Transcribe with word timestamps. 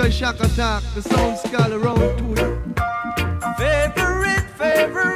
musical 0.00 0.10
shock 0.10 0.40
attack. 0.40 0.82
The 0.94 1.02
sound 1.02 1.38
skull 1.38 1.72
around 1.74 1.98
to 1.98 2.34
Favorite, 3.58 4.44
favorite 4.56 5.09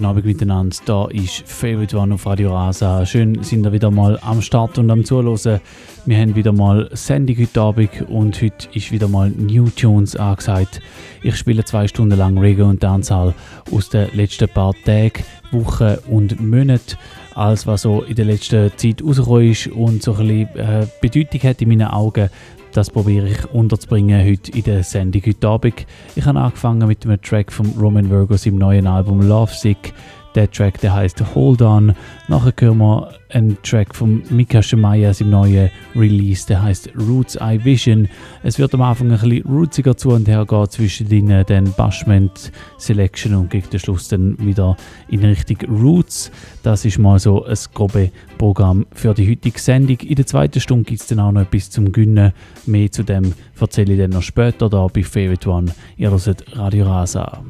guten 0.00 0.06
Abend 0.06 0.24
miteinander. 0.24 0.76
Da 0.86 1.08
ist 1.08 1.42
Favorite 1.46 1.94
One 1.98 2.14
auf 2.14 2.24
Radio 2.24 2.54
Rasa. 2.54 3.04
Schön, 3.04 3.42
sind 3.42 3.66
ihr 3.66 3.72
wieder 3.72 3.90
mal 3.90 4.18
am 4.22 4.40
Start 4.40 4.78
und 4.78 4.90
am 4.90 5.04
Zuhören. 5.04 5.60
Wir 6.06 6.16
haben 6.16 6.34
wieder 6.34 6.52
mal 6.52 6.88
Sendung 6.94 7.36
heute 7.36 7.60
Abend 7.60 8.08
und 8.08 8.40
heute 8.40 8.68
ist 8.72 8.92
wieder 8.92 9.08
mal 9.08 9.28
New 9.28 9.68
Tunes 9.68 10.16
angesagt. 10.16 10.80
Ich 11.22 11.36
spiele 11.36 11.66
zwei 11.66 11.86
Stunden 11.86 12.16
lang 12.16 12.38
Reggae 12.38 12.62
und 12.62 12.82
Dancehall 12.82 13.34
aus 13.70 13.90
den 13.90 14.08
letzten 14.14 14.48
paar 14.48 14.72
Tagen, 14.86 15.22
Wochen 15.50 15.98
und 16.08 16.40
Monaten. 16.40 16.96
Alles, 17.34 17.66
was 17.66 17.82
so 17.82 18.00
in 18.00 18.14
der 18.14 18.24
letzten 18.24 18.72
Zeit 18.78 19.02
rausgekommen 19.04 19.50
ist 19.50 19.66
und 19.66 20.02
so 20.02 20.14
ein 20.14 20.46
bisschen 20.48 20.56
äh, 20.56 20.86
Bedeutung 21.02 21.42
hat 21.42 21.60
in 21.60 21.68
meinen 21.68 21.88
Augen, 21.88 22.30
das 22.72 22.90
probiere 22.90 23.28
ich 23.28 23.44
unterzubringen 23.52 24.24
heute 24.24 24.52
in 24.52 24.62
der 24.62 24.84
Sendung 24.84 25.22
heute 25.26 25.48
Abend. 25.48 25.86
Ich 26.14 26.24
habe 26.24 26.38
angefangen 26.38 26.86
mit 26.86 27.04
einem 27.04 27.20
Track 27.20 27.52
von 27.52 27.66
Roman 27.78 28.10
Virgos 28.10 28.46
im 28.46 28.56
neuen 28.56 28.86
Album 28.86 29.22
Love 29.22 29.52
Sick. 29.52 29.92
Der 30.34 30.50
Track, 30.50 30.80
der 30.80 30.94
heißt 30.94 31.34
Hold 31.34 31.62
On. 31.62 31.94
Nachher 32.28 32.52
hören 32.60 32.78
wir 32.78 33.12
einen 33.30 33.60
Track 33.62 33.94
von 33.94 34.22
Mika 34.30 34.62
Shemaya 34.62 35.12
im 35.18 35.30
neuen 35.30 35.70
Release, 35.96 36.46
der 36.46 36.62
heißt 36.62 36.90
Roots 36.96 37.36
Eye 37.36 37.64
Vision. 37.64 38.08
Es 38.42 38.58
wird 38.58 38.74
am 38.74 38.82
Anfang 38.82 39.10
ein 39.10 39.18
bisschen 39.18 39.44
rootsiger 39.46 39.96
zu 39.96 40.10
und 40.10 40.28
her 40.28 40.46
gehen, 40.46 40.70
zwischen 40.70 41.44
dann 41.46 41.72
Bashment 41.76 42.52
Selection 42.78 43.34
und 43.34 43.50
gegen 43.50 43.70
den 43.70 43.80
Schluss 43.80 44.08
dann 44.08 44.38
wieder 44.38 44.76
in 45.08 45.24
Richtung 45.24 45.58
Roots. 45.68 46.30
Das 46.62 46.84
ist 46.84 46.98
mal 46.98 47.18
so 47.18 47.44
ein 47.44 47.56
grobes 47.74 48.10
Programm 48.38 48.86
für 48.92 49.14
die 49.14 49.28
heutige 49.30 49.58
Sendung. 49.58 49.98
In 50.00 50.14
der 50.14 50.26
zweiten 50.26 50.60
Stunde 50.60 50.84
gibt 50.84 51.00
es 51.00 51.06
dann 51.08 51.20
auch 51.20 51.32
noch 51.32 51.42
etwas 51.42 51.70
zum 51.70 51.90
Gönnen. 51.90 52.32
Mehr 52.66 52.90
zu 52.90 53.02
dem 53.02 53.34
erzähle 53.60 53.94
ich 53.94 53.98
dann 53.98 54.10
noch 54.10 54.22
später 54.22 54.68
da 54.68 54.86
bei 54.86 55.02
Favorite 55.02 55.48
One. 55.48 55.72
Ihr 55.96 56.10
hört 56.10 56.56
Radio 56.56 56.86
Rasa. 56.86 57.42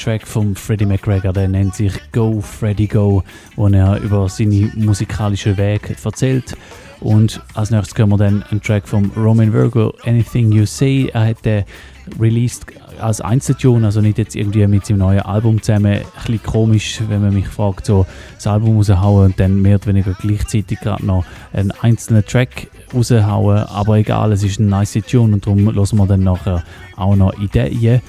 Track 0.00 0.26
von 0.26 0.54
Freddie 0.54 0.86
McGregor, 0.86 1.34
der 1.34 1.46
nennt 1.46 1.74
sich 1.74 1.92
Go 2.10 2.40
Freddy 2.40 2.86
Go, 2.86 3.22
wo 3.54 3.68
er 3.68 4.00
über 4.00 4.30
seine 4.30 4.72
musikalischen 4.74 5.58
Weg 5.58 5.94
erzählt. 6.02 6.56
Und 7.00 7.42
als 7.52 7.70
nächstes 7.70 7.98
hören 7.98 8.08
wir 8.08 8.16
dann 8.16 8.42
einen 8.44 8.62
Track 8.62 8.88
von 8.88 9.10
Roman 9.14 9.52
Virgo, 9.52 9.92
Anything 10.04 10.52
You 10.52 10.64
Say. 10.64 11.10
Er 11.12 11.26
hat 11.26 11.44
den 11.44 11.64
released 12.18 12.64
als 12.98 13.20
Einzeltune, 13.20 13.84
also 13.84 14.00
nicht 14.00 14.16
jetzt 14.16 14.36
irgendwie 14.36 14.66
mit 14.66 14.86
seinem 14.86 14.98
neuen 14.98 15.20
Album 15.20 15.60
zusammen. 15.62 15.92
Ein 15.92 16.02
bisschen 16.14 16.42
komisch, 16.44 17.02
wenn 17.08 17.20
man 17.20 17.34
mich 17.34 17.48
fragt, 17.48 17.84
so 17.84 18.06
das 18.36 18.46
Album 18.46 18.78
raushauen 18.78 19.26
und 19.26 19.40
dann 19.40 19.60
mehr 19.60 19.76
oder 19.76 19.86
weniger 19.88 20.16
gleichzeitig 20.18 20.80
gerade 20.80 21.04
noch 21.04 21.26
einen 21.52 21.72
einzelnen 21.82 22.24
Track 22.24 22.68
raushauen. 22.94 23.64
Aber 23.64 23.98
egal, 23.98 24.32
es 24.32 24.42
ist 24.42 24.60
ein 24.60 24.68
nice 24.68 24.98
Tune 25.06 25.34
und 25.34 25.44
darum 25.44 25.74
hören 25.74 25.98
wir 25.98 26.06
dann 26.06 26.22
nachher 26.22 26.64
auch 26.96 27.16
noch 27.16 27.38
Ideen. 27.38 28.00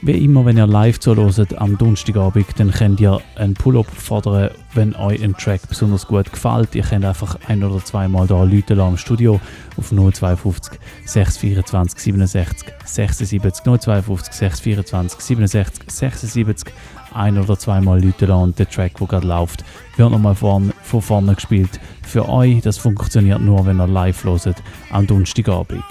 Wie 0.00 0.24
immer, 0.24 0.46
wenn 0.46 0.56
ihr 0.56 0.66
live 0.66 1.00
zuhört 1.00 1.58
am 1.58 1.76
Donnerstagabend, 1.76 2.46
dann 2.56 2.70
könnt 2.70 3.00
ihr 3.00 3.20
einen 3.34 3.54
Pull-up 3.54 3.90
fordern, 3.90 4.50
wenn 4.72 4.94
euch 4.94 5.20
ein 5.24 5.36
Track 5.36 5.62
besonders 5.68 6.06
gut 6.06 6.32
gefällt. 6.32 6.76
Ihr 6.76 6.84
könnt 6.84 7.04
einfach 7.04 7.36
ein- 7.48 7.64
oder 7.64 7.84
zweimal 7.84 8.28
da 8.28 8.44
Leute 8.44 8.74
im 8.74 8.96
Studio 8.96 9.40
auf 9.76 9.90
052 9.90 10.78
624 11.04 11.98
67 11.98 12.68
76 12.84 13.64
052 13.64 14.32
624 14.32 15.20
67 15.20 15.90
76 15.90 16.72
ein- 17.12 17.36
oder 17.36 17.58
zweimal 17.58 18.00
Leute 18.00 18.32
und 18.32 18.56
der 18.56 18.68
Track, 18.68 18.98
der 18.98 19.06
gerade 19.08 19.26
läuft, 19.26 19.64
wird 19.96 20.12
nochmal 20.12 20.36
vorn, 20.36 20.72
von 20.80 21.02
vorne 21.02 21.34
gespielt. 21.34 21.80
Für 22.02 22.28
euch, 22.28 22.60
das 22.60 22.78
funktioniert 22.78 23.40
nur, 23.40 23.66
wenn 23.66 23.80
ihr 23.80 23.88
live 23.88 24.22
hört 24.22 24.62
am 24.92 25.08
Donnerstagabend. 25.08 25.82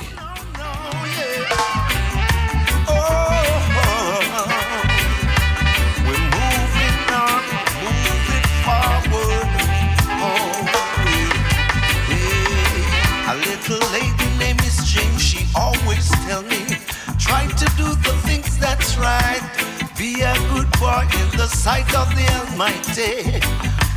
Almighty. 22.60 23.40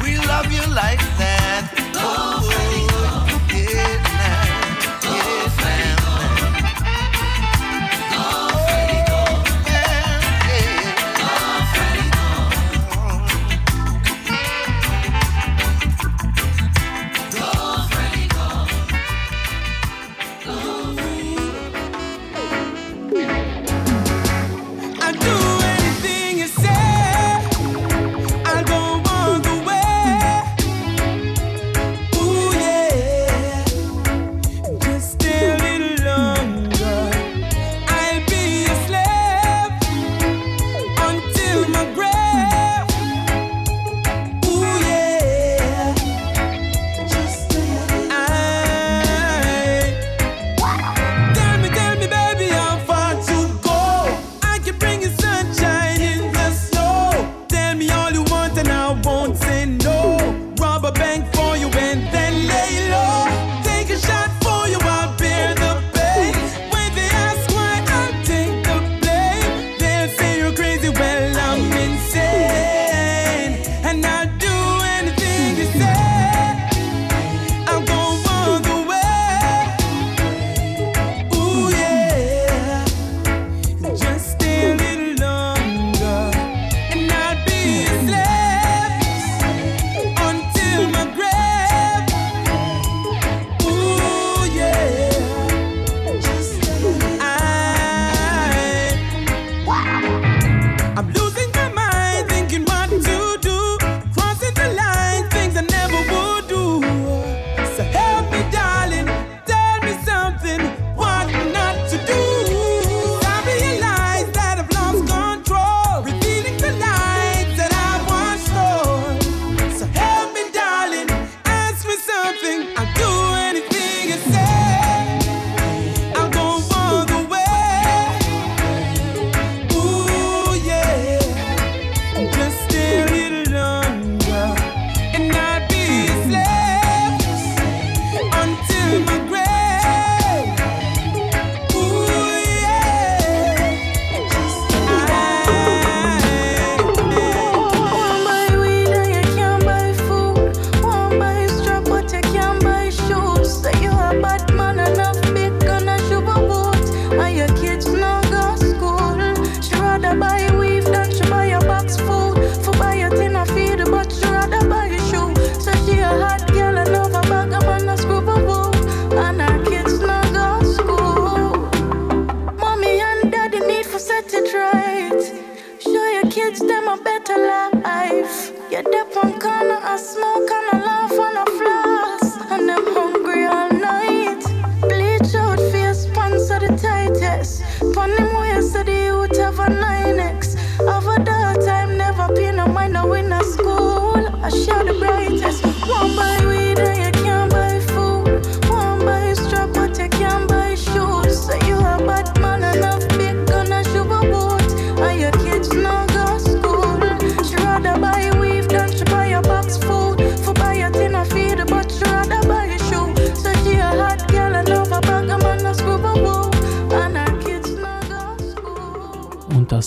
We 0.03 0.19
love 0.19 0.53
you 0.53 0.61
like 0.75 1.01
that. 1.17 1.39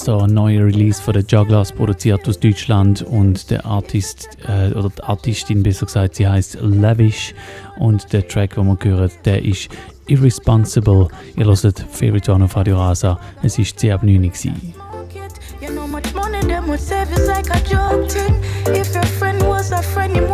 Da 0.03 0.17
ein 0.19 0.33
neuer 0.33 0.65
Release 0.65 1.01
von 1.01 1.13
der 1.13 1.24
Jugglers, 1.24 1.72
produziert 1.72 2.27
aus 2.27 2.39
Deutschland 2.39 3.01
und 3.01 3.50
der 3.50 3.65
Artist, 3.65 4.29
äh, 4.48 4.72
oder 4.74 4.89
die 4.89 5.03
Artistin 5.03 5.63
besser 5.63 5.86
gesagt, 5.86 6.15
sie 6.15 6.27
heißt 6.27 6.57
Lavish 6.62 7.33
und 7.77 8.12
der 8.12 8.27
Track, 8.27 8.55
den 8.55 8.67
wir 8.67 8.77
hören, 8.83 9.12
der 9.25 9.43
ist 9.43 9.69
Irresponsible. 10.07 11.07
Ihr 11.36 11.45
hört 11.45 11.86
Favorite 11.91 12.31
One 12.31 12.45
auf 12.45 12.55
Radio 12.55 12.77
Rasa, 12.77 13.19
es 13.41 13.57
ist 13.57 13.79
10 13.79 13.91
ab 13.93 14.03
9 14.03 14.22
gewesen. 14.22 14.74
You 15.62 15.69
know 15.69 15.88
much 15.88 16.13
money 16.13 16.41
them 16.41 16.67
would 16.67 16.81
save 16.81 17.10
is 17.13 17.27
like 17.27 17.50
a 17.50 17.60
joke 17.62 18.10
thing. 18.10 18.36
If 18.75 18.93
your 18.93 19.05
friend 19.05 19.41
was 19.48 19.72
a 19.72 19.81
friend, 19.81 20.13
you 20.13 20.27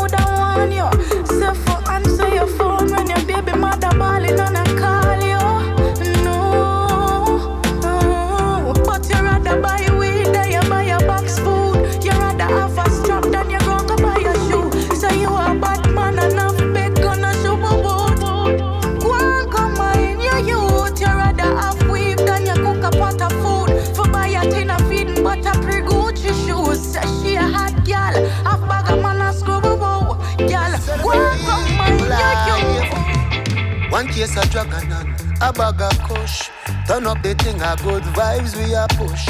One 33.99 34.07
case 34.07 34.37
of 34.37 34.49
dragon 34.49 34.89
and 34.93 35.09
a 35.41 35.51
bag 35.51 35.81
of 35.81 35.99
kush. 36.07 36.49
Turn 36.87 37.05
up 37.05 37.21
the 37.21 37.35
thing, 37.35 37.61
a 37.61 37.75
good 37.83 38.03
vibes 38.15 38.55
we 38.55 38.73
are 38.73 38.87
push. 38.95 39.27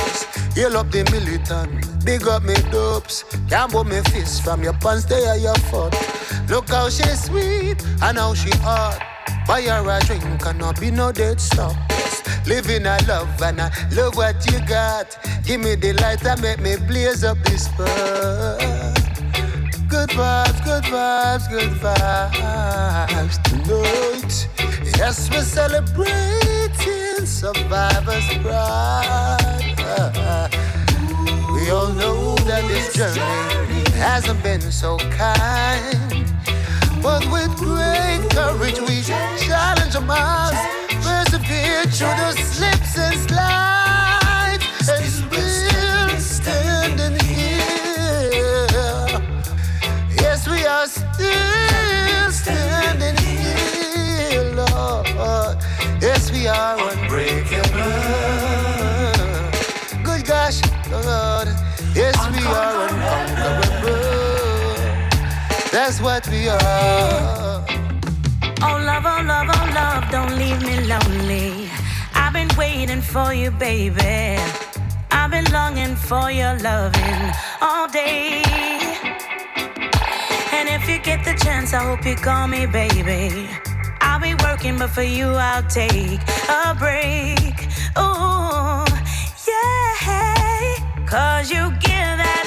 Heal 0.54 0.78
up 0.78 0.92
the 0.92 1.10
militant, 1.10 2.06
big 2.06 2.28
up 2.28 2.44
me 2.44 2.54
dopes. 2.70 3.26
Can't 3.50 3.74
me 3.88 4.00
fist 4.12 4.44
from 4.44 4.62
your 4.62 4.74
pants, 4.74 5.06
they 5.06 5.26
are 5.26 5.38
your 5.38 5.56
foot. 5.56 5.96
Look 6.48 6.70
how 6.70 6.88
she 6.88 7.02
sweet 7.16 7.84
and 8.04 8.20
how 8.20 8.36
she 8.36 8.52
hot. 8.58 9.02
Buy 9.48 9.64
her 9.64 9.90
a 9.90 10.00
drink 10.06 10.46
and 10.46 10.60
not 10.60 10.80
be 10.80 10.92
no 10.92 11.12
dead 11.12 11.42
stop. 11.42 11.76
Living 12.46 12.86
a 12.86 13.00
love 13.08 13.42
and 13.42 13.62
I 13.62 13.72
love 13.94 14.18
what 14.18 14.36
you 14.52 14.60
got. 14.68 15.18
Give 15.46 15.60
me 15.60 15.74
the 15.74 15.94
light 15.94 16.24
and 16.24 16.40
make 16.44 16.60
me 16.60 16.76
blaze 16.88 17.24
up 17.24 17.40
this 17.40 17.66
spot. 17.66 18.79
Good 19.90 20.10
vibes, 20.10 20.64
good 20.64 20.84
vibes, 20.84 21.50
good 21.50 21.72
vibes 21.82 23.42
tonight. 23.42 24.48
Yes, 24.98 25.30
we're 25.32 25.42
celebrating 25.42 27.26
survivors' 27.26 28.30
pride. 28.44 29.74
We 31.54 31.72
all 31.72 31.92
know 31.94 32.36
that 32.46 32.68
this 32.68 32.94
journey 32.94 33.84
hasn't 33.98 34.44
been 34.44 34.62
so 34.62 34.98
kind. 35.10 36.26
But 37.02 37.26
with 37.32 37.56
great 37.58 38.30
courage, 38.30 38.80
we 38.82 39.02
challenge 39.02 39.96
our 39.96 40.02
minds, 40.02 40.60
persevere 41.04 41.84
through 41.86 42.16
the 42.22 42.34
slips 42.34 42.98
and 42.98 43.16
slides, 43.28 43.89
still 50.88 52.32
standing 52.32 53.18
here, 53.18 54.44
Lord. 54.56 55.58
Yes, 56.02 56.32
we 56.32 56.48
are 56.48 56.78
unbreakable. 56.92 57.92
Good 60.04 60.26
gosh, 60.26 60.62
Lord. 60.90 61.50
Yes, 61.94 62.16
we 62.32 62.46
are 62.46 62.88
unconquerable. 62.88 63.90
That's 65.72 66.00
what 66.02 66.28
we 66.30 66.48
are. 66.48 67.66
Oh, 68.62 68.78
love, 68.86 69.06
oh, 69.06 69.22
love, 69.26 69.50
oh, 69.52 69.72
love, 69.76 70.10
don't 70.12 70.38
leave 70.38 70.62
me 70.62 70.88
lonely. 70.88 71.70
I've 72.16 72.34
been 72.34 72.50
waiting 72.58 73.02
for 73.02 73.34
you, 73.34 73.52
baby. 73.52 74.40
I've 75.12 75.32
been 75.32 75.52
longing 75.52 75.96
for 75.96 76.32
your 76.32 76.58
loving 76.60 77.32
all 77.62 77.88
day. 77.90 78.44
And 80.60 80.68
if 80.68 80.90
you 80.90 81.00
get 81.00 81.24
the 81.24 81.36
chance, 81.42 81.74
I 81.74 81.82
hope 81.82 82.06
you 82.06 82.16
call 82.16 82.46
me, 82.50 82.66
baby. 82.66 83.48
I'll 84.02 84.20
be 84.20 84.36
working, 84.44 84.78
but 84.78 84.90
for 84.90 85.02
you, 85.02 85.28
I'll 85.28 85.64
take 85.64 86.20
a 86.50 86.76
break. 86.78 87.56
Oh, 87.96 88.84
yeah. 89.48 91.06
Cause 91.06 91.50
you 91.50 91.72
give 91.80 92.16
that 92.24 92.39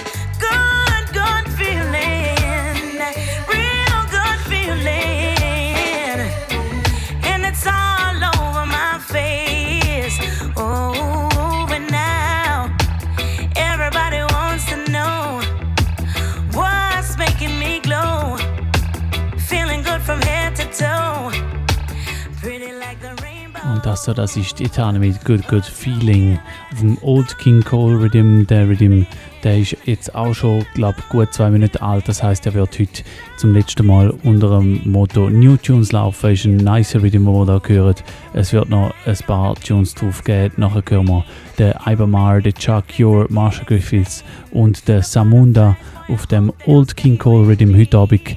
Und 23.72 23.86
das, 23.86 24.04
das 24.04 24.36
ist 24.36 24.58
die 24.58 24.64
Etane 24.64 24.98
mit 24.98 25.24
Good 25.24 25.46
Good 25.48 25.64
Feeling 25.64 26.38
auf 26.72 26.80
dem 26.80 26.98
Old 27.02 27.38
King 27.38 27.62
Cole 27.62 28.00
Rhythm. 28.00 28.46
Der 28.46 28.68
Rhythm 28.68 29.04
der 29.42 29.58
ist 29.58 29.76
jetzt 29.84 30.14
auch 30.14 30.34
schon, 30.34 30.64
glaube 30.74 30.98
gut 31.08 31.32
zwei 31.32 31.50
Minuten 31.50 31.78
alt. 31.78 32.08
Das 32.08 32.22
heißt, 32.22 32.46
er 32.46 32.54
wird 32.54 32.78
heute 32.78 33.02
zum 33.36 33.52
letzten 33.52 33.86
Mal 33.86 34.10
unter 34.22 34.58
dem 34.58 34.80
Motto 34.84 35.28
New 35.28 35.56
Tunes 35.56 35.92
laufen. 35.92 36.30
Ist 36.30 36.44
ein 36.44 36.56
nice 36.56 36.94
Rhythm, 36.94 37.24
den 37.24 37.24
wir 37.24 37.46
da 37.46 37.60
hören. 37.66 37.96
Es 38.32 38.52
wird 38.52 38.68
noch 38.68 38.94
ein 39.04 39.18
paar 39.26 39.56
Tunes 39.56 39.94
drauf 39.94 40.22
geben. 40.24 40.54
Nachher 40.58 40.82
hören 40.88 41.08
wir 41.08 41.24
den 41.58 41.74
Ibermar, 41.84 42.40
den 42.40 42.54
Chuck 42.54 42.84
Cure, 42.96 43.26
Marshall 43.30 43.66
Griffiths 43.66 44.24
und 44.52 44.86
den 44.86 45.02
Samunda 45.02 45.76
auf 46.08 46.26
dem 46.26 46.52
Old 46.66 46.96
King 46.96 47.18
Cole 47.18 47.48
Rhythm 47.48 47.76
heute 47.76 47.98
Abend. 47.98 48.36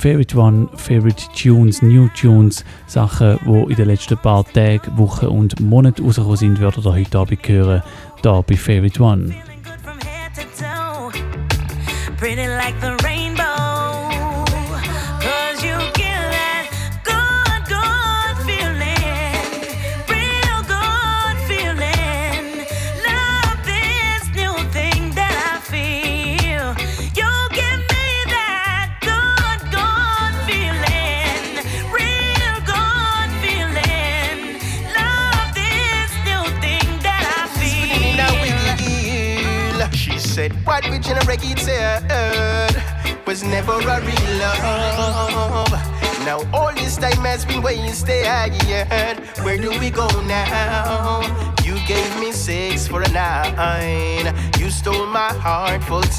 Favorite 0.00 0.34
One, 0.34 0.66
Favorite 0.76 1.28
Tunes, 1.34 1.82
New 1.82 2.08
Tunes, 2.18 2.64
Sachen, 2.86 3.38
die 3.44 3.70
in 3.70 3.76
den 3.76 3.86
letzten 3.86 4.16
paar 4.16 4.50
Tagen, 4.50 4.96
Wochen 4.96 5.26
und 5.26 5.60
Monaten 5.60 6.02
rausgekommen 6.02 6.38
sind, 6.38 6.58
werdet 6.58 6.86
ihr 6.86 6.92
heute 6.92 7.18
Abend 7.18 7.46
hören, 7.46 7.82
hier 8.22 8.44
bei 8.46 8.56
Favorite 8.56 9.02
One. 9.02 9.34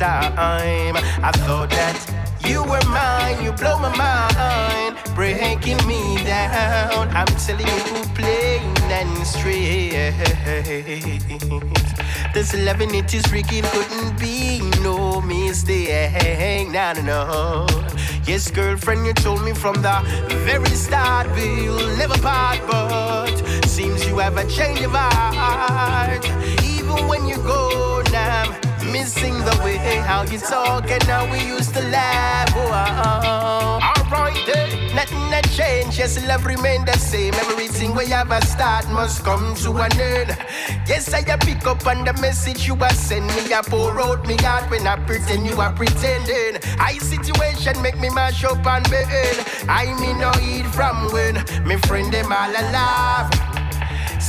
Time. 0.01 0.95
I 1.21 1.31
thought 1.45 1.69
that 1.69 1.95
You 2.49 2.63
were 2.63 2.85
mine, 2.89 3.37
you 3.43 3.51
blow 3.51 3.77
my 3.77 3.95
mind, 3.95 4.97
breaking 5.13 5.77
me 5.85 6.01
down. 6.25 7.07
I'm 7.13 7.29
telling 7.45 7.67
you, 7.67 8.01
plain 8.17 8.65
and 8.89 9.11
straight. 9.27 9.93
This 12.33 12.55
loving 12.65 12.95
it 12.95 13.13
is 13.13 13.31
Ricky 13.31 13.61
couldn't 13.61 14.17
be 14.19 14.61
no 14.81 15.21
mistake. 15.21 16.71
No, 16.71 16.93
no, 16.93 17.01
no. 17.03 17.67
Yes, 18.25 18.49
girlfriend, 18.49 19.05
you 19.05 19.13
told 19.13 19.43
me 19.43 19.53
from 19.53 19.75
the 19.83 19.95
very 20.47 20.73
start 20.85 21.27
we'll 21.35 21.95
never 21.97 22.17
part, 22.17 22.59
but 22.65 23.35
seems 23.65 24.07
you 24.07 24.17
have 24.17 24.37
a 24.37 24.47
change 24.47 24.81
of 24.81 24.93
heart. 24.93 26.25
Even 26.63 27.07
when 27.07 27.27
you 27.27 27.37
go 27.37 28.01
now 28.11 28.60
missing 28.91 29.33
the 29.39 29.61
way 29.63 29.77
how 30.05 30.23
you 30.23 30.37
talk 30.37 30.89
and 30.89 31.03
how 31.03 31.29
we 31.31 31.39
used 31.45 31.73
to 31.73 31.81
laugh. 31.89 32.49
Oh, 32.55 32.71
uh, 32.71 33.01
uh, 33.05 33.21
uh. 33.23 34.11
Alright, 34.11 34.49
eh, 34.49 34.93
nothing 34.93 35.29
that 35.31 35.47
changed. 35.51 35.97
Yes, 35.97 36.23
love 36.27 36.45
remain 36.45 36.83
the 36.85 36.97
same. 36.97 37.33
Everything 37.35 37.95
we 37.95 38.11
a 38.11 38.41
start 38.45 38.87
must 38.89 39.23
come 39.23 39.55
to 39.63 39.71
an 39.77 39.99
end. 39.99 40.37
Yes, 40.87 41.13
I 41.13 41.23
pick 41.37 41.65
up 41.65 41.85
on 41.87 42.03
the 42.03 42.13
message 42.21 42.67
you 42.67 42.75
are 42.75 42.93
send 42.93 43.27
me. 43.27 43.53
I 43.53 43.61
pour 43.61 43.99
out 44.01 44.27
me 44.27 44.35
heart 44.37 44.69
when 44.69 44.85
I 44.85 44.97
pretend 45.05 45.45
you 45.45 45.59
are 45.61 45.73
pretending. 45.73 46.59
I 46.79 46.97
situation 46.97 47.81
make 47.81 47.99
me 47.99 48.09
mash 48.09 48.43
up 48.43 48.65
and 48.65 48.89
bend. 48.89 49.37
I 49.69 49.97
mean 49.99 50.19
no 50.19 50.31
eat 50.41 50.67
from 50.75 51.11
when 51.13 51.35
me 51.65 51.77
friend 51.77 52.11
them 52.11 52.31
all 52.31 52.49
alive. 52.49 53.50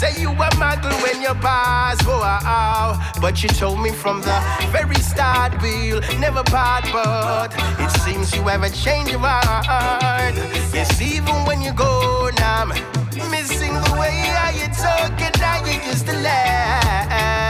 Say 0.02 0.21
you 0.21 0.30
a 0.30 0.49
muggle 0.59 1.00
when 1.00 1.23
your 1.23 1.37
oh, 1.37 1.94
oh, 2.09 2.40
oh. 2.44 3.12
But 3.21 3.40
you 3.40 3.49
told 3.49 3.78
me 3.80 3.92
from 3.92 4.21
the 4.21 4.37
very 4.73 4.97
start 4.97 5.62
we'll 5.62 6.00
never 6.18 6.42
part, 6.42 6.82
but 6.92 7.54
it 7.78 7.90
seems 8.00 8.35
you 8.35 8.42
have 8.49 8.64
a 8.64 8.71
change 8.71 9.12
of 9.12 9.21
heart. 9.21 10.35
Yes, 10.75 11.00
even 11.00 11.37
when 11.47 11.62
you 11.62 11.73
go 11.73 12.30
now, 12.37 12.64
I'm 12.73 13.30
missing 13.30 13.75
the 13.75 13.97
way 13.97 14.18
how 14.35 14.50
you 14.50 14.66
talk 14.75 15.21
and 15.21 15.37
how 15.37 15.64
you 15.64 15.80
used 15.88 16.06
to 16.09 16.14
laugh. 16.14 17.41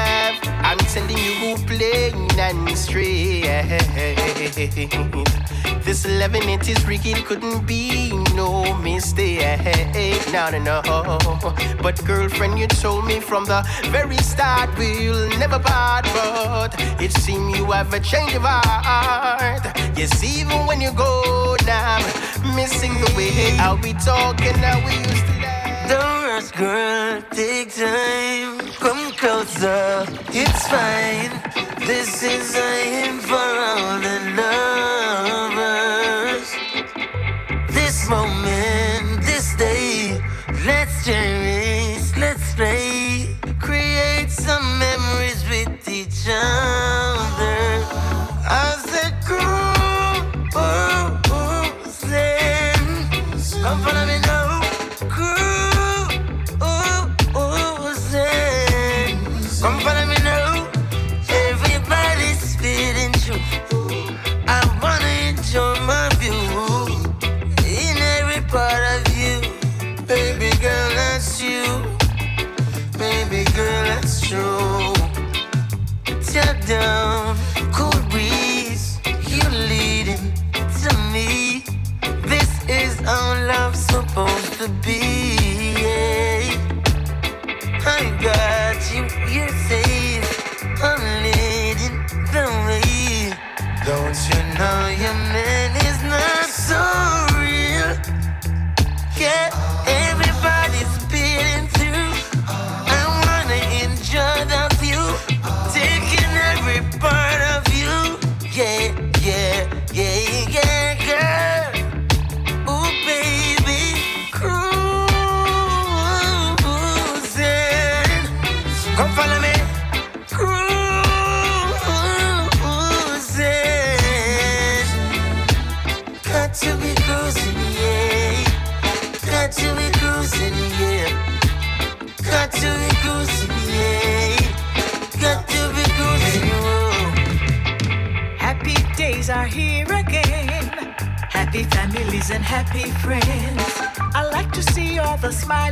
I'm 0.72 0.78
telling 0.78 1.18
you, 1.18 1.54
plain 1.66 2.30
and 2.40 2.78
straight. 2.78 3.44
This 5.84 6.06
11 6.06 6.48
inches 6.48 6.82
Ricky 6.86 7.12
couldn't 7.12 7.66
be 7.66 8.10
no 8.34 8.74
mistake. 8.78 9.42
No, 10.32 10.48
no, 10.48 10.58
no. 10.58 10.80
But 11.82 12.02
girlfriend, 12.06 12.58
you 12.58 12.68
told 12.68 13.04
me 13.04 13.20
from 13.20 13.44
the 13.44 13.62
very 13.90 14.16
start 14.16 14.70
we'll 14.78 15.28
never 15.38 15.58
part. 15.58 16.06
But 16.14 16.74
it 17.02 17.12
seems 17.12 17.54
you 17.58 17.66
have 17.72 17.92
a 17.92 18.00
change 18.00 18.32
of 18.32 18.40
heart. 18.42 19.76
Yes, 19.94 20.24
even 20.24 20.66
when 20.66 20.80
you 20.80 20.92
go 20.92 21.54
now, 21.66 21.98
missing 22.56 22.94
the 22.94 23.12
way 23.14 23.50
how 23.58 23.76
we 23.76 23.92
talk 23.92 24.40
and 24.40 24.56
how 24.56 24.78
we 24.86 24.96
used 24.96 25.26
to. 25.26 25.51
Don't 25.88 26.22
rush, 26.24 26.50
girl, 26.52 27.22
take 27.30 27.74
time. 27.74 28.58
Come 28.84 29.12
closer, 29.12 30.06
it's 30.32 30.66
fine. 30.68 31.32
This 31.86 32.22
is 32.22 32.54
a 32.54 32.72
hymn 32.94 33.18
for 33.18 33.34
all 33.36 33.98
the 34.06 34.18
lovers. 34.38 36.48
This 37.74 38.08
moment, 38.08 38.41
to 84.62 84.68
be. 84.68 85.21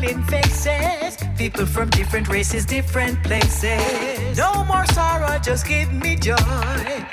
Smiling 0.00 0.22
faces. 0.24 1.16
People 1.36 1.66
from 1.66 1.90
different 1.90 2.28
races, 2.28 2.64
different 2.64 3.22
places. 3.22 4.36
No 4.36 4.64
more 4.64 4.86
sorrow, 4.86 5.38
just 5.38 5.66
give 5.66 5.92
me 5.92 6.16
joy. 6.16 6.36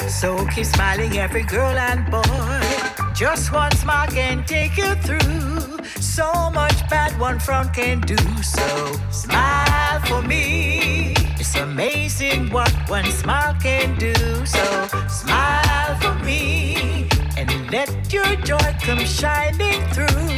So 0.07 0.45
keep 0.47 0.65
smiling, 0.65 1.17
every 1.17 1.43
girl 1.43 1.77
and 1.77 2.09
boy. 2.09 3.13
Just 3.13 3.51
one 3.51 3.71
smile 3.71 4.07
can 4.07 4.43
take 4.45 4.77
you 4.77 4.95
through. 4.95 5.77
So 5.99 6.31
much 6.51 6.89
bad 6.89 7.17
one 7.19 7.39
front 7.39 7.73
can 7.73 8.01
do. 8.01 8.17
So 8.41 8.67
smile 9.11 9.99
for 10.05 10.21
me. 10.21 11.13
It's 11.39 11.55
amazing 11.55 12.49
what 12.51 12.71
one 12.89 13.05
smile 13.11 13.55
can 13.61 13.97
do. 13.97 14.13
So 14.45 14.87
smile 15.09 15.95
for 15.99 16.15
me 16.23 17.09
and 17.37 17.49
let 17.71 17.89
your 18.13 18.35
joy 18.37 18.69
come 18.81 18.99
shining 19.05 19.81
through. 19.93 20.36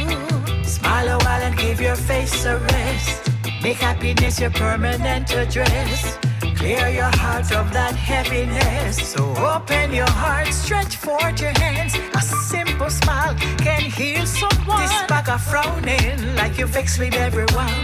Smile 1.00 1.18
a 1.18 1.24
while 1.24 1.42
and 1.42 1.56
give 1.56 1.80
your 1.80 1.96
face 1.96 2.44
a 2.44 2.58
rest. 2.58 3.30
Make 3.62 3.78
happiness 3.78 4.38
your 4.38 4.50
permanent 4.50 5.32
address. 5.32 6.18
Clear 6.56 6.88
your 6.88 7.10
heart 7.16 7.50
of 7.52 7.72
that 7.72 7.94
heaviness. 7.94 8.98
So 9.08 9.34
open 9.38 9.94
your 9.94 10.10
heart, 10.10 10.48
stretch 10.48 10.96
forth 10.96 11.40
your 11.40 11.58
hands. 11.58 11.94
A 12.14 12.20
simple 12.20 12.90
smile 12.90 13.34
can 13.56 13.80
heal 13.80 14.26
someone. 14.26 14.82
This 14.82 14.92
bag 15.08 15.30
of 15.30 15.40
frowning, 15.40 16.36
like 16.36 16.58
you 16.58 16.66
vex 16.66 16.98
with 16.98 17.14
everyone. 17.14 17.80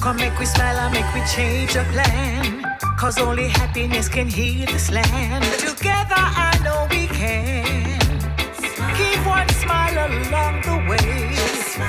Come 0.00 0.16
make 0.16 0.36
we 0.40 0.46
smile 0.46 0.78
and 0.78 0.92
make 0.92 1.14
we 1.14 1.22
change 1.26 1.76
a 1.76 1.84
plan. 1.92 2.64
Cause 2.98 3.18
only 3.18 3.46
happiness 3.46 4.08
can 4.08 4.26
heal 4.26 4.66
this 4.66 4.90
land. 4.90 5.44
Together 5.60 6.24
I 6.48 6.58
know 6.64 6.88
we 6.90 7.06
can. 7.06 8.18
Give 8.98 9.24
one 9.24 9.48
smile 9.50 9.94
along 10.10 10.62
the 10.62 10.90
way. 10.90 11.37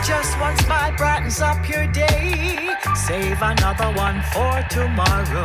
Just 0.05 0.39
one 0.39 0.55
smile 0.57 0.95
brightens 0.97 1.41
up 1.41 1.67
your 1.67 1.87
day. 1.87 2.75
Save 2.95 3.41
another 3.41 3.91
one 3.97 4.21
for 4.33 4.63
tomorrow. 4.69 5.43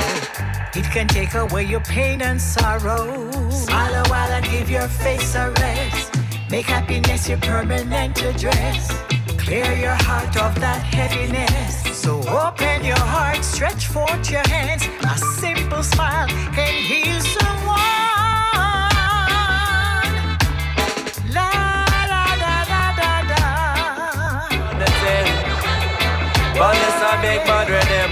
It 0.74 0.84
can 0.92 1.08
take 1.08 1.34
away 1.34 1.64
your 1.64 1.80
pain 1.80 2.20
and 2.22 2.40
sorrow. 2.40 3.30
Smile 3.50 3.94
a 4.04 4.08
while 4.08 4.30
and 4.32 4.44
give 4.44 4.68
your 4.68 4.88
face 4.88 5.34
a 5.34 5.50
rest. 5.50 6.14
Make 6.50 6.66
happiness 6.66 7.28
your 7.28 7.38
permanent 7.38 8.22
address. 8.22 8.92
Clear 9.38 9.72
your 9.74 9.96
heart 10.06 10.36
of 10.36 10.58
that 10.60 10.82
heaviness. 10.82 11.96
So 11.96 12.18
open 12.20 12.84
your 12.84 12.98
heart, 12.98 13.42
stretch 13.44 13.86
forth 13.86 14.30
your 14.30 14.46
hands. 14.48 14.84
A 15.04 15.18
simple 15.18 15.82
smile 15.82 16.28
can 16.28 16.74
heal 16.82 17.20
someone. 17.20 18.03
But 26.58 26.76
it's 26.76 27.02
a 27.02 27.12
big 27.20 27.40
bad 27.46 27.68
rhythm. 27.68 28.10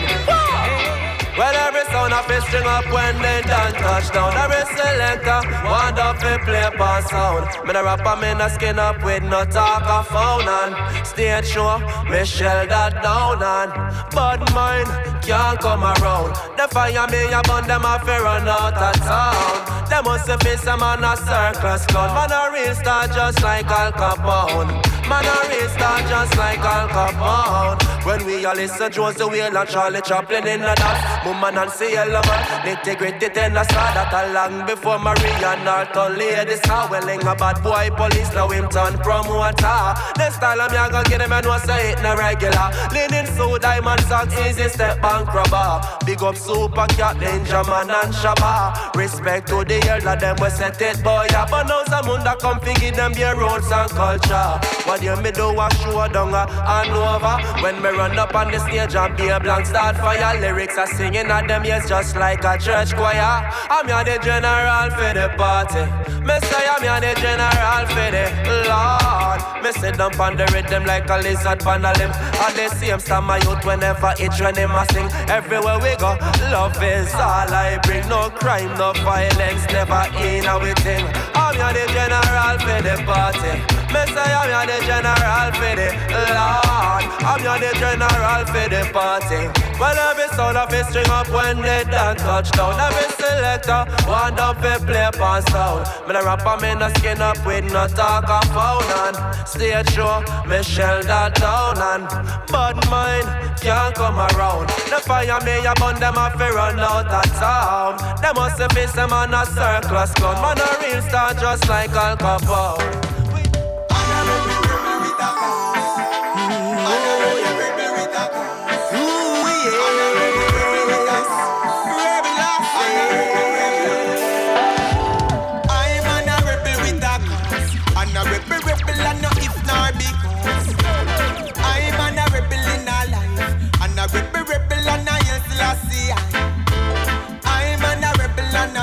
Well, 1.39 1.55
every 1.55 1.85
sound 1.93 2.13
of 2.13 2.31
it 2.31 2.43
string 2.43 2.67
up 2.67 2.85
when 2.93 3.15
they 3.23 3.41
done 3.43 3.73
touchdown. 3.73 4.35
Every 4.37 4.65
selector 4.77 5.41
want 5.65 5.99
up 5.99 6.19
to 6.19 6.39
play 6.45 6.69
per 6.77 7.01
sound. 7.09 7.47
Me 7.67 7.73
a 7.75 7.83
rapper, 7.83 8.17
me 8.21 8.33
a 8.33 8.51
skin 8.51 8.79
up 8.79 9.03
with 9.03 9.23
no 9.23 9.45
talk 9.45 9.85
of 9.87 10.07
phone 10.09 10.47
on. 10.47 11.05
Stage 11.05 11.47
show, 11.47 11.79
shell 12.25 12.67
that 12.67 13.03
down 13.03 13.43
on. 13.43 13.69
But 14.13 14.53
mine 14.53 15.12
can't 15.23 15.59
come 15.61 15.85
around. 15.85 16.35
The 16.57 16.69
fire 16.69 17.07
me 17.09 17.33
a 17.33 17.41
burn 17.43 17.67
them 17.67 17.85
a 17.85 17.99
fi 18.05 18.19
run 18.19 18.49
out 18.49 18.75
of 18.75 18.97
town. 19.03 19.89
Them 19.89 20.05
must 20.05 20.29
have 20.29 20.41
face 20.41 20.63
them 20.63 20.83
on 20.83 21.05
a 21.05 21.17
circus 21.17 21.87
clown. 21.87 22.15
Man 22.15 22.33
a 22.33 22.53
real 22.53 22.75
star 22.75 23.07
just 23.09 23.43
like 23.43 23.67
Al 23.67 23.93
Capone. 23.93 24.73
Man 25.09 25.25
a 25.25 25.37
real 25.49 25.69
star 25.69 26.01
just 26.09 26.37
like 26.37 26.59
Al 26.61 26.89
Capone. 26.89 27.79
When 28.07 28.25
we 28.27 28.45
all 28.45 28.55
listen 28.55 28.91
Josie 28.91 29.25
Whale 29.25 29.57
and 29.57 29.69
Charlie 29.69 30.01
Chaplin 30.01 30.47
in 30.47 30.61
the 30.61 30.75
dance. 30.75 31.03
Mama 31.25 31.53
Nancy 31.53 31.95
Ellerman, 31.95 32.67
integrity 32.67 33.29
ten 33.29 33.57
a 33.57 33.65
saw 33.65 33.95
that 33.95 34.13
a 34.13 34.33
long 34.33 34.67
before 34.67 34.99
Maria 34.99 35.55
Norton 35.63 36.19
ladies 36.19 36.65
how 36.67 36.91
welling 36.91 37.23
a 37.23 37.35
bad 37.37 37.63
boy 37.63 37.91
police 37.95 38.33
now 38.35 38.49
him 38.49 38.69
turn 38.69 38.99
promoter. 38.99 39.95
Next 40.19 40.37
style 40.37 40.61
I'm 40.61 40.71
gonna 40.91 41.09
get 41.09 41.21
him 41.21 41.33
and 41.33 41.47
no 41.47 41.59
say 41.59 41.93
it 41.93 42.03
no 42.03 42.17
regular. 42.17 42.71
Linen 42.93 43.27
so 43.37 43.57
diamond 43.59 44.01
socks 44.03 44.35
easy 44.41 44.69
step 44.69 45.03
bank 45.13 45.35
rubber. 45.35 45.81
Big 46.07 46.23
up 46.23 46.37
super 46.37 46.87
cat 46.97 47.19
danger 47.21 47.63
man 47.65 47.91
and 47.91 48.15
shabba. 48.15 48.95
Respect 48.97 49.49
to 49.49 49.65
the 49.65 49.79
elder 49.89 50.17
them 50.19 50.37
we 50.41 50.49
set 50.51 50.81
it 50.81 51.03
boy 51.05 51.27
up. 51.37 51.51
But 51.51 51.65
now 51.69 51.85
some 51.85 52.09
under 52.09 52.37
come 52.41 52.61
give 52.81 52.97
them 52.97 53.13
their 53.13 53.37
rules 53.37 53.71
and 53.71 53.91
culture. 53.91 54.51
What 54.87 55.03
you 55.03 55.17
me 55.17 55.31
do 55.31 55.49
a 55.51 55.69
show 55.81 56.09
down 56.09 56.35
uh, 56.35 56.47
and 56.79 56.97
over. 56.97 57.37
When 57.63 57.77
me 57.83 57.91
run 57.91 58.19
up 58.19 58.35
on 58.35 58.51
the 58.51 58.59
stage 58.59 58.95
and 58.95 59.17
be 59.17 59.29
a 59.29 59.39
blank 59.39 59.67
start 59.67 59.97
fire. 59.97 60.41
Lyrics 60.41 60.79
are 60.79 60.87
singing 60.87 61.27
at 61.27 61.47
them 61.49 61.65
ears 61.65 61.89
just 61.89 62.17
like 62.17 62.45
a 62.45 62.59
church 62.59 62.95
choir. 62.95 63.51
I'm 63.71 63.87
here 63.87 64.05
the 64.05 64.23
general 64.25 64.91
for 64.97 65.13
the 65.13 65.29
party. 65.37 65.85
Me 66.27 66.35
say 66.49 66.65
I'm 66.73 66.83
here 66.83 67.01
the 67.05 67.21
general 67.21 67.85
for 67.93 68.09
the 68.17 68.25
Lord. 68.71 69.41
Me 69.63 69.73
sit 69.73 69.99
down 69.99 70.19
on 70.21 70.37
the 70.37 70.47
rhythm 70.53 70.85
like 70.85 71.09
a 71.11 71.19
lizard 71.19 71.63
on 71.67 71.85
a 71.85 71.93
limb. 71.99 72.13
And 72.45 72.57
the 72.57 72.69
same 72.77 72.99
star 72.99 73.23
my 73.23 73.39
youth 73.39 73.65
whenever 73.65 74.15
it's 74.19 74.41
when 74.41 74.57
him 74.57 74.71
a 74.71 74.85
sing. 74.93 75.02
Everywhere 75.29 75.79
we 75.79 75.97
go, 75.97 76.17
love 76.51 76.77
is 76.83 77.13
all 77.15 77.51
I 77.51 77.79
bring. 77.83 78.07
No 78.09 78.31
crime, 78.31 78.77
no 78.79 78.93
violence, 79.05 79.65
never 79.73 80.05
in 80.21 80.45
a 80.45 80.75
thing. 80.83 81.07
I'm 81.35 81.55
here 81.55 81.73
the 81.73 81.85
general 81.93 82.57
for 82.61 82.81
the 82.83 82.95
party. 83.05 83.55
Me 83.93 84.03
say 84.13 84.29
I'm 84.33 84.49
here 84.49 84.67
the 84.69 84.79
general 84.87 85.49
for 85.59 85.75
the 85.77 85.89
Lord. 86.37 87.05
I'm 87.25 87.41
here 87.41 87.61
the 87.61 87.79
general 87.79 88.45
for 88.47 88.67
the 88.69 88.83
party. 88.93 89.43
Well, 89.79 89.99
every 90.11 90.29
sound 90.37 90.57
of 90.57 90.73
it 90.73 90.87
string 90.87 91.09
up 91.09 91.29
when 91.29 91.61
they 91.61 91.85
done 91.85 92.17
touchdown. 92.17 92.79
Every 92.79 93.09
selector 93.17 93.85
want 94.07 94.39
up 94.39 94.59
a 94.59 94.79
play 94.85 95.11
pass 95.13 95.45
sound. 95.51 95.87
Me 96.07 96.15
the 96.15 96.23
rapper, 96.25 96.57
me 96.63 96.75
no 96.75 96.89
skin 96.95 97.21
up 97.21 97.45
with 97.45 97.65
no 97.73 97.87
talk 97.89 98.29
of 98.29 98.45
phone 98.55 98.85
and 99.05 99.49
stage 99.49 99.91
show. 99.91 100.23
Me 100.47 100.63
shell 100.63 101.03
that 101.03 101.35
down 101.35 101.79
and 101.79 102.09
bad 102.49 102.77
mind 102.91 103.52
can't 103.63 103.95
come 103.95 104.19
around. 104.19 104.69
The 104.91 105.01
fire 105.07 105.39
a 105.39 105.75
burn 105.75 106.01
them 106.01 106.19
off 106.19 106.35
run 106.39 106.81
out 106.81 107.07
of 107.07 107.33
town. 107.39 108.21
Them 108.21 108.35
must 108.35 108.59
have 108.59 108.73
face 108.73 108.93
them 108.93 109.13
on 109.13 109.33
a 109.33 109.47
circus 109.47 110.13
gun. 110.15 110.37
Man 110.43 110.59
a 110.59 110.69
real 110.83 111.03
star 111.03 111.35
just 111.35 111.69
like 111.69 111.91
Al 111.91 112.17
Capone. 112.17 113.12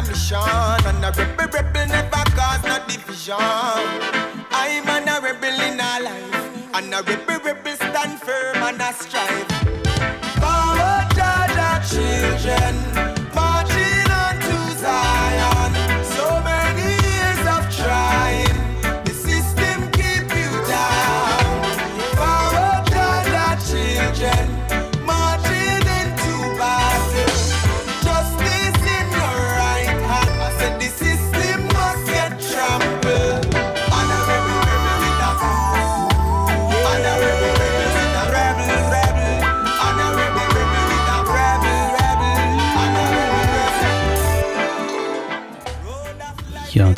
Mission. 0.09 0.37
And 0.39 1.05
a 1.05 1.11
rebel 1.11 1.47
rebel 1.53 1.87
never 1.87 2.23
cause 2.35 2.63
no 2.63 2.77
division. 2.87 3.35
I'm 4.51 4.87
an 4.89 5.07
a 5.07 5.21
rebel 5.21 5.59
in 5.61 5.79
a 5.79 5.99
life. 6.03 6.69
And 6.73 6.93
a 6.93 7.01
rebel 7.03 7.39
rebel 7.45 7.75
stand 7.75 8.19
firm 8.19 8.57
and 8.57 8.81
a 8.81 8.93
strive 8.93 9.58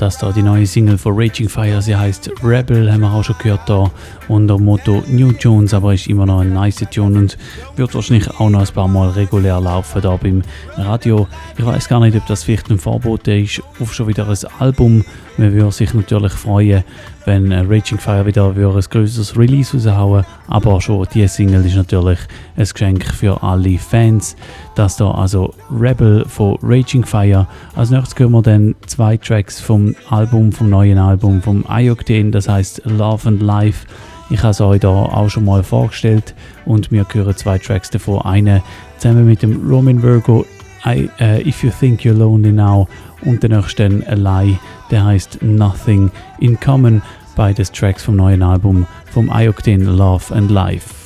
das 0.02 0.18
da 0.18 0.32
die 0.32 0.42
neue 0.42 0.66
Single 0.66 0.98
von 0.98 1.14
Raging 1.16 1.48
Fire. 1.48 1.82
Sie 1.82 1.96
heißt 1.96 2.32
Rebel, 2.44 2.92
haben 2.92 3.02
wir 3.02 3.12
auch 3.12 3.24
schon 3.24 3.36
gehört 3.38 3.70
da 3.70 3.92
unter 4.28 4.56
dem 4.56 4.66
Motto 4.66 5.04
New 5.08 5.32
Jones, 5.40 5.74
aber 5.74 5.94
ist 5.94 6.08
immer 6.08 6.26
noch 6.26 6.42
ein 6.42 6.54
nice 6.54 6.86
Tune 6.92 7.18
und 7.18 7.38
wird 7.76 7.94
wahrscheinlich 7.94 8.30
auch 8.40 8.50
noch 8.50 8.62
ein 8.62 8.74
paar 8.74 8.88
Mal 8.88 9.10
regulär 9.10 9.60
laufen 9.60 10.02
da 10.02 10.16
beim 10.16 10.42
Radio. 10.78 11.28
Ich 11.58 11.66
weiß 11.66 11.88
gar 11.88 12.00
nicht, 12.00 12.16
ob 12.16 12.26
das 12.28 12.44
vielleicht 12.44 12.70
ein 12.70 12.78
Vorbote 12.78 13.38
ist 13.38 13.62
auf 13.80 13.94
schon 13.94 14.08
wieder 14.08 14.28
ein 14.28 14.38
Album. 14.60 15.04
Man 15.38 15.54
würde 15.54 15.72
sich 15.72 15.94
natürlich 15.94 16.34
freuen, 16.34 16.84
wenn 17.26 17.52
äh, 17.52 17.60
Raging 17.62 17.98
Fire 17.98 18.26
wieder 18.26 18.50
ein 18.50 18.82
größeres 18.82 19.38
Release 19.38 19.76
raushauen. 19.76 20.26
Aber 20.48 20.82
schon 20.82 21.08
die 21.14 21.28
Single 21.28 21.66
ist 21.66 21.76
natürlich 21.76 22.20
ein 22.58 22.66
Geschenk 22.66 23.06
für 23.06 23.42
alle 23.42 23.78
Fans. 23.78 24.36
Das 24.76 24.98
da 24.98 25.12
also 25.12 25.54
Rebel 25.72 26.26
von 26.28 26.58
Raging 26.62 27.06
Fire. 27.06 27.48
Als 27.76 27.90
nächstes 27.90 28.20
hören 28.20 28.32
wir 28.32 28.42
dann 28.42 28.76
zwei 28.86 29.18
Tracks 29.18 29.60
vom 29.60 29.96
Album, 30.10 30.52
vom 30.52 30.70
neuen 30.70 30.98
Album 30.98 31.42
vom 31.42 31.66
Ioctane, 31.70 32.32
das 32.32 32.48
heißt 32.48 32.82
Love 32.86 33.30
and 33.30 33.42
Life. 33.42 33.88
Ich 34.32 34.44
habe 34.44 34.52
es 34.52 34.62
euch 34.62 34.80
da 34.80 34.88
auch 34.88 35.30
schon 35.30 35.44
mal 35.44 35.62
vorgestellt 35.62 36.34
und 36.66 36.90
wir 36.90 37.06
hören 37.12 37.36
zwei 37.36 37.58
Tracks 37.58 37.90
davon. 37.90 38.22
Eine 38.22 38.64
zusammen 38.98 39.26
mit 39.26 39.42
dem 39.42 39.70
Roman 39.70 40.02
Virgo, 40.02 40.46
I, 40.86 41.10
äh, 41.20 41.46
If 41.46 41.64
You 41.64 41.70
Think 41.78 42.02
You're 42.02 42.14
Lonely 42.14 42.54
Now 42.54 42.88
und 43.26 43.44
der 43.44 43.50
nächste 43.50 43.90
dann 43.90 44.04
A 44.08 44.42
Lie, 44.44 44.58
der 44.90 45.04
heißt 45.04 45.42
Nothing 45.42 46.12
in 46.40 46.58
Common. 46.58 47.02
Beides 47.36 47.74
Tracks 47.74 48.04
vom 48.04 48.16
neuen 48.16 48.42
Album 48.42 48.88
vom 49.12 49.30
Ioctane 49.30 49.84
Love 49.84 50.34
and 50.34 50.50
Life. 50.50 51.01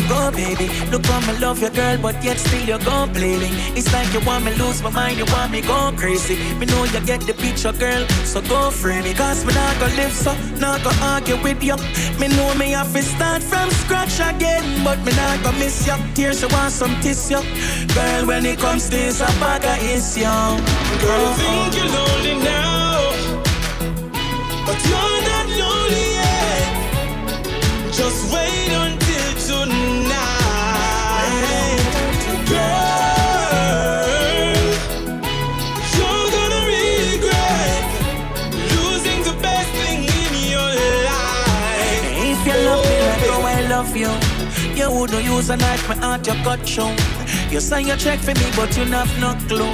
To 0.00 0.08
go, 0.08 0.30
baby. 0.30 0.68
Look 0.90 1.04
how 1.06 1.20
me 1.26 1.38
love 1.38 1.60
your 1.60 1.70
girl, 1.70 1.98
but 1.98 2.22
yet 2.24 2.38
still 2.38 2.66
you 2.66 2.78
go 2.84 3.08
playing. 3.12 3.54
It's 3.76 3.92
like 3.92 4.12
you 4.12 4.20
want 4.26 4.44
me 4.44 4.52
lose 4.54 4.82
my 4.82 4.90
mind, 4.90 5.18
you 5.18 5.24
want 5.26 5.52
me 5.52 5.60
go 5.60 5.92
crazy. 5.96 6.36
Me 6.58 6.66
know 6.66 6.84
you 6.84 7.00
get 7.06 7.20
the 7.22 7.34
picture, 7.34 7.72
girl, 7.72 8.06
so 8.24 8.40
go 8.42 8.70
free 8.70 9.00
me. 9.02 9.14
Cause 9.14 9.44
me 9.44 9.54
not 9.54 9.78
gonna 9.80 9.94
live 9.96 10.12
so, 10.12 10.32
not 10.58 10.82
gonna 10.82 11.12
argue 11.14 11.40
with 11.42 11.62
you. 11.62 11.76
Me 12.18 12.28
know 12.28 12.54
me 12.54 12.70
have 12.70 12.92
to 12.92 13.02
start 13.02 13.42
from 13.42 13.70
scratch 13.70 14.20
again, 14.20 14.64
but 14.84 14.98
me 15.04 15.12
not 15.12 15.42
gonna 15.42 15.58
miss 15.58 15.86
you. 15.86 15.96
Tears, 16.14 16.42
you 16.42 16.48
want 16.48 16.72
some 16.72 16.94
tissue. 17.00 17.42
Girl, 17.94 18.26
when 18.26 18.46
it 18.46 18.58
comes 18.58 18.84
to 18.84 18.90
this, 18.90 19.20
a 19.20 19.26
bag 19.40 19.64
of 19.64 19.78
issue. 19.84 20.22
Girl, 21.02 21.26
I 21.26 21.34
think 21.40 21.76
you're 21.76 21.90
lonely 21.96 22.34
now, 22.44 23.10
but 24.66 24.78
you're 24.88 25.20
not 25.28 25.46
lonely 25.60 26.09
you 45.00 45.06
wouldn't 45.06 45.24
use 45.24 45.48
a 45.48 45.56
knife, 45.56 45.88
my 45.88 45.96
heart 45.96 46.26
you 46.26 46.34
cut 46.44 46.66
show. 46.68 46.94
You 47.50 47.60
say 47.60 47.82
you 47.82 47.96
check 47.96 48.18
for 48.18 48.34
me, 48.34 48.48
but 48.54 48.76
you 48.76 48.84
have 48.84 49.12
no 49.18 49.34
clue. 49.48 49.72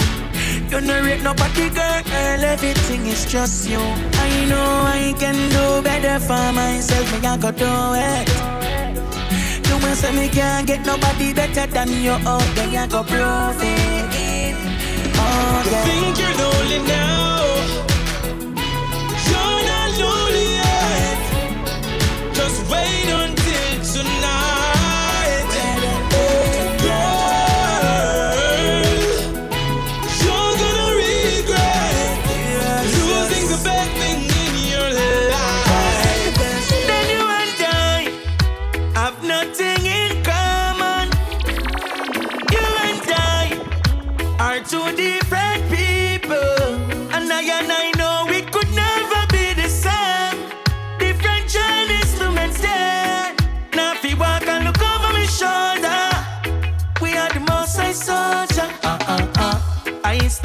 You 0.70 0.80
no 0.80 1.02
rate 1.02 1.22
nobody, 1.22 1.68
girl. 1.70 2.44
Everything 2.54 3.06
is 3.06 3.24
just 3.24 3.68
you. 3.68 3.78
I 3.78 4.46
know 4.48 4.68
I 4.86 5.14
can 5.18 5.34
do 5.50 5.82
better 5.82 6.20
for 6.20 6.52
myself. 6.52 7.10
Me 7.12 7.26
I 7.26 7.36
go 7.38 7.50
do 7.50 7.72
it. 7.96 8.28
You 9.68 9.74
want 9.82 9.96
say 9.98 10.12
me 10.12 10.28
can't 10.28 10.66
get 10.66 10.86
nobody 10.86 11.32
better 11.32 11.66
than 11.66 11.88
you. 11.88 12.16
Oh, 12.24 12.52
then 12.54 12.76
I 12.76 12.86
go 12.86 13.02
prove 13.02 13.62
it. 13.62 14.56
Oh, 15.18 15.62
yeah. 15.70 15.84
think 15.84 16.18
you're 16.20 16.36
lonely 16.38 16.86
now. 16.86 17.25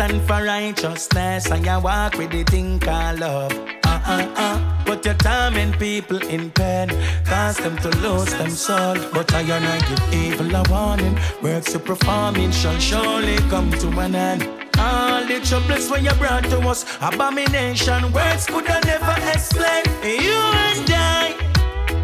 Stand 0.02 0.22
for 0.24 0.44
righteousness 0.44 1.52
and 1.52 1.68
I 1.68 1.78
walk 1.78 2.18
with 2.18 2.32
the 2.32 2.44
thing 2.44 2.80
called 2.80 3.20
love. 3.20 3.54
Uh, 3.84 4.02
uh, 4.16 4.34
uh. 4.36 4.58
But 4.86 5.06
you 5.06 5.14
torment 5.14 5.78
people 5.78 6.18
in 6.36 6.50
pain, 6.52 6.90
cause 7.24 7.58
them 7.58 7.78
to 7.78 7.90
lose 8.04 8.32
them 8.40 8.50
soul. 8.50 8.96
But 9.14 9.32
I 9.34 9.42
and 9.42 9.66
I 9.66 9.78
give 9.88 10.04
evil 10.14 10.56
a 10.56 10.64
warning. 10.72 11.16
Works 11.44 11.74
you 11.74 11.80
performing 11.80 12.52
shall 12.52 12.80
surely 12.80 13.38
come 13.54 13.70
to 13.84 13.88
an 14.00 14.16
end. 14.16 14.42
All 14.80 15.24
the 15.24 15.40
troubles 15.42 15.90
when 15.92 16.04
you 16.06 16.14
brought 16.22 16.46
to 16.46 16.60
us, 16.72 16.82
abomination, 17.00 18.12
words 18.12 18.48
could 18.48 18.68
I 18.68 18.80
never 18.92 19.18
explain. 19.34 19.84
You 20.26 20.42
and 20.70 20.90
I 20.90 21.24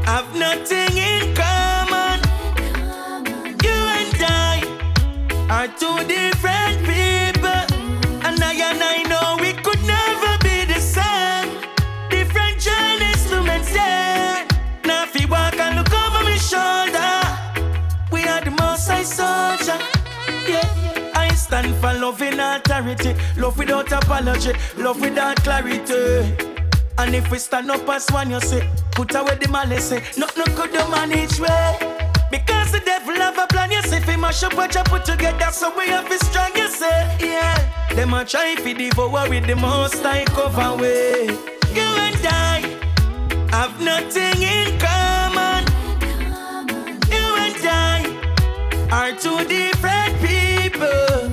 have 0.05 0.29
nothing 0.45 0.93
in 1.11 1.23
common. 1.43 2.17
You 3.65 3.77
and 4.01 4.15
I 4.21 4.55
are 5.49 5.67
two 5.81 5.97
different 6.07 6.76
stand 21.47 21.73
for 21.77 21.93
love 21.93 22.21
in 22.21 22.39
authority, 22.39 23.15
love 23.37 23.57
without 23.57 23.91
apology, 23.91 24.51
love 24.77 24.99
without 24.99 25.37
clarity. 25.37 26.35
And 26.97 27.15
if 27.15 27.31
we 27.31 27.37
stand 27.37 27.71
up 27.71 27.87
as 27.89 28.09
one, 28.11 28.31
you 28.31 28.41
say, 28.41 28.67
put 28.91 29.15
away 29.15 29.35
the 29.35 29.47
malice, 29.49 29.91
nothing 30.17 30.53
could 30.55 30.71
do 30.71 30.83
manage 30.89 31.39
way. 31.39 31.77
Because 32.29 32.71
the 32.73 32.81
devil 32.81 33.15
have 33.15 33.37
a 33.37 33.47
plan, 33.47 33.71
you 33.71 33.81
say, 33.83 34.01
fi 34.01 34.17
mash 34.17 34.43
up 34.43 34.55
what 34.55 34.75
you 34.75 34.83
put 34.83 35.05
together, 35.05 35.51
so 35.51 35.71
we 35.77 35.87
have 35.87 36.09
to 36.09 36.25
strong, 36.25 36.51
you 36.55 36.67
say, 36.67 37.17
yeah. 37.21 37.95
Them 37.95 38.13
a 38.13 38.25
try 38.25 38.55
fi 38.55 38.73
devour 38.73 39.29
with 39.29 39.47
the 39.47 39.55
most 39.55 40.05
I 40.05 40.25
cover 40.25 40.75
way. 40.81 41.27
You 41.73 41.87
and 42.05 42.27
I 42.27 42.77
have 43.51 43.79
nothing 43.79 44.41
in 44.41 44.77
common. 44.79 45.63
You 47.13 47.25
and 47.45 47.65
I 47.65 48.03
are 48.91 49.11
two 49.17 49.47
different 49.47 50.19
people. 50.19 51.26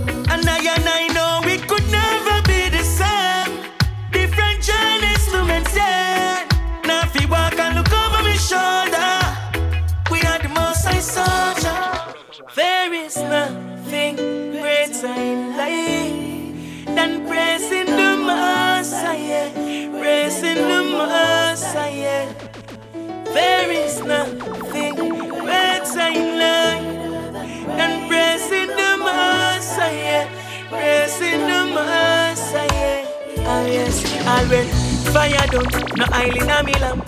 Shoulder, 8.49 9.17
we 10.11 10.21
are 10.21 10.39
the 10.39 10.51
most 10.51 10.87
I 10.87 10.99
soldier. 11.01 11.81
There 12.55 12.93
is 12.93 13.17
nothing 13.17 14.17
greater 14.61 15.15
in 15.33 15.57
life 15.57 16.85
than 16.97 17.27
praising 17.27 17.87
the 17.87 18.13
Messiah, 18.29 19.49
praising 19.99 20.61
the 20.71 20.81
Messiah. 20.93 22.35
There 23.33 23.71
is 23.71 24.03
nothing 24.05 24.95
greater 25.41 26.09
in 26.21 26.29
life 26.45 26.87
than 27.79 27.93
praising 28.09 28.69
the 28.81 28.93
Messiah, 29.07 30.29
praising 30.69 31.41
the 31.49 31.61
Messiah. 31.77 33.14
Ah 33.47 33.65
yes, 33.67 34.03
all 34.27 34.47
when 34.49 34.67
fire 35.13 35.47
done, 35.53 35.69
no 35.97 36.05
oil 36.15 36.51
a 36.51 36.63
me 36.65 36.75
lamp. 36.81 37.05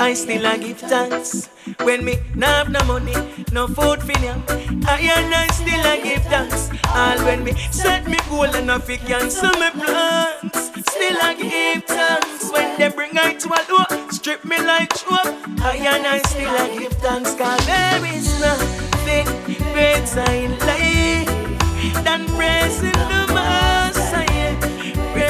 I 0.00 0.12
still 0.14 0.44
a 0.46 0.58
give 0.58 0.78
thanks 0.78 1.48
when 1.82 2.04
me 2.04 2.16
nah 2.34 2.46
have 2.64 2.70
no 2.70 2.80
money, 2.84 3.14
no 3.52 3.66
food 3.66 4.00
for 4.02 4.18
them. 4.24 4.42
I 4.86 4.98
and 5.16 5.34
I 5.34 5.46
still 5.48 5.86
a 5.92 5.94
give 6.02 6.24
thanks. 6.24 6.70
All 6.94 7.18
when 7.24 7.44
me 7.44 7.52
set 7.70 8.06
me 8.06 8.18
goal 8.28 8.44
and 8.44 8.70
I 8.70 8.78
fi 8.78 8.96
cancel 8.96 9.50
me 9.62 9.70
plans. 9.70 10.70
Still 10.90 11.18
I 11.22 11.34
give 11.34 11.84
thanks 11.84 12.50
when 12.52 12.78
they 12.78 12.88
bring 12.88 13.16
I 13.18 13.34
to 13.34 13.48
a 13.48 13.60
door, 13.66 14.10
strip 14.10 14.44
me 14.44 14.58
like 14.62 14.92
chop. 14.96 15.26
I 15.62 15.76
and 15.94 16.06
I 16.06 16.18
still 16.30 16.54
a 16.54 16.78
give 16.78 16.92
thanks 17.04 17.34
'cause 17.34 17.66
there 17.66 18.04
is 18.14 18.28
nothing 18.40 19.26
greater 19.72 20.30
in 20.44 20.52
life 20.68 22.04
than 22.04 22.26
praising 22.36 23.00
the 23.12 23.22
Messiah, 23.34 23.75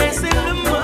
praising 0.06 0.30
the 0.30 0.54
Messiah. 0.54 0.75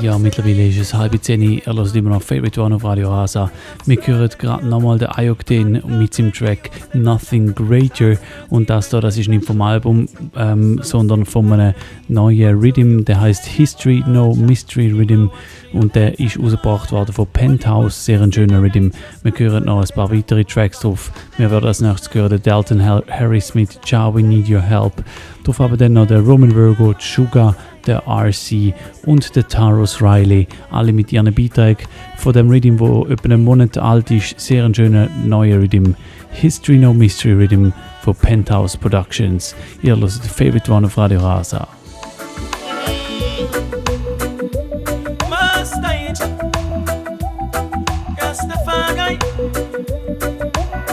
Ja, 0.00 0.16
mittlerweile 0.16 0.68
ist 0.68 0.78
es 0.78 0.94
halb 0.94 1.20
zehn. 1.24 1.60
Er 1.64 1.74
hört 1.74 1.96
immer 1.96 2.10
noch 2.10 2.22
Favorite 2.22 2.60
One 2.60 2.76
auf 2.76 2.84
Radio 2.84 3.10
Rasa. 3.10 3.50
Wir 3.84 3.98
hören 4.06 4.30
gerade 4.38 4.64
nochmal 4.64 4.96
den 4.96 5.08
Ayokten 5.08 5.82
mit 5.98 6.14
seinem 6.14 6.32
Track 6.32 6.70
Nothing 6.94 7.52
Greater. 7.52 8.14
Und 8.48 8.70
das 8.70 8.90
da, 8.90 9.00
das 9.00 9.18
ist 9.18 9.28
nicht 9.28 9.44
vom 9.44 9.60
Album, 9.60 10.08
ähm, 10.36 10.78
sondern 10.84 11.24
von 11.24 11.52
einem 11.52 11.74
neuen 12.06 12.60
Rhythm, 12.60 13.04
der 13.04 13.20
heißt 13.20 13.44
History 13.46 14.04
No 14.06 14.34
Mystery 14.36 14.92
Rhythm. 14.92 15.30
Und 15.72 15.96
der 15.96 16.18
ist 16.20 16.38
rausgebracht 16.38 16.92
worden 16.92 17.12
von 17.12 17.26
Penthouse. 17.32 18.04
Sehr 18.04 18.22
ein 18.22 18.32
schöner 18.32 18.62
Rhythm. 18.62 18.90
Wir 19.24 19.32
hören 19.36 19.64
noch 19.64 19.80
ein 19.80 19.94
paar 19.94 20.12
weitere 20.12 20.44
Tracks 20.44 20.78
drauf. 20.78 21.10
Wir 21.38 21.50
werden 21.50 21.66
als 21.66 21.80
nächstes 21.80 22.14
hören 22.14 22.30
den 22.30 22.42
Dalton 22.42 22.84
Harris 22.84 23.54
mit 23.54 23.84
Ciao, 23.84 24.14
We 24.14 24.22
Need 24.22 24.48
Your 24.48 24.62
Help. 24.62 24.92
Drauf 25.42 25.58
haben 25.58 25.76
dann 25.76 25.94
noch 25.94 26.06
der 26.06 26.20
Roman 26.20 26.54
Virgo, 26.54 26.94
Sugar, 26.98 27.56
der 27.88 28.02
RC 28.06 28.74
und 29.06 29.34
der 29.34 29.48
Taros 29.48 30.00
Riley. 30.00 30.46
Alle 30.70 30.92
mit 30.92 31.12
ihren 31.12 31.34
Beiträgen 31.34 31.86
von 32.16 32.32
dem 32.32 32.48
Rhythm, 32.48 32.78
wo 32.78 33.06
etwa 33.06 33.24
einen 33.24 33.44
Monat 33.44 33.78
alt 33.78 34.10
ist. 34.10 34.38
Sehr 34.38 34.64
ein 34.64 34.74
schöner 34.74 35.08
neuer 35.24 35.58
Rhythm. 35.58 35.94
History 36.30 36.78
No 36.78 36.92
Mystery 36.92 37.32
Rhythm 37.32 37.70
von 38.02 38.14
Penthouse 38.14 38.76
Productions. 38.76 39.54
Ihr 39.82 39.96
hört 39.96 40.12
Favorite 40.12 40.70
One 40.70 40.86
auf 40.86 40.96
Radio 40.96 41.20
Rasa. 41.20 41.66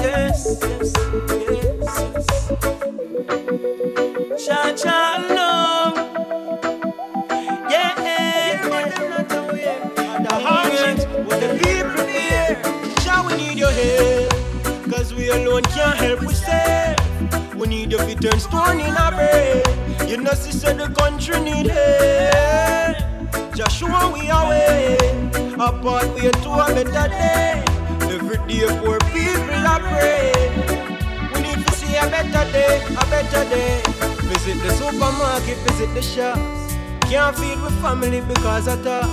Yes, 0.01 0.59
yes, 0.61 0.93
yes. 3.61 3.84
Alone 15.35 15.63
can't 15.63 15.97
help 15.97 16.21
ourselves. 16.23 17.55
We 17.55 17.67
need 17.67 17.91
you 17.91 17.97
to 17.97 18.15
turn 18.15 18.39
stone 18.39 18.79
in 18.79 18.95
our 18.95 19.11
bread. 19.11 20.09
You 20.09 20.17
know, 20.17 20.33
sister, 20.33 20.73
the 20.73 20.87
country 20.93 21.39
need 21.39 21.67
help. 21.67 22.97
Just 23.55 23.79
Joshua, 23.79 24.11
we 24.13 24.29
are 24.29 24.49
way. 24.49 24.97
Apart, 25.55 26.13
we 26.15 26.29
to 26.31 26.51
a 26.51 26.67
better 26.75 27.07
day. 27.07 27.63
Every 28.15 28.37
day, 28.47 28.67
poor 28.79 28.99
people 29.11 29.67
are 29.71 29.79
pray. 29.79 30.31
We 31.33 31.41
need 31.41 31.65
to 31.65 31.71
see 31.73 31.95
a 31.95 32.07
better 32.07 32.45
day, 32.51 32.83
a 32.91 33.05
better 33.07 33.43
day. 33.49 33.81
Visit 34.29 34.61
the 34.63 34.71
supermarket, 34.71 35.57
visit 35.67 35.93
the 35.93 36.01
shops. 36.01 36.75
Can't 37.09 37.35
feed 37.37 37.61
with 37.61 37.75
family 37.81 38.21
because 38.21 38.67
of 38.67 38.83
tax. 38.83 39.07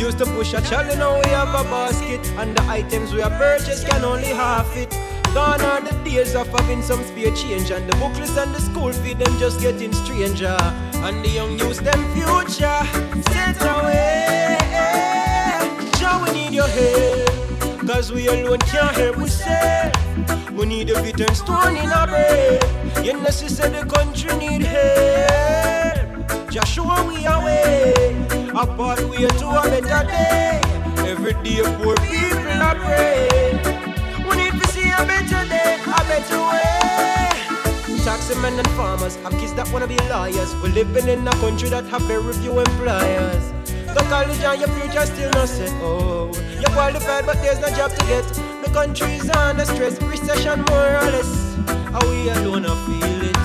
Used 0.00 0.18
to 0.18 0.26
push 0.26 0.52
a 0.54 0.60
trolley, 0.62 0.96
now 0.96 1.20
we 1.22 1.30
have 1.30 1.48
a 1.48 1.64
basket. 1.64 2.20
And 2.38 2.56
the 2.56 2.62
items 2.64 3.12
we 3.12 3.20
have 3.20 3.32
purchased 3.32 3.86
can 3.86 4.04
only 4.04 4.28
half 4.28 4.76
it. 4.76 4.92
Gone 5.36 5.60
are 5.60 5.82
the 5.82 5.92
days 6.02 6.34
of 6.34 6.46
having 6.48 6.80
some 6.80 7.04
spare 7.04 7.30
change. 7.34 7.70
And 7.70 7.86
the 7.86 7.94
booklets 7.96 8.38
and 8.38 8.54
the 8.54 8.58
school 8.58 8.90
fee, 8.90 9.12
them 9.12 9.36
just 9.38 9.60
getting 9.60 9.92
stranger. 9.92 10.56
And 11.04 11.22
the 11.22 11.28
young 11.28 11.58
use 11.58 11.78
them 11.78 12.00
future. 12.14 12.80
Set 13.28 13.60
away. 13.60 14.56
Now 16.00 16.24
we 16.24 16.30
need 16.32 16.54
your 16.54 16.66
help. 16.66 17.86
Cause 17.86 18.10
we 18.12 18.28
alone 18.28 18.60
can't 18.60 18.96
help 18.96 19.18
ourselves. 19.18 20.52
We 20.52 20.64
need 20.64 20.88
a 20.88 21.02
bit 21.02 21.20
and 21.20 21.36
stone 21.36 21.76
in 21.76 21.90
our 21.90 22.06
bread. 22.06 22.64
You 23.04 23.20
know, 23.20 23.28
sister, 23.28 23.68
the 23.68 23.84
country 23.84 24.34
need 24.38 24.62
help. 24.62 26.50
Joshua, 26.50 27.04
we 27.06 27.26
are 27.26 27.44
way. 27.44 28.26
Apart, 28.54 29.04
we 29.10 29.26
are 29.26 29.36
to 29.40 29.48
a 29.48 29.62
better 29.68 30.06
day. 30.08 30.60
Every 31.04 31.34
day, 31.44 31.60
poor 31.76 31.94
people 31.96 32.62
are 32.62 32.74
praying. 32.74 33.95
A 34.98 35.04
better 35.06 35.44
day, 35.48 35.78
a 35.84 36.04
better 36.08 36.40
way. 36.40 38.00
Taxi-men 38.04 38.58
and 38.58 38.68
farmers 38.70 39.16
have 39.16 39.32
kids 39.32 39.52
that 39.54 39.70
wanna 39.72 39.86
be 39.86 39.96
lawyers. 40.08 40.54
We're 40.62 40.72
living 40.72 41.08
in 41.08 41.26
a 41.28 41.32
country 41.32 41.68
that 41.70 41.84
have 41.86 42.02
very 42.02 42.32
few 42.34 42.58
employers. 42.58 43.52
Go 43.94 44.00
college 44.08 44.42
and 44.42 44.60
your 44.60 44.68
future 44.76 45.06
still 45.06 45.30
not 45.32 45.48
set. 45.48 45.70
Oh, 45.82 46.30
you're 46.60 46.70
qualified, 46.70 47.26
but 47.26 47.36
there's 47.42 47.58
no 47.60 47.68
job 47.76 47.90
to 47.92 48.06
get. 48.06 48.24
The 48.64 48.70
country's 48.72 49.28
under 49.30 49.64
stress, 49.64 50.00
recession 50.02 50.62
more 50.70 50.96
or 50.96 51.10
less. 51.14 51.56
Are 51.92 52.06
we 52.08 52.28
alone? 52.30 52.66
I 52.66 52.74
feel 52.86 53.22
it. 53.30 53.36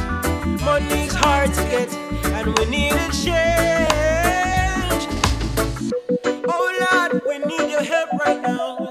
Money's 0.63 1.13
hard 1.13 1.53
to 1.53 1.63
get, 1.73 1.93
and 2.35 2.57
we 2.57 2.65
need 2.65 2.93
a 2.93 3.09
change. 3.11 5.07
Oh 6.47 6.67
Lord, 6.83 7.21
we 7.27 7.39
need 7.39 7.71
your 7.71 7.83
help 7.83 8.09
right 8.25 8.41
now. 8.41 8.90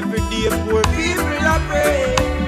Every 0.00 0.18
day, 0.30 0.48
poor 0.64 0.82
people 0.96 1.46
are 1.46 1.60
praying. 1.68 2.39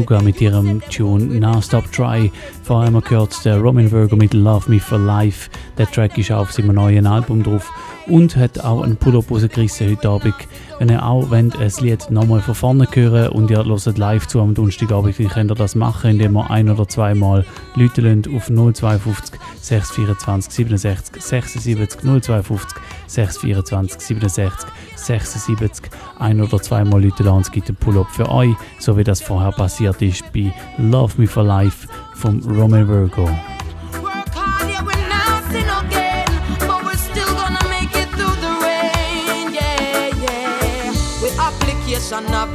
Juga 0.00 0.22
mit 0.22 0.40
ihrem 0.40 0.80
Tune 0.88 1.26
Now 1.26 1.60
Stop 1.60 1.92
Try. 1.92 2.32
Vor 2.62 2.80
allem 2.80 2.98
gehört 3.02 3.44
der 3.44 3.58
Roman 3.58 3.90
Virgo 3.90 4.16
mit 4.16 4.32
Love 4.32 4.70
Me 4.70 4.80
for 4.80 4.98
Life. 4.98 5.50
Der 5.76 5.90
Track 5.90 6.16
ist 6.16 6.32
auf 6.32 6.50
seinem 6.52 6.74
neuen 6.74 7.06
Album 7.06 7.42
drauf 7.42 7.70
und 8.06 8.34
hat 8.34 8.58
auch 8.60 8.80
einen 8.80 8.96
Pull-up 8.96 9.30
rausgerissen 9.30 9.90
heute 9.90 10.08
Abend. 10.08 10.34
Wenn 10.78 10.88
ihr 10.88 11.04
auch 11.04 11.28
wollt, 11.30 11.54
ein 11.54 11.72
Lied 11.80 12.10
nochmal 12.10 12.40
von 12.40 12.54
vorne 12.54 12.88
hören 12.90 13.28
und 13.32 13.50
ihr 13.50 13.62
hört 13.62 13.98
live 13.98 14.26
zu 14.26 14.40
am 14.40 14.54
Donnerstagabend, 14.54 15.18
dann 15.18 15.28
könnt 15.28 15.50
ihr 15.50 15.54
das 15.54 15.74
machen, 15.74 16.12
indem 16.12 16.38
ihr 16.38 16.50
ein- 16.50 16.70
oder 16.70 16.88
zweimal 16.88 17.44
Leute 17.74 18.22
auf 18.34 18.46
052 18.46 19.38
624 19.60 20.50
67 20.50 21.22
76 21.22 22.00
052 22.00 22.80
624 23.06 24.00
67 24.00 24.70
76 24.96 25.79
ein- 26.20 26.40
oder 26.40 26.60
zweimal 26.60 27.02
Leute 27.02 27.22
lassen. 27.22 27.40
Es 27.42 27.50
gibt 27.50 27.68
einen 27.68 27.76
Pull-up 27.76 28.10
für 28.10 28.28
euch, 28.28 28.54
so 28.78 28.96
wie 28.96 29.04
das 29.04 29.20
vorher 29.20 29.52
passiert 29.52 30.00
ist 30.02 30.24
bei 30.32 30.52
Love 30.78 31.20
Me 31.20 31.26
for 31.26 31.42
Life 31.42 31.88
vom 32.14 32.40
Romain 32.40 32.86
Virgo. 32.86 33.28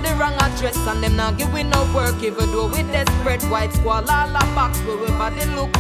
the 0.06 0.14
wrong 0.16 0.34
address 0.34 0.78
and 0.88 1.04
them 1.04 1.16
not 1.16 1.38
giving 1.38 1.70
no 1.70 1.92
work 1.94 2.22
even 2.22 2.52
though 2.52 2.68
we 2.68 2.84
desperate 2.92 3.42
white 3.44 3.72
squall 3.74 4.04
all 4.10 4.30
a 4.30 4.44
box 4.54 4.80
body 4.82 5.46
look 5.56 5.74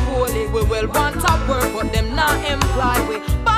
we 0.54 0.64
will 0.64 0.88
want 0.88 1.16
to 1.16 1.46
work 1.48 1.74
but 1.74 1.92
them 1.94 2.16
not 2.16 2.36
we 3.10 3.55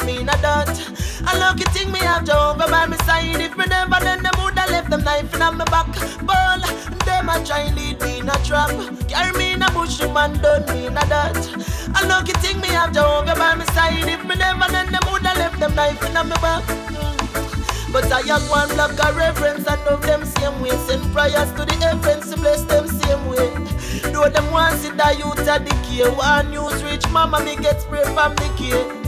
beat 0.00 0.06
me 0.06 0.20
in 0.20 0.28
a 0.28 0.42
dot 0.42 0.68
A 1.32 1.38
lucky 1.38 1.64
thing 1.70 1.90
me 1.92 1.98
have 2.00 2.24
Jehovah 2.24 2.66
by 2.70 2.86
my 2.86 2.96
side 2.98 3.40
If 3.40 3.56
me 3.56 3.64
never 3.66 3.96
then 4.00 4.22
them 4.22 4.32
woulda 4.38 4.64
left 4.70 4.90
them 4.90 5.02
knife 5.04 5.32
in 5.32 5.40
my 5.40 5.64
back 5.64 5.86
Ball, 6.26 6.60
them 7.04 7.28
a 7.28 7.44
try 7.44 7.72
lead 7.74 8.00
me 8.00 8.18
in 8.20 8.28
a 8.28 8.36
trap 8.44 8.70
Carry 9.08 9.36
me 9.38 9.52
in 9.52 9.62
a 9.62 9.70
bush, 9.70 10.00
man 10.00 10.40
done 10.40 10.64
me 10.74 10.86
in 10.86 10.96
a 10.96 11.06
dot 11.08 11.36
A 12.00 12.06
lucky 12.06 12.32
thing 12.40 12.60
me 12.60 12.68
have 12.68 12.92
Jehovah 12.92 13.34
by 13.34 13.54
my 13.54 13.64
side 13.66 14.08
If 14.08 14.24
me 14.24 14.36
never 14.36 14.70
then 14.70 14.90
them 14.92 15.02
woulda 15.06 15.32
left 15.36 15.58
them 15.58 15.74
knife 15.74 16.02
in 16.04 16.14
my 16.14 16.24
back 16.40 16.64
but 17.92 18.04
I 18.12 18.20
have 18.28 18.48
one 18.48 18.68
block 18.68 18.92
of 19.04 19.16
reverence 19.16 19.66
and 19.66 19.80
of 19.88 20.00
them 20.02 20.24
same 20.24 20.62
way. 20.62 20.70
Send 20.86 21.12
prayers 21.12 21.50
to 21.54 21.64
the 21.64 21.74
heavens 21.80 22.30
to 22.30 22.36
bless 22.36 22.62
them 22.62 22.86
same 22.86 23.26
way. 23.26 23.50
Though 24.12 24.28
them 24.28 24.48
want 24.52 24.78
see 24.78 24.90
the 24.90 25.16
youth 25.18 25.44
the 25.44 25.76
care. 25.82 26.08
One 26.12 26.52
news 26.52 26.84
rich 26.84 27.08
mama 27.10 27.44
me 27.44 27.56
get 27.56 27.80
spray 27.80 28.04
from 28.04 28.36
the 28.36 28.48
care. 28.56 28.99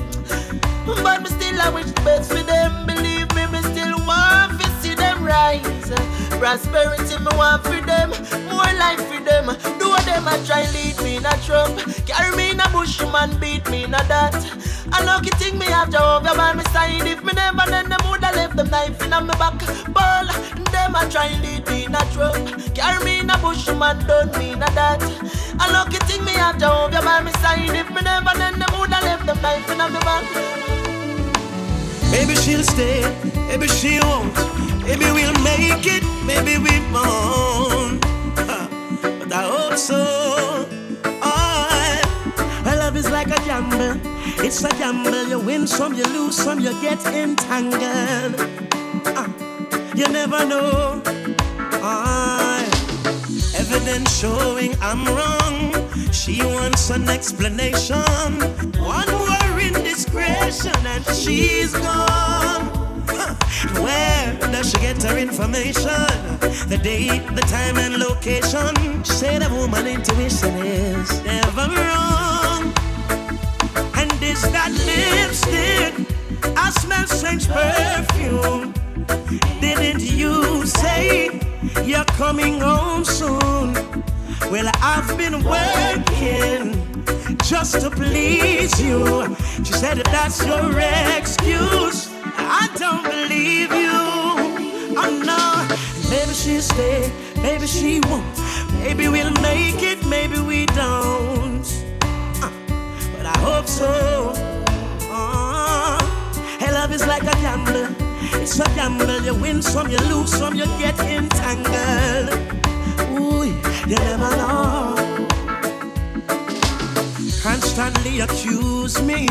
But 1.00 1.22
me 1.22 1.30
still 1.30 1.60
I 1.60 1.70
wish 1.70 1.86
the 1.86 2.00
best 2.02 2.30
for 2.30 2.42
them. 2.42 2.86
Believe 2.86 3.28
me, 3.34 3.46
me 3.46 3.60
still 3.72 3.96
want 4.04 4.60
to 4.60 4.68
see 4.80 4.94
them 4.94 5.24
rise. 5.24 5.90
Prosperity 6.38 7.16
me 7.18 7.32
want 7.36 7.62
for 7.62 7.80
them. 7.80 8.10
More 8.50 8.72
life 8.76 9.00
for 9.08 9.20
them. 9.22 9.46
Do 9.78 9.88
what 9.88 10.04
them 10.04 10.26
a 10.28 10.36
try 10.44 10.66
lead 10.72 11.00
me 11.02 11.16
in 11.16 11.26
a 11.26 11.34
trump. 11.46 11.78
Carry 12.06 12.36
me 12.36 12.50
in 12.50 12.60
a 12.60 12.68
bush, 12.70 13.00
man 13.12 13.30
beat 13.38 13.68
me 13.70 13.84
in 13.84 13.94
a 13.94 14.02
that. 14.10 14.34
A 14.98 15.04
lucky 15.04 15.30
thing 15.40 15.58
me 15.58 15.66
have 15.66 15.90
Jehovah 15.90 16.34
by 16.36 16.52
my 16.52 16.64
side. 16.74 17.06
If 17.06 17.22
me 17.24 17.32
never 17.32 17.64
then 17.66 17.88
them 17.88 18.00
woulda 18.04 18.30
left 18.34 18.56
them 18.56 18.68
knife 18.68 19.00
in 19.02 19.10
my 19.10 19.22
back. 19.38 19.58
Ball, 19.94 20.26
them 20.72 20.94
a 20.94 21.08
try 21.08 21.30
lead 21.40 21.66
me 21.68 21.84
in 21.86 21.94
a 21.94 22.04
trump. 22.12 22.74
Carry 22.74 23.02
me 23.04 23.20
in 23.20 23.30
a 23.30 23.38
bush, 23.38 23.68
man 23.68 24.04
done 24.06 24.30
me 24.38 24.52
in 24.52 24.62
a 24.62 24.70
that. 24.76 25.02
A 25.62 25.72
lucky 25.72 25.98
thing 26.06 26.24
me 26.24 26.32
have 26.32 26.58
Jehovah 26.58 27.00
by 27.02 27.20
my 27.20 27.32
side. 27.40 27.70
If 27.70 27.88
me 27.90 28.02
never 28.02 28.36
then 28.36 28.58
them 28.58 28.68
woulda 28.72 28.98
left 29.00 29.26
them 29.26 29.40
knife 29.40 29.70
in 29.70 29.78
my 29.78 29.88
back. 30.00 30.81
Maybe 32.12 32.34
she'll 32.36 32.62
stay, 32.62 33.00
maybe 33.48 33.66
she 33.66 33.98
won't. 34.00 34.36
Maybe 34.86 35.06
we'll 35.16 35.40
make 35.42 35.86
it, 35.86 36.04
maybe 36.26 36.58
we 36.58 36.78
won't. 36.92 38.00
But 38.36 39.32
I 39.32 39.42
hope 39.52 39.78
so. 39.78 40.04
Oh, 41.04 42.62
my 42.64 42.74
love 42.76 42.96
is 42.96 43.10
like 43.10 43.28
a 43.28 43.40
gamble. 43.46 43.98
It's 44.44 44.62
a 44.62 44.68
gamble. 44.76 45.28
You 45.28 45.38
win 45.38 45.66
some, 45.66 45.94
you 45.94 46.04
lose 46.04 46.36
some, 46.36 46.60
you 46.60 46.72
get 46.82 47.04
entangled. 47.06 48.36
Uh, 49.06 49.28
you 49.94 50.06
never 50.08 50.44
know. 50.46 51.02
Oh, 51.84 52.64
evidence 53.56 54.18
showing 54.18 54.74
I'm 54.82 55.04
wrong. 55.06 55.90
She 56.12 56.42
wants 56.44 56.90
an 56.90 57.08
explanation. 57.08 58.02
One 58.78 59.08
indiscretion 60.12 60.86
and 60.86 61.04
she's 61.16 61.72
gone. 61.72 62.66
Where 63.82 64.38
does 64.38 64.70
she 64.70 64.78
get 64.78 65.02
her 65.02 65.18
information? 65.18 65.88
The 66.68 66.78
date, 66.82 67.26
the 67.34 67.42
time, 67.42 67.76
and 67.78 67.98
location. 67.98 68.74
She 69.04 69.12
said 69.12 69.42
a 69.42 69.54
woman 69.54 69.86
intuition 69.86 70.54
is 70.56 71.22
never 71.24 71.68
wrong. 71.68 72.72
And 73.94 74.12
it's 74.20 74.42
that 74.50 74.70
lipstick. 74.86 75.94
I 76.56 76.70
smell 76.70 77.06
strange 77.06 77.48
perfume. 77.48 78.74
Didn't 79.60 80.02
you 80.02 80.66
say 80.66 81.40
you're 81.84 82.04
coming 82.04 82.60
home 82.60 83.04
soon? 83.04 83.74
Well, 84.50 84.70
I've 84.82 85.16
been 85.16 85.42
working 85.44 86.91
just 87.52 87.82
to 87.82 87.90
please 87.90 88.80
you. 88.80 89.04
She 89.62 89.74
said 89.74 89.98
that 89.98 90.06
that's 90.06 90.40
your 90.46 90.72
excuse. 91.18 92.08
I 92.24 92.66
don't 92.82 93.04
believe 93.04 93.70
you. 93.84 94.00
Oh 94.96 95.12
no, 95.30 95.42
maybe 96.08 96.32
she'll 96.32 96.62
stay, 96.62 97.12
maybe 97.42 97.66
she 97.66 98.00
won't. 98.08 98.24
Maybe 98.80 99.06
we'll 99.08 99.36
make 99.42 99.82
it, 99.82 100.00
maybe 100.06 100.38
we 100.40 100.64
don't. 100.64 101.68
Uh, 102.40 102.50
but 103.14 103.26
I 103.26 103.38
hope 103.46 103.66
so. 103.66 104.32
Uh, 105.12 106.00
hey, 106.58 106.72
love 106.72 106.90
is 106.90 107.06
like 107.06 107.24
a 107.24 107.36
gamble. 107.44 107.86
It's 108.40 108.58
a 108.60 108.64
gamble. 108.76 109.20
You 109.26 109.34
win 109.34 109.60
some, 109.60 109.90
you 109.90 109.98
lose 110.08 110.32
some, 110.32 110.54
you 110.54 110.64
get 110.80 110.98
entangled. 111.00 112.32
Ooh, 113.12 113.44
you 113.44 113.60
never 113.86 114.30
know. 114.40 115.01
Constantly 117.42 118.20
accuse 118.20 119.02
me. 119.02 119.26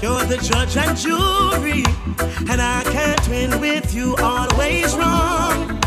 You're 0.00 0.24
the 0.24 0.38
judge 0.40 0.76
and 0.76 0.96
jury, 0.96 1.82
and 2.48 2.62
I 2.62 2.84
can't 2.84 3.28
win 3.28 3.60
with 3.60 3.92
you. 3.92 4.14
Always 4.22 4.94
wrong. 4.94 5.82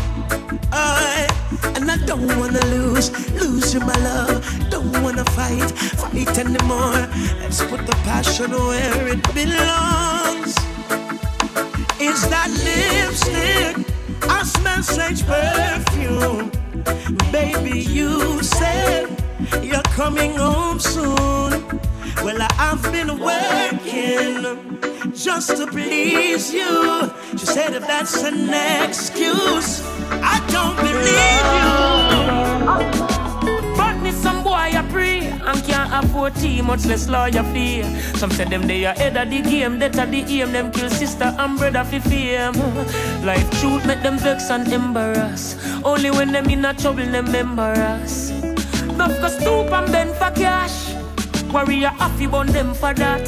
I, 0.70 1.26
and 1.74 1.90
I 1.90 1.96
don't 2.04 2.28
wanna 2.38 2.60
lose, 2.66 3.08
lose 3.32 3.72
you, 3.72 3.80
my 3.80 3.96
love. 3.96 4.44
Don't 4.68 4.92
wanna 5.02 5.24
fight, 5.32 5.70
fight 5.70 6.36
anymore. 6.36 7.08
Let's 7.40 7.64
put 7.64 7.86
the 7.86 7.96
passion 8.04 8.50
where 8.50 9.08
it 9.08 9.22
belongs. 9.32 10.54
Is 11.98 12.28
that 12.28 12.50
lipstick? 12.66 13.86
I 14.28 14.42
smell 14.42 14.82
strange 14.82 15.24
perfume. 15.24 16.52
Baby, 17.32 17.80
you 17.80 18.42
said 18.42 19.27
you're 19.62 19.82
coming 19.94 20.34
home 20.34 20.80
soon. 20.80 21.78
Well, 22.22 22.46
I've 22.58 22.82
been 22.92 23.18
working 23.18 24.44
just 25.14 25.56
to 25.56 25.66
please 25.66 26.52
you. 26.52 27.10
She 27.36 27.46
said 27.46 27.74
if 27.74 27.86
that's 27.86 28.22
an 28.22 28.50
excuse, 28.82 29.82
I 30.10 30.40
don't 30.50 30.76
believe 30.76 31.46
you. 31.62 31.76
But 33.76 33.96
me 34.02 34.10
some 34.10 34.42
boy 34.42 34.72
a 34.74 34.82
pray 34.90 35.28
and 35.28 35.62
can't 35.64 36.04
afford 36.04 36.34
tea, 36.34 36.60
much 36.60 36.84
less 36.86 37.08
lawyer 37.08 37.44
fee. 37.54 37.82
Some 38.16 38.30
say 38.30 38.44
them 38.44 38.66
they 38.66 38.84
ahead 38.84 39.16
of 39.16 39.30
the 39.30 39.40
game, 39.42 39.78
that 39.78 39.96
are 39.98 40.06
the 40.06 40.22
aim. 40.22 40.52
Them 40.52 40.70
kill 40.72 40.90
sister 40.90 41.32
and 41.38 41.56
brother 41.58 41.84
for 41.84 42.00
fame. 42.00 42.54
Life 43.24 43.48
truth 43.60 43.86
make 43.86 44.02
them 44.02 44.18
vex 44.18 44.50
and 44.50 44.66
embarrass. 44.72 45.56
Only 45.84 46.10
when 46.10 46.32
them 46.32 46.50
in 46.50 46.64
a 46.64 46.74
trouble 46.74 47.06
them 47.06 47.32
embarrass. 47.34 48.32
Enough 48.98 49.20
go 49.20 49.28
stoop 49.28 49.70
and 49.70 49.92
bend 49.92 50.10
for 50.16 50.32
cash. 50.32 50.92
Warrior 51.52 51.90
happy 51.90 52.26
bun 52.26 52.48
them 52.48 52.74
for 52.74 52.92
that. 52.94 53.22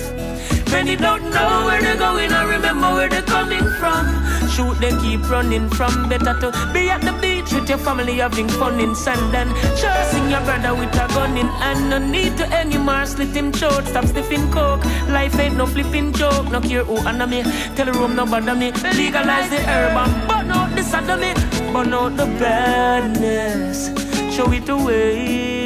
Many 0.72 0.96
don't 0.96 1.22
know 1.30 1.66
where 1.66 1.80
they're 1.80 1.96
going 1.96 2.32
or 2.32 2.48
remember 2.48 2.90
where 2.94 3.08
they're 3.08 3.22
coming 3.22 3.62
from. 3.78 4.04
Shoot, 4.50 4.80
they 4.80 4.90
keep 4.98 5.22
running 5.30 5.68
from 5.70 6.08
better 6.08 6.34
to 6.40 6.50
be 6.72 6.90
at 6.90 7.02
the 7.02 7.12
beach 7.22 7.52
with 7.52 7.68
your 7.68 7.78
family 7.78 8.14
having 8.14 8.48
fun 8.48 8.80
in 8.80 8.96
sand 8.96 9.32
and 9.32 9.54
chasing 9.78 10.28
your 10.28 10.40
brother 10.40 10.74
with 10.74 10.92
a 10.96 11.06
gun 11.14 11.36
in 11.36 11.46
hand. 11.46 11.88
No 11.88 11.98
need 11.98 12.36
to 12.38 12.52
anymore 12.52 13.06
slit 13.06 13.28
him 13.28 13.52
throat, 13.52 13.86
stop 13.86 14.06
sniffing 14.06 14.50
coke. 14.50 14.84
Life 15.06 15.38
ain't 15.38 15.56
no 15.56 15.66
flipping 15.66 16.12
joke, 16.12 16.50
no 16.50 16.60
care 16.60 16.82
who 16.82 16.96
under 17.06 17.28
me. 17.28 17.44
Tell 17.76 17.86
the 17.86 17.92
room 17.92 18.16
no 18.16 18.26
bother 18.26 18.56
me. 18.56 18.72
Legalize 18.72 19.48
the 19.50 19.62
herb 19.70 19.96
and 19.96 20.28
burn 20.28 20.50
out 20.50 20.74
the 20.74 20.82
sodomy, 20.82 21.32
burn 21.72 21.94
out 21.94 22.16
the 22.16 22.26
badness. 22.42 23.86
Show 24.34 24.50
it 24.50 24.68
away 24.68 25.59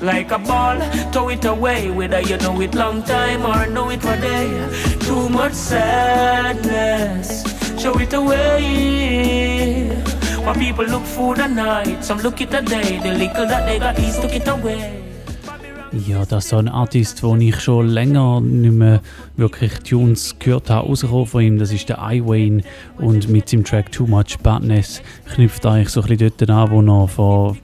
like 0.00 0.30
a 0.30 0.38
ball, 0.38 0.78
throw 1.12 1.28
it 1.28 1.44
away. 1.44 1.90
Whether 1.90 2.20
you 2.20 2.36
know 2.38 2.60
it 2.60 2.74
long 2.74 3.02
time 3.02 3.44
or 3.46 3.66
know 3.66 3.90
it 3.90 4.00
for 4.00 4.16
day. 4.16 4.48
Too 5.00 5.28
much 5.28 5.52
sadness, 5.52 7.44
show 7.80 7.98
it 7.98 8.12
away. 8.12 9.90
My 10.44 10.54
people 10.54 10.84
look 10.84 11.04
for 11.04 11.34
the 11.34 11.48
night, 11.48 12.04
some 12.04 12.18
look 12.18 12.40
it 12.40 12.54
a 12.54 12.62
day. 12.62 12.98
The 12.98 13.12
little 13.12 13.46
that 13.46 13.66
they 13.66 13.78
got, 13.78 13.98
east 13.98 14.22
took 14.22 14.32
it 14.32 14.46
away. 14.46 15.05
Ja, 16.04 16.26
das 16.26 16.44
ist 16.44 16.50
so 16.50 16.58
ein 16.58 16.68
Artist, 16.68 17.22
den 17.22 17.40
ich 17.40 17.60
schon 17.60 17.88
länger 17.88 18.40
nicht 18.42 18.72
mehr 18.72 19.00
wirklich 19.36 19.72
Tunes 19.78 20.36
gehört 20.38 20.68
habe, 20.68 20.86
rausgekommen 20.86 21.26
von 21.26 21.42
ihm. 21.42 21.58
Das 21.58 21.72
ist 21.72 21.88
der 21.88 21.98
I 21.98 22.22
Wayne 22.22 22.62
und 22.98 23.28
mit 23.28 23.48
seinem 23.48 23.64
Track 23.64 23.92
Too 23.92 24.06
Much 24.06 24.38
Badness 24.42 25.00
knüpft 25.32 25.64
eigentlich 25.64 25.88
so 25.88 26.02
ein 26.02 26.08
bisschen 26.08 26.32
dort 26.38 26.50
an, 26.50 26.70
wo 26.70 26.82
er 26.82 27.08
vor 27.08 27.56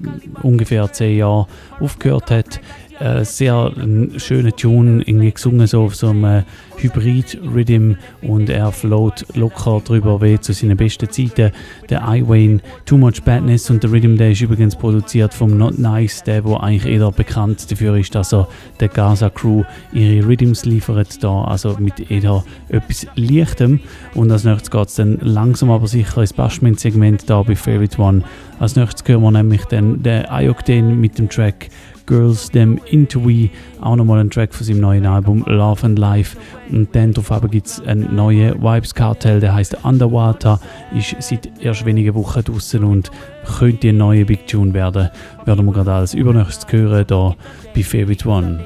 ungefähr 0.43 0.91
zehn 0.93 1.19
Jahren 1.19 1.47
aufgehört 1.81 2.31
hat. 2.31 2.61
Äh, 3.03 3.25
sehr 3.25 3.73
ein 3.77 4.13
schöner 4.19 4.55
Tune, 4.55 5.03
irgendwie 5.05 5.33
gesungen 5.33 5.67
so 5.67 5.83
auf 5.83 5.97
so 5.97 6.11
einem 6.11 6.45
Hybrid-Rhythm 6.77 7.95
und 8.23 8.49
er 8.49 8.71
float 8.71 9.27
locker 9.35 9.83
drüber 9.85 10.23
wie 10.23 10.39
zu 10.39 10.53
seinen 10.53 10.77
besten 10.77 11.11
Zeiten. 11.11 11.51
Der 11.91 12.03
I 12.09 12.23
Wayne, 12.29 12.61
Too 12.87 12.99
Much 12.99 13.25
Badness 13.25 13.71
und 13.71 13.83
der 13.83 13.91
Rhythm, 13.91 14.17
der 14.17 14.31
ist 14.31 14.41
übrigens 14.41 14.77
produziert 14.77 15.35
vom 15.35 15.59
Not 15.59 15.81
Nice, 15.81 16.23
der 16.23 16.45
wo 16.45 16.57
eigentlich 16.59 16.87
eher 16.87 17.11
bekannt 17.11 17.69
dafür 17.73 17.97
ist, 17.97 18.15
dass 18.15 18.33
er 18.33 18.47
der 18.79 18.87
Gaza 18.87 19.31
Crew 19.31 19.65
ihre 19.93 20.25
Rhythms 20.25 20.65
liefert 20.65 21.25
da, 21.25 21.43
also 21.43 21.77
mit 21.81 22.09
eher 22.09 22.45
etwas 22.69 23.09
Leichtem. 23.17 23.81
Und 24.15 24.31
als 24.31 24.45
nächstes 24.45 24.71
geht 24.71 24.89
es 24.89 24.95
dann 24.95 25.19
langsam 25.23 25.73
aber 25.73 25.89
sicher 25.89 26.21
ins 26.21 26.33
Bashment-Segment 26.33 27.29
da 27.29 27.43
bei 27.43 27.57
Favorite 27.57 28.01
One. 28.01 28.23
Als 28.61 28.77
nächstes 28.77 29.03
hören 29.09 29.23
wir 29.23 29.33
nämlich 29.33 29.65
dann 29.65 30.05
den 30.05 30.25
Ioctane 30.31 30.95
mit 30.95 31.19
dem 31.19 31.29
Track 31.29 31.69
Girls 32.07 32.51
Them 32.51 32.81
Into 32.91 33.25
We, 33.25 33.51
auch 33.81 33.97
nochmal 33.97 34.21
ein 34.21 34.31
Track 34.31 34.55
von 34.55 34.67
seinem 34.67 34.81
neuen 34.81 35.07
Album 35.07 35.45
Love 35.47 35.85
and 35.85 35.99
Life. 35.99 36.37
Und 36.71 36.95
dann 36.95 37.13
drauf 37.13 37.41
gibt 37.51 37.67
es 37.67 37.81
einen 37.87 38.15
neuen 38.15 38.63
Vibes 38.63 38.95
Cartel, 38.95 39.41
der 39.41 39.55
heißt 39.55 39.85
Underwater, 39.85 40.61
ist 40.97 41.17
seit 41.21 41.51
erst 41.61 41.85
wenigen 41.85 42.15
Wochen 42.15 42.43
draußen 42.43 42.83
und 42.85 43.11
könnte 43.59 43.89
ein 43.89 43.97
neuer 43.97 44.25
Big 44.25 44.47
Tune 44.47 44.73
werden. 44.75 45.11
Werden 45.45 45.67
wir 45.67 45.73
gerade 45.73 45.93
als 45.93 46.15
übernächstes 46.15 46.67
hören, 46.71 47.05
hier 47.09 47.37
bei 47.75 47.83
Favorite 47.83 48.29
One. 48.29 48.61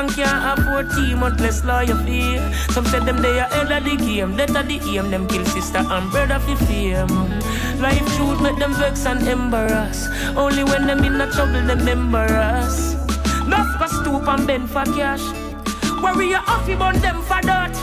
And 0.00 0.08
can't 0.10 0.58
afford 0.58 0.88
team 0.92 1.22
unless 1.22 1.64
lawyer 1.64 1.96
feel. 2.06 2.40
Some 2.70 2.86
say 2.86 3.00
them 3.00 3.20
they 3.20 3.40
are 3.40 3.48
head 3.48 3.72
of 3.72 3.84
the 3.84 3.96
game, 3.96 4.38
of 4.38 4.68
the 4.68 4.80
aim. 4.96 5.10
Them 5.10 5.26
kill 5.26 5.44
sister 5.44 5.78
and 5.78 6.10
brother 6.10 6.38
for 6.38 6.56
fame. 6.64 7.08
Life 7.80 8.06
shoot 8.14 8.40
make 8.42 8.58
them 8.58 8.74
vex 8.74 9.06
and 9.06 9.26
embarrass. 9.26 10.06
Only 10.36 10.64
when 10.64 10.86
them 10.86 11.02
in 11.02 11.18
a 11.18 11.30
trouble 11.30 11.62
them 11.66 11.88
embarrass. 11.88 12.92
Enough 13.46 13.78
for 13.78 13.88
stoop 13.88 14.28
and 14.28 14.46
bend 14.46 14.68
for 14.68 14.84
cash. 14.84 15.24
Worry 16.02 16.28
you 16.28 16.36
off 16.36 16.68
you 16.68 16.76
them 16.76 17.22
for 17.22 17.40
that. 17.40 17.74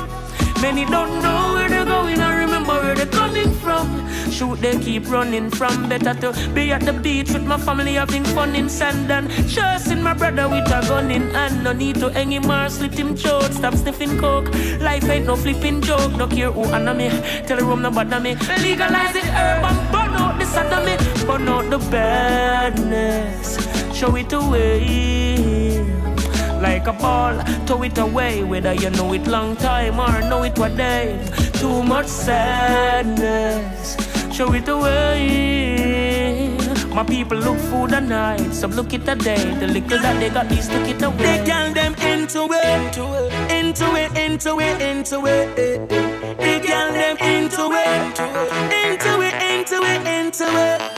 Many 0.61 0.85
don't 0.85 1.21
know 1.23 1.53
where 1.55 1.69
they're 1.69 1.85
going 1.85 2.21
or 2.21 2.36
remember 2.67 2.85
where 2.85 2.95
they're 2.95 3.05
coming 3.05 3.51
from. 3.59 3.87
Shoot, 4.31 4.61
they 4.61 4.77
keep 4.79 5.09
running 5.09 5.49
from 5.49 5.89
better 5.89 6.13
to 6.13 6.51
be 6.53 6.71
at 6.71 6.81
the 6.81 6.93
beach 6.93 7.31
with 7.31 7.43
my 7.43 7.57
family 7.57 7.93
having 7.93 8.23
fun 8.23 8.55
in 8.55 8.69
sand 8.69 9.11
and 9.11 9.29
chasing 9.49 10.01
my 10.01 10.13
brother 10.13 10.47
with 10.49 10.67
a 10.67 10.81
gun 10.87 11.11
in 11.11 11.29
hand. 11.29 11.63
No 11.63 11.73
need 11.73 11.95
to 11.95 12.09
hang 12.09 12.31
him 12.31 12.49
or 12.49 12.69
slit 12.69 12.93
him 12.93 13.15
throat. 13.15 13.53
Stop 13.53 13.75
sniffing 13.75 14.17
coke. 14.19 14.53
Life 14.79 15.09
ain't 15.09 15.25
no 15.25 15.35
flipping 15.35 15.81
joke. 15.81 16.11
No 16.15 16.27
care 16.27 16.51
who 16.51 16.63
under 16.65 16.93
me. 16.93 17.09
Tell 17.47 17.57
the 17.57 17.63
room 17.63 17.81
no 17.81 17.91
bother 17.91 18.19
me. 18.19 18.35
Legalize 18.35 19.13
the 19.13 19.21
herb 19.21 19.63
and 19.63 19.91
burn 19.91 20.13
out 20.21 20.39
the 20.39 20.45
sodomy. 20.45 20.95
Burn 21.25 21.47
out 21.47 21.69
the 21.69 21.77
badness. 21.89 23.57
Show 23.97 24.15
it 24.15 24.31
away 24.33 25.27
like 26.61 26.87
a 26.87 26.93
ball, 26.93 27.39
throw 27.65 27.83
it 27.83 27.97
away. 27.97 28.43
Whether 28.43 28.73
you 28.73 28.89
know 28.91 29.13
it 29.13 29.27
long 29.27 29.55
time 29.55 29.99
or 29.99 30.21
know 30.29 30.43
it 30.43 30.57
one 30.57 30.75
day. 30.75 31.19
Too 31.53 31.83
much 31.83 32.07
sadness, 32.07 33.97
show 34.35 34.53
it 34.53 34.67
away. 34.67 36.57
My 36.93 37.03
people 37.03 37.37
look 37.37 37.59
food 37.69 37.93
at 37.93 38.03
night, 38.03 38.53
some 38.53 38.71
look 38.71 38.93
it 38.93 39.07
a 39.07 39.15
day. 39.15 39.53
The 39.59 39.67
liquor 39.67 39.99
that 39.99 40.19
they 40.19 40.29
got, 40.29 40.49
these 40.49 40.67
took 40.67 40.87
it 40.87 41.01
away. 41.01 41.17
They 41.17 41.45
girl 41.45 41.71
them 41.73 41.93
into 41.95 42.47
it, 42.51 42.97
into 43.51 43.95
it, 43.95 44.17
into 44.17 44.59
it, 44.59 44.81
into 44.81 45.25
it. 45.25 45.55
They 46.39 46.59
girl 46.59 46.91
them 46.93 47.17
into 47.17 47.71
it, 47.71 48.19
into 48.73 49.21
it, 49.21 49.33
into 49.43 49.83
it, 49.83 50.07
into 50.07 50.45
it. 50.45 50.81
Oh, 50.81 50.96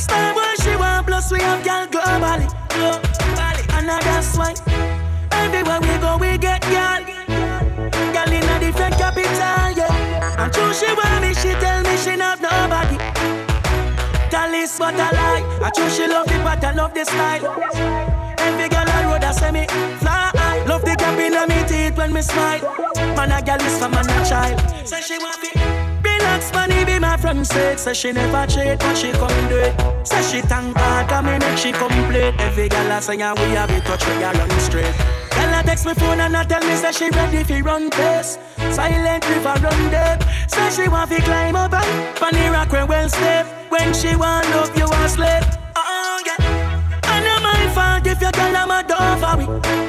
Star 0.00 0.32
boy 0.32 0.54
she 0.62 0.74
want 0.76 1.06
plus 1.06 1.30
we 1.30 1.40
have 1.40 1.62
girl 1.62 1.86
globally, 1.86 2.48
globally. 2.70 3.64
And 3.76 3.86
that's 3.86 4.34
why 4.38 4.54
everywhere 5.32 5.80
we 5.80 5.92
go 6.00 6.16
we 6.16 6.38
get 6.38 6.62
girl. 6.62 7.04
Girl 8.14 8.32
in 8.32 8.48
a 8.48 8.56
different 8.58 8.96
capital, 8.96 9.76
yeah. 9.76 10.40
And 10.42 10.50
true 10.54 10.72
she 10.72 10.86
want 10.94 11.20
me, 11.20 11.34
she 11.34 11.52
tell 11.60 11.82
me 11.82 11.96
she 11.98 12.16
not 12.16 12.40
nobody. 12.40 12.96
Tell 14.30 14.50
this 14.50 14.78
but 14.78 14.94
I 14.94 15.10
lie. 15.12 15.66
I 15.66 15.70
true 15.70 15.90
she 15.90 16.06
love 16.06 16.26
but 16.26 16.64
I 16.64 16.72
love 16.72 16.94
the 16.94 17.04
style. 17.04 17.44
Every 18.38 18.70
girl 18.70 18.88
on 18.88 19.04
road 19.04 19.24
I 19.24 19.32
say 19.32 19.52
me 19.52 19.66
fly. 20.00 20.64
Love 20.66 20.80
the 20.80 20.96
gap 20.96 21.18
in 21.18 21.36
me 21.48 21.68
teeth 21.68 21.98
when 21.98 22.14
me 22.14 22.22
smile. 22.22 22.60
Man 23.16 23.32
a 23.32 23.42
girl 23.42 23.60
is 23.60 23.78
for 23.78 23.90
man 23.90 24.08
a 24.08 24.24
child. 24.26 24.88
Say 24.88 25.02
she 25.02 25.18
want 25.18 25.42
me. 25.42 25.79
Relax, 26.30 26.52
money 26.52 26.84
be 26.84 26.96
my 27.00 27.16
friend 27.16 27.44
said 27.44 27.80
Say 27.80 27.92
she 27.92 28.12
never 28.12 28.46
cheat, 28.46 28.78
but 28.78 28.94
she 28.94 29.10
come 29.10 29.48
do 29.48 29.56
it. 29.56 29.74
Say 30.06 30.22
she 30.22 30.40
thank 30.40 30.76
God, 30.76 31.08
cause 31.08 31.24
me 31.24 31.36
make 31.38 31.58
she 31.58 31.72
complete. 31.72 32.34
Every 32.38 32.68
girl 32.68 32.92
I 32.92 33.00
say, 33.00 33.16
yeah, 33.16 33.34
we 33.34 33.50
have 33.56 33.68
it 33.70 33.84
touch, 33.84 34.06
we 34.06 34.22
are 34.22 34.32
run 34.32 34.50
straight. 34.60 34.94
Girl 35.34 35.54
I 35.54 35.62
text 35.66 35.86
me 35.86 35.94
phone 35.94 36.20
and 36.20 36.36
I 36.36 36.44
tell 36.44 36.62
me 36.62 36.76
Say 36.76 36.92
she 36.92 37.10
ready 37.10 37.42
fi 37.42 37.60
run 37.62 37.90
pace 37.90 38.38
Silent 38.70 39.28
river 39.28 39.54
run 39.60 39.90
deep. 39.90 40.28
Say 40.48 40.70
she 40.70 40.88
want 40.88 41.10
fi 41.10 41.18
climb 41.20 41.56
up 41.56 41.72
and 41.72 42.16
Pan 42.16 42.52
rock 42.52 42.70
when 42.70 42.86
well 42.86 43.08
step. 43.08 43.46
When 43.70 43.92
she 43.92 44.14
want 44.14 44.48
love, 44.50 44.70
you 44.76 44.84
want 44.84 45.10
slave 45.10 45.42
Oh, 45.74 45.82
uh-uh, 45.82 46.22
yeah. 46.26 47.00
I 47.04 47.20
know 47.24 47.40
my 47.42 47.74
fault 47.74 48.06
if 48.06 48.20
your 48.20 48.30
girl 48.30 48.54
am 48.54 48.70
a 48.70 48.86
dove 48.86 49.18
for 49.18 49.36
me 49.36 49.46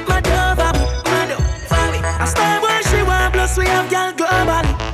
My 0.08 0.20
dove 0.20 0.58
for 0.58 0.72
me, 0.74 0.86
my 1.06 1.26
dove 1.26 1.68
for 1.70 1.86
me 1.92 1.98
I 2.02 2.24
stay 2.24 2.58
where 2.62 2.82
she 2.82 3.02
want, 3.06 3.32
plus 3.32 3.56
we 3.56 3.66
have 3.66 3.88
girl 3.90 4.12
globally 4.12 4.91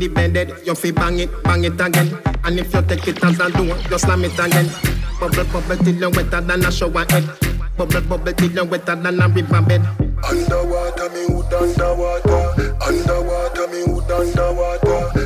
The 0.00 0.08
bed, 0.08 0.54
you 0.64 0.74
feel 0.74 0.94
bang 0.94 1.18
it, 1.18 1.42
bang 1.44 1.62
it 1.62 1.78
again. 1.78 2.16
And 2.44 2.58
if 2.58 2.72
you 2.72 2.80
take 2.80 3.06
it 3.06 3.22
as 3.22 3.38
a 3.38 3.50
door, 3.50 3.76
you 3.76 3.98
slam 3.98 4.24
it 4.24 4.32
again. 4.32 4.70
Bubble, 5.20 5.44
bubble 5.52 5.76
till 5.76 5.94
you 5.94 6.08
wetter 6.08 6.40
than 6.40 6.64
a 6.64 6.72
shower 6.72 7.04
head. 7.10 7.28
Bubble, 7.76 8.00
bubble 8.08 8.32
till 8.32 8.50
you 8.50 8.64
wetter 8.64 8.96
than 8.96 9.20
a 9.20 9.28
river 9.28 9.60
bed. 9.60 9.84
Underwater, 10.24 11.10
me 11.10 11.26
hood 11.28 11.52
underwater. 11.52 12.76
Underwater, 12.80 13.68
me 13.68 13.84
hood. 13.92 14.10
Underwater, 14.10 15.19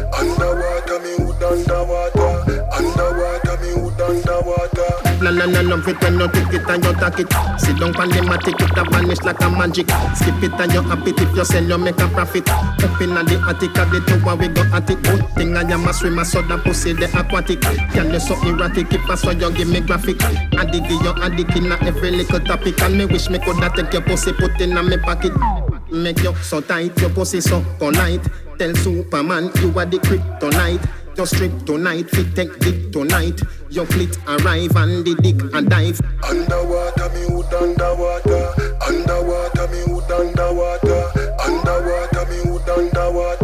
La 5.25 5.31
la 5.31 5.47
la 5.47 5.63
love 5.63 5.89
it 5.89 5.97
when 6.03 6.21
you 6.21 6.29
take 6.29 6.53
it 6.53 6.69
and 6.69 6.85
you 6.85 6.93
take 7.01 7.21
it. 7.21 7.33
Sit 7.59 7.81
down 7.81 7.97
on 7.97 8.11
the 8.11 8.21
matic, 8.29 8.61
it 8.61 8.77
a 8.77 8.85
vanish 8.91 9.23
like 9.23 9.41
a 9.41 9.49
magic. 9.49 9.89
Skip 10.13 10.43
it 10.43 10.61
and 10.61 10.71
you 10.71 10.83
happy 10.83 11.13
if 11.17 11.35
you 11.35 11.45
sell, 11.47 11.65
you 11.65 11.79
make 11.79 11.99
a 11.99 12.07
profit. 12.09 12.47
Up 12.51 13.01
in 13.01 13.15
the 13.15 13.43
attic, 13.49 13.73
at 13.79 13.89
the 13.89 14.01
tower 14.05 14.37
we 14.37 14.49
go 14.49 14.61
at 14.77 14.91
it. 14.91 15.03
Good 15.03 15.27
thing 15.31 15.57
I 15.57 15.63
am 15.63 15.89
a 15.89 15.95
swimmer, 15.95 16.27
so 16.27 16.43
that 16.43 16.63
pussy 16.63 16.93
the 16.93 17.07
aquatic. 17.19 17.63
Girl 17.63 18.13
you 18.13 18.21
so 18.21 18.37
erratic, 18.45 18.93
if 18.93 19.09
I 19.09 19.15
saw 19.15 19.31
you 19.31 19.51
give 19.53 19.69
me 19.69 19.81
graphic. 19.81 20.23
I 20.23 20.67
dig 20.67 20.91
you, 20.91 21.15
I 21.17 21.31
dig 21.31 21.57
in 21.57 21.73
every 21.73 22.11
little 22.11 22.41
topic, 22.41 22.79
and 22.83 22.99
me 22.99 23.07
wish 23.07 23.31
me 23.31 23.39
coulda 23.39 23.73
take 23.75 23.95
your 23.95 24.03
pussy, 24.03 24.35
put 24.35 24.61
in 24.61 24.75
me 24.75 24.99
pocket. 24.99 25.33
Make 25.91 26.23
you 26.23 26.35
so 26.43 26.61
tight, 26.61 27.01
your 27.01 27.09
pussy 27.09 27.41
so 27.41 27.65
polite. 27.79 28.29
Tell 28.59 28.75
Superman 28.75 29.51
you 29.63 29.73
are 29.79 29.87
the 29.87 29.97
kryptonite. 30.05 30.87
Just 31.15 31.37
strip 31.37 31.65
tonight, 31.65 32.11
fit 32.11 32.35
take 32.35 32.59
dick 32.59 32.91
tonight. 32.91 33.41
Your 33.71 33.87
clit 33.87 34.19
arrive 34.27 34.75
and 34.77 35.05
the 35.05 35.15
dick 35.23 35.41
and 35.55 35.71
dive. 35.71 36.01
Underwater, 36.29 37.09
me 37.15 37.23
hood 37.31 37.55
underwater. 37.55 38.51
Underwater, 38.87 39.69
me 39.69 39.79
hood 39.87 40.11
underwater. 40.11 41.11
Underwater, 41.39 42.27
me 42.31 42.39
underwater. 42.43 42.71
Underwater, 42.75 43.44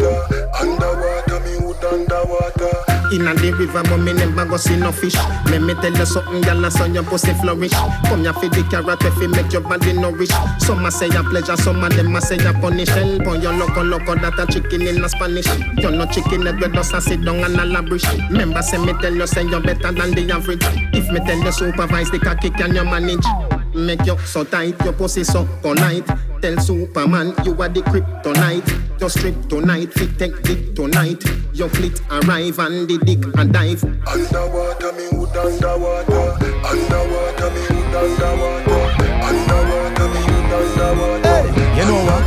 underwater. 3.11 3.15
Inna 3.15 3.33
the 3.35 3.51
river, 3.53 3.83
but 3.83 3.97
me 3.97 4.13
never 4.13 4.45
go 4.45 4.57
see 4.57 4.77
no 4.77 4.91
fish. 4.91 5.15
Let 5.45 5.61
me 5.61 5.73
tell 5.75 5.93
you 5.93 6.05
something, 6.05 6.41
gyal, 6.41 6.71
so 6.71 6.85
your 6.85 7.03
pussy 7.03 7.33
flourish. 7.33 7.71
Come 7.71 8.21
here 8.21 8.33
for 8.33 8.49
the 8.49 8.63
carrot, 8.69 9.03
if 9.03 9.21
it 9.21 9.27
make 9.29 9.51
your 9.51 9.61
body 9.61 9.93
nourish. 9.93 10.29
Some 10.59 10.85
a 10.85 10.91
say 10.91 11.09
a 11.09 11.23
pleasure, 11.23 11.57
some 11.57 11.83
of 11.83 11.95
them 11.95 12.15
a 12.15 12.21
say 12.21 12.37
a 12.37 12.53
punish. 12.53 12.89
Help 12.89 13.27
on 13.27 13.41
your 13.41 13.53
loco 13.53 13.83
loco 13.83 14.15
that 14.15 14.39
a 14.39 14.45
chicken 14.51 14.81
in 14.81 15.03
a 15.03 15.09
Spanish. 15.09 15.47
You 15.77 15.91
no 15.91 16.05
chicken 16.07 16.45
head, 16.45 16.59
we 16.59 16.67
just 16.69 16.93
a 16.93 17.01
sit 17.01 17.23
down 17.23 17.43
and 17.43 17.55
a 17.55 17.65
labrish. 17.65 18.05
Remember, 18.29 18.61
say 18.61 18.77
me 18.77 18.93
tell 19.01 19.13
you, 19.13 19.27
say 19.27 19.43
you 19.43 19.59
better 19.59 19.91
than 19.91 20.11
the 20.11 20.31
average. 20.31 20.63
If 20.93 21.09
me 21.11 21.19
tell 21.25 21.37
you 21.37 21.51
supervise 21.51 22.11
the 22.11 22.19
cocky, 22.19 22.49
can 22.49 22.75
you 22.75 22.85
manage? 22.85 23.60
Make 23.73 24.05
you 24.05 24.17
so 24.19 24.43
tight, 24.43 24.79
your 24.83 24.93
pussy 24.93 25.23
so 25.23 25.47
polite. 25.61 26.05
Tell 26.41 26.57
Superman 26.59 27.33
you 27.45 27.53
are 27.61 27.69
the 27.69 27.81
kryptonite. 27.81 28.99
Just 28.99 29.19
strip 29.19 29.47
tonight, 29.47 29.93
fit 29.93 30.17
take 30.19 30.41
dick 30.43 30.75
tonight. 30.75 31.23
Your 31.53 31.69
fleet 31.69 32.01
arrive 32.11 32.59
and 32.59 32.87
the 32.87 32.97
dick 32.99 33.23
and 33.37 33.53
dive. 33.53 33.83
Underwater, 34.07 34.91
me 34.93 35.05
hood 35.11 35.37
underwater. 35.37 36.35
Underwater, 36.67 37.49
me 37.51 37.61
hood 37.65 37.95
underwater. 37.95 38.81
Underwater, 39.23 40.07
me 40.09 40.19
hood 40.27 40.53
underwater. 40.53 41.47
You 41.79 41.85
know 41.85 42.03
what? 42.05 42.21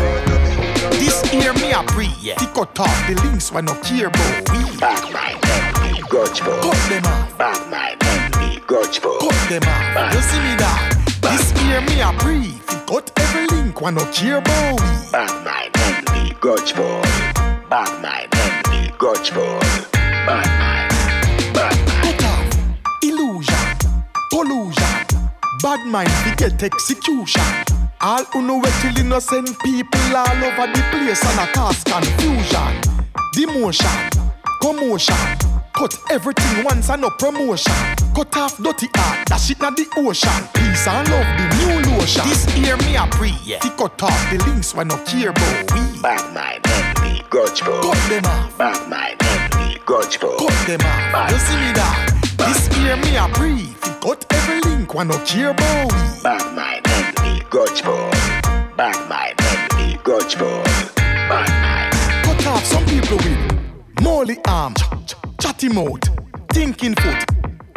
This 0.92 1.32
year 1.32 1.53
me 1.55 1.72
a 1.72 1.82
pre, 1.82 2.09
yeah. 2.20 2.36
Tick 2.36 2.57
out 2.57 2.80
off 2.80 3.07
the 3.07 3.20
links 3.22 3.53
when 3.53 3.66
no 3.66 3.74
care 3.82 4.07
about 4.07 4.51
we. 4.51 4.78
Back 4.78 5.12
my 5.12 5.38
enemy, 5.53 6.01
grudge 6.09 6.40
for. 6.40 6.59
Cut 6.62 6.88
them 6.88 7.05
off. 7.05 7.36
Back 7.36 7.70
my 7.70 7.97
enemy, 8.01 8.61
grudge 8.66 8.99
for. 8.99 9.18
Cut 9.18 9.49
them 9.51 9.62
off. 9.68 10.14
You 10.14 10.20
see 10.22 10.38
me 10.38 10.57
that? 10.57 10.93
This 11.24 11.52
year 11.62 11.80
me 11.80 12.00
a. 12.00 12.12
Tick 12.66 12.90
out 12.92 13.10
every 13.16 13.46
link 13.56 13.80
when 13.80 13.94
no 13.94 14.04
care 14.12 14.38
about 14.38 14.80
we. 14.80 15.10
Back 15.10 15.32
my 15.44 15.70
enemy, 15.86 16.34
grudge 16.40 16.72
for. 16.72 17.00
Back 17.70 17.90
my 18.02 18.28
enemy, 18.32 18.92
grudge 18.98 19.30
for. 19.30 19.58
Back 20.26 20.46
my, 20.60 20.88
back 21.54 21.76
my. 21.86 22.12
Cut 22.12 22.24
off. 22.24 23.02
Illusion. 23.02 23.64
Pollution. 24.30 24.94
Bad 25.62 25.86
mind 25.86 26.10
we 26.26 26.34
get 26.36 26.62
execution. 26.62 27.42
All 28.00 28.24
who 28.32 28.42
know 28.42 28.58
where 28.58 28.72
till 28.82 28.98
innocent 28.98 29.58
people 29.60 30.16
all 30.16 30.44
over 30.44 30.66
the 30.72 30.82
place 30.90 31.24
and 31.24 31.40
a 31.40 31.52
cause 31.54 31.82
confusion. 31.84 32.72
Demotion, 33.34 34.10
commotion. 34.60 35.16
Cut 35.76 35.98
everything 36.08 36.64
once 36.64 36.88
and 36.88 37.02
no 37.02 37.10
promotion. 37.10 37.72
Cut 38.14 38.36
off 38.36 38.56
dirty 38.58 38.86
art, 38.96 39.26
that 39.26 39.40
shit 39.40 39.60
not 39.60 39.76
the 39.76 39.86
ocean. 39.96 40.30
Peace 40.54 40.86
and 40.86 41.08
love, 41.10 41.26
the 41.36 41.46
new 41.58 41.96
lotion. 41.98 42.22
This 42.28 42.46
year 42.56 42.76
me 42.76 42.94
a 42.94 43.06
pre, 43.10 43.32
yeah. 43.42 43.58
Tick 43.58 43.76
cut 43.76 44.00
off 44.00 44.30
the 44.30 44.38
links 44.46 44.72
when 44.72 44.86
no 44.86 44.96
care 45.04 45.30
about 45.30 45.72
we. 45.74 46.00
Back 46.00 46.32
my 46.32 46.60
enemy, 46.64 47.22
grudge 47.28 47.60
for. 47.60 47.80
Cut 47.82 47.98
them 48.08 48.24
off. 48.24 48.56
Back 48.56 48.88
my 48.88 49.16
enemy, 49.18 49.78
grudge 49.84 50.16
for. 50.16 50.36
Cut 50.38 50.66
them 50.68 50.80
off. 50.80 51.32
You 51.32 51.38
see 51.38 51.56
me 51.56 51.72
that? 51.74 52.14
This 52.38 52.78
year 52.78 52.96
me 52.96 53.16
a 53.16 53.26
pre. 53.34 53.66
Tick 53.82 54.00
cut 54.00 54.24
every 54.30 54.60
link 54.70 54.94
when 54.94 55.08
no 55.08 55.18
care 55.24 55.50
about 55.50 55.90
we. 55.90 56.22
Back 56.22 56.54
my 56.54 56.80
enemy, 56.86 57.42
grudge 57.50 57.82
for. 57.82 58.10
Back 58.76 59.08
my 59.08 59.34
enemy, 59.42 59.98
grudge 60.04 60.36
for. 60.36 60.62
Back 61.26 61.50
my. 61.66 61.90
Cut 62.22 62.46
off 62.46 62.64
some 62.64 62.86
people 62.86 63.16
with 63.16 64.02
molly 64.02 64.38
arm, 64.46 64.74
ch- 65.68 65.70
ch- 65.70 65.74
mouth, 65.74 66.00
thinking 66.52 66.94
foot. 66.94 67.24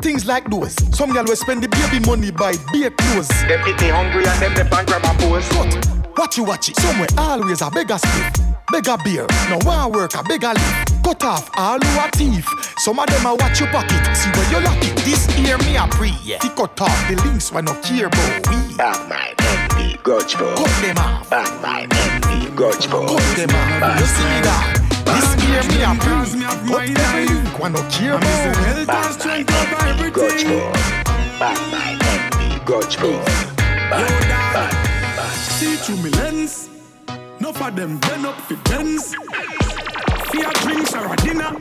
Things 0.02 0.26
like 0.26 0.50
those. 0.50 0.76
Some 0.96 1.12
girl 1.12 1.26
will 1.26 1.36
spend 1.36 1.64
the 1.64 1.68
baby 1.70 2.06
money 2.06 2.32
buy 2.32 2.54
beer 2.72 2.92
clothes. 2.92 3.28
Them 3.48 3.64
pity 3.64 3.90
hungry 3.90 4.26
and 4.28 4.42
them 4.42 4.54
the 4.54 4.64
bank 4.66 4.88
grab 4.88 5.04
a 5.04 5.14
pose. 5.22 5.48
Cut. 5.50 6.18
Watch 6.18 6.38
you 6.38 6.44
watch 6.44 6.70
it. 6.70 6.76
Somewhere 6.78 7.08
always 7.18 7.62
a 7.62 7.70
beggar 7.72 7.98
split. 7.98 8.40
Beggar 8.72 8.98
beer. 9.04 9.26
No 9.50 9.58
one 9.66 9.92
work 9.92 10.14
a 10.16 10.24
beggar 10.24 10.54
live. 10.54 10.86
Cut 11.04 11.24
off 11.24 11.50
all 11.58 11.80
who 11.80 12.00
are 12.00 12.10
thief. 12.12 12.48
Some 12.78 13.00
of 13.00 13.08
them 13.08 13.26
a 13.26 13.36
watch 13.36 13.60
your 13.60 13.70
pocket. 13.70 14.16
See 14.16 14.30
where 14.32 14.52
you 14.52 14.66
lock 14.66 14.78
it. 14.84 14.96
This 14.98 15.28
year 15.38 15.58
me 15.60 15.78
a 15.78 15.88
pre. 15.88 16.14
Yeah. 16.24 16.38
Tick 16.40 16.56
cut 16.56 16.80
off 16.82 17.10
the 17.10 17.16
links 17.24 17.52
when 17.52 17.66
no 17.66 17.74
care 17.82 18.08
about 18.08 18.48
we. 18.50 18.76
Back 18.78 19.10
my 19.10 19.34
enemy, 19.40 19.98
grudge 20.04 20.36
for. 20.36 20.54
Cut 20.56 20.82
them 20.82 20.98
off. 20.98 21.30
Back 21.30 21.62
my 21.62 21.88
enemy, 21.92 22.56
grudge 22.56 22.86
for. 22.88 23.08
Cut 23.08 23.36
them 23.36 23.50
off. 23.50 24.00
You 24.00 24.06
see 24.06 24.24
me 24.24 24.42
that? 24.42 24.77
This 25.08 25.30
year 25.44 25.64
me 25.70 25.84
a 25.84 25.96
pre. 26.00 26.18
Cut 26.68 26.90
every 27.00 27.26
link 27.26 27.60
when 27.60 27.72
no 27.74 27.82
care 27.90 28.16
about. 28.16 28.88
Back 28.88 29.26
my 29.26 29.38
enemy, 29.38 30.12
grudge 30.12 30.44
for. 30.44 30.72
Back 31.40 31.60
my 31.72 31.98
enemy, 32.02 32.60
grudge 32.66 32.96
for. 32.98 33.18
Back, 33.90 34.22
back, 34.54 34.74
back. 35.16 35.34
See 35.34 35.76
through 35.78 35.98
me 36.04 36.10
lens. 36.12 36.70
Enough 37.40 37.62
of 37.62 37.76
them 37.76 37.98
bend 38.00 38.26
up 38.26 38.36
for 38.42 38.58
Benz. 38.70 39.16
Fear 40.32 40.52
drinks 40.62 40.94
or 40.94 41.14
a 41.14 41.16
dinner. 41.18 41.56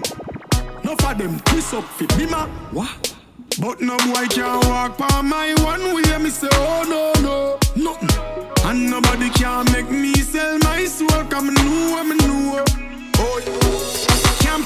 Enough 0.82 1.04
of 1.10 1.18
them 1.18 1.40
twist 1.40 1.74
up 1.74 1.84
for 1.84 2.04
bimmer. 2.18 2.48
What? 2.72 3.14
But 3.60 3.80
no 3.80 3.96
boy 3.96 4.26
can 4.28 4.60
walk 4.68 4.98
by 4.98 5.22
my 5.22 5.54
one 5.62 5.94
way. 5.94 6.18
Me 6.18 6.30
say, 6.30 6.48
oh 6.52 6.84
no, 6.88 7.12
no, 7.22 7.58
nothing. 7.76 8.10
And 8.64 8.90
nobody 8.90 9.30
can 9.30 9.64
make 9.72 9.88
me 9.90 10.14
sell 10.14 10.58
my 10.58 10.84
soul. 10.84 11.24
Come 11.30 11.54
know 11.54 11.90
what 11.92 12.06
me 12.06 12.16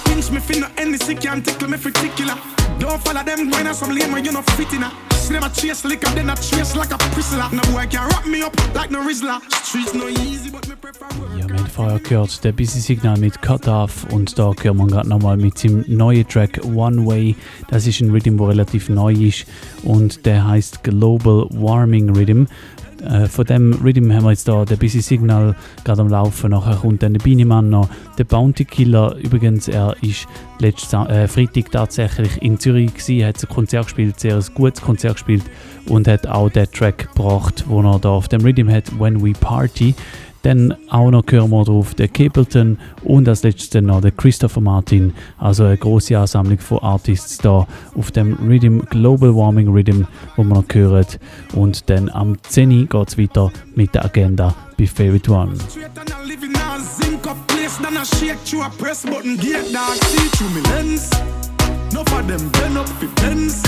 pinch 0.05 0.31
me 0.31 0.41
finna 0.41 0.71
any 0.77 0.97
sick, 0.99 1.21
can't 1.21 1.45
tickle 1.45 1.69
me 1.69 1.77
for. 1.77 1.91
Don't 2.81 2.99
follow 3.03 3.23
them 3.23 3.51
going 3.51 3.67
on 3.67 3.75
some 3.75 3.95
lame 3.95 4.11
when 4.13 4.25
you 4.25 4.33
not 4.33 4.49
fit 4.53 4.73
in 4.73 4.83
a. 4.83 4.91
See 5.11 5.35
them 5.35 5.43
a 5.43 5.51
chase 5.51 5.85
liquor, 5.85 6.11
then 6.15 6.31
a 6.31 6.35
chase 6.35 6.75
like 6.75 6.93
a 6.93 6.99
prisoner. 7.13 7.47
No 7.53 7.61
boy 7.73 7.87
can 7.87 8.09
wrap 8.09 8.27
me 8.27 8.43
up 8.43 8.57
like 8.75 8.91
no 8.91 9.01
Rizzler. 9.07 9.39
Streets 9.63 9.93
no 9.93 10.09
easy, 10.09 10.51
but 10.51 10.67
me 10.67 10.75
prefer 10.77 11.07
work. 11.21 11.31
Ja, 11.39 11.47
wir 11.47 11.57
haben 11.57 11.67
vorher 11.67 11.99
gehört, 11.99 12.43
der 12.43 12.53
Busy 12.53 12.81
Signal 12.81 13.19
mit 13.19 13.43
Cut 13.43 13.69
Off 13.69 14.07
und 14.11 14.39
da 14.39 14.53
hören 14.63 14.79
wir 14.79 14.87
gerade 14.87 15.09
nochmal 15.11 15.37
mit 15.37 15.59
seinem 15.59 15.85
neuen 15.89 16.27
Track 16.27 16.61
One 16.65 17.07
Way. 17.07 17.37
Das 17.69 17.87
ist 17.87 18.01
ein 18.01 18.11
Rhythm, 18.11 18.39
der 18.39 18.49
relativ 18.49 18.89
neu 18.89 19.13
ist 19.13 19.45
und 19.83 20.25
der 20.25 20.47
heißt 20.49 20.83
Global 20.83 21.47
Warming 21.51 22.17
Rhythm. 22.17 22.47
Äh, 23.03 23.27
von 23.27 23.45
dem 23.45 23.73
Rhythm 23.83 24.13
haben 24.13 24.25
wir 24.25 24.31
jetzt 24.31 24.49
da 24.49 24.65
den 24.65 24.79
Busy 24.79 25.01
Signal 25.01 25.57
gerade 25.85 26.03
am 26.03 26.09
Laufen. 26.09 26.51
Nachher 26.51 26.77
kommt 26.77 27.03
dann 27.03 27.15
der 27.15 27.21
Binemann 27.21 27.71
noch, 27.71 27.89
der 28.19 28.25
Bounty 28.25 28.65
Killer. 28.65 29.17
Übrigens, 29.17 29.69
er 29.69 29.97
ist 30.03 30.27
letzten 30.59 31.07
äh, 31.07 31.29
Freitag 31.29 31.71
tatsächlich 31.71 32.43
in 32.43 32.59
Zürich 32.59 32.95
gewesen, 32.95 33.27
hat 33.27 33.43
ein 33.43 33.49
Konzert 33.49 33.87
gespielt, 33.87 34.21
sehr 34.21 34.37
ein 34.37 34.45
gutes 34.55 34.83
Konzert 34.83 35.15
gespielt 35.15 35.45
und 35.87 36.07
hat 36.09 36.27
auch 36.27 36.51
den 36.51 36.71
Track 36.71 37.15
gebracht, 37.15 37.65
wo 37.67 37.83
er 37.83 37.99
da 37.99 38.11
auf 38.11 38.29
dem 38.29 38.43
Rhythm 38.43 38.69
hat, 38.69 38.99
When 38.99 39.23
We 39.23 39.33
Party. 39.33 39.95
Dann 40.43 40.75
auch 40.89 41.11
noch 41.11 41.25
hören 41.29 41.51
wir 41.51 41.65
drauf 41.65 41.95
den 41.95 42.13
Capleton 42.13 42.79
und 43.05 43.29
als 43.29 43.43
letztes 43.43 43.83
noch 43.83 44.01
den 44.01 44.17
Christopher 44.17 44.61
Martin. 44.61 45.13
Also 45.39 45.65
eine 45.65 45.77
große 45.77 46.19
Ansammlung 46.19 46.59
von 46.59 46.79
Artists 46.79 47.39
da 47.39 47.67
auf 47.95 48.11
dem 48.11 48.35
Rhythm, 48.35 48.81
Global 48.89 49.35
Warming 49.35 49.69
Rhythm, 49.69 50.05
wo 50.37 50.43
wir 50.43 50.55
noch 50.55 50.65
hören. 50.73 51.07
Und 51.55 51.91
dann 51.91 52.09
am 52.09 52.37
10. 52.43 52.89
geht 52.89 53.09
es 53.09 53.19
weiter 53.19 53.53
mit 53.75 53.95
der 53.95 54.05
Agenda 54.05 54.55
bei 54.79 54.87
Favorite 54.87 55.31
One. 55.31 55.55
In 57.91 57.97
a 57.97 58.05
shake 58.05 58.39
through 58.45 58.63
a 58.63 58.71
press 58.71 59.05
button 59.05 59.37
gate, 59.37 59.73
dog. 59.73 59.95
See 59.95 60.29
through 60.37 60.51
me 60.51 60.61
lens. 60.71 61.11
Enough 61.91 62.13
of 62.13 62.29
them 62.29 62.49
bend 62.51 62.79
up 62.79 62.89
for 62.89 63.09
Benz. 63.17 63.63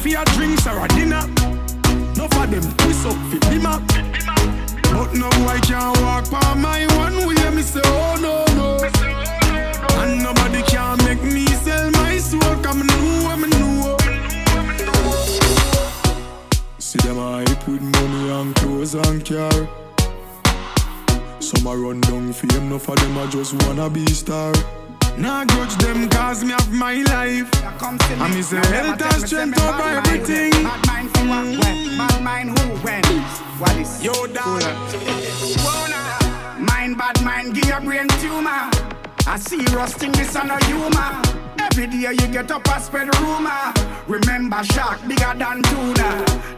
Fear 0.00 0.22
drinks 0.36 0.66
or 0.68 0.84
a 0.84 0.88
dinner. 0.88 1.22
Enough 2.14 2.36
of 2.36 2.50
them 2.50 2.62
twist 2.76 3.06
up 3.06 3.16
for 3.30 3.40
dimmer. 3.50 4.59
But 4.92 5.14
no 5.14 5.28
boy 5.30 5.58
can 5.62 5.92
walk 6.02 6.30
by 6.30 6.54
my 6.54 6.86
one 6.96 7.26
way. 7.26 7.50
Me 7.54 7.62
say, 7.62 7.80
oh 7.84 8.16
no, 8.20 8.44
no. 8.54 8.68
And 10.00 10.22
nobody 10.22 10.62
can 10.62 10.98
make 11.04 11.22
me 11.22 11.46
sell 11.46 11.90
my 11.90 12.18
soul. 12.18 12.56
Come 12.62 12.86
know 12.86 13.36
me 13.36 13.48
know. 13.48 13.96
See 16.78 16.98
them 16.98 17.16
hype 17.16 17.66
with 17.68 17.82
money 17.82 18.30
and 18.30 18.54
clothes 18.56 18.94
and 18.94 19.24
car. 19.24 19.68
Some 21.40 21.66
a 21.66 21.76
run 21.76 22.00
down 22.02 22.32
fame, 22.32 22.50
enough 22.62 22.88
of 22.88 22.96
them 22.96 23.16
a 23.16 23.26
just 23.28 23.54
wanna 23.64 23.88
be 23.90 24.06
star. 24.06 24.52
Nah 25.18 25.44
grudge 25.44 25.76
them 25.76 26.08
cause 26.08 26.44
me 26.44 26.52
have 26.52 26.72
my 26.72 27.02
life. 27.02 27.50
And 27.82 28.34
me 28.34 28.42
say 28.42 28.56
health 28.56 29.02
and 29.02 29.22
strength 29.26 29.60
over 29.60 29.82
everything. 29.82 30.50
Bad 30.50 30.86
mind 30.86 31.10
for 31.10 31.24
what? 31.26 31.44
When? 31.44 31.98
Bad 31.98 32.22
mind 32.22 32.58
who? 32.58 32.68
When? 32.84 33.02
What 33.58 33.76
is? 33.76 34.02
Yo, 34.02 34.12
dog. 34.26 34.62
Mind 36.60 36.96
bad 36.98 37.22
mind, 37.22 37.54
give 37.54 37.66
your 37.66 37.80
brain 37.80 38.08
tumor. 38.20 38.70
I 39.26 39.36
see 39.38 39.64
rusting 39.74 40.12
this 40.12 40.34
on 40.36 40.50
a 40.50 40.64
humor. 40.64 41.22
Every 41.60 41.86
day 41.86 42.12
you 42.12 42.28
get 42.28 42.50
up 42.50 42.68
and 42.68 42.82
spread 42.82 43.08
rumor. 43.20 43.72
Remember 44.06 44.62
shark 44.64 45.00
bigger 45.06 45.34
than 45.36 45.62
tuna. 45.62 46.08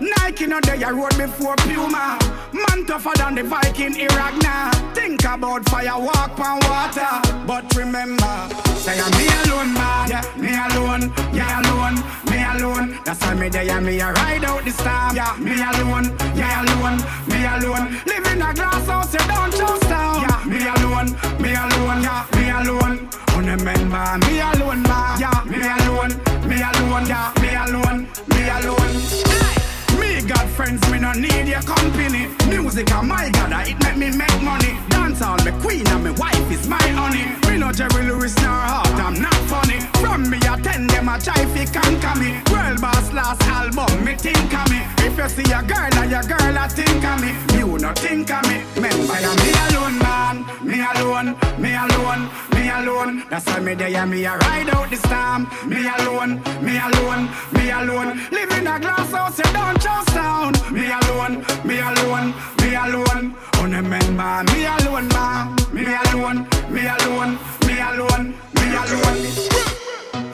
Nike 0.00 0.46
no 0.46 0.60
day 0.60 0.82
I 0.82 0.90
rode 0.90 1.16
before 1.18 1.56
Puma. 1.56 2.18
Man 2.52 2.86
tougher 2.86 3.12
than 3.16 3.34
the 3.34 3.42
Viking 3.42 3.96
Iraq 3.96 4.34
now. 4.42 4.70
Think 4.94 5.24
about 5.24 5.68
fire, 5.68 5.98
walk 5.98 6.38
on 6.38 6.58
water. 6.68 7.12
But 7.46 7.74
remember, 7.76 8.34
say 8.76 8.98
I'm 9.00 9.10
me 9.18 9.26
alone, 9.44 9.74
man. 9.74 10.08
Yeah, 10.10 10.24
me 10.36 10.50
alone, 10.66 11.12
yeah 11.34 11.60
alone, 11.60 11.96
me 12.30 12.38
alone. 12.52 12.98
That's 13.04 13.20
why 13.20 13.34
me 13.34 13.48
day 13.50 13.68
and 13.68 13.84
me 13.84 14.00
a 14.00 14.12
ride 14.12 14.44
out 14.44 14.64
the 14.64 14.70
storm. 14.70 15.16
Yeah, 15.16 15.36
me 15.38 15.52
alone, 15.52 16.16
yeah 16.36 16.62
alone, 16.62 16.98
me 17.28 17.44
alone. 17.44 18.00
Live 18.06 18.26
in 18.32 18.42
a 18.42 18.54
glass 18.54 18.86
house, 18.86 19.12
you 19.12 19.20
don't 19.28 19.52
trust 19.54 19.82
down. 19.88 20.22
Yeah, 20.22 20.44
me 20.46 20.60
alone, 20.74 21.10
me 21.42 21.54
alone, 21.54 22.02
yeah, 22.02 22.26
me 22.36 22.50
alone. 22.50 23.08
Remember 23.36 24.18
me 24.26 24.40
alone, 24.40 24.82
ma. 24.82 25.01
Yeah, 25.18 25.44
me 25.44 25.58
alone, 25.58 26.14
me 26.48 26.62
alone, 26.62 27.06
yeah, 27.06 27.32
me 27.40 27.54
alone, 27.54 28.06
me 28.28 28.48
alone. 28.48 29.71
Me 30.02 30.20
got 30.26 30.48
friends, 30.48 30.82
me 30.90 30.98
no 30.98 31.12
need 31.12 31.46
your 31.46 31.62
company. 31.62 32.26
Music, 32.48 32.88
oh 32.92 33.02
my 33.02 33.30
God, 33.30 33.52
it 33.68 33.78
make 33.84 33.96
me 33.96 34.10
make 34.10 34.42
money. 34.42 34.74
Dance 34.88 35.22
all 35.22 35.38
me 35.44 35.52
queen 35.62 35.86
and 35.86 36.02
me 36.02 36.10
wife 36.10 36.50
is 36.50 36.66
my 36.66 36.82
honey. 36.98 37.24
Me 37.46 37.56
no 37.58 37.70
Jerry 37.70 38.02
Lewis 38.10 38.34
nor 38.42 38.50
heart, 38.70 38.98
I'm 38.98 39.14
not 39.22 39.40
funny. 39.46 39.78
From 40.02 40.28
me 40.28 40.38
attend 40.38 40.90
them 40.90 41.08
a 41.08 41.18
try 41.20 41.46
fi 41.54 41.64
conquer 41.66 42.14
me. 42.18 42.30
World 42.50 42.80
boss 42.80 43.12
last 43.12 43.42
album, 43.42 44.04
me 44.04 44.14
think 44.16 44.52
of 44.52 44.68
me. 44.70 44.80
If 45.06 45.16
you 45.16 45.28
see 45.28 45.52
a 45.52 45.62
girl 45.62 45.94
and 46.00 46.10
your 46.10 46.22
girl 46.22 46.56
a 46.58 46.68
think 46.68 47.04
of 47.04 47.20
me, 47.22 47.30
you 47.56 47.78
no 47.78 47.92
think 47.94 48.30
of 48.30 48.42
me. 48.48 48.58
Remember, 48.74 49.14
I'm 49.14 49.36
me 49.38 49.50
alone, 49.64 49.98
man. 49.98 50.36
Me 50.66 50.78
alone, 50.80 51.36
me 51.58 51.74
alone, 51.74 52.30
me 52.54 52.70
alone. 52.70 53.24
That's 53.30 53.46
why 53.46 53.60
me 53.60 53.74
there, 53.74 54.06
me 54.06 54.24
a 54.24 54.36
ride 54.36 54.70
out 54.70 54.90
the 54.90 54.96
storm. 54.96 55.48
Me 55.68 55.86
alone, 55.86 56.42
me 56.60 56.78
alone, 56.78 57.30
me 57.52 57.70
alone. 57.70 58.20
Live 58.32 58.50
in 58.58 58.66
a 58.66 58.80
glass 58.80 59.10
house, 59.12 59.38
you 59.38 59.52
don't 59.52 59.80
trust 59.80 59.91
down. 60.14 60.52
Me 60.72 60.86
alone, 60.90 61.44
me 61.64 61.78
alone, 61.78 62.34
me 62.60 62.74
alone. 62.74 63.34
Oh, 63.56 63.64
remember, 63.64 64.52
me 64.52 64.64
alone, 64.64 65.08
man. 65.08 65.56
Me 65.72 65.84
alone, 65.84 66.46
me 66.70 66.86
alone, 66.86 67.38
me 67.64 67.78
alone, 67.80 68.34
me 68.54 68.66
alone. 68.80 69.52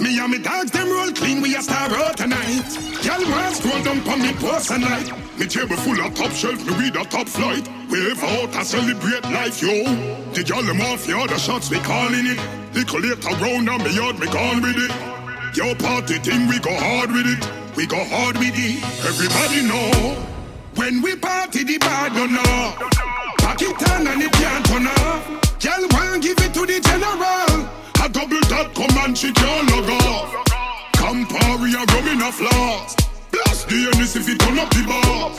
Me 0.01 0.19
and 0.19 0.33
me 0.33 0.39
dogs, 0.39 0.71
them 0.71 0.89
roll 0.91 1.13
clean, 1.13 1.43
we 1.43 1.55
a 1.57 1.63
star 1.63 1.91
out 1.91 2.17
tonight. 2.17 2.67
Y'all 3.05 3.23
want 3.31 3.55
scroll 3.57 3.83
down 3.83 4.01
on 4.09 4.23
me 4.23 4.33
post 4.35 4.71
and 4.71 4.83
night. 4.83 5.13
Me 5.39 5.47
table 5.47 5.77
full 5.77 6.01
of 6.01 6.15
top 6.15 6.33
shelf, 6.33 6.65
me 6.67 6.73
read 6.75 6.97
a 6.97 7.05
top 7.05 7.29
flight. 7.29 7.69
Wave 7.91 8.23
out 8.23 8.55
and 8.55 8.67
celebrate 8.67 9.25
life, 9.25 9.63
yo. 9.63 9.85
The 10.35 10.45
y'all 10.47 10.63
them 10.63 10.81
off, 10.81 11.07
the 11.07 11.17
other 11.17 11.39
shots, 11.39 11.71
we 11.71 11.79
calling 11.81 12.27
it. 12.27 12.39
Little 12.75 13.01
later 13.01 13.35
round 13.43 13.69
and 13.69 13.83
me 13.83 13.95
yard, 13.95 14.19
me 14.19 14.27
gone 14.27 14.63
with 14.63 14.77
it. 14.77 14.93
Yo 15.57 15.75
party 15.75 16.19
thing, 16.19 16.49
we 16.49 16.59
go 16.59 16.75
hard 16.75 17.11
with 17.13 17.27
it. 17.27 17.58
We 17.79 17.87
go 17.87 18.03
hard 18.11 18.37
with 18.39 18.59
it. 18.59 18.83
Everybody 19.07 19.63
know. 19.63 20.19
When 20.75 21.01
we 21.01 21.15
party, 21.15 21.63
the 21.63 21.79
bad 21.79 22.11
don't 22.11 22.35
know. 22.35 22.75
Pack 23.39 23.63
it 23.63 23.71
on 23.95 24.03
and 24.03 24.21
it 24.21 24.33
can't 24.33 24.67
turn 24.67 24.89
off. 24.89 25.23
Y'all 25.63 25.87
want 25.95 26.21
give 26.21 26.43
it 26.43 26.53
to 26.59 26.67
the 26.67 26.83
general. 26.83 27.71
A 28.03 28.11
double 28.11 28.43
dot 28.51 28.75
come 28.75 28.99
and 29.07 29.17
she 29.17 29.31
can't 29.31 29.71
log 29.71 29.91
off. 30.03 30.35
Campari 30.99 31.79
a 31.79 31.87
rum 31.95 32.09
in 32.11 32.21
a 32.21 32.33
flask. 32.35 32.99
Blast 33.31 33.69
the 33.69 33.95
Ennis 33.95 34.17
if 34.17 34.29
it 34.29 34.41
turn 34.41 34.59
up 34.59 34.71
the 34.75 34.83
bar. 34.83 35.39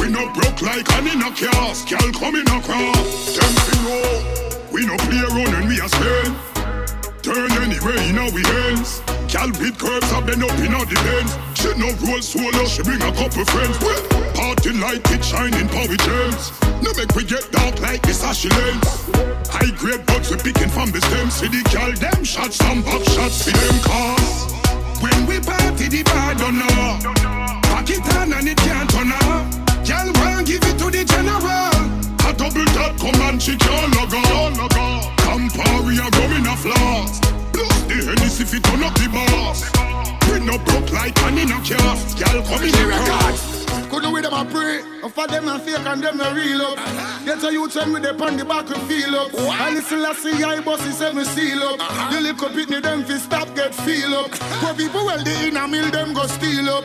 We 0.00 0.08
no 0.08 0.32
broke 0.32 0.62
like 0.62 0.88
an 0.96 1.12
in 1.12 1.20
a 1.20 1.30
cast. 1.36 1.90
Girl 1.92 2.08
across. 2.08 3.36
Them 3.36 3.52
fi 3.52 3.76
know. 3.84 4.00
Oh, 4.00 4.68
we 4.72 4.86
no 4.86 4.96
play 4.96 5.20
around 5.28 5.52
when 5.52 5.68
we 5.68 5.76
a 5.84 5.88
spend. 5.90 6.36
Turn 7.26 7.50
anyway 7.58 7.98
in 8.06 8.18
our 8.22 8.30
hands. 8.30 9.02
Cal 9.26 9.50
with 9.58 9.76
curves 9.82 10.08
have 10.12 10.26
been 10.26 10.44
up 10.44 10.58
in 10.62 10.72
all 10.72 10.86
the 10.86 10.94
Benz. 10.94 11.34
She 11.58 11.74
no 11.74 11.90
roll 12.06 12.22
solo, 12.22 12.64
she 12.70 12.84
bring 12.84 13.02
a 13.02 13.10
couple 13.18 13.44
friends. 13.50 13.74
Well, 13.82 13.98
party 14.38 14.70
light, 14.78 15.02
it 15.10 15.24
shining 15.24 15.66
power 15.66 15.98
gems. 16.06 16.54
No 16.86 16.94
make 16.94 17.10
we 17.18 17.24
get 17.26 17.50
dark 17.50 17.80
like 17.80 18.02
this 18.02 18.22
Ashy 18.22 18.48
lens. 18.50 19.10
High 19.50 19.74
grade 19.74 20.06
buds 20.06 20.30
we 20.30 20.36
picking 20.38 20.70
from 20.70 20.92
the 20.92 21.00
stem. 21.02 21.28
See 21.34 21.48
the 21.50 21.66
gal 21.66 21.90
them 21.98 22.22
shots, 22.22 22.62
some 22.62 22.82
back 22.82 23.02
shots 23.02 23.42
for 23.42 23.50
them 23.50 23.74
cars. 23.82 24.46
When 25.02 25.26
we 25.26 25.42
party, 25.42 25.90
the 25.90 26.06
bar 26.06 26.30
don't 26.38 26.62
know. 26.62 27.10
Pack 27.74 27.90
it 27.90 28.06
on 28.22 28.38
and 28.38 28.46
it 28.46 28.58
can't 28.58 28.88
turn 28.88 29.10
off. 29.10 29.50
Gal 29.82 30.14
want 30.22 30.46
give 30.46 30.62
it 30.62 30.78
to 30.78 30.94
the 30.94 31.02
general. 31.02 31.74
A 32.22 32.30
double 32.38 32.70
dot 32.70 32.94
come 33.02 33.18
and 33.26 33.42
she 33.42 33.56
can't 33.56 33.90
log 33.98 34.14
on. 34.14 35.15
Campari 35.36 35.98
a 35.98 36.08
rum 36.16 36.32
in 36.32 36.46
a. 36.46 37.20
Plus 37.52 37.82
the 37.82 37.94
Hennessy 38.06 38.42
if 38.44 38.54
it 38.54 38.64
turn 38.64 38.82
up 38.82 38.94
the 38.94 39.06
boss. 39.12 40.15
We 40.30 40.40
no 40.40 40.58
broke 40.58 40.92
like 40.92 41.18
an 41.22 41.38
in 41.38 41.52
a 41.52 41.60
cast. 41.62 42.18
Gal 42.18 42.42
come 42.42 42.62
in 42.62 42.72
the 42.72 42.86
records. 42.86 43.56
Couldn't 43.90 44.12
with 44.12 44.24
them 44.24 44.34
a 44.34 44.44
pray. 44.44 44.80
And 45.02 45.12
for 45.12 45.26
them 45.26 45.48
a 45.48 45.58
fake 45.58 45.86
and 45.86 46.02
them 46.02 46.20
a 46.20 46.34
real 46.34 46.62
up. 46.62 46.78
Get 47.24 47.42
a 47.44 47.52
youth 47.52 47.76
and 47.76 47.92
with 47.92 48.02
them 48.02 48.20
on 48.20 48.36
the 48.36 48.44
back 48.44 48.68
and 48.70 48.82
feel 48.88 49.14
up. 49.14 49.30
I 49.34 49.70
listen 49.70 50.04
I 50.04 50.12
see 50.14 50.42
I 50.42 50.60
boss 50.60 50.84
is 50.84 51.00
me 51.14 51.24
seal 51.24 51.62
up. 51.62 51.80
Uh-huh. 51.80 52.10
The 52.12 52.20
little 52.20 52.48
pitney 52.48 52.82
them 52.82 53.04
fi 53.04 53.18
stop 53.18 53.54
get 53.54 53.74
feel 53.74 54.14
up. 54.14 54.30
Poor 54.60 54.74
people 54.74 55.06
well 55.06 55.22
the 55.22 55.46
inner 55.46 55.68
mill 55.68 55.90
them 55.90 56.14
go 56.14 56.26
steal 56.26 56.68
up. 56.68 56.84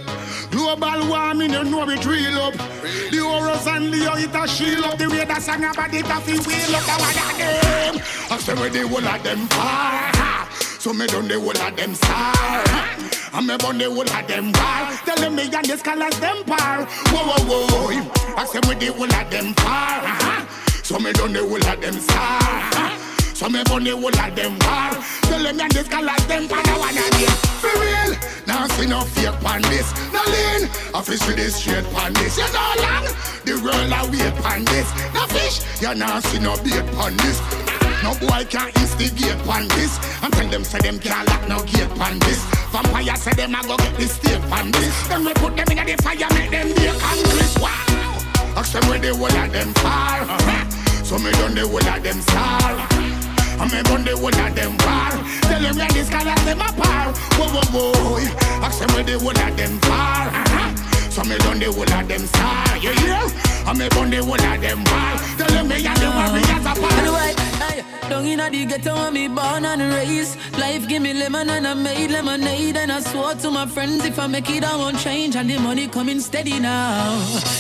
Global 0.52 1.08
warming 1.10 1.54
you 1.54 1.64
know 1.64 1.90
it 1.90 2.06
real 2.06 2.40
up. 2.40 2.54
The 2.54 3.18
horrors 3.18 3.68
and 3.68 3.94
the 3.94 4.12
it 4.18 4.36
a 4.36 4.48
shield 4.48 4.86
up. 4.86 4.98
The 4.98 5.10
way 5.10 5.26
that 5.26 5.42
song 5.42 5.64
about 5.64 5.94
it 5.94 6.06
a 6.06 6.18
fi 6.22 6.34
wheel 6.34 6.76
up. 6.76 6.86
The 6.86 6.96
one 7.02 7.18
them. 7.40 8.02
I 8.30 8.38
say 8.38 8.54
where 8.54 8.70
the 8.70 8.88
whole 8.88 9.08
of 9.08 9.24
them 9.24 9.48
far. 9.48 10.50
So 10.80 10.94
me 10.94 11.08
done 11.08 11.28
the 11.28 11.40
whole 11.40 11.52
of 11.52 11.76
them 11.76 11.96
star. 11.96 13.21
And 13.34 13.48
me 13.48 13.56
burn 13.58 13.78
the 13.78 13.86
whole 13.86 14.02
of 14.02 14.28
them 14.28 14.52
bar. 14.52 14.92
Tell 15.06 15.16
them 15.16 15.36
me 15.36 15.44
and 15.44 15.66
the 15.66 15.78
scholars 15.78 16.20
them 16.20 16.44
par. 16.44 16.84
Whoa, 17.16 17.32
whoa, 17.48 17.66
whoa. 17.72 18.12
I 18.36 18.46
say 18.46 18.60
with 18.68 18.80
the 18.80 18.92
whole 18.92 19.08
of 19.08 19.30
them 19.32 19.54
far. 19.56 20.04
Uh-huh. 20.04 20.46
So 20.84 21.00
me 21.00 21.14
done 21.14 21.32
the 21.32 21.40
whole 21.40 21.56
of 21.56 21.80
them 21.80 21.96
star. 21.96 22.40
Uh-huh. 22.44 23.34
So 23.34 23.48
me 23.48 23.64
burn 23.64 23.86
the 23.86 23.96
whole 23.96 24.12
of 24.12 24.36
them 24.36 24.60
bar. 24.60 24.92
Tell 25.32 25.44
them 25.44 25.56
me 25.56 25.64
and 25.64 25.72
the 25.72 25.84
scholars 25.84 26.26
them 26.28 26.48
par. 26.52 26.60
I 26.60 26.76
wanna 26.76 27.08
be 27.16 27.24
for 27.64 27.72
real. 27.80 28.20
Now 28.48 28.68
see 28.76 28.88
no 28.88 29.00
fake 29.08 29.40
pan 29.40 29.62
this. 29.72 29.88
No 30.12 30.20
lean. 30.28 30.68
I 30.92 31.00
fish 31.00 31.24
with 31.24 31.38
this 31.40 31.56
straight 31.56 31.88
pan 31.96 32.12
this. 32.20 32.36
You 32.36 32.52
know 32.52 32.84
long. 32.84 33.08
The 33.48 33.56
world 33.64 33.96
a 33.96 34.00
wait 34.12 34.36
pan 34.44 34.66
this. 34.68 34.92
No 35.16 35.24
fish. 35.32 35.64
You 35.80 35.96
now 35.96 36.20
see 36.20 36.40
no 36.40 36.60
bait 36.60 36.84
pan 37.00 37.16
this. 37.24 37.40
No 38.04 38.14
boy 38.20 38.46
can 38.50 38.70
instigate 38.82 39.38
pan 39.46 39.68
this. 39.70 40.00
And 40.24 40.34
tell 40.34 40.50
them 40.50 40.64
say 40.64 40.80
them 40.80 41.00
can't 41.00 41.28
lock 41.30 41.48
no 41.48 41.64
gate 41.66 41.90
pan 41.96 42.20
this. 42.20 42.42
Vampire 42.72 43.16
say 43.16 43.34
them 43.34 43.56
a 43.56 43.62
go 43.68 43.78
get 43.78 43.96
the 43.98 44.08
state 44.08 44.42
pan 44.50 44.72
this. 44.72 45.08
Then 45.08 45.26
we 45.26 45.34
put 45.34 45.56
them 45.56 45.68
in 45.72 45.86
the 45.86 45.96
fire 46.02 46.30
make 46.34 46.52
them 46.52 46.68
be 46.74 46.88
Congress 47.00 47.58
Wow. 47.60 48.58
Ask 48.58 48.74
them 48.74 48.90
where 48.90 49.00
the 49.00 49.16
whole 49.16 49.26
of 49.28 49.52
them 49.52 49.74
fall. 49.82 50.68
So 51.12 51.20
me 51.20 51.30
done 51.32 51.54
the 51.56 51.68
whole 51.68 51.78
of 51.84 52.04
them 52.04 52.22
star 52.22 53.12
and 53.62 53.70
me 53.72 53.84
burn 53.84 54.04
the 54.04 54.16
whole 54.18 54.32
of 54.34 54.56
them 54.56 54.78
bar 54.78 55.12
Tell 55.44 55.62
them 55.62 55.78
yeah 55.78 55.88
this 55.94 56.10
colors 56.10 56.44
them 56.46 56.62
apart 56.62 57.14
Whoa 57.38 57.46
whoa 57.52 57.94
whoa. 57.94 58.64
Ask 58.66 58.80
them 58.80 58.90
where 58.96 59.04
the 59.04 59.20
whole 59.20 59.36
of 59.36 59.58
them 59.58 59.78
fall. 59.86 60.32
So 61.12 61.22
me 61.28 61.38
done 61.44 61.60
the 61.60 61.68
whole 61.68 61.84
of 61.84 62.08
them 62.08 62.26
star, 62.26 62.78
you 62.78 62.96
hear? 63.04 63.20
And 63.68 63.78
me 63.78 63.90
burn 63.92 64.10
the 64.10 64.24
whole 64.24 64.34
of 64.40 64.62
them 64.62 64.84
bar 64.86 65.20
Tell 65.38 65.50
them 65.52 65.68
me 65.68 65.86
and 65.86 65.98
the 66.00 66.08
warriors 66.10 66.66
apart 66.66 66.94
Anyway, 66.96 67.36
hey, 67.62 67.84
down 68.10 68.26
inna 68.26 68.50
the 68.50 68.66
ghetto 68.66 68.94
when 68.96 69.14
me 69.14 69.28
born 69.28 69.66
and 69.66 69.82
raised. 69.94 70.38
Life 70.58 70.88
give 70.88 71.02
me 71.02 71.14
lemon 71.14 71.50
and 71.50 71.68
I 71.68 71.74
made 71.74 72.12
lemonade 72.12 72.78
and 72.78 72.92
I 72.92 73.00
swore 73.00 73.34
to 73.36 73.52
my 73.52 73.66
friends 73.66 74.06
if 74.06 74.20
I 74.20 74.28
make 74.28 74.50
it 74.50 74.64
I 74.64 74.76
won't 74.76 75.00
change 75.00 75.36
and 75.36 75.50
the 75.50 75.58
money 75.60 75.88
coming 75.88 76.20
steady 76.20 76.60
now. 76.60 77.18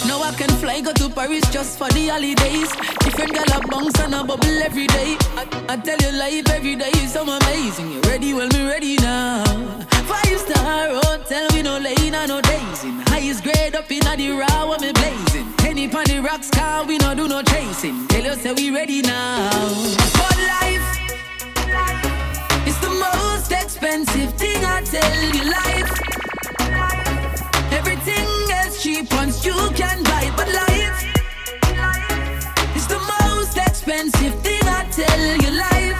Now 0.08 0.22
I 0.22 0.34
can 0.38 0.50
fly 0.62 0.82
go 0.82 0.92
to 0.94 1.10
Paris 1.10 1.50
just 1.52 1.78
for 1.78 1.90
the 1.90 2.08
holidays. 2.08 2.72
Different 3.04 3.34
gal 3.34 3.52
a 3.58 3.68
bounce 3.68 4.00
and 4.00 4.16
a 4.16 4.24
bubble 4.24 4.62
every 4.64 4.88
day. 4.88 5.18
I, 5.42 5.48
I 5.70 5.78
tell 5.78 5.98
you 5.98 6.12
life 6.18 6.50
every 6.50 6.76
day 6.76 6.92
is 6.96 7.14
so 7.14 7.24
amazing. 7.24 7.92
You 7.92 8.02
ready? 8.02 8.34
Well 8.34 8.48
me 8.50 8.68
ready 8.68 8.96
now. 8.98 9.44
Five 10.12 10.40
star 10.40 10.90
hotel 11.04 11.48
we 11.54 11.62
no 11.62 11.78
lane 11.80 12.16
and 12.16 12.28
no 12.30 12.42
days 12.42 12.84
in. 12.84 13.00
Highest 13.08 13.44
grade 13.44 13.76
up 13.76 13.90
inna 13.92 14.16
the 14.18 14.32
raw 14.32 14.70
when 14.70 14.82
me 14.82 14.92
blazing. 14.92 15.54
Penny 15.58 15.88
pon 15.88 16.04
the 16.06 16.20
rocks 16.20 16.50
car 16.50 16.84
we 16.86 16.98
no 16.98 17.16
do 17.16 17.28
no 17.28 17.42
chasing. 17.44 18.08
Tell 18.08 18.24
you 18.24 18.36
say 18.36 18.54
we 18.54 18.72
ready 18.72 19.02
now. 19.02 19.91
For 19.98 20.34
life, 20.56 20.88
it's 22.68 22.80
the 22.80 22.90
most 22.90 23.52
expensive 23.52 24.34
thing 24.36 24.64
I 24.64 24.82
tell 24.84 25.18
you. 25.36 25.44
Life, 25.60 25.92
everything 27.72 28.28
is 28.64 28.82
cheap 28.82 29.12
once 29.14 29.46
you 29.46 29.56
can 29.76 30.04
buy. 30.04 30.32
But 30.38 30.48
life, 30.54 31.04
it's 32.76 32.88
the 32.88 33.00
most 33.20 33.58
expensive 33.58 34.36
thing 34.42 34.62
I 34.64 34.88
tell 34.92 35.22
you. 35.44 35.52
Life, 35.58 36.00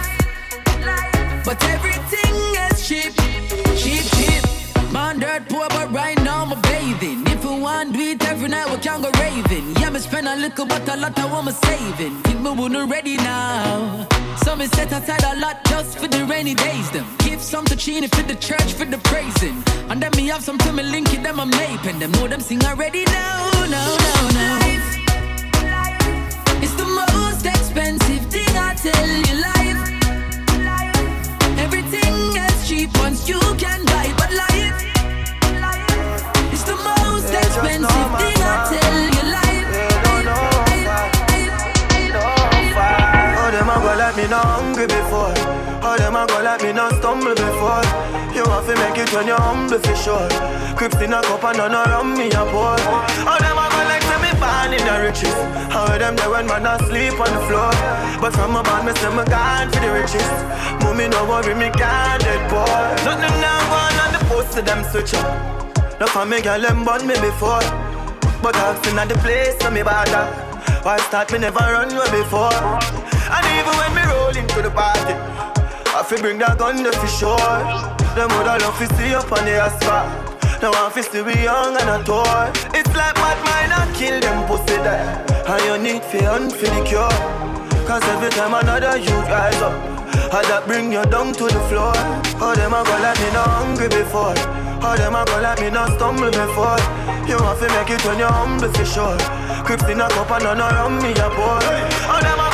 but 1.44 1.62
everything 1.64 2.34
is 2.70 2.86
cheap, 2.88 3.12
cheap, 3.76 4.04
cheap. 4.16 4.92
Man, 4.92 5.18
dirt 5.18 5.48
poor, 5.48 5.68
but 5.68 5.92
right 5.92 6.21
now 7.82 7.88
I'm 7.88 7.92
want 7.92 7.98
do 7.98 8.10
it 8.12 8.24
every 8.28 8.48
night, 8.48 8.70
we 8.70 8.76
can 8.78 9.02
go 9.02 9.10
raving. 9.18 9.74
Yeah, 9.80 9.90
me 9.90 9.98
spend 9.98 10.28
a 10.28 10.36
little, 10.36 10.66
but 10.66 10.88
a 10.88 10.96
lot 10.96 11.18
I 11.18 11.26
want 11.26 11.46
me 11.46 11.52
saving. 11.52 12.22
Think 12.22 12.40
me 12.40 12.50
wouldn't 12.50 12.90
ready 12.90 13.16
now. 13.16 14.06
So 14.44 14.54
me 14.56 14.66
set 14.66 14.92
aside 14.92 15.24
a 15.24 15.40
lot 15.40 15.64
just 15.64 15.98
for 15.98 16.06
the 16.08 16.24
rainy 16.26 16.54
days. 16.54 16.90
Them 16.90 17.04
give 17.18 17.40
some 17.40 17.64
to 17.66 17.76
Chini 17.76 18.08
for 18.08 18.22
the 18.22 18.36
church 18.36 18.72
for 18.74 18.84
the 18.84 18.98
praising, 18.98 19.62
and 19.90 20.00
then 20.00 20.10
me 20.16 20.28
have 20.28 20.42
some 20.42 20.58
to 20.58 20.72
me 20.72 20.82
link 20.82 21.12
it 21.12 21.22
them 21.22 21.36
mape, 21.36 21.84
and 21.84 22.00
them 22.00 22.12
know 22.12 22.28
them 22.28 22.40
sing 22.40 22.64
already. 22.64 23.04
now, 23.04 23.50
no, 23.52 23.82
no, 24.06 24.28
no. 24.38 24.58
It's 26.62 26.74
the 26.74 26.86
most 26.86 27.44
expensive 27.46 28.26
thing 28.30 28.56
I 28.56 28.74
tell 28.74 29.08
you, 29.08 29.41
hungry 44.82 45.02
before? 45.02 45.34
How 45.82 45.96
them 45.96 46.16
a 46.16 46.26
go 46.26 46.42
like 46.42 46.62
me 46.62 46.72
not 46.72 46.94
stumble 46.94 47.34
before? 47.34 47.82
You 48.34 48.44
want 48.44 48.66
to 48.66 48.74
make 48.74 48.98
it 48.98 49.12
when 49.12 49.26
you're 49.26 49.40
humble 49.40 49.78
for 49.78 49.96
sure. 49.96 50.28
Crips 50.76 51.00
in 51.00 51.12
a 51.12 51.20
cup 51.22 51.44
and 51.44 51.58
none 51.58 51.74
around 51.74 52.14
me 52.16 52.28
a 52.28 52.42
pour. 52.50 52.78
How 53.26 53.38
them 53.38 53.58
a 53.58 53.66
go 53.70 53.80
like 53.90 54.02
say 54.02 54.18
me 54.22 54.32
born 54.40 54.72
in 54.72 54.82
the 54.82 54.94
riches? 55.02 55.38
How 55.70 55.98
them 55.98 56.16
there 56.16 56.30
when 56.30 56.46
man 56.46 56.66
asleep 56.66 57.18
on 57.20 57.30
the 57.30 57.42
floor? 57.46 57.72
But 58.20 58.32
from 58.32 58.56
a 58.56 58.62
band 58.62 58.86
me 58.86 58.92
say 58.94 59.10
me 59.10 59.24
gone 59.24 59.70
for 59.70 59.80
the 59.80 59.90
riches. 59.92 60.30
Mommy 60.82 61.08
no 61.08 61.24
worry 61.26 61.54
me 61.54 61.70
can't 61.70 62.22
dead 62.22 62.42
poor. 62.50 62.66
Nothing 63.04 63.36
now 63.40 63.60
go 63.70 64.04
on 64.06 64.12
the 64.12 64.20
post 64.26 64.52
to 64.56 64.62
them 64.62 64.84
switch 64.90 65.14
up. 65.14 66.00
No 66.00 66.06
for 66.06 66.24
me 66.24 66.40
girl 66.40 66.60
them 66.60 66.84
born 66.84 67.06
me 67.06 67.14
before. 67.20 67.64
But 68.42 68.56
asking 68.56 68.98
at 68.98 69.08
the 69.08 69.14
place 69.22 69.58
so 69.60 69.70
me 69.70 69.82
bother. 69.82 70.26
Why 70.82 70.98
start 70.98 71.30
me 71.32 71.38
never 71.38 71.60
run 71.60 71.92
away 71.92 72.10
before? 72.10 73.01
And 73.32 73.44
even 73.56 73.74
when 73.80 73.90
me 73.96 74.02
roll 74.12 74.36
into 74.36 74.62
the 74.62 74.70
party, 74.70 75.14
I 75.96 76.02
fi 76.04 76.20
bring 76.20 76.38
that 76.38 76.58
gun 76.58 76.84
for 76.84 77.08
sure. 77.08 77.56
Them 78.16 78.28
woulda 78.36 78.60
love 78.60 78.76
to 78.78 78.86
see 78.96 79.14
up 79.14 79.32
on 79.32 79.44
the 79.44 79.56
asphalt. 79.56 80.32
Now 80.60 80.70
I 80.70 80.90
fi 80.94 81.00
still 81.00 81.24
be 81.24 81.34
young 81.40 81.74
and 81.74 81.90
a 81.90 81.98
toy. 82.04 82.52
It's 82.76 82.92
like 82.94 83.16
mad 83.16 83.38
mind 83.42 83.72
and 83.72 83.90
kill 83.96 84.20
them 84.20 84.46
pussy 84.46 84.76
there. 84.84 85.24
And 85.48 85.62
you 85.64 85.76
need 85.80 86.04
fi 86.04 86.22
hunt 86.22 86.52
for 86.52 86.68
the 86.68 86.84
cure. 86.84 87.10
Cause 87.88 88.04
every 88.14 88.30
time 88.30 88.54
another 88.54 88.96
youth 88.96 89.26
rise 89.26 89.60
up, 89.60 89.74
I 90.32 90.44
that 90.46 90.64
bring 90.66 90.92
you 90.92 91.02
down 91.08 91.32
to 91.34 91.44
the 91.44 91.62
floor. 91.66 91.96
How 92.38 92.54
them 92.54 92.72
a 92.72 92.84
go 92.84 92.94
like 93.00 93.18
me 93.18 93.28
not 93.32 93.48
hungry 93.48 93.88
before? 93.88 94.36
How 94.78 94.94
them 94.94 95.16
a 95.16 95.24
go 95.24 95.40
like 95.40 95.60
me 95.60 95.70
not 95.70 95.96
stumble 95.96 96.30
before? 96.30 96.78
You 97.26 97.40
want 97.42 97.58
to 97.58 97.66
make 97.74 97.90
it 97.90 98.04
when 98.04 98.18
you're 98.22 98.30
humble 98.30 98.70
for 98.70 98.84
sure. 98.84 99.18
Crips 99.66 99.88
in 99.88 100.00
a 100.00 100.08
cup 100.08 100.30
and 100.30 100.44
none 100.44 100.60
around 100.60 101.02
me 101.02 101.10
a 101.10 101.28
pour. 101.32 101.58
How 102.06 102.20
them 102.22 102.38
a 102.38 102.51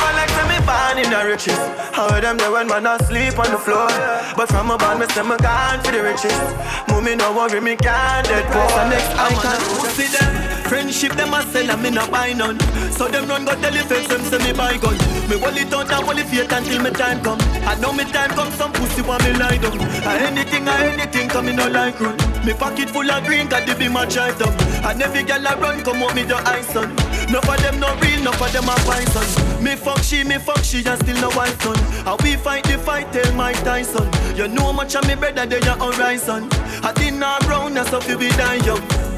born 0.65 0.97
in 0.97 1.09
the 1.09 1.21
riches? 1.25 1.57
How 1.93 2.07
them 2.19 2.37
there 2.37 2.51
when 2.51 2.67
man 2.67 2.85
asleep 2.85 3.37
on 3.39 3.51
the 3.51 3.57
floor? 3.57 3.87
But 4.35 4.49
from 4.49 4.71
a 4.71 4.77
band 4.77 4.99
me 4.99 5.05
say 5.07 5.23
me 5.23 5.37
gone 5.37 5.79
for 5.83 5.91
the 5.91 6.03
riches. 6.03 6.39
Mommy 6.87 7.15
no 7.15 7.33
worry 7.33 7.61
me 7.61 7.75
can't 7.75 8.27
dead 8.27 8.45
poor. 8.51 8.89
Next 8.89 9.11
I 9.15 9.29
can 9.33 9.59
see 9.95 10.07
them. 10.07 10.58
Friendship 10.69 11.13
them 11.13 11.33
a 11.33 11.41
sell 11.49 11.71
and 11.71 11.81
me 11.81 11.89
no 11.89 12.05
buy 12.11 12.31
none. 12.31 12.59
So 12.91 13.07
them 13.07 13.27
run 13.27 13.43
go 13.43 13.55
tell 13.59 13.73
the 13.73 13.79
fakes 13.89 14.07
them 14.07 14.21
say 14.21 14.37
me 14.37 14.53
buy 14.53 14.77
gun. 14.77 14.93
Me 15.25 15.35
it 15.41 15.73
out 15.73 15.89
and 15.89 16.19
it 16.19 16.27
faith 16.27 16.51
until 16.51 16.83
me 16.83 16.91
time 16.91 17.23
come. 17.23 17.39
I 17.65 17.73
know 17.81 17.91
me 17.91 18.03
time 18.03 18.29
come 18.37 18.51
some 18.51 18.71
pussy 18.73 19.01
want 19.01 19.23
me 19.23 19.33
lie 19.33 19.57
down. 19.57 19.81
And 19.81 20.37
anything 20.37 20.67
or 20.67 20.77
anything 20.77 21.27
come 21.27 21.47
me 21.47 21.53
no 21.53 21.67
like 21.69 21.99
run. 21.99 22.15
Me 22.45 22.53
pocket 22.53 22.87
full 22.91 23.09
of 23.09 23.25
green 23.25 23.47
got 23.49 23.65
the 23.65 23.73
be 23.73 23.89
my 23.89 24.05
drive 24.05 24.37
down. 24.37 24.53
And 24.85 25.01
every 25.01 25.23
girl 25.23 25.47
I 25.47 25.55
run 25.55 25.81
come 25.81 26.03
out 26.03 26.13
me 26.13 26.21
the 26.21 26.37
ice 26.37 26.75
on. 26.75 26.93
No 27.33 27.41
for 27.41 27.57
them 27.57 27.79
no 27.79 27.89
real, 28.05 28.21
no 28.21 28.31
for 28.33 28.49
them 28.49 28.69
a 28.69 28.75
python. 28.85 29.63
Me 29.63 29.75
fuck 29.75 30.03
she, 30.03 30.23
me 30.23 30.37
fuck 30.37 30.63
she, 30.63 30.85
and 30.85 31.01
still 31.01 31.19
no 31.19 31.29
wife 31.35 31.59
son. 31.63 31.77
And 32.05 32.21
we 32.21 32.35
fight 32.35 32.65
the 32.65 32.77
fight, 32.77 33.11
tell 33.11 33.33
Mike 33.33 33.57
Tyson. 33.63 34.07
You 34.37 34.47
know 34.47 34.71
much 34.71 34.95
of 34.95 35.07
me 35.07 35.15
better 35.15 35.47
than 35.47 35.63
your 35.63 35.77
horizon. 35.81 36.47
I 36.85 36.93
didn't 36.93 37.17
know 37.17 37.39
round, 37.47 37.75
how 37.75 38.07
you 38.07 38.19
be 38.19 38.29
dying 38.29 38.63
young. 38.65 39.08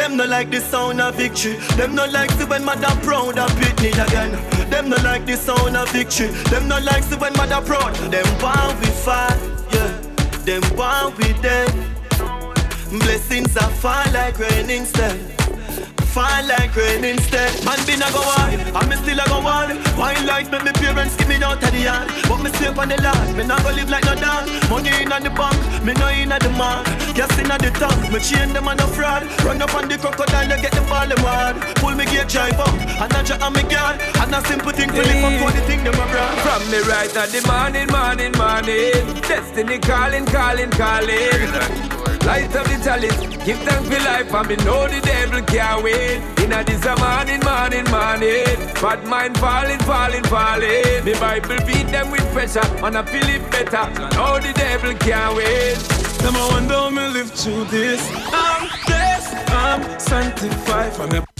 Them 0.00 0.16
no 0.16 0.24
like 0.24 0.50
the 0.50 0.60
sound 0.60 0.98
of 0.98 1.14
victory. 1.16 1.56
Them 1.76 1.94
no 1.94 2.06
like 2.06 2.34
to 2.38 2.46
when 2.46 2.64
mother 2.64 2.88
proud 3.02 3.38
of 3.38 3.50
Britney 3.50 3.92
again. 3.92 4.32
Them 4.70 4.88
no 4.88 4.96
like 5.04 5.26
the 5.26 5.36
sound 5.36 5.76
of 5.76 5.90
victory. 5.90 6.28
Them 6.48 6.68
no 6.68 6.78
like 6.78 7.06
to 7.10 7.18
when 7.18 7.34
mother 7.34 7.60
proud. 7.60 7.94
Them 8.10 8.24
want 8.40 8.80
we 8.80 8.86
fight, 8.86 9.38
yeah. 9.74 9.92
Them 10.46 10.62
want 10.74 11.18
we 11.18 11.34
dead. 11.42 11.70
Blessings 12.88 13.54
are 13.58 13.70
fall 13.72 14.10
like 14.14 14.38
rain 14.38 14.70
instead. 14.70 15.39
Fall 16.10 16.42
like 16.48 16.74
rain 16.74 17.04
instead. 17.04 17.64
Man 17.64 17.78
been 17.86 18.02
a 18.02 18.10
go 18.10 18.18
on, 18.18 18.50
and 18.58 18.88
me 18.90 18.96
still 18.96 19.20
a 19.20 19.24
go 19.30 19.46
on. 19.46 19.78
Wine 19.96 20.26
life 20.26 20.50
make 20.50 20.64
me 20.64 20.72
parents 20.72 21.14
give 21.14 21.28
me 21.28 21.36
out 21.36 21.62
of 21.62 21.70
the 21.70 21.78
yard. 21.78 22.10
But 22.26 22.42
me 22.42 22.50
sleep 22.58 22.76
on 22.78 22.88
the 22.88 22.98
land, 23.00 23.36
me 23.38 23.46
not 23.46 23.62
go 23.62 23.70
live 23.70 23.88
like 23.88 24.04
no 24.04 24.16
dog. 24.16 24.50
Money 24.68 24.90
in 24.90 25.08
the 25.08 25.30
bank, 25.30 25.54
me 25.86 25.94
no 25.94 26.08
in 26.10 26.34
the 26.34 26.50
mark. 26.58 26.84
Gas 27.14 27.30
in 27.38 27.46
the 27.46 27.70
tank, 27.78 28.10
me 28.10 28.18
chain 28.18 28.52
them 28.52 28.66
on 28.66 28.76
the 28.76 28.88
fraud. 28.90 29.22
Run 29.46 29.62
up 29.62 29.72
on 29.72 29.86
the 29.86 29.98
crocodile, 29.98 30.50
you 30.50 30.58
get 30.58 30.72
the 30.72 30.82
ball 30.90 31.06
them 31.06 31.22
hard. 31.22 31.54
Pull 31.78 31.94
me 31.94 32.04
gear 32.06 32.24
drive 32.24 32.58
up, 32.58 32.74
and 32.74 33.12
I 33.14 33.22
jack 33.22 33.40
on 33.40 33.52
me 33.52 33.62
guard. 33.70 34.02
And 34.18 34.34
a 34.34 34.42
simple 34.50 34.72
thing 34.72 34.90
for 34.90 35.06
live 35.06 35.22
up 35.22 35.34
for 35.38 35.50
the 35.54 35.62
thing 35.70 35.84
them 35.86 35.94
a 35.94 36.04
brand. 36.10 36.38
From 36.42 36.62
me 36.74 36.82
right 36.90 37.14
at 37.14 37.30
the 37.30 37.40
morning, 37.46 37.86
morning, 37.86 38.34
morning. 38.34 39.14
Destiny 39.30 39.78
calling, 39.78 40.26
calling, 40.26 40.70
calling. 40.74 42.00
Light 42.26 42.54
up 42.54 42.66
the 42.66 42.76
chalice, 42.84 43.16
give 43.46 43.58
thanks 43.64 43.88
for 43.88 43.98
life, 44.04 44.32
and 44.34 44.48
me 44.48 44.56
know 44.56 44.86
the 44.86 45.00
devil 45.00 45.40
can't 45.42 45.82
win. 46.00 46.22
Inna 46.42 46.64
this 46.64 46.84
a 46.84 46.94
morning, 46.96 47.40
morning, 47.40 47.86
morning. 47.90 48.56
Bad 48.80 49.06
mind 49.06 49.38
falling, 49.38 49.78
falling, 49.80 50.24
falling. 50.24 51.04
Me 51.04 51.12
Bible 51.14 51.58
beat 51.66 51.88
them 51.94 52.10
with 52.10 52.26
pressure, 52.32 52.66
and 52.84 52.96
I 52.96 53.02
feel 53.04 53.28
it 53.28 53.50
better. 53.50 53.84
Know 54.16 54.38
the 54.40 54.52
devil 54.54 54.94
can't 54.94 55.36
win. 55.36 55.76
I 56.22 56.48
wonder 56.52 56.74
how 56.74 56.90
me 56.90 57.08
live 57.08 57.30
through 57.32 57.64
this. 57.64 58.00
I'm 58.32 58.68
blessed, 58.86 59.50
I'm 59.50 59.98
sanctified 59.98 60.92
from 60.92 61.10
the 61.10 61.39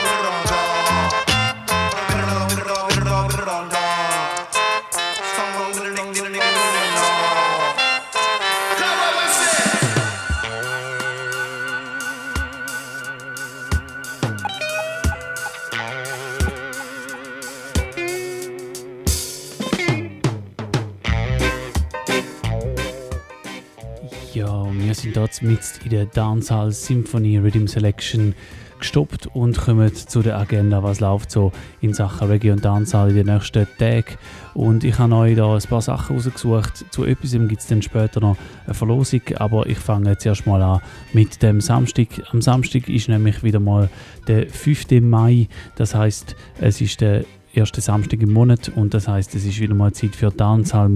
Ja, 24.41 24.65
wir 24.73 24.95
sind 24.95 25.15
dort 25.15 25.39
mit 25.43 25.59
in 25.83 25.91
der 25.91 26.07
Dancehall 26.07 26.71
Symphony 26.71 27.37
Rhythm 27.37 27.67
Selection 27.67 28.33
gestoppt 28.79 29.27
und 29.35 29.55
kommen 29.55 29.93
zu 29.93 30.23
der 30.23 30.39
Agenda, 30.39 30.81
was 30.81 30.99
läuft 30.99 31.29
so 31.29 31.51
in 31.79 31.93
Sachen 31.93 32.27
Reggae 32.27 32.49
und 32.49 32.65
Dancehall 32.65 33.11
in 33.11 33.17
den 33.17 33.27
nächsten 33.27 33.67
Tagen. 33.77 34.17
Und 34.55 34.83
ich 34.83 34.97
habe 34.97 35.13
euch 35.13 35.35
da 35.35 35.53
ein 35.53 35.61
paar 35.61 35.83
Sachen 35.83 36.15
rausgesucht. 36.15 36.85
Zu 36.89 37.05
etwas 37.05 37.33
gibt 37.33 37.59
es 37.59 37.67
dann 37.67 37.83
später 37.83 38.19
noch 38.19 38.35
eine 38.65 38.73
Verlosung, 38.73 39.21
aber 39.35 39.67
ich 39.67 39.77
fange 39.77 40.09
jetzt 40.09 40.25
erstmal 40.25 40.63
an 40.63 40.81
mit 41.13 41.43
dem 41.43 41.61
Samstag. 41.61 42.07
Am 42.31 42.41
Samstag 42.41 42.89
ist 42.89 43.09
nämlich 43.09 43.43
wieder 43.43 43.59
mal 43.59 43.91
der 44.27 44.49
5. 44.49 45.01
Mai, 45.01 45.49
das 45.75 45.93
heißt, 45.93 46.35
es 46.59 46.81
ist 46.81 46.99
der 47.01 47.25
ersten 47.53 47.81
Samstag 47.81 48.21
im 48.21 48.33
Monat 48.33 48.71
und 48.75 48.93
das 48.93 49.07
heißt, 49.07 49.35
es 49.35 49.45
ist 49.45 49.59
wieder 49.59 49.73
mal 49.73 49.93
Zeit 49.93 50.15
für 50.15 50.31
Dancehall 50.31 50.89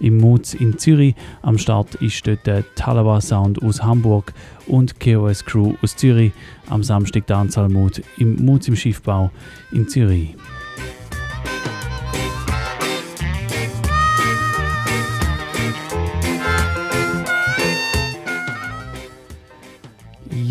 im 0.00 0.18
Moods 0.18 0.54
in 0.54 0.78
Zürich. 0.78 1.14
Am 1.42 1.58
Start 1.58 1.94
ist 1.96 2.26
dort 2.26 2.46
der 2.46 2.64
Talawa 2.74 3.20
Sound 3.20 3.62
aus 3.62 3.82
Hamburg 3.82 4.32
und 4.66 4.98
KOS 5.00 5.44
Crew 5.44 5.74
aus 5.82 5.96
Zürich. 5.96 6.32
Am 6.68 6.82
Samstag 6.82 7.26
Dancehall 7.26 7.70
im 8.18 8.44
Moods 8.44 8.68
im 8.68 8.76
Schiffbau 8.76 9.30
in 9.72 9.88
Zürich. 9.88 10.34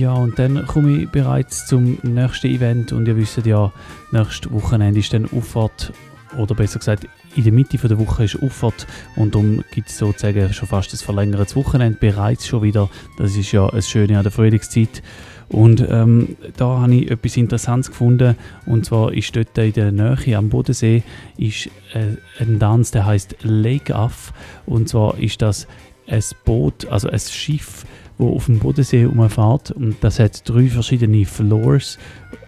Ja, 0.01 0.13
und 0.13 0.39
dann 0.39 0.65
komme 0.65 1.03
ich 1.03 1.09
bereits 1.09 1.67
zum 1.67 1.99
nächsten 2.01 2.47
Event 2.47 2.91
und 2.91 3.07
ihr 3.07 3.15
wisst 3.17 3.45
ja, 3.45 3.71
nächstes 4.11 4.51
Wochenende 4.51 4.99
ist 4.99 5.13
dann 5.13 5.29
Auffahrt, 5.31 5.93
oder 6.37 6.55
besser 6.55 6.79
gesagt, 6.79 7.07
in 7.35 7.43
der 7.43 7.53
Mitte 7.53 7.77
der 7.77 7.99
Woche 7.99 8.25
ist 8.25 8.41
Auffahrt 8.41 8.87
und 9.15 9.35
darum 9.35 9.63
gibt 9.71 9.89
es 9.89 9.97
sozusagen 9.97 10.53
schon 10.53 10.67
fast 10.67 10.93
ein 10.93 10.97
verlängertes 10.97 11.55
Wochenende 11.55 11.97
bereits 11.99 12.47
schon 12.47 12.63
wieder. 12.63 12.89
Das 13.17 13.35
ist 13.35 13.51
ja 13.51 13.69
das 13.69 13.89
Schöne 13.89 14.17
an 14.17 14.23
der 14.23 14.31
Frühlingszeit. 14.31 15.01
Und 15.49 15.85
ähm, 15.89 16.37
da 16.55 16.79
habe 16.79 16.95
ich 16.95 17.11
etwas 17.11 17.35
Interessantes 17.35 17.91
gefunden. 17.91 18.37
Und 18.65 18.85
zwar 18.85 19.13
ist 19.13 19.35
dort 19.35 19.57
in 19.57 19.73
der 19.73 19.91
Nähe 19.91 20.37
am 20.37 20.49
Bodensee 20.49 21.03
ist, 21.37 21.67
äh, 21.93 22.15
ein 22.39 22.57
Tanz, 22.59 22.91
der 22.91 23.05
heißt 23.05 23.35
Lake 23.41 23.93
Off. 23.93 24.31
Und 24.65 24.87
zwar 24.87 25.17
ist 25.17 25.41
das 25.41 25.67
ein 26.07 26.23
Boot, 26.45 26.87
also 26.87 27.09
ein 27.09 27.19
Schiff, 27.19 27.85
wo 28.21 28.35
auf 28.35 28.45
dem 28.45 28.59
Bodensee 28.59 29.05
umfährt. 29.05 29.71
Und 29.71 29.95
das 30.01 30.19
hat 30.19 30.47
drei 30.47 30.67
verschiedene 30.67 31.25
Floors. 31.25 31.97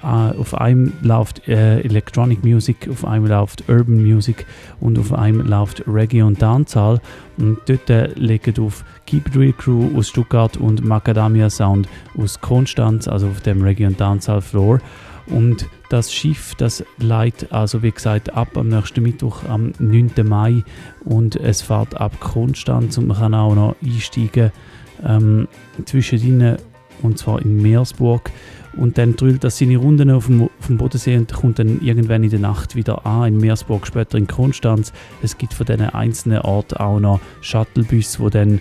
Uh, 0.03 0.37
auf 0.39 0.53
einem 0.55 0.93
läuft 1.01 1.47
äh, 1.47 1.79
Electronic 1.79 2.43
Music, 2.43 2.89
auf 2.89 3.05
einem 3.05 3.25
läuft 3.25 3.69
Urban 3.69 4.03
Music 4.03 4.45
und 4.81 4.99
auf 4.99 5.13
einem 5.13 5.47
läuft 5.47 5.83
Reggae 5.87 6.21
und 6.21 6.41
Dancehall. 6.41 7.01
Und 7.37 7.57
dort 7.65 7.89
äh, 7.89 8.07
legen 8.15 8.53
auf 8.59 8.83
Keep 9.05 9.35
Real 9.35 9.53
Crew 9.53 9.89
aus 9.97 10.09
Stuttgart 10.09 10.57
und 10.57 10.85
Macadamia 10.85 11.49
Sound 11.49 11.87
aus 12.17 12.39
Konstanz, 12.39 13.07
also 13.07 13.27
auf 13.27 13.41
dem 13.41 13.61
Reggae 13.61 13.87
und 13.87 13.99
Dancehall 13.99 14.41
Floor. 14.41 14.79
Und 15.27 15.67
das 15.89 16.13
Schiff, 16.13 16.53
das 16.55 16.83
leitet 16.97 17.51
also 17.53 17.81
wie 17.81 17.91
gesagt 17.91 18.33
ab 18.33 18.57
am 18.57 18.67
nächsten 18.67 19.03
Mittwoch 19.03 19.43
am 19.47 19.71
9. 19.79 20.11
Mai 20.25 20.63
und 21.05 21.37
es 21.37 21.61
fährt 21.61 21.99
ab 21.99 22.19
Konstanz 22.19 22.97
und 22.97 23.07
man 23.07 23.17
kann 23.17 23.33
auch 23.33 23.55
noch 23.55 23.75
einsteigen 23.81 24.51
ähm, 25.05 25.47
zwischendrin 25.85 26.57
und 27.01 27.17
zwar 27.17 27.41
in 27.41 27.61
Meersburg 27.61 28.31
und 28.75 28.97
dann 28.97 29.15
drüllt 29.15 29.43
das 29.43 29.57
seine 29.57 29.77
Runden 29.77 30.09
auf 30.09 30.27
dem, 30.27 30.43
auf 30.43 30.67
dem 30.67 30.77
Bodensee 30.77 31.15
und 31.17 31.31
kommt 31.31 31.59
dann 31.59 31.81
irgendwann 31.81 32.23
in 32.23 32.29
der 32.29 32.39
Nacht 32.39 32.75
wieder 32.75 33.05
an 33.05 33.27
in 33.27 33.37
Meersburg, 33.37 33.85
später 33.85 34.17
in 34.17 34.27
Konstanz. 34.27 34.93
Es 35.21 35.37
gibt 35.37 35.53
von 35.53 35.65
diesen 35.65 35.89
einzelnen 35.89 36.39
Orten 36.39 36.77
auch 36.77 36.99
noch 36.99 37.19
Shuttlebus, 37.41 38.17
die 38.17 38.29
dann 38.29 38.59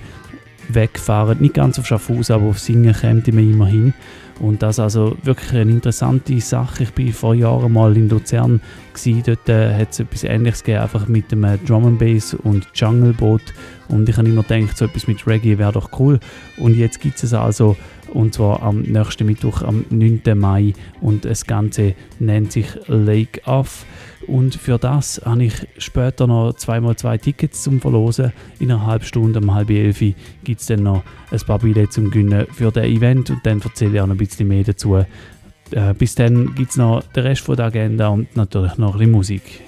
wegfahren, 0.68 1.40
nicht 1.40 1.54
ganz 1.54 1.78
auf 1.78 1.86
Schaffhausen, 1.86 2.34
aber 2.34 2.46
auf 2.46 2.58
Singen 2.58 2.94
kommt 2.94 3.26
man 3.28 3.50
immerhin. 3.50 3.94
Und 4.42 4.60
das 4.60 4.80
also 4.80 5.16
wirklich 5.22 5.52
eine 5.52 5.70
interessante 5.70 6.40
Sache. 6.40 6.82
Ich 6.82 6.98
war 6.98 7.12
vor 7.12 7.34
Jahren 7.36 7.72
mal 7.72 7.96
in 7.96 8.08
Luzern, 8.08 8.60
gewesen. 8.92 9.22
dort 9.24 9.48
äh, 9.48 9.72
hat 9.72 9.92
es 9.92 10.00
etwas 10.00 10.24
ähnliches 10.24 10.64
gegeben, 10.64 10.82
einfach 10.82 11.06
mit 11.06 11.30
dem 11.30 11.44
äh, 11.44 11.58
Drum 11.58 11.86
and 11.86 12.00
Bass 12.00 12.34
und 12.34 12.66
Jungle 12.74 13.12
Boat. 13.12 13.42
Und 13.86 14.08
ich 14.08 14.16
habe 14.16 14.28
immer 14.28 14.42
gedacht, 14.42 14.76
so 14.76 14.86
etwas 14.86 15.06
mit 15.06 15.24
Reggae 15.28 15.58
wäre 15.58 15.70
doch 15.70 15.90
cool. 16.00 16.18
Und 16.56 16.74
jetzt 16.74 17.00
gibt 17.00 17.22
es 17.22 17.32
also 17.32 17.76
und 18.12 18.34
zwar 18.34 18.62
am 18.62 18.82
nächsten 18.82 19.26
Mittwoch, 19.26 19.62
am 19.62 19.84
9. 19.90 20.22
Mai. 20.34 20.74
Und 21.00 21.24
das 21.24 21.46
Ganze 21.46 21.94
nennt 22.18 22.52
sich 22.52 22.66
Lake 22.86 23.40
Off. 23.46 23.84
Und 24.26 24.54
für 24.54 24.78
das 24.78 25.20
habe 25.24 25.44
ich 25.44 25.66
später 25.78 26.26
noch 26.26 26.54
zweimal 26.54 26.96
zwei 26.96 27.18
Tickets 27.18 27.62
zum 27.62 27.80
Verlosen. 27.80 28.32
In 28.60 28.70
einer 28.70 28.86
halben 28.86 29.04
Stunde, 29.04 29.40
um 29.40 29.54
halb 29.54 29.70
elf, 29.70 29.98
gibt 30.44 30.60
es 30.60 30.66
dann 30.66 30.84
noch 30.84 31.02
ein 31.30 31.40
paar 31.40 31.58
Billets 31.58 31.94
zum 31.94 32.10
Gönnen 32.10 32.46
für 32.52 32.70
das 32.70 32.84
Event 32.84 33.30
und 33.30 33.44
dann 33.44 33.60
erzähle 33.60 33.94
ich 33.94 34.00
auch 34.00 34.06
noch 34.06 34.14
ein 34.14 34.18
bisschen 34.18 34.48
mehr 34.48 34.64
dazu. 34.64 34.96
Äh, 34.96 35.94
bis 35.94 36.14
dann 36.14 36.54
gibt 36.54 36.70
es 36.70 36.76
noch 36.76 37.02
den 37.02 37.24
Rest 37.24 37.48
der 37.48 37.64
Agenda 37.64 38.08
und 38.08 38.36
natürlich 38.36 38.76
noch 38.78 38.92
ein 38.92 38.98
bisschen 38.98 39.12
Musik. 39.12 39.62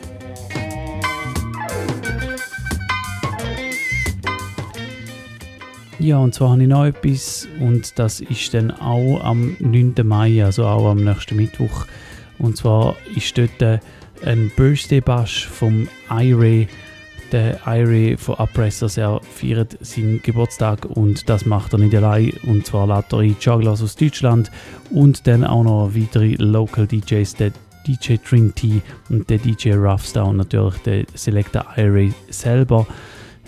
Ja, 6.00 6.18
und 6.18 6.34
zwar 6.34 6.50
habe 6.50 6.62
ich 6.62 6.68
noch 6.68 6.84
etwas 6.84 7.46
und 7.60 7.98
das 7.98 8.20
ist 8.20 8.52
dann 8.52 8.72
auch 8.72 9.22
am 9.22 9.56
9. 9.60 9.94
Mai, 10.02 10.44
also 10.44 10.66
auch 10.66 10.90
am 10.90 11.04
nächsten 11.04 11.36
Mittwoch. 11.36 11.86
Und 12.38 12.56
zwar 12.56 12.96
ist 13.14 13.38
dort 13.38 13.80
ein 14.24 14.50
Birthday 14.56 15.00
Bash 15.00 15.46
vom 15.46 15.88
IRA. 16.10 16.66
Der 17.32 17.60
IRA 17.66 18.16
von 18.16 18.36
Uppressors, 18.36 18.96
er 18.96 19.20
feiert 19.22 19.78
seinen 19.80 20.20
Geburtstag 20.22 20.84
und 20.84 21.28
das 21.28 21.46
macht 21.46 21.72
er 21.72 21.78
nicht 21.78 21.94
allein. 21.94 22.32
Und 22.42 22.66
zwar 22.66 22.86
lädt 22.86 23.12
er 23.12 23.22
Jugglers 23.22 23.82
aus 23.82 23.96
Deutschland 23.96 24.50
und 24.90 25.26
dann 25.26 25.44
auch 25.44 25.64
noch 25.64 25.90
weitere 25.94 26.34
Local 26.34 26.86
DJs, 26.86 27.34
der 27.36 27.52
DJ 27.86 28.16
Trinity 28.16 28.82
und 29.10 29.28
der 29.30 29.38
DJ 29.38 29.74
Roughstar 29.74 30.26
und 30.26 30.36
natürlich 30.36 30.76
der 30.78 31.04
Selector 31.14 31.64
IRA 31.76 32.12
selber. 32.30 32.86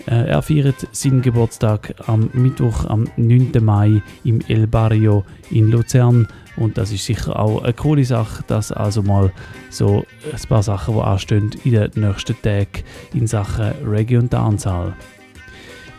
Äh, 0.05 0.29
er 0.29 0.41
feiert 0.41 0.87
seinen 0.91 1.21
Geburtstag 1.21 1.95
am 2.07 2.29
Mittwoch, 2.33 2.85
am 2.85 3.07
9. 3.17 3.51
Mai 3.61 4.01
im 4.23 4.41
El 4.47 4.67
Barrio 4.67 5.25
in 5.49 5.71
Luzern. 5.71 6.27
Und 6.55 6.77
das 6.77 6.91
ist 6.91 7.05
sicher 7.05 7.39
auch 7.39 7.63
eine 7.63 7.73
coole 7.73 8.03
Sache, 8.03 8.43
dass 8.47 8.71
also 8.71 9.03
mal 9.03 9.31
so 9.69 10.05
ein 10.31 10.49
paar 10.49 10.63
Sachen, 10.63 10.95
die 10.95 11.01
anstehen 11.01 11.51
in 11.63 11.71
den 11.71 11.91
nächsten 11.95 12.41
Tagen 12.41 12.83
in 13.13 13.27
Sachen 13.27 13.73
Reggae 13.85 14.17
und 14.17 14.33
Dancehall. 14.33 14.93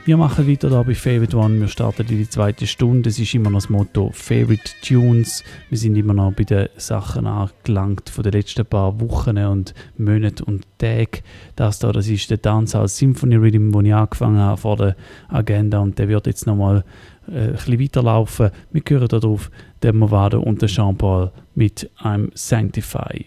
Wir 0.09 0.17
machen 0.17 0.49
weiter 0.49 0.71
da 0.71 0.83
bei 0.83 0.95
Favorite 0.95 1.37
One. 1.37 1.61
Wir 1.61 1.69
starten 1.69 2.07
in 2.09 2.17
die 2.17 2.31
zweite 2.31 2.67
Stunde. 2.67 3.11
Es 3.11 3.19
ist 3.19 3.35
immer 3.35 3.51
noch 3.51 3.59
das 3.59 3.69
Motto 3.69 4.11
Favorite 4.15 4.71
Tunes. 4.81 5.45
Wir 5.69 5.77
sind 5.77 5.97
immer 5.97 6.15
noch 6.15 6.33
bei 6.33 6.45
den 6.45 6.71
Sachen 6.79 7.27
angelangt 7.27 8.09
von 8.09 8.25
den 8.25 8.33
letzten 8.33 8.65
paar 8.65 8.99
Wochen 9.03 9.37
und 9.37 9.75
Monaten 9.99 10.45
und 10.45 10.67
Tagen. 10.79 11.21
Das 11.57 11.79
da, 11.81 11.93
das 11.93 12.09
ist 12.09 12.31
der 12.31 12.39
Dancehall 12.39 12.89
Symphony 12.89 13.37
Rhythm, 13.37 13.71
den 13.71 13.85
ich 13.85 13.95
angefangen 13.95 14.39
habe 14.39 14.57
vor 14.57 14.79
der 14.79 14.97
Agenda 15.29 15.81
und 15.81 15.99
der 15.99 16.09
wird 16.09 16.27
jetzt 16.27 16.47
nochmal 16.47 16.85
äh, 17.31 17.49
ein 17.49 17.53
bisschen 17.53 17.79
weiterlaufen. 17.79 18.51
Wir 18.73 18.83
hören 18.89 19.09
darauf 19.09 19.51
den 19.83 19.99
Movado 19.99 20.41
und 20.41 20.63
den 20.63 20.71
Jean-Paul 20.71 21.33
mit 21.55 21.91
I'm 22.01 22.31
Sanctify. 22.33 23.27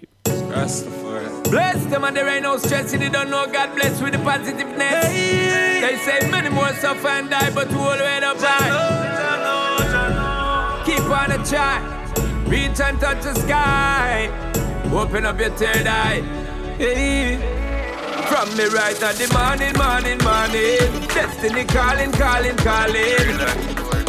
Bless 1.49 1.85
them 1.85 2.03
and 2.03 2.15
there 2.15 2.27
ain't 2.29 2.43
no 2.43 2.57
stress, 2.57 2.91
they 2.91 3.09
don't 3.09 3.29
know 3.29 3.45
God 3.47 3.75
bless 3.75 4.01
with 4.01 4.13
the 4.13 4.19
positiveness. 4.19 5.07
They 5.07 5.97
say 6.05 6.29
many 6.29 6.49
more 6.49 6.73
suffer 6.75 7.07
and 7.07 7.29
die, 7.29 7.49
but 7.53 7.67
who 7.67 7.79
will 7.79 7.99
wait 7.99 8.23
up 8.23 8.37
high? 8.39 8.71
Keep 10.85 11.09
on 11.09 11.31
a 11.31 11.45
try, 11.45 11.79
reach 12.47 12.79
and 12.79 12.99
touch 12.99 13.23
the 13.23 13.33
sky. 13.35 14.29
Open 14.93 15.25
up 15.25 15.39
your 15.39 15.51
third 15.51 15.87
eye. 15.87 16.21
Hey. 16.77 17.60
From 18.27 18.55
me 18.57 18.65
right 18.65 19.01
at 19.01 19.15
the 19.15 19.27
morning, 19.33 19.75
morning, 19.77 20.17
morning. 20.23 21.07
Destiny 21.09 21.65
calling, 21.65 22.11
calling, 22.11 22.57
calling. 22.57 23.37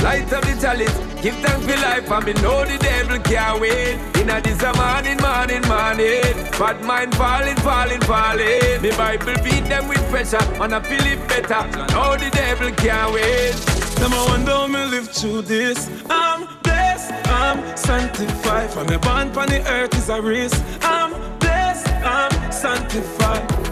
Light 0.03 0.33
up 0.33 0.43
the 0.43 0.59
chalice, 0.61 0.97
give 1.23 1.37
thanks 1.37 1.65
for 1.65 1.81
life, 1.81 2.11
and 2.11 2.27
me 2.27 2.33
know 2.43 2.65
the 2.65 2.77
devil 2.79 3.19
can't 3.21 3.61
wait. 3.61 3.95
In 4.21 4.31
a 4.31 4.41
this 4.41 4.63
a 4.63 4.73
morning, 4.75 5.19
morning, 5.23 5.63
morning. 5.69 6.23
Bad 6.59 6.83
mind 6.85 7.15
falling, 7.15 7.57
falling, 7.57 8.01
falling. 8.03 8.83
Me 8.83 8.91
Bible 8.97 9.35
beat 9.45 9.65
them 9.71 9.89
with 9.89 10.03
pressure, 10.11 10.43
and 10.61 10.75
I 10.75 10.81
feel 10.81 11.07
it 11.07 11.21
better. 11.29 11.63
Know 11.93 12.17
the 12.17 12.31
devil 12.33 12.71
can't. 12.73 13.83
Them 14.03 14.13
I 14.13 14.27
wonder 14.27 14.51
how 14.51 14.67
me 14.67 14.85
live 14.87 15.09
through 15.09 15.43
this. 15.43 15.89
I'm 16.11 16.49
blessed, 16.63 17.13
I'm 17.29 17.77
sanctified. 17.77 18.71
From 18.71 18.89
me 18.89 18.97
born 18.97 19.31
on 19.39 19.49
the 19.49 19.63
earth 19.71 19.95
is 19.95 20.09
a 20.09 20.21
risk. 20.21 20.61
I'm 20.83 21.13
blessed, 21.39 21.89
I'm 21.89 22.51
sanctified. 22.51 23.72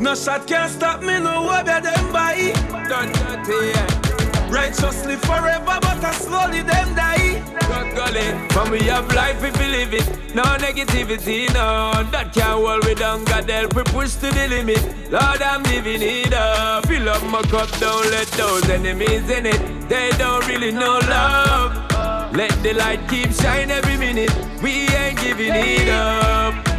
No 0.00 0.14
shot 0.14 0.46
can't 0.46 0.72
stop 0.72 1.02
me, 1.02 1.20
no 1.20 1.46
way 1.46 1.62
than 1.62 1.82
by. 2.10 2.52
Done 2.88 3.12
dirty, 3.12 3.68
yeah. 3.68 4.50
Righteously 4.50 5.16
forever, 5.16 5.78
but 5.80 6.02
I 6.02 6.12
slowly 6.12 6.62
them 6.62 6.94
die. 6.94 7.38
God 7.68 7.94
golly, 7.94 8.24
when 8.56 8.70
we 8.70 8.80
have 8.88 9.12
life, 9.14 9.42
we 9.42 9.50
believe 9.50 9.92
it. 9.92 10.34
No 10.34 10.42
negativity, 10.42 11.52
no, 11.52 11.92
that 12.10 12.32
can't 12.32 12.64
hold 12.64 12.86
we 12.86 12.94
down. 12.94 13.26
God 13.26 13.50
help 13.50 13.74
we 13.76 13.82
push 13.84 14.14
to 14.14 14.30
the 14.30 14.48
limit. 14.48 14.82
Lord, 15.12 15.42
I'm 15.42 15.62
living 15.64 16.00
it 16.00 16.32
up. 16.32 16.86
Fill 16.86 17.08
up 17.10 17.22
my 17.24 17.42
cup, 17.42 17.68
don't 17.78 18.10
let 18.10 18.26
those 18.28 18.68
enemies 18.70 19.28
in 19.28 19.44
it. 19.44 19.88
They 19.90 20.10
don't 20.16 20.48
really 20.48 20.72
know 20.72 20.98
love. 21.10 22.34
Let 22.34 22.50
the 22.62 22.72
light 22.72 23.06
keep 23.06 23.32
shine 23.32 23.70
every 23.70 23.98
minute. 23.98 24.34
We 24.62 24.88
ain't 24.88 25.20
giving 25.20 25.52
it 25.54 25.90
up. 25.90 26.69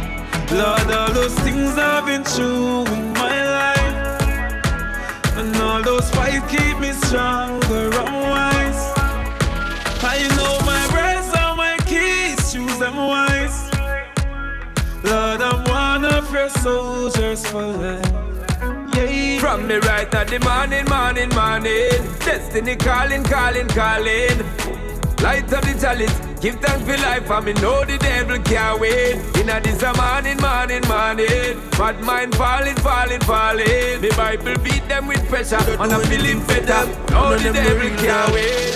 Lord, 0.52 0.90
all 0.92 1.12
those 1.12 1.34
things 1.40 1.78
I've 1.78 2.04
been 2.04 2.24
through 2.24 2.84
in 2.86 3.12
my 3.14 3.36
life. 3.58 4.22
And 5.38 5.56
all 5.56 5.82
those 5.82 6.10
fights 6.10 6.44
keep 6.50 6.78
me 6.78 6.92
stronger 6.92 7.90
and 8.02 8.14
wise. 8.30 8.82
I 10.04 10.18
know 10.36 10.54
my 10.66 10.86
breath 10.90 11.34
are 11.36 11.56
my 11.56 11.78
keys, 11.86 12.52
choose 12.52 12.78
them 12.78 12.96
wise. 12.96 13.70
Lord, 15.02 15.40
I'm 15.40 15.64
one 15.64 16.04
of 16.04 16.30
your 16.32 16.50
soldiers 16.50 17.46
for 17.46 17.64
life. 17.64 18.22
From 19.40 19.66
me 19.66 19.76
right 19.76 20.14
at 20.14 20.28
the 20.28 20.38
morning, 20.38 20.84
morning, 20.88 21.28
morning. 21.30 21.90
Destiny 22.20 22.76
calling, 22.76 23.24
calling, 23.24 23.68
calling. 23.68 24.81
Light 25.22 25.52
up 25.52 25.62
the 25.62 25.72
chalice, 25.80 26.18
give 26.40 26.56
thanks 26.56 26.82
for 26.84 26.96
life, 27.00 27.30
and 27.30 27.46
me 27.46 27.52
know 27.62 27.84
the 27.84 27.96
devil 27.96 28.38
can't 28.40 28.80
wait. 28.80 29.14
In 29.38 29.48
a 29.48 29.60
this 29.60 29.80
a 29.82 29.94
morning, 29.94 30.36
morning, 30.42 30.82
morning. 30.88 31.62
Bad 31.78 32.02
mind 32.02 32.34
falling, 32.34 32.74
falling, 32.82 33.20
falling. 33.20 34.00
Me 34.00 34.10
Bible 34.16 34.58
beat 34.64 34.88
them 34.88 35.06
with 35.06 35.24
pressure, 35.28 35.62
and 35.78 35.92
I'm 35.92 36.02
feeling 36.10 36.44
better. 36.46 36.86
Know 37.12 37.38
the 37.38 37.52
devil 37.52 37.88
can't 38.02 38.32
wait. 38.34 38.74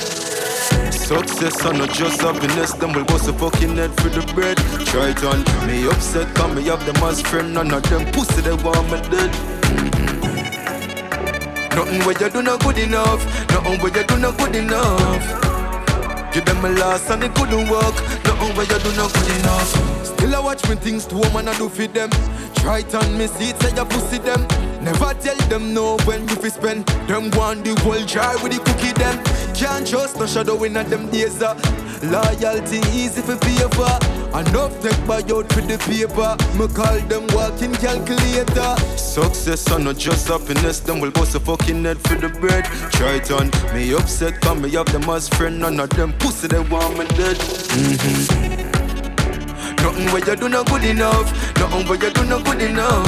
Success 0.94 1.64
and 1.64 1.78
not 1.78 1.90
just 1.92 2.20
happiness, 2.20 2.74
them 2.74 2.92
will 2.92 3.04
bust 3.04 3.28
a 3.28 3.32
fucking 3.32 3.74
head 3.76 3.92
for 4.00 4.08
the 4.08 4.22
bread. 4.32 4.56
Try 4.86 5.08
it 5.10 5.24
on 5.24 5.42
me 5.66 5.88
upset, 5.88 6.32
come 6.36 6.54
me 6.54 6.70
up 6.70 6.78
them 6.86 7.02
as 7.02 7.20
friend, 7.22 7.54
none 7.54 7.74
of 7.74 7.82
them 7.90 8.06
pussy 8.12 8.40
they 8.42 8.54
want 8.54 8.86
me 8.86 9.00
dead. 9.10 9.32
Mm-hmm. 9.74 10.16
Nothing 11.74 12.02
where 12.06 12.16
you 12.20 12.30
do 12.30 12.40
not 12.42 12.60
good 12.62 12.78
enough, 12.78 13.24
nothing 13.50 13.80
where 13.80 13.96
you 13.96 14.04
do 14.06 14.16
not 14.18 14.38
good 14.38 14.54
enough. 14.54 15.55
Give 16.36 16.44
them 16.44 16.66
a 16.66 16.68
loss 16.68 17.08
and 17.08 17.24
it 17.24 17.34
couldn't 17.34 17.66
work. 17.70 18.35
Nothing 18.46 18.56
where 18.56 18.78
you 18.78 18.84
do 18.84 18.96
not 18.96 19.12
good 19.12 19.36
enough. 19.40 20.06
Still 20.06 20.36
I 20.36 20.40
watch 20.40 20.68
me 20.68 20.76
things 20.76 21.04
to 21.06 21.16
woman 21.16 21.48
I 21.48 21.58
do 21.58 21.68
for 21.68 21.86
them. 21.86 22.10
Try 22.56 22.82
on 22.94 23.18
me 23.18 23.26
see 23.26 23.50
it 23.50 23.60
say 23.60 23.74
you 23.74 23.84
pussy 23.84 24.18
them. 24.18 24.46
Never 24.82 25.14
tell 25.14 25.36
them 25.48 25.74
no 25.74 25.96
when 26.04 26.28
you 26.28 26.36
fi 26.36 26.48
spend. 26.48 26.86
Them 27.08 27.30
want 27.32 27.64
the 27.64 27.74
whole 27.80 28.04
jar 28.04 28.40
with 28.42 28.52
the 28.52 28.58
cookie 28.58 28.92
them. 28.92 29.22
Can't 29.54 29.86
trust 29.86 30.18
no 30.18 30.26
shadow 30.26 30.62
in 30.62 30.74
them 30.74 31.10
days. 31.10 31.42
Uh. 31.42 31.54
Loyalty 32.02 32.78
easy 32.92 33.22
for 33.22 33.36
paper. 33.36 33.98
Enough 34.36 34.82
take 34.82 35.06
buy 35.06 35.22
out 35.34 35.50
for 35.52 35.62
the 35.62 35.78
paper. 35.88 36.36
Me 36.58 36.68
call 36.68 37.00
them 37.08 37.26
walking 37.34 37.72
calculator. 37.74 38.76
Success 38.96 39.66
and 39.72 39.84
not 39.84 39.96
just 39.96 40.28
happiness. 40.28 40.80
Them 40.80 41.00
will 41.00 41.10
bust 41.10 41.34
a 41.34 41.40
fucking 41.40 41.84
head 41.84 41.98
for 42.06 42.16
the 42.16 42.28
bread. 42.28 42.64
Try 42.92 43.18
on 43.34 43.50
me 43.74 43.94
upset, 43.94 44.40
come 44.42 44.62
me 44.62 44.70
have 44.70 44.92
them 44.92 45.08
as 45.08 45.28
friend. 45.30 45.60
None 45.60 45.80
of 45.80 45.90
them 45.90 46.12
pussy 46.18 46.48
they 46.48 46.60
want 46.60 46.98
me 46.98 47.06
dead. 47.16 47.36
Mm-hmm. 47.36 48.35
Nothing 49.86 50.06
where 50.06 50.26
you 50.26 50.34
do 50.34 50.48
not 50.48 50.66
good 50.66 50.82
enough. 50.82 51.30
Nothing 51.58 51.86
where 51.86 52.02
you 52.02 52.10
do 52.10 52.24
not 52.24 52.44
good 52.44 52.60
enough. 52.60 53.06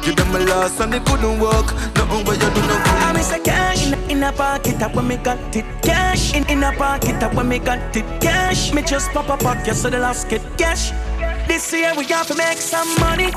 Give 0.00 0.14
them 0.14 0.32
a 0.36 0.38
loss 0.46 0.78
and 0.78 0.94
it 0.94 1.04
couldn't 1.04 1.40
work. 1.40 1.66
Nothing 1.96 2.24
where 2.24 2.36
you 2.36 2.50
do 2.54 2.62
not 2.70 2.84
good 2.84 2.94
enough. 2.94 3.02
I 3.02 3.12
miss 3.12 3.32
a 3.32 3.40
cash 3.40 3.84
in, 3.84 3.94
in 4.08 4.22
a 4.22 4.30
pocket 4.30 4.78
that 4.78 4.94
when 4.94 5.08
me 5.08 5.16
got 5.16 5.56
it. 5.56 5.64
Cash 5.82 6.34
in, 6.34 6.48
in 6.48 6.62
a 6.62 6.70
pocket 6.70 7.18
that 7.18 7.34
when 7.34 7.48
me 7.48 7.58
got 7.58 7.96
it. 7.96 8.04
Cash 8.22 8.72
me 8.72 8.82
just 8.82 9.10
pop 9.10 9.28
a 9.28 9.36
pocket 9.36 9.74
so 9.74 9.90
the 9.90 9.98
last 9.98 10.28
get 10.28 10.40
cash. 10.56 10.92
This 11.48 11.72
year 11.72 11.94
we 11.96 12.06
got 12.06 12.28
to 12.28 12.36
make 12.36 12.58
some 12.58 12.88
money. 13.00 13.32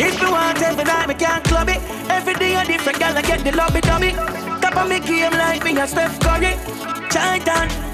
If 0.00 0.18
you 0.18 0.30
want 0.30 0.62
every 0.62 0.84
night, 0.84 1.08
we 1.08 1.14
can't 1.14 1.44
club 1.44 1.68
it. 1.68 1.82
Every 2.08 2.32
day 2.36 2.54
a 2.54 2.64
different 2.64 2.98
gal, 2.98 3.14
I 3.14 3.20
get 3.20 3.44
the 3.44 3.52
lobby 3.52 3.82
dubby. 3.82 4.12
Top 4.62 4.76
of 4.78 4.88
me 4.88 4.98
game 4.98 5.32
like 5.32 5.62
me 5.62 5.78
a 5.78 5.86
Steph 5.86 6.18
Curry. 6.20 6.56
Titan. 7.10 7.89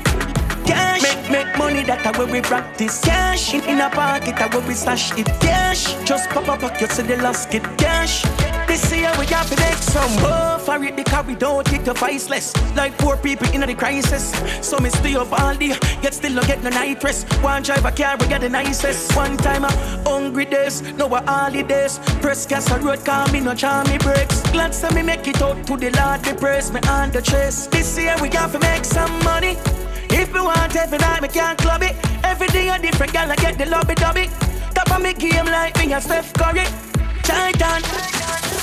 Cash, 0.66 1.02
make 1.02 1.30
make 1.30 1.58
money 1.58 1.82
that 1.84 2.04
I 2.06 2.18
where 2.18 2.26
we 2.26 2.40
practice. 2.40 3.00
Cash 3.00 3.54
in, 3.54 3.62
in 3.64 3.80
a 3.80 3.88
pocket 3.88 4.36
that 4.36 4.52
where 4.52 4.66
we 4.66 4.74
stash 4.74 5.16
it. 5.16 5.26
Cash, 5.40 5.94
just 6.04 6.28
pop 6.30 6.48
up 6.48 6.60
pocket 6.60 6.90
so 6.90 7.02
the 7.02 7.16
last 7.18 7.50
get 7.50 7.62
cash. 7.78 8.24
This 8.66 8.92
year 8.92 9.12
we 9.18 9.26
have 9.26 9.48
to 9.48 9.56
make 9.60 9.78
some 9.78 10.10
oh, 10.18 10.20
more 10.20 10.30
oh, 10.30 10.58
for 10.58 10.84
it 10.84 10.96
because 10.96 11.24
we 11.26 11.34
don't 11.34 11.64
take 11.64 11.84
the 11.84 11.94
viceless. 11.94 12.52
Like 12.74 12.98
poor 12.98 13.16
people 13.16 13.48
in 13.54 13.60
the 13.60 13.74
crisis. 13.74 14.34
So 14.60 14.78
me 14.78 14.90
stay 14.90 15.14
up 15.14 15.32
all 15.40 15.54
day, 15.54 15.78
yet 16.02 16.14
still 16.14 16.32
not 16.32 16.46
get 16.46 16.62
no 16.62 16.70
night 16.70 17.02
rest. 17.02 17.32
One 17.42 17.62
drive 17.62 17.84
a 17.84 17.92
car, 17.92 18.16
we 18.18 18.26
get 18.26 18.40
the 18.40 18.48
nicest. 18.48 19.14
One 19.16 19.36
time 19.36 19.64
a 19.64 19.72
hungry 20.04 20.46
days, 20.46 20.82
no 20.98 21.06
a 21.14 21.22
holidays. 21.22 22.00
Press 22.20 22.44
gas 22.44 22.70
a 22.70 22.78
road, 22.80 23.04
call 23.04 23.28
me 23.28 23.40
no 23.40 23.54
charm 23.54 23.88
me 23.88 23.98
breaks. 23.98 24.42
Glad 24.50 24.72
to 24.72 24.94
me 24.94 25.02
make 25.02 25.26
it 25.28 25.40
out 25.40 25.64
to 25.66 25.76
the 25.76 25.90
Lord, 25.90 26.20
the 26.24 26.34
praise 26.34 26.72
me 26.72 26.80
on 26.88 27.12
the 27.12 27.22
chase. 27.22 27.66
This 27.68 27.96
year 27.96 28.16
we 28.20 28.28
have 28.30 28.52
to 28.52 28.58
make 28.58 28.84
some 28.84 29.12
money. 29.22 29.56
If 30.18 30.32
me 30.32 30.40
want 30.40 30.74
every 30.74 30.96
night, 30.96 31.20
me 31.20 31.28
can't 31.28 31.58
club 31.58 31.82
it. 31.82 31.94
Every 32.24 32.46
day 32.48 32.68
a 32.70 32.78
different 32.78 33.12
gal, 33.12 33.30
I 33.30 33.36
get 33.36 33.58
the 33.58 33.66
lobby 33.66 33.94
dubby. 33.94 34.26
Top 34.74 34.90
of 34.90 35.02
me 35.02 35.12
game 35.12 35.44
like 35.44 35.76
me 35.76 35.92
a 35.92 36.00
Steph 36.00 36.32
Curry. 36.32 36.64
Titan. 37.22 37.82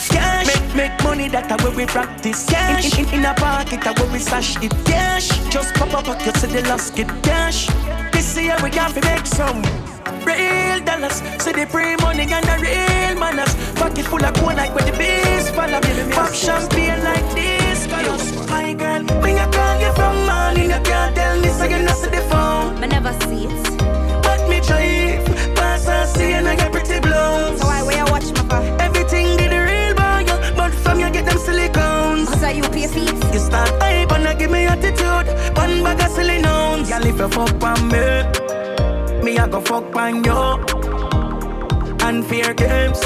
Cash, 0.09 0.47
make, 0.47 0.75
make 0.75 1.03
money 1.03 1.29
that 1.29 1.51
I 1.51 1.63
will 1.63 1.75
we 1.75 1.85
practice. 1.85 2.45
Cash, 2.47 2.97
in, 2.97 3.07
in, 3.07 3.13
in 3.19 3.25
a 3.25 3.35
pocket 3.35 3.81
that 3.81 3.99
will 3.99 4.11
we 4.11 4.17
stash 4.17 4.57
it. 4.63 4.73
Cash, 4.83 5.29
just 5.49 5.75
pop 5.75 5.93
up 5.93 6.05
pocket 6.05 6.35
so 6.37 6.47
the 6.47 6.61
last 6.63 6.95
get 6.95 7.07
cash. 7.21 7.67
This 8.11 8.35
year 8.35 8.57
we 8.63 8.71
got 8.71 8.95
to 8.95 9.01
make 9.01 9.27
some 9.27 9.61
real 10.25 10.79
dollars. 10.83 11.21
See 11.37 11.51
the 11.51 11.67
pre 11.69 11.95
money 11.97 12.25
and 12.33 12.45
the 12.49 12.57
real 12.65 13.19
manners. 13.19 13.53
Pocket 13.75 14.05
full 14.05 14.25
of 14.25 14.33
gold 14.35 14.55
like 14.55 14.73
where 14.73 14.85
the 14.85 14.97
bees 14.97 15.51
me. 15.51 16.13
Pop 16.13 16.33
champagne 16.33 17.03
like 17.03 17.35
this. 17.35 17.62
My 17.93 18.73
girl, 18.73 19.03
me 19.21 19.37
a 19.37 19.45
call 19.51 19.79
you 19.79 19.93
from 19.93 20.25
morning, 20.25 20.69
you 20.71 20.81
can't 20.83 21.15
tell 21.15 21.39
me 21.39 21.49
so 21.49 21.65
you 21.65 21.79
not 21.83 21.95
see 21.97 22.09
the 22.09 22.21
phone. 22.29 22.83
I 22.83 22.87
never 22.87 23.13
see 23.21 23.45
it. 23.45 23.63
But 24.23 24.47
me 24.49 24.59
drive, 24.61 25.25
pass 25.55 25.87
and 25.87 26.09
see 26.09 26.33
and 26.33 26.47
I 26.47 26.55
get 26.55 26.71
pretty 26.71 26.99
blown. 26.99 27.57
So 27.57 27.67
where 27.67 27.97
you 27.97 28.05
watch 28.11 28.31
my 28.33 28.43
car? 28.47 28.63
Everything 28.79 29.37
did 29.37 29.51
the 29.51 29.61
real 29.69 29.93
boy, 29.93 30.25
yeah. 30.27 30.53
but 30.55 30.73
from 30.73 30.99
you 30.99 31.09
get 31.11 31.25
them 31.25 31.37
silicones. 31.37 32.27
Cause 32.27 32.43
I 32.43 32.51
you 32.51 32.63
pay 32.63 32.87
feet. 32.87 33.13
You 33.33 33.39
start 33.39 33.69
hype 33.81 34.11
and 34.11 34.27
I 34.27 34.33
give 34.33 34.49
me 34.51 34.65
attitude. 34.65 35.27
One 35.55 35.83
bag 35.83 36.01
of 36.01 36.11
silly 36.11 36.39
nouns. 36.39 36.89
Girl, 36.89 37.05
if 37.05 37.19
you 37.19 37.29
fuck 37.29 37.63
on 37.63 37.87
me, 37.89 39.23
me 39.23 39.37
I 39.37 39.47
go 39.47 39.61
fuck 39.61 39.95
on 39.95 40.23
you. 40.23 40.41
Unfair 42.07 42.53
games, 42.53 43.01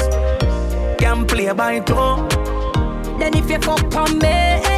can 0.98 1.26
play 1.26 1.52
by 1.52 1.80
two. 1.80 2.26
Then 3.18 3.34
if 3.36 3.50
you 3.50 3.58
fuck 3.58 3.94
on 3.96 4.18
me, 4.18 4.77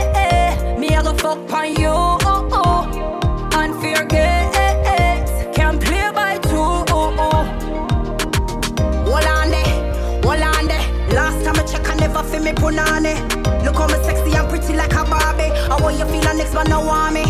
I 0.97 1.03
go 1.03 1.13
fuck 1.15 1.53
on 1.53 1.75
you. 1.77 1.89
Oh, 1.89 2.49
oh. 2.53 3.59
Unfair 3.59 4.05
games, 4.07 5.57
Can't 5.57 5.81
play 5.81 6.11
by 6.15 6.39
two. 6.39 6.57
Oh, 6.57 7.15
oh. 7.19 7.61
On 10.43 10.67
there. 10.67 10.87
Last 11.13 11.45
time 11.45 11.57
I 11.57 11.67
check, 11.67 11.89
I 11.89 11.95
never 11.97 12.23
feel 12.23 12.43
me 12.43 12.53
punani. 12.53 13.15
Look 13.65 13.77
how 13.77 13.89
me 13.89 13.95
sexy 14.05 14.37
and 14.37 14.49
pretty 14.49 14.75
like 14.75 14.93
a 14.93 15.05
Barbie. 15.05 15.51
I 15.69 15.77
want 15.81 15.99
you 15.99 16.07
feel 16.07 16.21
the 16.21 16.33
next 16.35 16.55
one, 16.55 16.71
no 16.71 16.81
want 16.81 17.15
me. 17.15 17.25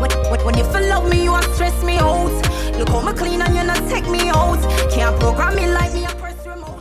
When, 0.00 0.10
when, 0.30 0.44
when 0.44 0.58
you 0.58 0.64
feel 0.64 0.88
love 0.88 1.08
me, 1.08 1.24
you 1.24 1.32
want 1.32 1.44
stress 1.54 1.84
me 1.84 1.98
out. 1.98 2.32
Look 2.78 2.88
how 2.88 3.02
me 3.02 3.12
clean 3.12 3.42
and 3.42 3.54
you 3.54 3.64
not 3.64 3.88
take 3.88 4.08
me 4.08 4.28
out. 4.30 4.60
Can't 4.90 5.18
program 5.20 5.56
me 5.56 5.66
like 5.66 5.92
me. 5.92 6.33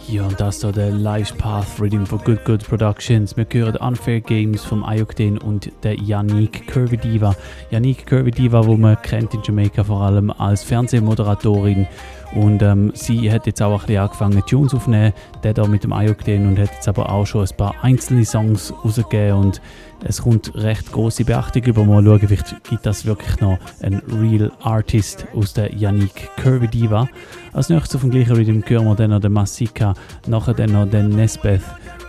Ja, 0.10 0.26
und 0.26 0.40
das 0.40 0.60
hier 0.62 0.72
der 0.72 0.92
Live 0.92 1.38
Path 1.38 1.80
Rhythm 1.80 2.04
von 2.04 2.20
Good 2.20 2.44
Good 2.44 2.68
Productions. 2.68 3.38
Wir 3.38 3.48
hören 3.50 3.78
Unfair 3.78 4.20
Games 4.20 4.64
vom 4.64 4.84
Ayokden 4.84 5.38
und 5.38 5.72
der 5.84 5.96
Yannick 5.96 6.68
Curvy 6.68 6.98
Diva. 6.98 7.36
Yannick 7.72 8.06
Curvy 8.06 8.32
Diva, 8.32 8.66
wo 8.66 8.76
man 8.76 9.02
kennt 9.02 9.34
in 9.34 9.42
Jamaika 9.44 9.84
vor 9.84 10.02
allem 10.02 10.30
als 10.30 10.64
Fernsehmoderatorin. 10.64 11.88
Und 12.36 12.64
ähm, 12.64 12.92
sie 12.96 13.32
hat 13.32 13.46
jetzt 13.46 13.62
auch 13.62 13.82
ein 13.82 13.86
bisschen 13.86 14.02
angefangen, 14.02 14.44
Tunes 14.48 14.74
aufzunehmen, 14.74 15.14
der 15.44 15.54
da 15.54 15.68
mit 15.68 15.84
dem 15.84 15.94
Ayokden 15.94 16.48
und 16.48 16.60
hat 16.60 16.72
jetzt 16.74 16.88
aber 16.88 17.12
auch 17.12 17.28
schon 17.28 17.46
ein 17.46 17.58
paar 17.58 17.76
einzelne 17.84 18.26
Songs 18.26 18.74
rausgegeben 18.84 19.38
und 19.38 19.62
es 20.06 20.22
kommt 20.22 20.54
recht 20.56 20.92
große 20.92 21.24
Beachtung 21.24 21.64
über. 21.64 21.86
Mal 21.86 22.04
schauen, 22.04 22.20
vielleicht 22.20 22.64
gibt 22.64 22.86
das 22.86 23.06
wirklich 23.06 23.40
noch 23.40 23.58
ein 23.82 24.02
Real 24.10 24.52
Artist 24.62 25.26
aus 25.34 25.54
der 25.54 25.74
Yannick 25.74 26.30
Curvy 26.42 26.68
Diva. 26.68 27.08
Als 27.54 27.70
nächstes 27.70 27.96
auf 27.96 28.02
dem 28.02 28.12
gleichen 28.12 28.36
Rhythm 28.36 28.62
hören 28.66 28.86
wir 28.86 28.96
dann 28.96 29.12
noch 29.12 29.22
den 29.22 29.32
Masika, 29.32 29.94
nachher 30.28 30.54
dann 30.54 30.72
noch 30.72 30.90
den 30.90 31.10
Nesbeth 31.10 31.62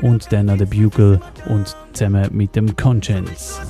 und 0.02 0.32
dann 0.32 0.46
noch 0.46 0.56
den 0.56 0.68
Bugle 0.68 1.20
und 1.48 1.76
zusammen 1.92 2.28
mit 2.32 2.56
dem 2.56 2.74
Conscience. 2.74 3.60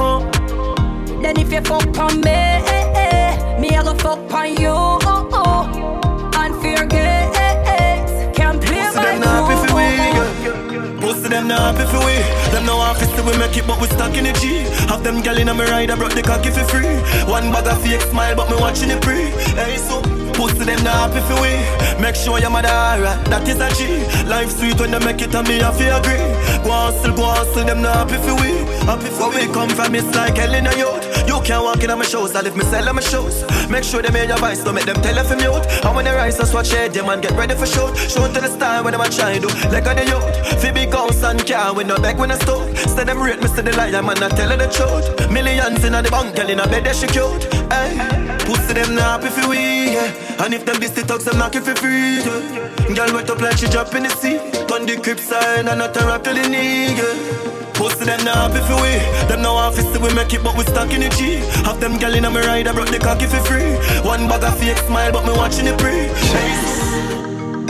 Then 1.22 1.38
if 1.38 1.52
you 1.52 1.62
fuck 1.62 1.98
on 1.98 2.22
me, 2.22 2.32
eh, 2.32 2.94
eh, 2.96 3.60
me 3.60 3.70
I 3.70 3.84
go 3.84 3.94
fuck 3.96 4.34
on 4.34 4.56
you. 4.56 4.70
Oh, 4.70 5.30
oh. 5.34 6.40
Unfair 6.40 6.86
games, 6.86 8.38
can 8.38 8.60
play 8.60 8.86
Pussy 8.86 8.96
by 8.96 9.20
them 9.20 9.24
happy 9.24 9.56
for 9.68 9.76
we, 9.76 9.84
two. 9.92 10.12
yeah. 10.16 11.02
Pussy 11.02 11.28
them 11.28 11.48
not 11.50 11.76
happy 11.76 11.86
for 11.92 12.00
we. 12.06 12.16
Them 12.52 12.66
no 12.66 12.78
office 12.78 13.12
till 13.16 13.26
we 13.26 13.38
make 13.38 13.58
it, 13.58 13.68
but 13.68 13.82
we 13.82 13.88
stuck 13.88 14.16
in 14.16 14.24
the 14.24 14.34
G. 14.34 14.64
Have 14.88 15.04
them 15.04 15.22
gal 15.22 15.38
in 15.38 15.50
a 15.50 15.54
me 15.54 15.66
ride, 15.66 15.92
I 15.92 15.96
brought 15.98 16.14
the 16.16 16.22
cocky 16.22 16.50
for 16.50 16.64
free. 16.64 16.96
One 17.30 17.52
bag 17.52 17.68
of 17.68 17.82
fake 17.82 18.02
smile, 18.02 18.36
but 18.36 18.50
me 18.50 18.56
watching 18.56 18.90
it 18.90 19.02
pre. 19.02 19.32
Hey, 19.60 19.76
so 19.78 20.02
pussy 20.34 20.66
them 20.66 20.84
not 20.84 21.14
happy 21.14 21.22
for 21.28 21.40
we. 21.42 21.54
Make 22.02 22.16
sure 22.16 22.40
your 22.40 22.50
mother 22.50 22.70
alright, 22.70 23.24
that 23.26 23.48
is 23.48 23.60
a 23.62 23.70
G. 23.78 24.04
Life 24.28 24.52
sweet 24.52 24.80
when 24.80 24.92
they 24.92 25.00
make 25.00 25.22
it, 25.22 25.34
and 25.34 25.48
me 25.48 25.60
have 25.60 25.78
to 25.78 25.98
agree. 25.98 26.20
Go 26.64 26.92
still 27.00 27.16
go 27.16 27.34
still 27.52 27.66
them 27.66 27.82
not 27.82 28.10
happy 28.10 28.18
for 28.26 28.36
we. 28.42 28.52
Happy 28.86 29.10
for 29.14 29.30
we 29.30 29.48
come 29.54 29.70
from, 29.70 29.96
it's 29.96 30.14
like 30.16 30.38
hell 30.38 30.54
in 30.54 30.68
a 30.68 30.74
youth. 30.76 31.04
You 31.28 31.40
can't 31.42 31.64
walk 31.64 31.84
in 31.84 31.90
on 31.90 32.00
my 32.00 32.06
shows, 32.06 32.36
I 32.36 32.42
live 32.42 32.58
me 32.58 32.64
sell 32.66 32.88
on 32.90 32.96
my 32.96 33.02
shows. 33.02 33.44
Make 33.70 33.84
sure 33.84 34.02
them 34.02 34.14
hear 34.14 34.26
your 34.26 34.38
voice, 34.38 34.64
don't 34.64 34.76
make 34.76 34.86
them 34.86 35.00
tell 35.02 35.18
if 35.18 35.30
you 35.30 35.38
mute. 35.38 35.66
And 35.86 35.96
when 35.96 36.06
they 36.06 36.12
rise, 36.12 36.38
just 36.38 36.54
watch 36.54 36.74
it, 36.74 36.94
them 36.94 37.10
and 37.10 37.22
get 37.22 37.32
ready 37.34 37.56
for 37.56 37.66
shoot. 37.66 37.96
Show 37.96 38.28
to 38.28 38.40
the 38.42 38.50
style 38.50 38.84
when 38.84 38.94
them 38.94 39.02
a 39.02 39.10
do. 39.40 39.48
Like 39.72 39.88
on 39.88 39.96
the 39.96 40.06
youth, 40.06 40.62
fi 40.62 40.72
big 40.72 40.94
house 40.94 41.24
and 41.24 41.46
car, 41.46 41.74
with 41.74 41.88
no 41.88 41.98
back 41.98 42.18
when 42.18 42.32
I 42.32 42.36
stove. 42.36 42.78
Say 42.78 43.04
them 43.04 43.22
rate 43.22 43.42
me, 43.42 43.48
say 43.48 43.62
the 43.62 43.76
liar, 43.78 44.02
man, 44.02 44.22
I 44.22 44.30
tell 44.30 44.50
her 44.50 44.58
the 44.58 44.68
truth. 44.68 45.32
Millions 45.32 45.84
in 45.84 45.94
the 45.94 46.10
bank, 46.10 46.36
girl 46.36 46.50
in 46.50 46.60
a 46.60 46.68
bed, 46.68 46.86
that 46.86 46.96
she 46.96 47.08
cute. 47.08 47.44
Hey, 47.72 48.24
Pussy 48.46 48.74
them 48.74 48.96
not 48.96 49.24
happy 49.24 49.30
for 49.30 49.50
we, 49.50 49.94
yeah. 49.94 50.23
And 50.40 50.54
if 50.54 50.66
them 50.66 50.80
beastie 50.80 51.02
thugs, 51.02 51.26
them 51.26 51.38
knock 51.38 51.56
it 51.56 51.64
for 51.64 51.76
free, 51.76 52.20
yeah. 52.24 52.96
Girl 52.96 53.14
wet 53.14 53.30
up 53.30 53.42
like 53.42 53.58
she 53.58 53.68
drop 53.68 53.94
in 53.96 54.04
the 54.04 54.10
sea. 54.10 54.38
Turn 54.68 54.86
the 54.86 55.00
crib 55.02 55.20
side 55.20 55.68
and 55.68 55.80
not 55.80 55.96
a 55.96 56.06
rock 56.06 56.24
to 56.26 56.34
the 56.34 56.48
knee, 56.48 56.96
yeah. 56.96 57.74
Pussy 57.74 58.06
them 58.06 58.24
not 58.24 58.38
happy 58.38 58.62
for 58.68 58.82
we. 58.82 58.94
Them 59.28 59.42
now 59.42 59.56
office 59.56 59.98
we 59.98 60.14
make 60.14 60.34
it, 60.34 60.44
but 60.44 60.56
we 60.58 60.64
stuck 60.64 60.92
in 60.94 61.02
the 61.02 61.10
G. 61.10 61.42
Have 61.66 61.80
them 61.80 61.98
gal 61.98 62.14
in 62.14 62.26
a 62.26 62.30
me 62.30 62.42
ride, 62.42 62.68
I 62.68 62.74
brought 62.74 62.90
the 62.90 63.00
cocky 63.00 63.26
for 63.26 63.42
free. 63.50 63.76
One 64.08 64.28
bag 64.28 64.44
of 64.44 64.58
fake 64.60 64.78
smile, 64.78 65.12
but 65.12 65.26
me 65.26 65.34
watching 65.34 65.68
it 65.68 65.78
pre. 65.80 66.10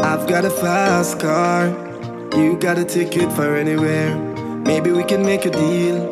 I've 0.04 0.28
got 0.28 0.46
a 0.46 0.50
fast 0.50 1.20
car. 1.20 1.68
You 2.36 2.58
got 2.58 2.78
a 2.78 2.86
ticket 2.86 3.32
for 3.32 3.56
anywhere. 3.56 4.16
Maybe 4.66 4.92
we 4.92 5.04
can 5.04 5.24
make 5.24 5.46
a 5.46 5.52
deal. 5.52 6.10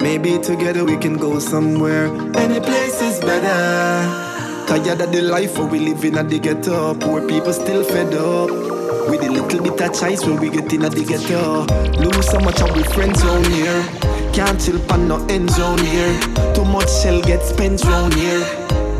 Maybe 0.00 0.38
together 0.38 0.84
we 0.84 0.96
can 0.96 1.16
go 1.16 1.38
somewhere. 1.38 2.06
Any 2.36 2.60
place 2.60 3.02
is 3.02 3.20
better. 3.20 4.33
Tired 4.66 5.00
of 5.00 5.12
the 5.12 5.22
life 5.22 5.58
where 5.58 5.66
we 5.66 5.78
live 5.78 6.04
in 6.04 6.16
at 6.16 6.28
the 6.28 6.38
ghetto. 6.38 6.94
Poor 6.94 7.26
people 7.28 7.52
still 7.52 7.84
fed 7.84 8.14
up. 8.14 8.50
With 9.10 9.22
a 9.22 9.30
little 9.30 9.62
bit 9.62 9.80
of 9.80 9.92
choice 9.98 10.24
when 10.24 10.40
we 10.40 10.48
get 10.50 10.72
in 10.72 10.84
at 10.84 10.92
the 10.92 11.04
ghetto. 11.04 11.66
Lose 12.00 12.26
so 12.30 12.38
much 12.40 12.60
of 12.62 12.74
we 12.74 12.82
friends 12.94 13.22
round 13.22 13.46
here. 13.48 13.84
Can't 14.32 14.58
chill 14.60 14.80
pan 14.88 15.06
no 15.06 15.24
end 15.26 15.50
zone 15.50 15.78
here. 15.78 16.18
Too 16.54 16.64
much 16.64 16.90
shell 17.02 17.20
get 17.22 17.42
spent 17.42 17.84
round 17.84 18.14
here. 18.14 18.42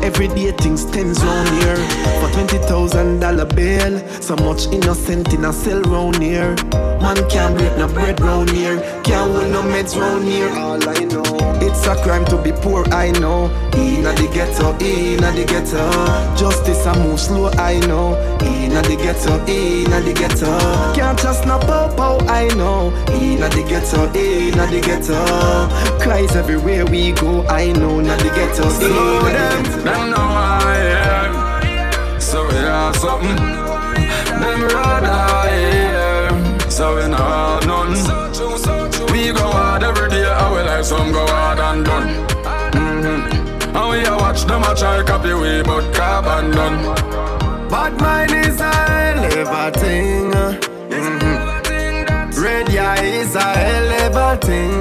Every 0.03 0.27
day 0.27 0.51
things 0.51 0.85
tens 0.85 1.23
round 1.23 1.49
here. 1.49 1.77
For 2.21 2.29
twenty 2.31 2.59
thousand 2.67 3.19
dollar 3.21 3.45
bill, 3.45 3.99
so 4.21 4.35
much 4.35 4.67
innocent 4.67 5.33
in 5.33 5.45
a 5.45 5.51
cell 5.51 5.81
round 5.81 6.21
here. 6.21 6.55
Man 7.01 7.17
can't 7.29 7.57
break 7.57 7.75
no 7.77 7.87
bread 7.87 8.19
round 8.21 8.51
here. 8.51 8.79
Can't 9.03 9.31
hold 9.31 9.51
no 9.51 9.63
meds 9.63 9.99
round 9.99 10.25
here. 10.25 10.49
All 10.49 10.87
I 10.87 10.99
know, 11.05 11.23
it's 11.87 11.99
a 11.99 12.03
crime 12.03 12.25
to 12.25 12.37
be 12.41 12.51
poor. 12.51 12.83
I 12.91 13.11
know. 13.11 13.45
Inna 13.75 14.13
the 14.13 14.27
ghetto, 14.33 14.75
inna 14.79 15.31
the 15.31 15.45
ghetto. 15.45 15.85
Justice 16.35 16.85
a 16.85 16.93
move 16.99 17.19
slow. 17.19 17.49
I 17.57 17.79
know. 17.85 18.17
Inna 18.41 18.81
the 18.81 18.95
ghetto, 18.95 19.37
inna 19.45 20.01
the 20.01 20.13
ghetto. 20.13 20.57
Can't 20.95 21.19
just 21.19 21.45
no 21.45 21.59
pow 21.59 21.93
pow. 21.95 22.17
I 22.27 22.47
know. 22.55 22.91
Inna 23.13 23.49
the 23.49 23.63
ghetto, 23.67 24.11
inna 24.17 24.65
the 24.67 24.81
ghetto. 24.81 25.99
Cries 26.03 26.35
everywhere 26.35 26.85
we 26.85 27.11
go. 27.11 27.45
I 27.47 27.71
know. 27.73 27.99
Inna 27.99 28.17
the 28.17 28.29
ghetto, 28.29 28.69
Slow 28.69 29.19
inna 29.19 29.25
the 29.25 29.31
them, 29.31 29.63
ghetto. 29.63 29.81
them 29.83 30.09
know 30.09 30.17
I 30.17 30.77
am. 31.05 32.21
So 32.21 32.47
we 32.47 32.55
have 32.55 32.95
something. 32.95 33.35
Them 33.35 34.61
rather 34.73 35.49
hear. 35.53 36.69
So 36.71 36.95
we 36.95 37.07
know 37.07 37.17
have 37.17 37.67
none. 37.67 37.95
We 39.11 39.31
go 39.31 39.49
hard 39.49 39.81
every 39.81 40.09
day, 40.09 40.25
and 40.25 40.53
we 40.53 40.61
like 40.63 40.83
some 40.83 41.11
go 41.13 41.19
hard 41.19 41.24
and 41.75 41.85
done. 41.85 42.07
Mm-hmm. 42.73 43.77
And 43.77 43.89
we 43.91 44.05
a 44.05 44.15
watch 44.17 44.41
them 44.45 44.63
a 44.63 44.75
try 44.75 45.03
copy 45.03 45.33
we, 45.33 45.61
but 45.63 45.85
carbon 45.93 46.51
done. 46.51 46.77
Bad 47.69 47.93
mind 47.99 48.31
is 48.31 48.59
a 48.59 48.73
hell 48.89 49.19
of 49.39 49.49
a 49.61 49.65
thing. 49.79 50.31
Mhm. 50.93 51.33
Red 52.43 52.69
eye 52.89 53.05
is 53.21 53.35
a 53.35 53.49
hell 53.63 53.91
of 54.03 54.15
a 54.27 54.29
thing. 54.45 54.73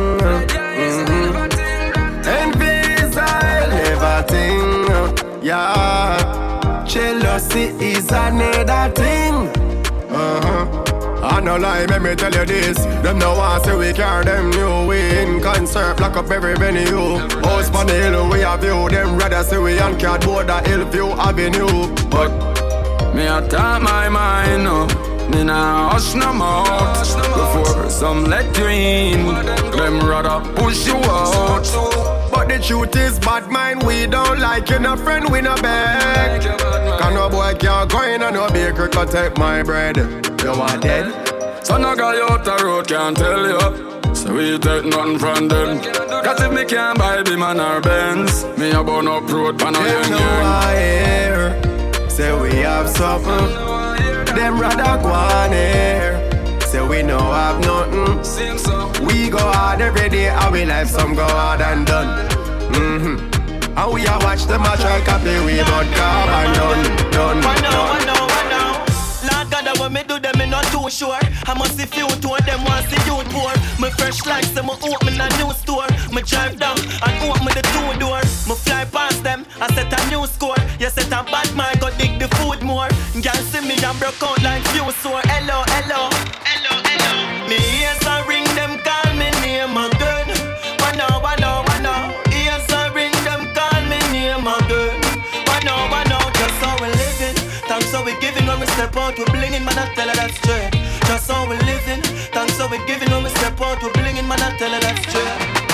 Mhm. 0.82 1.32
Envy 2.38 2.74
is 3.02 3.16
a 3.16 3.28
hell 3.44 3.72
of 3.88 4.02
a 4.14 4.16
thing. 4.32 4.62
Yeah. 5.50 6.84
Jealousy 6.92 7.64
is 7.92 8.06
another 8.24 8.84
thing. 9.00 9.34
Uh-huh. 10.10 10.93
I 11.34 11.40
no 11.40 11.56
lie, 11.56 11.84
let 11.86 12.00
me 12.00 12.14
tell 12.14 12.32
you 12.32 12.44
this. 12.44 12.78
Them 13.02 13.18
no 13.18 13.34
want 13.34 13.64
say 13.64 13.76
we 13.76 13.92
carry 13.92 14.24
them 14.24 14.50
new. 14.50 14.86
We 14.86 15.00
in 15.18 15.40
concert, 15.42 15.96
block 15.96 16.16
up 16.16 16.30
every 16.30 16.54
venue. 16.54 17.18
House 17.42 17.74
on 17.74 17.88
the 17.88 17.92
hill, 17.92 18.30
we 18.30 18.40
have 18.40 18.60
view. 18.60 18.88
Them 18.88 19.18
rather 19.18 19.42
say 19.42 19.58
we 19.58 19.80
on 19.80 19.98
cardboard, 19.98 20.46
the 20.46 20.60
Hillview 20.60 21.08
Avenue. 21.08 21.92
But 22.08 22.30
me 23.16 23.26
a 23.26 23.46
talk 23.48 23.82
my 23.82 24.08
mind 24.08 24.62
no. 24.62 24.86
Me 25.28 25.42
nah 25.42 25.88
hush 25.88 26.14
no 26.14 26.34
mouth 26.34 26.98
Before 27.16 27.88
some 27.88 28.24
let 28.24 28.56
you 28.58 28.66
in 28.66 29.24
Them 29.70 30.06
rather 30.06 30.38
push 30.54 30.86
you 30.86 30.96
out 30.96 31.64
But 32.44 32.58
the 32.58 32.62
truth 32.62 32.94
is, 32.94 33.18
bad 33.20 33.50
mind, 33.50 33.82
we 33.84 34.06
don't 34.06 34.38
like 34.38 34.68
you, 34.68 34.78
no 34.78 34.96
friend, 34.96 35.32
we 35.32 35.40
no 35.40 35.54
beg. 35.62 36.42
Cause 36.42 37.14
no 37.14 37.30
boy 37.30 37.54
can't 37.58 37.90
go 37.90 38.02
in 38.02 38.20
and 38.22 38.34
no 38.34 38.50
baker 38.50 38.86
can 38.86 39.08
take 39.08 39.38
my 39.38 39.62
bread. 39.62 39.96
You 39.96 40.50
are 40.50 40.76
dead? 40.76 41.06
So 41.64 41.78
no 41.78 41.96
guy 41.96 42.20
out 42.20 42.44
the 42.44 42.62
road 42.62 42.86
can't 42.86 43.16
tell 43.16 43.48
you 43.48 44.14
So 44.14 44.34
we 44.34 44.58
take 44.58 44.84
nothing 44.84 45.18
from 45.18 45.48
them 45.48 45.80
Cause 46.22 46.38
if 46.42 46.52
me 46.52 46.66
can't 46.66 46.98
buy 46.98 47.22
the 47.22 47.38
man 47.38 47.58
or 47.58 47.80
Benz 47.80 48.44
Me 48.58 48.72
a 48.72 48.84
burn 48.84 49.08
up 49.08 49.26
road 49.32 49.58
pan 49.58 49.74
a 49.74 49.78
young 49.78 50.10
know 50.10 50.18
young 50.18 50.44
I 50.44 50.76
hear. 50.76 52.10
Say 52.10 52.38
we 52.38 52.56
have 52.56 52.90
something. 52.90 53.48
Them 54.36 54.60
rather 54.60 55.02
go 55.02 55.08
on 55.08 55.52
here. 55.52 56.60
Say 56.60 56.86
we 56.86 57.02
no 57.02 57.18
have 57.18 57.58
nothing. 57.60 59.06
We 59.06 59.30
go 59.30 59.38
hard 59.38 59.80
every 59.80 60.08
day, 60.10 60.28
and 60.28 60.52
we 60.52 60.64
life 60.64 60.88
some 60.88 61.14
go 61.14 61.24
hard 61.24 61.60
and 61.60 61.86
done. 61.86 62.33
Mm-hmm. 62.72 63.78
And 63.78 63.92
we 63.92 64.06
a 64.06 64.14
watch 64.22 64.44
them 64.44 64.62
a 64.62 64.76
try 64.76 65.00
copy 65.04 65.34
we, 65.44 65.58
but 65.58 65.86
carbon 65.94 66.48
done, 66.54 66.82
done, 67.10 67.38
One 67.42 67.60
now, 67.62 67.70
done. 67.70 67.88
one 67.90 68.06
now, 68.06 68.22
one 68.26 68.48
now. 68.48 68.70
Lord 69.28 69.50
God, 69.50 69.64
that 69.66 69.76
when 69.80 69.92
me 69.92 70.02
do 70.06 70.18
them, 70.20 70.38
me 70.38 70.46
not 70.46 70.64
too 70.70 70.88
sure. 70.88 71.18
I 71.46 71.52
must 71.58 71.76
see 71.76 71.86
few 71.86 72.06
to 72.06 72.30
them 72.46 72.62
want 72.64 72.86
see 72.88 73.00
you 73.04 73.18
poor. 73.34 73.50
Me 73.82 73.90
fresh 73.98 74.24
like 74.26 74.44
say 74.44 74.62
me 74.62 74.74
open 74.78 75.18
a 75.20 75.26
new 75.42 75.50
store. 75.52 75.88
Me 76.14 76.22
drive 76.22 76.54
down 76.58 76.78
and 76.78 77.14
open 77.26 77.50
the 77.50 77.64
two 77.74 77.90
door. 77.98 78.22
Me 78.46 78.54
fly 78.54 78.84
past 78.86 79.22
them, 79.22 79.44
I 79.60 79.66
set 79.74 79.90
a 79.90 79.98
new 80.10 80.24
score. 80.26 80.56
You 80.78 80.88
set 80.88 81.10
a 81.10 81.26
bad 81.26 81.50
mind, 81.56 81.80
go 81.80 81.90
dig 81.98 82.18
the 82.22 82.28
food 82.38 82.62
more. 82.62 82.88
Girl 83.18 83.40
see 83.50 83.60
me 83.66 83.74
and 83.82 83.98
broke 83.98 84.22
out 84.22 84.38
like 84.42 84.62
few 84.70 84.86
sore. 85.02 85.20
Hello, 85.26 85.64
hello. 85.74 86.43
I 99.84 99.94
tell 99.94 100.08
her 100.08 100.14
that's 100.14 100.36
straight. 100.38 100.72
Just 101.06 101.30
how 101.30 101.44
we 101.46 101.56
living. 101.58 102.00
Thanks 102.32 102.58
how 102.58 102.68
we 102.70 102.78
giving 102.86 103.10
when 103.10 103.28
step 103.36 103.60
out, 103.60 103.82
we 103.82 103.90
blinging, 103.90 104.26
man, 104.26 104.40
I 104.40 104.56
tell 104.56 104.72
her 104.72 104.80
that's 104.80 105.00
straight. 105.06 105.64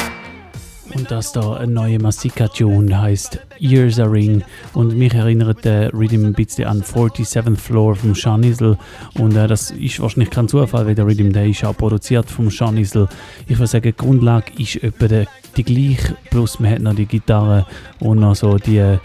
Und 0.93 1.09
das 1.09 1.31
da 1.31 1.53
eine 1.53 1.73
neue 1.73 2.01
Mastika-Tune 2.01 3.01
heißt 3.01 3.39
Years 3.61 4.01
a 4.01 4.07
Ring 4.07 4.43
und 4.75 4.99
mich 4.99 5.15
erinnert 5.15 5.65
der 5.65 5.95
Rhythm 5.95 6.25
ein 6.25 6.33
bisschen 6.33 6.67
an 6.67 6.83
47th 6.83 7.57
Floor 7.57 7.95
vom 7.95 8.17
Shanisel 8.17 8.77
und 9.15 9.37
äh, 9.37 9.47
das 9.47 9.71
ist 9.71 10.01
wahrscheinlich 10.01 10.31
kein 10.31 10.49
Zufall, 10.49 10.87
weil 10.87 10.97
der 10.97 11.07
Rhythm 11.07 11.33
der 11.33 11.47
ist 11.47 11.65
auch 11.65 11.77
produziert 11.77 12.29
vom 12.29 12.51
Shanisel. 12.51 13.09
Ich 13.47 13.57
würde 13.59 13.69
sagen, 13.69 13.85
die 13.85 13.97
Grundlage 13.97 14.53
ist 14.59 14.83
etwa 14.83 15.07
der, 15.07 15.27
die 15.57 15.63
gleiche, 15.63 16.17
plus 16.29 16.59
man 16.59 16.73
hat 16.73 16.81
noch 16.81 16.95
die 16.95 17.07
Gitarre 17.07 17.67
und 18.01 18.19
noch 18.19 18.35
so 18.35 18.57
die, 18.59 18.99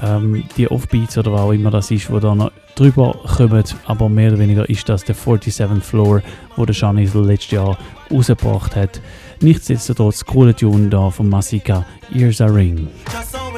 ähm, 0.00 0.44
die 0.56 0.70
Offbeats 0.70 1.18
oder 1.18 1.32
was 1.34 1.40
auch 1.42 1.52
immer 1.52 1.70
das 1.70 1.90
ist, 1.90 2.10
wo 2.10 2.18
da 2.20 2.34
noch 2.34 2.52
drüber 2.78 3.18
kommen, 3.36 3.64
aber 3.86 4.08
mehr 4.08 4.30
oder 4.30 4.38
weniger 4.40 4.68
ist 4.68 4.88
das 4.88 5.04
der 5.04 5.16
47th 5.16 5.80
Floor, 5.80 6.22
wo 6.56 6.64
der 6.64 6.74
Shanisel 6.74 7.24
letztes 7.24 7.52
Jahr 7.52 7.78
rausgebracht 8.10 8.76
hat. 8.76 9.00
Nichtsdestotrotz, 9.40 10.24
coole 10.24 10.54
Tune 10.54 10.88
da 10.88 11.10
von 11.10 11.28
Masika, 11.28 11.84
Ears 12.14 12.40
a 12.40 12.46
Ring. 12.46 12.88
Just 13.12 13.36
how 13.36 13.52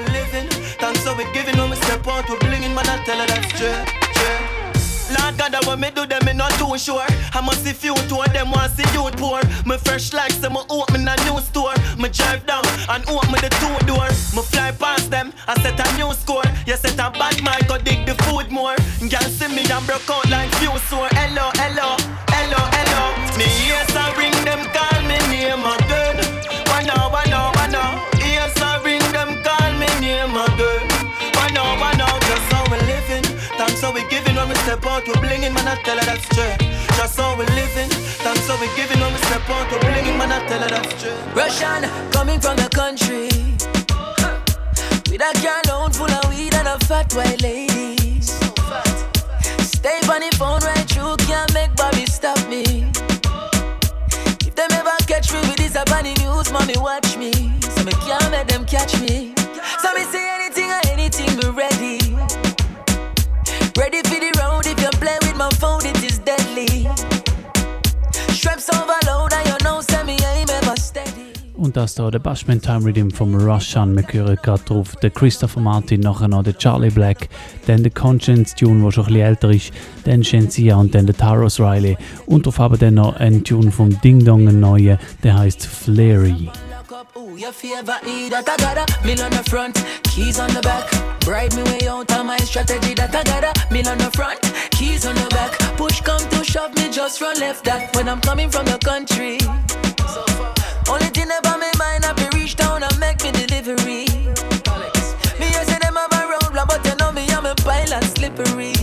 When 5.70 5.78
me 5.78 5.90
do 5.94 6.04
them, 6.04 6.24
me 6.26 6.32
not 6.32 6.50
too 6.58 6.76
sure. 6.76 7.06
I 7.30 7.40
must 7.40 7.62
see 7.62 7.70
few 7.70 7.94
to 7.94 8.16
them 8.32 8.50
want 8.50 8.72
see 8.72 8.82
you 8.90 9.06
poor. 9.14 9.38
Me 9.64 9.78
fresh 9.78 10.12
like 10.12 10.32
say 10.32 10.48
me 10.48 10.58
open 10.68 11.06
a 11.06 11.14
new 11.22 11.38
store. 11.38 11.74
Me 11.96 12.08
drive 12.08 12.44
down 12.44 12.66
and 12.90 13.06
open 13.06 13.38
the 13.38 13.46
two 13.62 13.86
door. 13.86 14.10
Me 14.34 14.42
fly 14.50 14.72
past 14.72 15.12
them, 15.12 15.32
I 15.46 15.54
set 15.62 15.78
a 15.78 15.86
new 15.96 16.12
score. 16.12 16.42
You 16.66 16.74
set 16.74 16.98
a 16.98 17.14
bad 17.14 17.40
mind, 17.44 17.68
go 17.68 17.78
dig 17.78 18.04
the 18.04 18.18
food 18.26 18.50
more. 18.50 18.74
Girl 18.98 19.30
see 19.30 19.46
me 19.54 19.62
and 19.70 19.86
broke 19.86 20.10
out 20.10 20.28
like 20.28 20.50
few 20.58 20.74
sore. 20.90 21.06
Hello, 21.14 21.54
hello, 21.54 21.94
hello, 22.34 22.60
hello. 22.74 23.02
Me 23.38 23.46
ears 23.70 23.89
step 34.80 34.92
out, 34.92 35.06
we 35.06 35.14
blinging, 35.14 35.54
man, 35.54 35.68
I 35.68 35.74
tell 35.82 35.98
her 35.98 36.04
that's 36.04 36.26
true. 36.28 36.68
Just 36.96 37.18
how 37.18 37.36
we 37.36 37.44
living. 37.46 37.90
Thanks 38.24 38.46
how 38.48 38.60
we 38.60 38.66
giving 38.76 39.00
when 39.00 39.12
we 39.12 39.18
step 39.18 39.48
out, 39.48 39.70
we 39.70 39.78
blinging, 39.78 40.16
man, 40.18 40.32
I 40.32 40.46
tell 40.46 40.60
her 40.60 40.68
that's 40.68 41.02
true. 41.02 41.12
Russian 41.34 41.88
coming 42.10 42.40
from 42.40 42.56
the 42.56 42.68
country 42.70 43.28
with 45.10 45.20
a 45.20 45.62
load 45.68 45.94
full 45.94 46.10
of 46.10 46.28
weed 46.30 46.54
and 46.54 46.68
a 46.68 46.78
fat 46.86 47.12
white 47.14 47.42
lady. 47.42 48.20
Stay 49.60 50.00
on 50.08 50.20
the 50.20 50.30
phone 50.38 50.60
right 50.60 50.88
through, 50.88 51.16
can't 51.28 51.52
make 51.54 51.74
Bobby 51.76 52.06
stop 52.06 52.38
me. 52.48 52.88
If 54.46 54.54
them 54.54 54.70
ever 54.72 54.96
catch 55.06 55.32
me 55.32 55.40
with 55.40 55.56
this 55.56 55.76
up 55.76 55.90
on 55.92 56.04
the 56.04 56.14
news, 56.20 56.52
mommy 56.52 56.76
watch 56.78 57.16
me. 57.16 57.32
So 57.74 57.84
me 57.84 57.92
can't 57.92 58.30
make 58.30 58.46
them 58.46 58.64
catch 58.64 58.98
me. 59.00 59.34
So 59.80 59.92
me 59.94 60.04
say 60.04 60.28
anything. 60.36 60.70
Or 60.70 60.80
anything, 60.92 61.40
be 61.40 61.48
ready. 61.48 62.59
Ready 63.76 64.02
for 64.02 64.18
the 64.18 64.32
road. 64.40 64.66
If 64.66 64.80
you 64.82 64.90
play 64.98 65.16
with 65.22 65.36
my 65.36 65.48
phone, 65.60 65.84
it 65.86 66.02
is 66.02 66.18
deadly. 66.18 66.88
Straps 68.32 68.68
overload, 68.70 69.32
and 69.32 69.46
you 69.48 69.56
know, 69.64 69.80
send 69.80 70.06
me 70.06 70.16
aim 70.34 70.48
ever 70.50 70.76
steady. 70.76 71.30
Und 71.54 71.76
das 71.76 71.94
da 71.94 72.10
der 72.10 72.18
Bashment 72.18 72.64
Time 72.64 72.84
Rhythm 72.84 73.10
vom 73.10 73.34
Rushan. 73.34 73.94
Wir 73.94 74.04
hören 74.12 74.36
gerade 74.42 74.62
drauf 74.64 74.96
den 74.96 75.12
Christopher 75.12 75.60
Martin, 75.60 76.00
nachher 76.00 76.26
noch 76.26 76.42
der 76.42 76.56
Charlie 76.56 76.90
Black, 76.90 77.28
dann 77.66 77.82
der 77.82 77.92
Conscience 77.92 78.54
Tune, 78.54 78.82
der 78.82 78.92
schon 78.92 79.04
ein 79.04 79.12
bisschen 79.12 79.26
älter 79.26 79.50
ist, 79.50 79.72
dann 80.04 80.24
Shenzia 80.24 80.76
und 80.76 80.94
dann 80.94 81.06
der 81.06 81.16
Taros 81.16 81.60
Riley. 81.60 81.96
Und 82.26 82.46
drauf 82.46 82.58
haben 82.58 82.78
dann 82.78 82.94
noch 82.94 83.16
ein 83.16 83.44
Tune 83.44 83.70
vom 83.70 84.00
Ding 84.00 84.24
Dong, 84.24 84.48
ein 84.48 84.58
neuer, 84.58 84.98
der 85.22 85.38
heißt 85.38 85.66
Flary. 85.66 86.50
Ooh, 87.20 87.36
your 87.36 87.52
favor 87.52 87.98
E 88.06 88.30
that 88.30 88.48
I 88.48 88.56
gotta. 88.56 88.86
Mill 89.04 89.20
on 89.20 89.30
the 89.30 89.44
front, 89.44 89.74
keys 90.04 90.40
on 90.40 90.48
the 90.54 90.62
back. 90.62 90.88
Bribe 91.20 91.52
me 91.52 91.62
way 91.64 91.86
out 91.86 92.10
of 92.12 92.24
my 92.24 92.38
strategy 92.38 92.94
that 92.94 93.14
I 93.14 93.22
gotta. 93.24 93.52
Mill 93.70 93.88
on 93.88 93.98
the 93.98 94.10
front, 94.12 94.40
keys 94.70 95.04
on 95.04 95.14
the 95.14 95.28
back. 95.28 95.52
Push 95.76 96.00
come 96.00 96.24
to 96.30 96.42
shove 96.42 96.72
me 96.76 96.90
just 96.90 97.20
run 97.20 97.38
left 97.38 97.64
that. 97.66 97.94
When 97.94 98.08
I'm 98.08 98.22
coming 98.22 98.48
from 98.48 98.64
the 98.64 98.78
country. 98.78 99.36
Only 100.88 101.10
thing 101.12 101.28
about 101.28 101.60
me 101.60 101.68
mind 101.78 102.06
I 102.06 102.14
be 102.14 102.26
reach 102.38 102.56
down 102.56 102.82
and 102.82 102.98
make 102.98 103.22
me 103.22 103.32
delivery. 103.32 104.08
Me 105.40 105.48
I 105.60 105.64
say 105.68 105.78
them 105.78 105.96
have 106.00 106.12
a 106.12 106.24
roadblock 106.32 106.68
but 106.68 106.86
you 106.86 106.96
know 106.96 107.12
me 107.12 107.28
I'm 107.28 107.44
a 107.44 107.54
pilot 107.54 108.04
slippery 108.16 108.79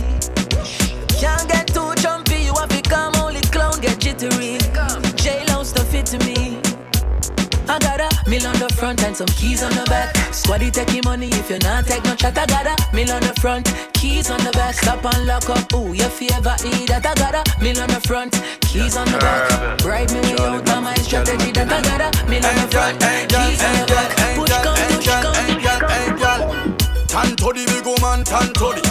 mill 8.28 8.46
on 8.46 8.58
the 8.58 8.68
front 8.74 9.02
and 9.02 9.16
some 9.16 9.26
keys 9.28 9.62
on 9.62 9.72
the 9.72 9.84
back. 9.84 10.14
Squaddy 10.30 10.70
taking 10.70 11.02
money 11.04 11.28
if 11.32 11.50
you 11.50 11.58
not 11.60 11.86
take 11.86 12.04
no 12.04 12.14
chat. 12.14 12.36
I 12.38 12.46
got 12.46 12.66
a 12.66 12.74
mill 12.94 13.10
on 13.10 13.22
the 13.22 13.34
front, 13.40 13.66
keys 13.94 14.30
on 14.30 14.38
the 14.44 14.50
back. 14.52 14.74
Stop 14.74 15.04
and 15.04 15.26
lock 15.26 15.48
up. 15.48 15.72
Ooh, 15.74 15.92
your 15.92 16.10
favor 16.10 16.56
E 16.64 16.86
that 16.86 17.06
I 17.06 17.14
got 17.14 17.34
a 17.34 17.42
mill 17.62 17.80
on 17.80 17.88
the 17.88 18.00
front, 18.00 18.32
keys 18.62 18.96
on 18.96 19.06
the 19.06 19.18
back. 19.18 19.78
Bribe 19.78 20.10
me 20.12 20.20
way 20.20 20.36
out 20.36 20.68
of 20.68 20.82
my 20.82 20.94
strategy 20.96 21.52
that 21.52 21.72
I 21.72 21.80
got 21.82 22.02
a 22.04 22.30
mill 22.30 22.44
on 22.44 22.54
the 22.54 22.68
front, 22.68 23.00
keys 23.00 23.64
on 23.64 23.72
the 23.80 23.86
back. 23.88 24.10
Push 24.36 24.50
come, 24.62 24.76
push 24.92 25.08
come, 25.08 25.34
push 25.48 26.22
come. 26.22 26.76
Tan 27.08 27.36
to 27.36 27.52
the 27.52 27.64
big 27.66 27.86
woman, 27.86 28.24
tan 28.24 28.52
to 28.52 28.68
the 28.76 28.82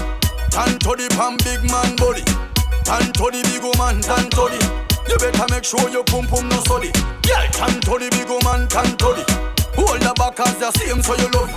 Tan 0.50 0.80
to 0.80 0.96
the 0.98 1.08
pan 1.16 1.38
big 1.46 1.62
man 1.70 1.96
body 1.98 2.24
Tan 2.84 3.14
to 3.14 3.30
the 3.30 3.42
big 3.46 3.62
woman, 3.62 4.02
tan 4.02 4.30
to 4.32 4.50
the 4.50 4.87
You 5.10 5.18
better 5.18 5.48
make 5.50 5.64
sure 5.64 5.90
your 5.90 6.04
pum 6.04 6.28
pum 6.28 6.50
no 6.50 6.60
study 6.62 6.92
Yeah, 7.28 7.48
tan 7.52 7.80
to 7.82 7.94
the 7.98 8.10
big 8.12 8.30
woman, 8.30 8.68
tan 8.68 8.98
to 8.98 9.10
the 9.16 9.24
Hold 9.76 10.02
the 10.02 10.14
back 10.18 10.40
as 10.40 10.58
the 10.58 10.72
same 10.72 11.02
so 11.02 11.16
you 11.16 11.30
love 11.32 11.52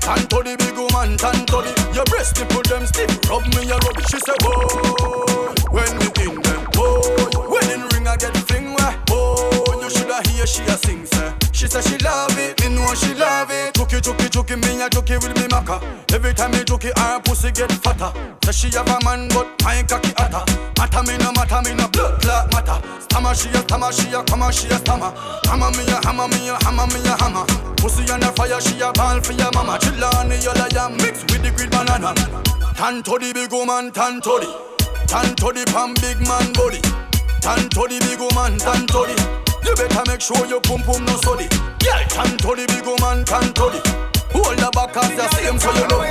Tan 0.00 0.26
to 0.28 0.38
the 0.42 0.56
big 0.56 0.76
woman, 0.76 1.16
tan 1.16 1.44
to 1.46 1.58
the 1.62 1.72
Your 1.94 2.04
breast 2.06 2.38
nipple 2.38 2.62
them 2.62 2.86
stiff. 2.86 3.10
Rub 3.28 3.44
me 3.54 3.68
a 3.70 3.76
rub 3.76 3.98
She 4.08 4.18
say 4.18 4.36
whoa 4.42 5.54
When 5.70 5.92
we 5.98 6.08
in 6.24 6.40
them 6.42 6.66
Whoa 6.74 7.37
Wedding 7.68 7.84
ring 7.92 8.08
I 8.08 8.16
get 8.16 8.36
fling 8.48 8.72
where? 8.72 8.96
Whoa 9.08 9.80
You 9.82 9.90
shoulda 9.90 10.26
hear 10.28 10.46
she 10.46 10.62
a 10.62 10.76
sing 10.78 11.04
say 11.04 11.34
She 11.52 11.66
say 11.66 11.82
she 11.82 11.98
love 11.98 12.32
it. 12.38 12.58
Me 12.64 12.74
know 12.74 12.94
she 12.94 13.12
love 13.12 13.50
it. 13.50 13.74
Chucky 13.74 14.00
chucky 14.00 14.28
chucky 14.28 14.56
Me 14.56 14.80
a 14.80 14.88
chucky 14.88 15.14
with 15.20 15.36
me 15.36 15.44
maca. 15.52 15.76
Every 16.14 16.32
time 16.32 16.52
me 16.52 16.64
chucky 16.64 16.88
her 16.96 17.20
pussy 17.20 17.52
get 17.52 17.70
fatter. 17.72 18.10
Say 18.44 18.52
she 18.52 18.76
have 18.76 18.88
a 18.88 19.04
man 19.04 19.28
but 19.28 19.46
my 19.62 19.82
cocky 19.82 20.12
hotter. 20.16 20.44
Matter 20.78 21.02
me 21.04 21.18
no 21.18 21.30
matter 21.32 21.60
me 21.60 21.76
no 21.76 21.88
blood 21.88 22.22
clot 22.22 22.50
matter. 22.52 22.80
Stammer 23.00 23.34
she 23.34 23.48
a 23.50 23.60
stammer 23.60 23.92
she 23.92 24.08
a 24.16 24.22
come 24.24 24.50
she 24.50 24.68
a 24.68 24.78
stammer. 24.80 25.12
Hammer 25.44 25.70
me 25.76 25.84
a 25.92 26.00
hammer 26.08 26.28
me 26.28 26.48
a 26.48 26.56
hammer 26.64 26.86
me 26.88 27.04
a 27.04 27.12
hammer. 27.20 27.44
Pussy 27.76 28.08
on 28.08 28.20
the 28.20 28.32
fire 28.32 28.60
she 28.64 28.80
a 28.80 28.92
ball 28.96 29.20
for 29.20 29.32
your 29.32 29.52
mama. 29.52 29.78
Chill 29.78 30.04
on 30.16 30.30
the 30.30 30.40
yellow 30.40 30.68
yam 30.72 30.96
mix 30.96 31.20
with 31.28 31.44
the 31.44 31.52
green 31.52 31.68
banana. 31.68 32.16
Tan 32.80 33.02
to 33.02 33.18
the 33.20 33.32
big 33.34 33.52
woman 33.52 33.92
tan 33.92 34.22
to 34.22 34.40
the 34.40 34.48
Tan 35.06 35.36
to 35.36 35.52
the 35.52 35.68
pan 35.68 35.92
big 36.00 36.16
man 36.26 36.52
body 36.54 37.07
Tan 37.40 37.68
to 37.70 37.82
the 37.88 37.98
big 38.00 38.20
woman 38.20 38.58
tan 38.58 38.86
to 38.86 39.00
the 39.08 39.16
You 39.64 39.74
better 39.76 40.04
make 40.06 40.20
sure 40.20 40.44
your 40.46 40.60
pum 40.60 40.82
pum 40.82 41.04
no 41.04 41.14
study 41.16 41.48
Yeah, 41.84 42.04
tan 42.08 42.36
to 42.38 42.50
the 42.54 42.66
big 42.68 42.84
woman 42.84 43.24
tan 43.24 43.52
to 43.54 43.66
the 43.72 43.80
Hold 44.32 44.58
the 44.58 44.68
back 44.74 44.96
as 44.96 45.10
the 45.16 45.26
same 45.36 45.58
so 45.58 45.70
you 45.72 45.86
know 45.88 46.02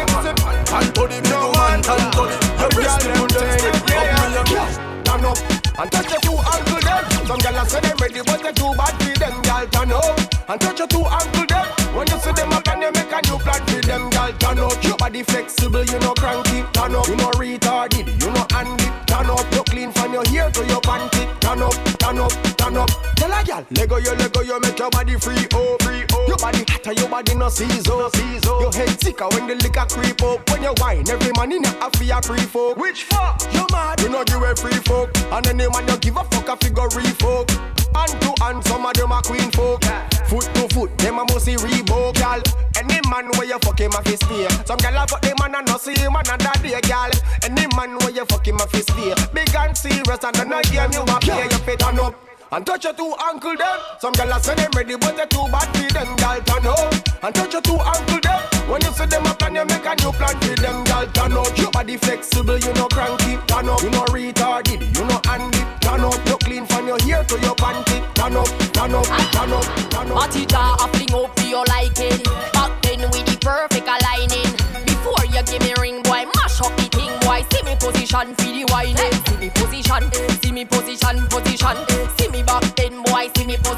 Tan 0.65 0.85
to 0.93 1.03
the 1.05 1.17
big 1.21 1.39
woman 1.39 1.81
tan 1.81 2.03
to 2.15 2.23
the 2.29 2.37
Your 2.59 2.69
breast 2.71 3.05
nipple 3.05 3.27
them 3.27 3.59
stiff 3.59 3.75
Up 3.93 4.07
me 4.17 4.33
your 4.33 4.45
girl 4.45 5.03
Turn 5.03 5.25
up 5.25 5.57
and 5.79 5.91
touch 5.91 6.09
your 6.09 6.19
two 6.21 6.33
ankle 6.33 6.81
them. 6.81 7.05
Some 7.27 7.37
gyal 7.37 7.67
say 7.69 7.79
them 7.81 7.97
ready, 8.01 8.21
but 8.25 8.41
they 8.41 8.51
too 8.51 8.73
bad 8.73 8.97
for 8.97 9.13
them. 9.19 9.41
Gyal 9.43 9.69
turn 9.69 9.91
up 9.91 10.49
and 10.49 10.61
touch 10.61 10.79
your 10.79 10.87
two 10.87 11.05
ankle 11.05 11.45
them. 11.45 11.65
When 11.95 12.07
you 12.09 12.17
see 12.17 12.31
them 12.31 12.51
up 12.51 12.67
and 12.67 12.81
you 12.81 12.91
make 12.91 13.13
a 13.13 13.21
new 13.29 13.37
plan 13.37 13.61
for 13.61 13.81
them. 13.85 14.09
Gyal 14.09 14.39
turn 14.39 14.59
up, 14.59 14.83
your 14.83 14.97
body 14.97 15.21
flexible, 15.21 15.85
you 15.85 15.99
know 15.99 16.13
cranky. 16.17 16.65
Turn 16.73 16.95
up, 16.95 17.07
you 17.07 17.15
know 17.15 17.29
retarded, 17.37 18.09
you 18.09 18.29
know 18.31 18.47
handy. 18.49 18.89
Turn 19.05 19.29
up, 19.29 19.45
clean 19.77 19.91
from 19.91 20.13
your 20.13 20.25
hair 20.29 20.49
to 20.49 20.65
your 20.65 20.81
panty. 20.81 21.23
Turn 21.39 21.61
up, 21.61 21.73
turn 21.99 22.17
up, 22.17 22.31
turn 22.57 22.77
up. 22.77 22.89
Tell 23.15 23.31
a 23.31 23.43
gyal, 23.43 23.65
Lego 23.77 23.97
you, 23.97 24.13
Lego 24.15 24.41
you, 24.41 24.59
make 24.59 24.79
your 24.79 24.89
body 24.89 25.15
free, 25.19 25.47
oh, 25.53 25.77
free. 25.81 26.06
Your 26.27 26.37
body 26.37 26.63
hotter, 26.67 26.93
your 26.93 27.09
body 27.09 27.35
no 27.35 27.49
season. 27.49 27.83
Your 27.87 28.71
head 28.73 28.99
sicker 29.01 29.27
when 29.29 29.47
the 29.47 29.55
liquor 29.55 29.85
creep 29.89 30.21
up. 30.23 30.49
When 30.49 30.61
you 30.61 30.73
wine, 30.77 31.09
every 31.09 31.31
man 31.33 31.51
in 31.51 31.63
your 31.63 31.73
happy 31.79 32.09
a 32.09 32.21
free 32.21 32.45
folk. 32.45 32.77
Which 32.77 33.03
fuck? 33.03 33.41
You 33.53 33.65
mad? 33.71 34.01
You 34.01 34.09
know 34.09 34.23
you 34.27 34.43
a 34.43 34.55
free 34.55 34.79
folk. 34.85 35.09
And 35.31 35.47
any 35.47 35.67
man 35.69 35.87
you 35.87 35.97
give 35.97 36.17
a 36.17 36.23
fuck 36.25 36.49
a 36.49 36.57
figure 36.57 36.89
folk. 37.17 37.49
Hand 37.95 38.21
to 38.21 38.33
hand, 38.43 38.63
some 38.65 38.85
of 38.85 38.93
them 38.93 39.11
a 39.11 39.21
queen 39.23 39.49
folk. 39.51 39.83
Foot 40.27 40.45
to 40.55 40.67
foot, 40.73 40.97
them 40.97 41.19
a 41.19 41.23
must 41.23 41.45
see 41.45 41.55
Reebok, 41.55 42.15
gal. 42.15 42.41
Any 42.77 42.99
man 43.09 43.31
where 43.37 43.47
you 43.47 43.57
fuck 43.59 43.79
him 43.79 43.91
a 43.93 44.01
fist 44.03 44.25
fear. 44.25 44.49
Some 44.65 44.77
gal 44.77 45.01
a 45.01 45.07
fuck 45.07 45.23
man 45.39 45.55
and 45.55 45.67
not 45.67 45.81
see 45.81 45.95
him 45.95 46.15
another 46.15 46.51
day, 46.61 46.79
gal. 46.81 47.11
Any 47.43 47.65
man 47.75 47.97
where 47.99 48.11
you 48.11 48.25
fuck 48.25 48.45
him 48.45 48.57
a 48.57 48.67
fist 48.67 48.91
fear. 48.91 49.15
Big 49.33 49.55
and 49.55 49.75
serious 49.75 50.23
and 50.23 50.35
then 50.35 50.53
I 50.53 50.61
game 50.63 50.91
you 50.91 51.01
a 51.01 51.19
play 51.19 51.47
your 51.49 51.59
fit 51.59 51.83
on 51.83 51.99
up. 51.99 52.26
And 52.49 52.65
touch 52.65 52.85
your 52.85 52.93
two 52.93 53.13
ankle 53.27 53.57
them. 53.57 53.79
Some 53.99 54.13
gal 54.13 54.31
a 54.31 54.39
say 54.41 54.55
them 54.55 54.71
ready, 54.73 54.95
but 54.95 55.17
they 55.17 55.25
too 55.25 55.43
bad 55.51 55.67
for 55.75 55.91
them. 55.91 56.15
Gal 56.15 56.39
turn 56.41 56.67
up 56.67 56.93
and 57.23 57.35
touch 57.35 57.51
your 57.51 57.61
two 57.61 57.75
ankle 57.75 58.19
them. 58.23 58.39
When 58.71 58.81
you 58.81 58.91
see 58.91 59.05
them 59.05 59.25
up 59.27 59.41
and 59.43 59.55
you 59.55 59.65
make 59.65 59.85
a 59.85 59.95
new 59.99 60.11
plan 60.15 60.39
for 60.39 60.55
them. 60.55 60.83
Gal 60.85 61.07
turn 61.11 61.33
up, 61.33 61.57
your 61.57 61.71
body 61.71 61.97
flexible, 61.97 62.57
you 62.57 62.73
know 62.73 62.87
cranky. 62.87 63.35
Turn 63.47 63.67
up, 63.67 63.83
you 63.83 63.89
know 63.89 64.05
retarded, 64.15 64.79
you 64.79 65.03
know 65.05 65.19
handy. 65.25 65.59
Turn 65.81 66.01
up, 66.07 66.15
you 66.25 66.37
clean 66.37 66.65
from 66.65 66.87
your 66.87 66.99
hair 67.03 67.23
to 67.25 67.35
your 67.39 67.55
panty. 67.55 67.99
Turn 68.15 68.37
up, 68.37 68.47
turn 68.71 68.95
up, 68.95 69.05
turn 69.35 69.51
up, 69.51 69.65
turn 69.91 70.11
up. 70.11 70.15
Matita 70.15 70.79
a 70.79 70.87
fling 70.95 71.13
up 71.19 71.37
for 71.37 71.45
your 71.47 71.65
liking. 71.67 72.23
Back 72.55 72.71
then 72.81 73.01
with 73.11 73.27
the 73.27 73.37
perfect 73.43 73.87
aligning. 73.91 74.55
Before 74.87 75.19
you 75.27 75.43
give 75.43 75.61
me 75.67 75.73
ring, 75.83 76.01
boy, 76.03 76.23
mash 76.39 76.61
up 76.63 76.71
the 76.79 76.87
thing, 76.95 77.11
boy. 77.27 77.43
See 77.51 77.63
me 77.67 77.75
position 77.75 78.31
for 78.39 78.47
the 78.55 78.63
whining. 78.71 79.11
See 79.27 79.35
me 79.35 79.49
position, 79.51 80.11
see 80.39 80.51
me 80.51 80.63
position, 80.63 81.27
position. 81.27 81.86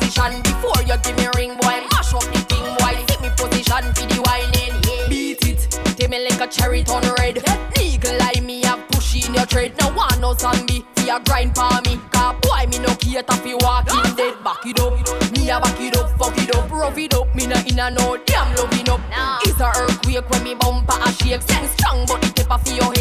Position. 0.09 0.41
Before 0.41 0.81
you 0.85 0.97
give 1.03 1.17
me 1.17 1.27
ring, 1.35 1.55
boy, 1.57 1.81
mash 1.93 2.13
up 2.13 2.23
the 2.33 2.39
thing, 2.49 2.65
boy. 2.77 2.95
See 3.07 3.21
me 3.21 3.29
position 3.37 3.93
for 3.93 4.05
the 4.07 4.21
whining. 4.25 5.09
Beat 5.09 5.45
it, 5.47 5.79
take 5.97 6.09
me 6.09 6.27
like 6.27 6.41
a 6.41 6.47
cherry 6.47 6.83
turn 6.83 7.03
red. 7.19 7.43
Eagle 7.79 8.17
eye 8.21 8.41
me 8.41 8.63
a 8.63 8.77
push 8.89 9.27
in 9.27 9.33
your 9.33 9.45
tread. 9.45 9.73
No 9.79 9.89
one 9.89 10.19
no 10.21 10.33
zombie, 10.33 10.85
fi 10.95 11.15
a 11.15 11.19
grind 11.19 11.55
for 11.55 11.69
me. 11.85 11.99
Cause 12.11 12.35
boy 12.41 12.65
me 12.69 12.79
no 12.79 12.95
cater 12.95 13.33
fi 13.33 13.53
walking 13.55 14.15
dead. 14.15 14.35
Back 14.43 14.65
it 14.65 14.79
up, 14.79 14.93
me 15.33 15.49
a 15.49 15.59
back 15.59 15.79
it 15.79 15.97
up, 15.97 16.09
fuck 16.17 16.37
it 16.37 16.55
up, 16.55 16.71
rough 16.71 16.97
it 16.97 17.13
up. 17.13 17.33
Me 17.35 17.47
no 17.47 17.55
in 17.67 17.79
a 17.79 17.91
no 17.91 18.17
damn 18.25 18.55
loving 18.55 18.89
up. 18.89 19.01
It's 19.43 19.59
a 19.59 19.71
earthquake 19.77 20.29
when 20.29 20.43
me 20.43 20.55
bumper 20.55 20.97
a 21.01 21.11
shake. 21.13 21.41
Sing 21.41 21.67
strong 21.75 22.05
but 22.07 22.21
the 22.21 22.29
tip 22.33 22.51
of 22.51 22.65
your 22.67 22.91
head 22.93 22.98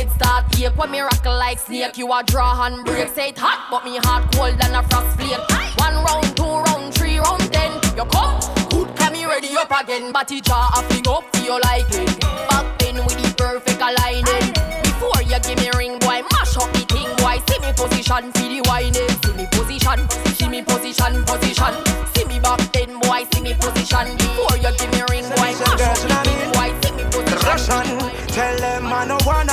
ache. 0.69 0.79
When 0.79 0.91
me 0.91 1.01
rock 1.01 1.25
like 1.25 1.59
snake, 1.59 1.99
you 1.99 2.13
a 2.13 2.23
draw 2.23 2.65
and 2.67 2.85
break. 2.85 3.09
Say 3.15 3.31
it 3.31 3.39
hot 3.39 3.69
but 3.71 3.85
me 3.85 3.99
heart 3.99 4.31
cold 4.33 4.59
than 4.59 4.75
a 4.75 4.83
frost 4.89 5.19
flake. 5.19 5.39
One 5.79 5.95
round, 6.05 6.37
two 6.37 6.45
round, 6.45 6.95
three 6.95 7.19
round, 7.19 7.53
ten. 7.53 7.73
You 7.97 8.05
come, 8.05 8.41
good, 8.71 8.95
can 8.97 9.13
me 9.13 9.25
ready 9.25 9.57
up 9.57 9.71
again. 9.71 10.13
Body 10.13 10.41
jaw 10.41 10.71
a 10.77 10.83
fling 10.89 11.09
up 11.09 11.25
for 11.35 11.43
your 11.45 11.61
liking. 11.61 12.07
Back 12.49 12.79
then 12.79 12.97
with 12.97 13.19
the 13.19 13.35
perfect 13.37 13.81
aligning. 13.81 14.53
Before 14.83 15.23
you 15.23 15.39
give 15.41 15.59
me 15.59 15.71
ring, 15.77 15.99
boy, 15.99 16.23
mash 16.33 16.57
up 16.57 16.71
the 16.73 16.85
thing, 16.89 17.11
boy. 17.19 17.39
See 17.49 17.59
me 17.61 17.73
position 17.73 18.33
for 18.33 18.47
the 18.49 18.61
whining. 18.69 19.11
See 19.23 19.35
me 19.35 19.47
position, 19.51 19.99
see 20.35 20.49
me 20.49 20.63
position, 20.63 21.25
position. 21.25 21.75
See 22.15 22.25
me 22.27 22.39
back 22.41 22.61
then, 22.73 22.99
boy. 23.01 23.25
See 23.33 23.43
me 23.43 23.55
position. 23.55 24.17
Before 24.17 24.57
you 24.59 24.73
give 24.77 24.91
me 24.93 25.03
ring, 25.11 25.27
boy, 25.35 25.53
mash 25.55 25.83
up 25.83 25.99
the 26.03 26.17
thing, 26.27 26.43
boy. 26.53 26.71
See 26.83 26.93
me 26.93 27.05
position. 27.11 27.47
Russian, 27.49 27.87
tell 28.29 28.57
them 28.59 28.93
I 28.93 29.07
no 29.07 29.19
one 29.25 29.49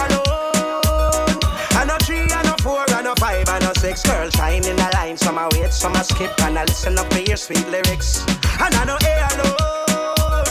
six. 3.85 4.03
Girls 4.03 4.33
shine 4.33 4.65
in 4.65 4.75
the 4.75 4.89
line, 4.93 5.17
some 5.17 5.37
I 5.37 5.47
wait, 5.53 5.71
some 5.71 5.95
I 5.95 6.01
skip, 6.01 6.31
and 6.41 6.57
I 6.57 6.63
listen 6.63 6.97
up 6.97 7.09
to 7.09 7.21
your 7.23 7.37
sweet 7.37 7.67
lyrics. 7.69 8.25
And 8.59 8.73
I 8.73 8.83
no 8.89 8.95
A 9.09 9.13
alone. 9.29 10.47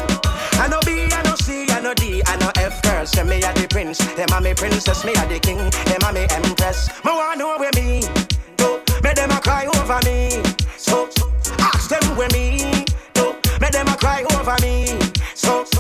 I 0.62 0.68
no 0.70 0.78
B, 0.86 1.08
I 1.10 1.22
no 1.24 1.34
C, 1.36 1.66
I 1.70 1.80
no 1.80 1.94
D, 1.94 2.22
I 2.26 2.36
no 2.36 2.50
F. 2.56 2.82
Girls 2.82 3.10
say 3.10 3.24
me 3.24 3.36
a 3.42 3.52
the 3.54 3.66
prince, 3.68 3.98
them 4.14 4.28
a 4.36 4.40
me 4.40 4.54
princess, 4.54 5.04
me 5.04 5.12
a 5.12 5.26
the 5.26 5.38
king, 5.40 5.58
them 5.88 6.02
a 6.08 6.12
me 6.12 6.26
empress. 6.30 6.88
Me 7.04 7.10
want 7.10 7.38
know 7.38 7.58
where 7.58 7.74
me 7.74 8.02
do, 8.56 8.80
make 9.02 9.16
them 9.16 9.30
a 9.30 9.40
cry 9.40 9.66
over 9.66 10.00
me. 10.06 10.42
So 10.76 11.08
ask 11.58 11.88
them 11.90 12.16
where 12.16 12.30
me 12.30 12.84
do, 13.14 13.34
make 13.60 13.72
them 13.72 13.88
a 13.88 13.96
cry 13.96 14.22
over 14.30 14.56
me. 14.62 14.98
So? 15.34 15.73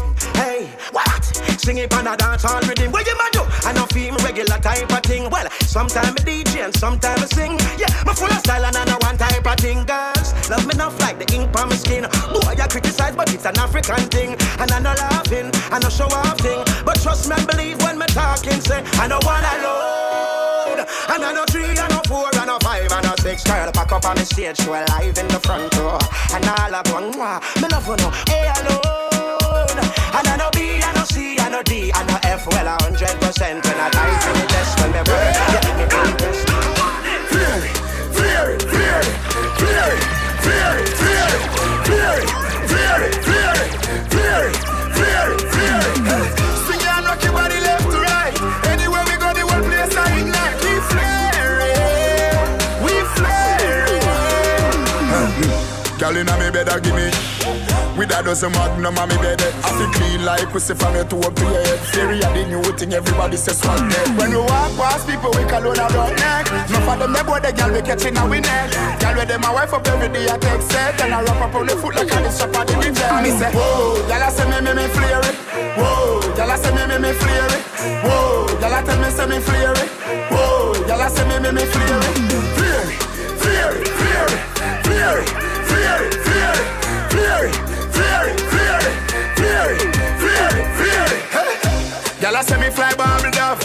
Sing 1.64 1.78
it 1.78 1.90
man 1.92 2.06
a 2.06 2.14
dance 2.14 2.44
all 2.44 2.60
rhythm. 2.60 2.92
What 2.92 3.06
you 3.06 3.16
man 3.16 3.30
do? 3.32 3.40
I 3.64 3.72
know 3.72 3.86
feel 3.86 4.14
regular 4.16 4.58
type 4.60 4.92
of 4.92 5.02
thing. 5.02 5.30
Well, 5.30 5.48
sometimes 5.64 6.10
I 6.10 6.20
DJ 6.20 6.62
and 6.62 6.76
sometimes 6.76 7.22
I 7.22 7.26
sing. 7.32 7.58
Yeah, 7.80 7.88
my 8.04 8.12
full 8.12 8.28
of 8.28 8.36
style 8.44 8.66
and 8.66 8.76
I 8.76 8.84
know 8.84 8.98
one 9.00 9.16
type 9.16 9.46
of 9.46 9.56
thing. 9.56 9.82
Girls, 9.88 10.28
love 10.50 10.66
me 10.66 10.74
enough 10.74 11.00
like 11.00 11.16
the 11.18 11.24
ink 11.34 11.56
on 11.58 11.70
my 11.70 11.76
skin. 11.76 12.04
Boy, 12.28 12.52
I 12.52 12.68
criticize, 12.68 13.16
but 13.16 13.32
it's 13.32 13.46
an 13.46 13.56
African 13.58 14.04
thing. 14.12 14.36
And 14.60 14.70
I 14.70 14.78
know 14.78 14.92
laughing, 14.92 15.48
I 15.72 15.78
know 15.78 15.88
show 15.88 16.04
off 16.04 16.36
thing. 16.36 16.60
But 16.84 17.00
trust 17.00 17.30
me 17.30 17.36
and 17.38 17.46
believe 17.46 17.80
when 17.80 17.96
me 17.96 18.04
talking, 18.12 18.60
say, 18.60 18.84
I 19.00 19.08
know 19.08 19.24
one 19.24 19.40
alone. 19.40 20.84
And 20.84 21.24
I 21.24 21.32
know 21.32 21.46
three, 21.48 21.64
I 21.64 21.88
know 21.88 22.04
four, 22.04 22.28
I 22.28 22.44
know 22.44 22.58
five, 22.60 22.92
I 22.92 23.00
know 23.00 23.16
six. 23.24 23.42
Girl, 23.42 23.72
pack 23.72 23.90
up 23.90 24.04
on 24.04 24.16
the 24.16 24.26
stage, 24.26 24.60
show 24.60 24.72
live 24.72 25.16
in 25.16 25.28
the 25.28 25.40
front 25.40 25.74
row. 25.80 25.96
And 26.28 26.44
all 26.44 26.74
of 26.76 26.92
one, 26.92 27.40
me 27.56 27.68
love 27.72 27.88
you 27.88 27.96
know, 28.04 28.12
hey, 28.28 28.52
alone. 28.52 29.24
And 30.12 30.28
I 30.28 30.36
know 30.36 30.50
B, 30.52 30.60
I 30.60 30.60
know 30.60 30.74
C, 30.76 30.83
I 31.54 31.58
know 31.58 31.62
D, 31.62 31.92
I 31.94 32.02
know 32.06 32.18
F, 32.24 32.48
well, 32.48 32.66
a 32.66 32.82
hundred 32.82 33.14
percent. 33.22 33.64
When 33.64 33.78
I 33.78 33.88
die 33.88 34.10
to 34.10 34.30
the 34.34 34.46
test, 34.50 34.74
when 34.80 34.90
me 34.90 34.98
work, 34.98 35.06
yeah, 35.06 35.62
me 35.78 35.86
do 35.86 36.02
the 36.02 36.18
best. 36.18 36.50
Fear 37.30 37.62
it, 37.62 37.78
fear 38.10 38.50
it, 38.50 38.66
fear 38.74 38.98
it, 38.98 39.14
fear 39.62 39.86
it, 39.86 40.02
fear 40.42 40.74
it, 40.74 40.90
fear 40.98 41.30
it, 41.30 41.46
fear 41.86 42.10
it, 42.10 42.42
fear 42.74 43.06
it, 43.06 43.22
fear 43.22 43.54
it, 43.54 44.02
fear 44.10 44.50
it, 44.50 44.58
fear 44.98 45.30
it, 45.30 45.46
fear 45.54 45.78
it. 45.78 46.34
Swing 46.66 46.82
and 46.90 47.06
rock 47.06 47.22
your 47.22 47.30
body 47.38 47.62
left 47.62 47.86
to 47.86 48.02
right. 48.02 48.34
Anywhere 48.74 49.06
we 49.06 49.14
go, 49.14 49.30
the 49.30 49.46
whole 49.46 49.62
place 49.62 49.94
I 49.94 50.10
ignite. 50.10 50.58
We 50.58 50.74
flaring, 50.90 52.50
we 52.82 52.98
flaring. 53.14 54.02
Girl 56.02 56.18
inna 56.18 56.34
me 56.34 56.50
bed, 56.50 56.66
give 56.82 56.98
me. 56.98 57.33
With 58.04 58.20
a 58.20 58.22
dozen 58.22 58.52
magnum 58.52 59.00
on 59.00 59.08
me 59.08 59.16
bed 59.16 59.40
I 59.64 59.72
feel 59.80 59.88
clean 59.96 60.28
like 60.28 60.52
pussy 60.52 60.76
from 60.76 60.92
your 60.92 61.08
toe 61.08 61.24
up 61.24 61.32
to 61.36 61.40
your 61.40 61.56
head 61.56 61.80
Theory 61.88 62.20
of 62.20 62.36
the 62.36 62.44
new 62.52 62.60
thing, 62.76 62.92
everybody 62.92 63.38
says 63.40 63.56
swag 63.56 63.80
neck 63.80 64.20
When 64.20 64.28
we 64.28 64.44
walk 64.44 64.76
past 64.76 65.08
people, 65.08 65.32
we 65.32 65.40
call 65.48 65.64
on 65.64 65.80
a 65.80 65.88
broad 65.88 66.12
neck 66.20 66.44
Enough 66.68 66.84
of 66.84 66.98
them, 67.00 67.16
they 67.16 67.24
boy, 67.24 67.40
the 67.40 67.48
girl 67.56 67.72
we 67.72 67.80
catching 67.80 68.12
we 68.28 68.44
neck 68.44 68.76
Girl 69.00 69.16
with 69.16 69.28
them, 69.32 69.40
my 69.40 69.56
wife 69.56 69.72
up 69.72 69.88
every 69.88 70.12
day, 70.12 70.28
I 70.28 70.36
take 70.36 70.60
set 70.68 71.00
And 71.00 71.16
I 71.16 71.24
wrap 71.24 71.48
up 71.48 71.54
on 71.56 71.64
the 71.64 71.80
foot 71.80 71.96
like 71.96 72.12
a 72.12 72.20
this 72.20 72.36
shop 72.36 72.52
at 72.52 72.68
the 72.68 72.76
reject 72.76 73.24
Me 73.24 73.32
say, 73.32 73.48
whoa, 73.56 73.96
girl 74.04 74.20
I 74.20 74.28
say 74.28 74.44
me, 74.52 74.60
me, 74.60 74.72
me 74.76 74.84
flare 74.92 75.24
it. 75.24 75.36
Whoa, 75.80 76.20
girl 76.36 76.52
I 76.52 76.56
say 76.60 76.76
me, 76.76 76.84
me, 76.84 76.96
me 77.00 77.12
flare 77.16 77.56
it. 77.56 77.64
Whoa, 78.04 78.52
girl 78.60 78.74
I 78.76 78.84
tell 78.84 79.00
me, 79.00 79.08
say 79.16 79.26
me 79.32 79.40
flare 79.40 79.72
it. 79.80 79.88
Whoa, 80.28 80.76
girl 80.84 81.00
I 81.00 81.08
say 81.08 81.24
me, 81.24 81.40
me, 81.40 81.56
me 81.56 81.64
flare 81.64 82.04
it 82.04 82.20
Flare 83.40 83.80
it, 83.80 83.88
flare 83.96 84.28
it, 84.28 84.44
flare 84.84 85.24
it, 85.24 85.28
flare 85.64 86.04
it, 86.04 86.14
flare 86.20 86.52
it, 86.52 86.68
flare 87.08 87.48
it, 87.48 87.73
Y'all 92.24 92.40
say 92.42 92.56
me 92.56 92.72
fly 92.72 92.88
bubble 92.96 93.28
duff. 93.36 93.60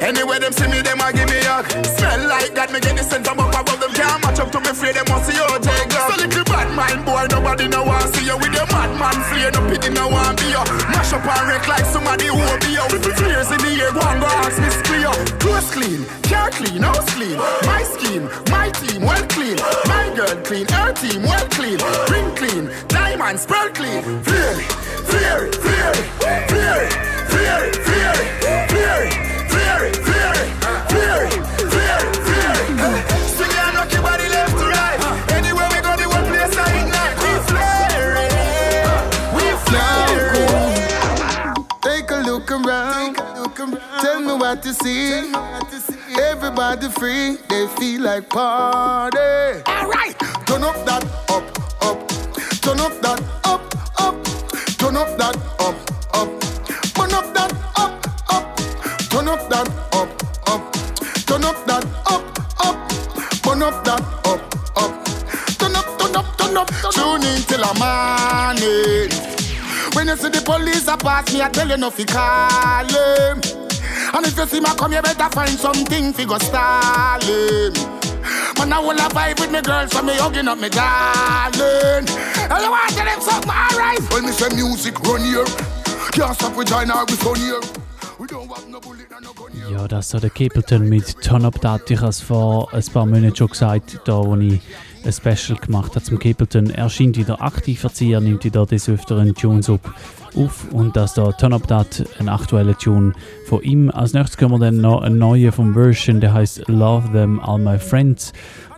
Anywhere 0.00 0.40
them 0.40 0.48
see 0.56 0.64
me, 0.64 0.80
them 0.80 0.96
a 0.96 1.12
give 1.12 1.28
me 1.28 1.44
hug. 1.44 1.68
Smell 1.84 2.24
like 2.24 2.56
that, 2.56 2.72
me 2.72 2.80
get 2.80 2.96
the 2.96 3.04
scent 3.04 3.28
from 3.28 3.36
up 3.36 3.52
above 3.52 3.76
them. 3.84 3.92
Can't 3.92 4.16
match 4.24 4.40
up 4.40 4.48
to 4.48 4.64
me, 4.64 4.72
fear 4.72 4.96
them 4.96 5.04
must 5.12 5.28
see 5.28 5.36
you 5.36 5.44
take 5.60 5.92
up. 5.92 6.08
So 6.08 6.16
little 6.16 6.40
bad 6.48 6.72
mind 6.72 7.04
boy, 7.04 7.28
nobody 7.28 7.68
no 7.68 7.84
want 7.84 8.08
see 8.16 8.24
you 8.24 8.32
with 8.40 8.56
your 8.56 8.64
madman 8.72 9.12
flare. 9.28 9.52
No 9.52 9.60
pity 9.68 9.92
no 9.92 10.08
want 10.08 10.40
be 10.40 10.48
you. 10.48 10.64
Mash 10.88 11.12
up 11.12 11.20
and 11.20 11.52
wreck 11.52 11.68
like 11.68 11.84
somebody 11.84 12.32
who 12.32 12.40
be 12.64 12.80
you. 12.80 12.86
Flares 13.20 13.52
in 13.52 13.60
the 13.60 13.76
air, 13.76 13.92
go 13.92 14.00
and 14.00 14.24
go 14.24 14.28
ask 14.40 14.56
me 14.56 14.72
squeal. 14.72 15.12
Clothes 15.36 15.68
clean, 15.68 16.00
car 16.32 16.48
clean, 16.48 16.80
house 16.80 17.04
clean. 17.12 17.36
My 17.68 17.84
scheme, 17.84 18.24
my 18.48 18.72
team, 18.72 19.04
well 19.04 19.20
clean. 19.28 19.60
My 19.84 20.08
girl 20.16 20.32
clean, 20.48 20.64
her 20.72 20.96
team, 20.96 21.28
well 21.28 21.44
clean. 21.52 21.76
Ring 22.08 22.32
clean, 22.40 22.72
diamond, 22.88 23.36
spread 23.36 23.76
clean. 23.76 24.00
Fear 24.24 25.44
it, 25.44 25.60
fear 25.60 25.92
it, 25.92 27.17
Fury, 27.30 27.70
left 34.28 34.56
to 34.58 34.66
we 35.72 35.78
go, 35.82 35.92
the 35.96 36.06
one 36.08 36.26
place 36.30 36.56
I 36.56 36.68
ignite. 36.80 37.16
We. 39.34 39.42
Take 41.82 42.10
a 42.10 42.18
look 42.22 42.50
around. 42.50 43.16
Tell 44.02 44.20
me 44.20 44.34
what 44.34 44.64
you 44.64 44.72
see. 44.72 45.32
Everybody 46.20 46.88
free, 46.90 47.36
they 47.48 47.66
feel 47.78 48.02
like 48.02 48.28
party. 48.28 49.18
All 49.66 49.88
right, 49.88 50.14
turn 50.46 50.64
up 50.64 50.84
that 50.86 51.04
up, 51.28 51.44
up. 51.82 52.08
Turn 52.62 52.80
up 52.80 53.00
that 53.02 53.20
up, 53.44 53.62
up. 54.00 54.14
Turn 54.78 54.96
up 54.96 55.16
that 55.18 55.37
you 70.08 70.16
see 70.16 70.30
the 70.30 70.40
police 70.40 70.88
a 70.88 70.96
pass 70.96 71.32
me, 71.32 71.42
I 71.42 71.50
tell 71.50 71.68
you 71.68 71.76
no 71.76 71.90
fi 71.90 72.04
call 72.04 72.86
them. 72.86 73.40
And 74.14 74.26
if 74.26 74.36
you 74.36 74.46
see 74.46 74.60
me 74.60 74.70
come, 74.76 74.92
you 74.92 75.02
better 75.02 75.28
find 75.30 75.50
something 75.50 76.12
fi 76.14 76.24
go 76.24 76.38
stalling. 76.38 77.76
Man, 78.56 78.72
I 78.72 78.80
wanna 78.80 79.08
vibe 79.12 79.40
with 79.40 79.52
me 79.52 79.60
girls, 79.60 79.92
so 79.92 80.02
me 80.02 80.16
hugging 80.16 80.48
up 80.48 80.58
me 80.58 80.68
darling. 80.70 82.08
And 82.08 82.60
you 82.64 82.70
want 82.70 82.90
to 82.90 83.04
them 83.04 83.20
something, 83.20 83.50
alright? 83.50 84.00
When 84.12 84.24
me 84.24 84.32
say 84.32 84.48
music 84.56 84.98
run 85.00 85.20
here, 85.20 85.44
can't 86.12 86.34
stop 86.34 86.56
with 86.56 86.68
here. 86.68 87.60
We 88.18 88.26
gun 88.26 88.48
here. 88.48 89.68
Ja, 89.70 89.86
das 89.86 90.12
ist 90.12 90.22
der 90.22 90.30
Capleton 90.30 90.88
mit 90.88 91.20
Turn 91.22 91.44
Up 91.44 91.60
Dat. 91.60 91.88
Ich 91.90 92.00
habe 92.00 92.08
es 92.08 92.20
vor 92.20 92.72
ein 92.72 92.84
paar 92.92 93.06
Monaten 93.06 93.36
schon 93.36 93.48
gesagt, 93.48 94.00
da 94.04 94.14
wo 94.14 94.34
ich 94.36 94.60
ein 95.04 95.12
Special 95.12 95.58
gemacht 95.58 95.94
habe 95.94 96.04
zum 96.04 96.18
Capleton. 96.18 96.70
Er 96.70 96.88
scheint 96.90 97.16
wieder 97.16 97.42
aktiv 97.42 97.80
verziehen, 97.80 98.24
nimmt 98.24 98.44
wieder 98.44 98.66
des 98.66 98.88
Öfteren 98.88 99.34
Tunes 99.34 99.70
up, 99.70 99.94
auf 100.34 100.72
und 100.72 100.96
dass 100.96 101.14
der 101.14 101.36
Turn 101.36 101.52
Up 101.52 101.66
Dat 101.66 102.04
ein 102.18 102.28
aktueller 102.28 102.76
Tune 102.76 103.12
von 103.46 103.62
ihm. 103.62 103.90
Als 103.90 104.12
nächstes 104.12 104.36
können 104.36 104.52
wir 104.52 104.58
dann 104.58 104.80
noch 104.80 105.02
einen 105.02 105.18
neuen 105.18 105.52
vom 105.52 105.74
Version, 105.74 106.20
der 106.20 106.34
heißt 106.34 106.68
Love 106.68 107.12
Them 107.12 107.40
All 107.40 107.58
My 107.58 107.78
Friends. 107.78 108.32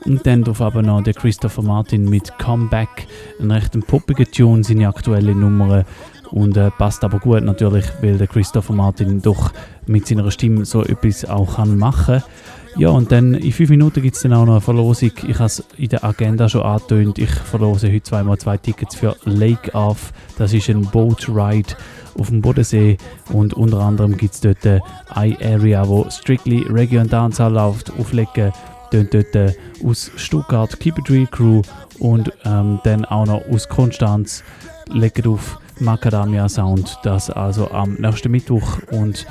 Und 0.05 0.27
dann 0.27 0.45
drauf 0.45 0.63
aber 0.63 0.83
noch 0.83 1.03
der 1.03 1.15
Christopher 1.15 1.63
Martin 1.63 2.09
mit 2.09 2.39
Comeback, 2.39 3.07
ein 3.39 3.51
recht 3.51 3.79
poppiger 3.87 4.25
Tune, 4.25 4.65
seine 4.65 4.89
aktuelle 4.89 5.35
Nummer. 5.35 5.85
Und 6.31 6.57
äh, 6.57 6.71
passt 6.71 7.03
aber 7.03 7.19
gut 7.19 7.43
natürlich, 7.43 7.85
weil 8.01 8.17
der 8.17 8.29
Christopher 8.29 8.73
Martin 8.73 9.21
doch 9.21 9.53
mit 9.87 10.07
seiner 10.07 10.31
Stimme 10.31 10.65
so 10.65 10.83
etwas 10.85 11.25
auch 11.25 11.57
kann 11.57 11.77
machen 11.77 12.23
Ja, 12.77 12.91
und 12.91 13.11
dann 13.13 13.35
in 13.35 13.53
fünf 13.53 13.71
Minuten 13.71 14.03
gibt 14.03 14.17
es 14.17 14.23
dann 14.23 14.33
auch 14.33 14.45
noch 14.45 14.53
eine 14.53 14.61
Verlosung. 14.61 15.13
Ich 15.27 15.35
habe 15.35 15.47
es 15.47 15.65
in 15.77 15.89
der 15.89 16.05
Agenda 16.05 16.49
schon 16.49 16.63
angetönt. 16.63 17.19
Ich 17.19 17.31
verlose 17.31 17.89
heute 17.89 18.03
zweimal 18.03 18.39
zwei 18.39 18.57
Tickets 18.57 18.95
für 18.95 19.17
Lake 19.25 19.75
Off. 19.75 20.13
Das 20.39 20.53
ist 20.53 20.69
ein 20.69 20.83
Boat 20.83 21.29
Ride 21.29 21.75
auf 22.19 22.29
dem 22.29 22.41
Bodensee. 22.41 22.97
Und 23.33 23.55
unter 23.55 23.81
anderem 23.81 24.17
gibt 24.17 24.35
es 24.35 24.41
dort 24.41 24.65
eine 24.65 25.37
Area, 25.41 25.87
wo 25.87 26.09
strictly 26.11 26.65
Reggae 26.69 26.99
und 26.99 27.13
läuft. 27.13 27.93
Auflegen 27.99 28.53
tönt 28.91 29.15
dort 29.15 29.35
äh, 29.35 29.53
aus 29.85 30.11
Stuttgart 30.17 30.79
Keep 30.81 30.99
It 30.99 31.11
Real 31.11 31.27
Crew 31.27 31.63
und 31.99 32.33
ähm, 32.45 32.81
dann 32.85 33.05
auch 33.05 33.27
noch 33.27 33.43
aus 33.51 33.69
Konstanz 33.69 34.43
legen 34.93 35.29
auf 35.29 35.59
Macadamia 35.81 36.49
Sound. 36.49 36.99
Das 37.03 37.31
also 37.31 37.71
am 37.71 37.95
nächsten 37.95 38.31
Mittwoch 38.31 38.79
und 38.91 39.27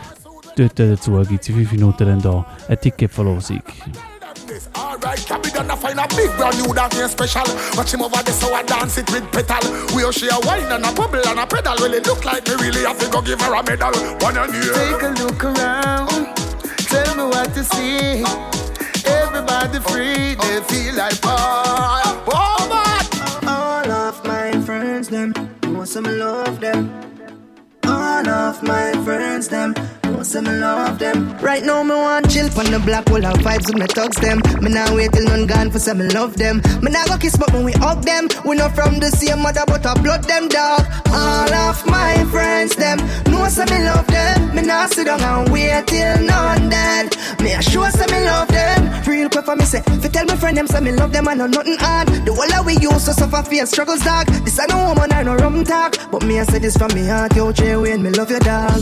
dort 0.59 0.77
dazu 0.79 1.11
gibt 1.27 1.43
es 1.43 1.49
in 1.49 1.55
5 1.55 1.71
Minuten 1.71 2.05
dann 2.05 2.21
da 2.21 2.45
eine 2.67 2.79
Ticketverlosung. 2.79 3.61
Alright, 4.73 5.25
Cabby 5.27 5.51
done 5.51 5.69
a 5.69 5.75
find 5.75 5.99
a 5.99 6.07
big 6.15 6.31
brand 6.37 6.57
new 6.57 6.73
ain't 6.73 7.11
special. 7.11 7.45
Watch 7.75 7.93
him 7.93 8.01
over 8.01 8.21
there, 8.23 8.33
so 8.33 8.53
I 8.53 8.63
dance 8.63 8.97
it 8.97 9.09
with 9.11 9.31
petal. 9.31 9.61
We 9.95 10.03
all 10.03 10.11
share 10.11 10.39
wine 10.43 10.71
and 10.71 10.85
a 10.85 10.91
bubble 10.91 11.21
and 11.27 11.39
a 11.39 11.45
pedal. 11.45 11.75
Well, 11.79 11.93
it 11.93 12.05
look 12.07 12.25
like 12.25 12.47
me 12.47 12.55
really 12.55 12.83
have 12.83 12.97
to 12.99 13.09
go 13.09 13.21
give 13.21 13.39
her 13.41 13.53
a 13.53 13.63
medal. 13.63 13.91
One 14.19 14.37
and 14.37 14.51
Take 14.51 15.01
a 15.03 15.13
look 15.23 15.43
around. 15.43 16.09
Tell 16.89 17.15
me 17.15 17.23
what 17.23 17.55
you 17.55 17.63
see. 17.63 18.23
Everybody 19.05 19.79
free, 19.79 20.35
they 20.35 20.61
feel 20.67 20.95
like 20.95 21.19
oh, 21.23 22.23
oh 22.27 22.61
man. 22.69 23.47
All 23.47 23.91
of 23.91 24.25
my 24.25 24.51
friends, 24.61 25.09
them, 25.09 25.33
know 25.63 25.85
some 25.85 26.05
love 26.05 26.59
them. 26.59 26.91
All 27.85 28.27
of 28.27 28.63
my 28.63 28.93
friends, 29.03 29.47
them, 29.47 29.73
some 30.23 30.45
love 30.45 30.99
them. 30.99 31.37
Right 31.39 31.63
now, 31.63 31.83
me 31.83 31.95
want 31.95 32.29
chill 32.29 32.45
on 32.59 32.71
the 32.71 32.79
black 32.85 33.09
wall, 33.09 33.21
have 33.21 33.37
vibes 33.37 33.67
with 33.67 33.77
me 33.77 33.87
thugs 33.87 34.17
them. 34.17 34.41
Me 34.61 34.69
now 34.69 34.93
wait 34.95 35.11
till 35.13 35.25
none 35.25 35.47
gone 35.47 35.71
for 35.71 35.79
some 35.79 35.99
love 36.09 36.35
them. 36.37 36.61
Me 36.81 36.91
now 36.91 37.05
go 37.05 37.17
kiss, 37.17 37.37
but 37.37 37.51
when 37.53 37.63
we 37.63 37.71
hug 37.73 38.03
them, 38.03 38.27
we 38.45 38.55
not 38.55 38.75
from 38.75 38.99
the 38.99 39.09
same 39.11 39.41
mother, 39.41 39.63
but 39.67 39.85
I 39.85 39.93
blood 40.01 40.23
them 40.23 40.47
dog. 40.47 40.85
All 41.07 41.53
of 41.53 41.85
my 41.87 42.23
friends, 42.31 42.75
them, 42.75 42.97
know 43.31 43.47
some 43.49 43.69
me 43.69 43.83
love 43.83 44.07
them. 44.07 44.55
Me 44.55 44.61
now 44.61 44.85
sit 44.87 45.05
down 45.05 45.21
and 45.21 45.51
wait 45.51 45.87
till 45.87 46.21
none 46.23 46.69
dead. 46.69 47.15
Me 47.41 47.53
a 47.53 47.61
show 47.61 47.89
some 47.89 48.11
me 48.11 48.25
love 48.25 48.47
them. 48.49 49.03
Real 49.07 49.29
quick 49.29 49.45
for 49.45 49.55
me 49.55 49.65
say, 49.65 49.81
fi 49.81 50.07
tell 50.09 50.25
my 50.25 50.35
friend 50.35 50.57
them 50.57 50.67
say 50.67 50.81
me 50.81 50.91
love 50.91 51.11
them 51.11 51.27
and 51.27 51.39
know 51.39 51.47
nothing 51.47 51.77
hard. 51.77 52.07
The 52.25 52.33
whole 52.33 52.53
of 52.59 52.65
we 52.65 52.73
used 52.77 53.05
to 53.05 53.13
suffer 53.13 53.43
fear 53.43 53.65
struggles 53.65 54.03
dog. 54.03 54.27
This 54.45 54.59
I 54.59 54.65
no 54.67 54.89
woman 54.89 55.11
I 55.13 55.23
no 55.23 55.35
rum 55.35 55.63
talk, 55.63 55.95
but 56.11 56.23
me 56.25 56.39
I 56.39 56.43
say 56.43 56.59
this 56.59 56.77
from 56.77 56.93
me 56.93 57.05
heart, 57.05 57.35
yo, 57.35 57.51
Jay 57.51 57.75
Wayne, 57.75 58.03
me 58.03 58.11
love 58.11 58.29
your 58.29 58.39
dog. 58.39 58.81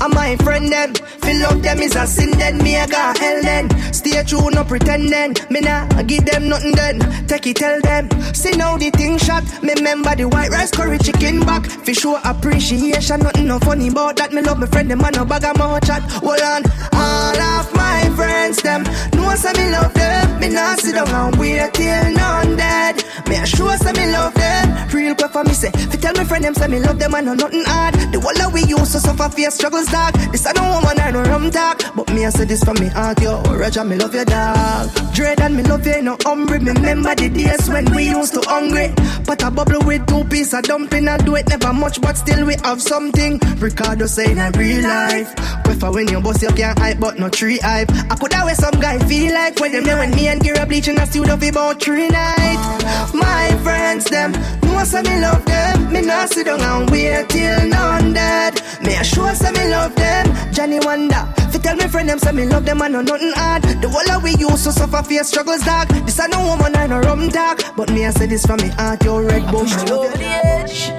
And 0.00 0.14
my 0.14 0.36
friend 0.36 0.72
them, 0.72 0.94
feel 0.94 1.40
love 1.42 1.62
them 1.62 1.80
is 1.80 1.94
a 1.94 2.06
sin 2.06 2.30
then. 2.38 2.58
Me 2.58 2.76
I 2.76 2.86
got 2.86 3.18
hell 3.18 3.42
then. 3.42 3.68
Stay 3.92 4.22
true, 4.24 4.50
no 4.50 4.64
pretending. 4.64 5.36
Me 5.50 5.60
nah 5.60 5.86
give 6.02 6.24
them 6.24 6.48
nothing 6.48 6.72
then. 6.72 6.98
Take 7.26 7.46
it, 7.46 7.56
tell 7.56 7.80
them. 7.82 8.08
See 8.32 8.52
now 8.52 8.78
the 8.78 8.90
thing 8.90 9.18
shot. 9.18 9.44
Me 9.62 9.74
remember 9.74 10.14
the 10.16 10.24
white 10.24 10.50
rice 10.50 10.70
curry 10.70 10.98
chicken 10.98 11.40
back. 11.40 11.66
For 11.66 11.92
sure 11.94 12.20
appreciation, 12.24 13.20
nothing 13.20 13.46
no 13.46 13.58
funny 13.58 13.88
about 13.88 14.16
that. 14.16 14.32
Me 14.32 14.40
love 14.40 14.58
my 14.58 14.66
friend 14.66 14.90
them, 14.90 14.98
man 14.98 15.12
no 15.14 15.24
bag 15.24 15.44
of 15.44 15.58
more 15.58 15.80
chat. 15.80 16.02
Hold 16.12 16.40
on, 16.40 16.62
all 16.92 17.40
of 17.40 17.74
my 17.74 18.10
friends 18.16 18.62
them 18.62 18.84
know 19.12 19.34
say 19.34 19.52
me 19.52 19.70
love 19.70 19.92
them. 19.94 20.40
Me 20.40 20.48
nah 20.48 20.76
sit 20.76 20.94
down 20.94 21.08
and 21.08 21.36
wait 21.38 21.74
till 21.74 22.10
none 22.12 22.56
dead. 22.56 23.04
Me 23.28 23.36
a 23.36 23.46
sure 23.46 23.76
say 23.76 23.92
me 23.92 24.10
love 24.12 24.34
them. 24.34 24.88
Real 24.94 25.14
quick 25.14 25.30
for 25.30 25.44
me 25.44 25.52
say, 25.52 25.70
fi 25.70 25.96
tell 25.98 26.14
my 26.14 26.24
friend 26.24 26.44
them 26.44 26.54
say 26.54 26.68
me 26.68 26.80
love 26.80 26.98
them 26.98 27.14
and 27.14 27.26
no 27.26 27.34
nothing 27.34 27.64
hard. 27.64 27.94
The 28.12 28.18
whole 28.18 28.46
of 28.46 28.52
we 28.52 28.64
used 28.64 28.92
to 28.92 29.00
suffer 29.00 29.28
fear 29.28 29.50
struggles 29.50 29.89
This 29.90 30.46
I 30.46 30.52
don't 30.52 30.70
woman 30.70 31.00
I 31.00 31.10
no 31.10 31.22
rum 31.22 31.50
talk, 31.50 31.82
but 31.96 32.08
me 32.14 32.24
I 32.24 32.30
say 32.30 32.44
this 32.44 32.62
from 32.62 32.78
me 32.78 32.86
heart 32.86 33.20
yo. 33.20 33.42
Roger 33.42 33.84
me 33.84 33.96
love 33.96 34.14
your 34.14 34.24
dog. 34.24 34.88
Dread 35.12 35.40
and 35.40 35.56
me 35.56 35.62
love 35.64 35.86
you 35.86 36.02
no 36.02 36.16
hungry. 36.22 36.60
Me 36.60 36.70
remember 36.70 37.14
the 37.16 37.28
days 37.28 37.68
when 37.68 37.84
we 37.94 38.08
used 38.08 38.34
to 38.34 38.40
hungry. 38.48 38.94
But 39.26 39.42
a 39.42 39.50
bubble 39.50 39.84
with 39.84 40.06
two 40.06 40.24
piece 40.24 40.54
of 40.54 40.62
dumpling 40.62 41.08
I 41.08 41.18
do 41.18 41.34
it 41.34 41.48
never 41.48 41.72
much, 41.72 42.00
but 42.00 42.16
still 42.16 42.46
we 42.46 42.54
have 42.62 42.80
something. 42.80 43.40
Ricardo 43.58 44.06
saying 44.06 44.38
in 44.38 44.52
real 44.52 44.82
life. 44.82 45.34
Prefer 45.64 45.90
when 45.90 46.08
you 46.08 46.20
boss 46.20 46.40
you 46.42 46.48
can't 46.50 46.78
hype, 46.78 47.00
but 47.00 47.18
no 47.18 47.28
tree 47.28 47.58
hype. 47.58 47.90
I 47.90 48.14
could 48.14 48.34
always 48.34 48.58
some 48.58 48.78
guy 48.80 48.98
feel 49.00 49.34
like 49.34 49.58
when 49.58 49.72
them 49.72 49.84
there 49.84 49.98
when 49.98 50.10
me 50.12 50.28
and 50.28 50.40
Gira 50.40 50.66
bleaching 50.68 50.98
a 50.98 51.06
studio 51.06 51.36
for 51.36 51.48
about 51.48 51.82
three 51.82 52.08
nights. 52.08 53.14
My 53.14 53.58
friends 53.64 54.04
them 54.04 54.32
know 54.80 54.84
say 54.84 55.02
me 55.02 55.20
love 55.20 55.44
them. 55.44 55.92
Me 55.92 56.00
not 56.02 56.28
sit 56.28 56.46
down 56.46 56.60
and 56.60 56.88
wait 56.90 57.28
till 57.28 57.66
none 57.68 58.12
dead. 58.12 58.62
Me 58.82 58.94
a 58.94 59.04
sure 59.04 59.34
say 59.34 59.50
me 59.52 59.68
love 59.70 59.79
them. 59.88 60.52
Johnny 60.52 60.78
Wonder. 60.80 61.26
Fi 61.50 61.58
tell 61.58 61.76
me 61.76 61.88
friend 61.88 62.08
them 62.08 62.18
say 62.18 62.32
me 62.32 62.46
love 62.46 62.64
them 62.64 62.80
and 62.82 62.92
no 62.92 63.00
nothing 63.00 63.32
hard. 63.34 63.62
The 63.62 63.88
whole 63.88 64.10
of 64.10 64.22
we 64.22 64.36
used 64.36 64.64
to 64.64 64.72
suffer 64.72 65.02
fear 65.02 65.24
struggles 65.24 65.62
dark. 65.62 65.88
This 66.06 66.20
I 66.20 66.26
no 66.26 66.44
woman 66.44 66.76
I 66.76 66.86
no 66.86 67.00
rum 67.00 67.28
talk, 67.30 67.60
but 67.76 67.90
me 67.90 68.04
I 68.06 68.10
say 68.10 68.26
this 68.26 68.44
from 68.44 68.58
me 68.58 68.68
heart. 68.68 69.04
Your 69.04 69.22
red 69.24 69.50
bush. 69.50 69.74
over 69.90 70.16
the 70.16 70.24
edge. 70.24 70.90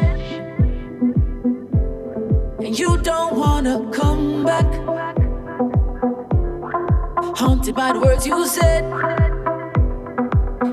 And 2.66 2.78
you 2.78 2.98
don't 2.98 3.36
wanna 3.36 3.90
come 3.92 4.44
back. 4.44 4.66
Haunted 7.38 7.76
by 7.76 7.94
the 7.94 8.00
words 8.00 8.26
you 8.26 8.46
said. 8.48 8.84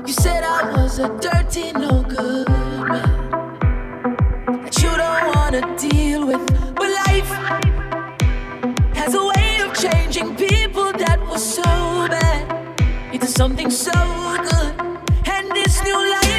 You 0.05 0.13
said 0.13 0.43
I 0.43 0.71
was 0.75 0.99
a 0.99 1.09
dirty, 1.19 1.71
no 1.73 2.03
good 2.03 2.47
man. 2.47 3.29
That 4.63 4.75
you 4.81 4.91
don't 4.97 5.35
wanna 5.35 5.77
deal 5.77 6.25
with. 6.27 6.45
But 6.75 6.89
life 7.05 7.68
has 9.09 9.15
a 9.15 9.25
way 9.25 9.57
of 9.65 9.73
changing 9.75 10.35
people 10.35 10.91
that 10.93 11.19
were 11.27 11.39
so 11.39 11.63
bad 11.63 12.45
into 13.11 13.25
something 13.25 13.71
so 13.71 13.91
good. 13.91 14.73
And 15.25 15.49
this 15.51 15.81
new 15.83 15.99
life, 16.11 16.38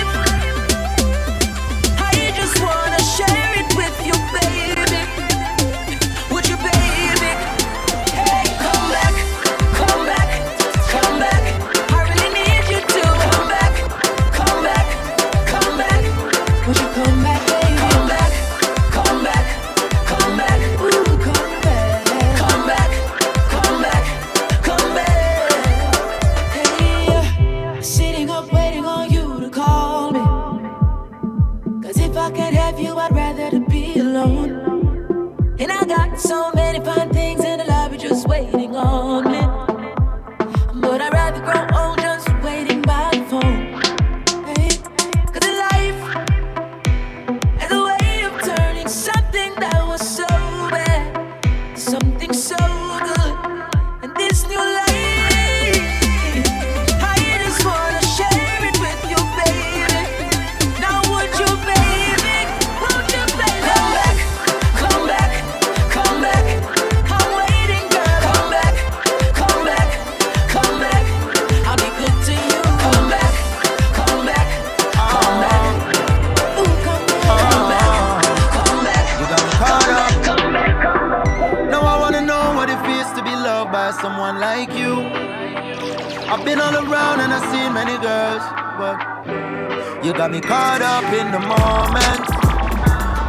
you 90.10 90.16
got 90.16 90.32
me 90.32 90.40
caught 90.40 90.82
up 90.82 91.04
in 91.12 91.30
the 91.30 91.38
moment. 91.38 92.26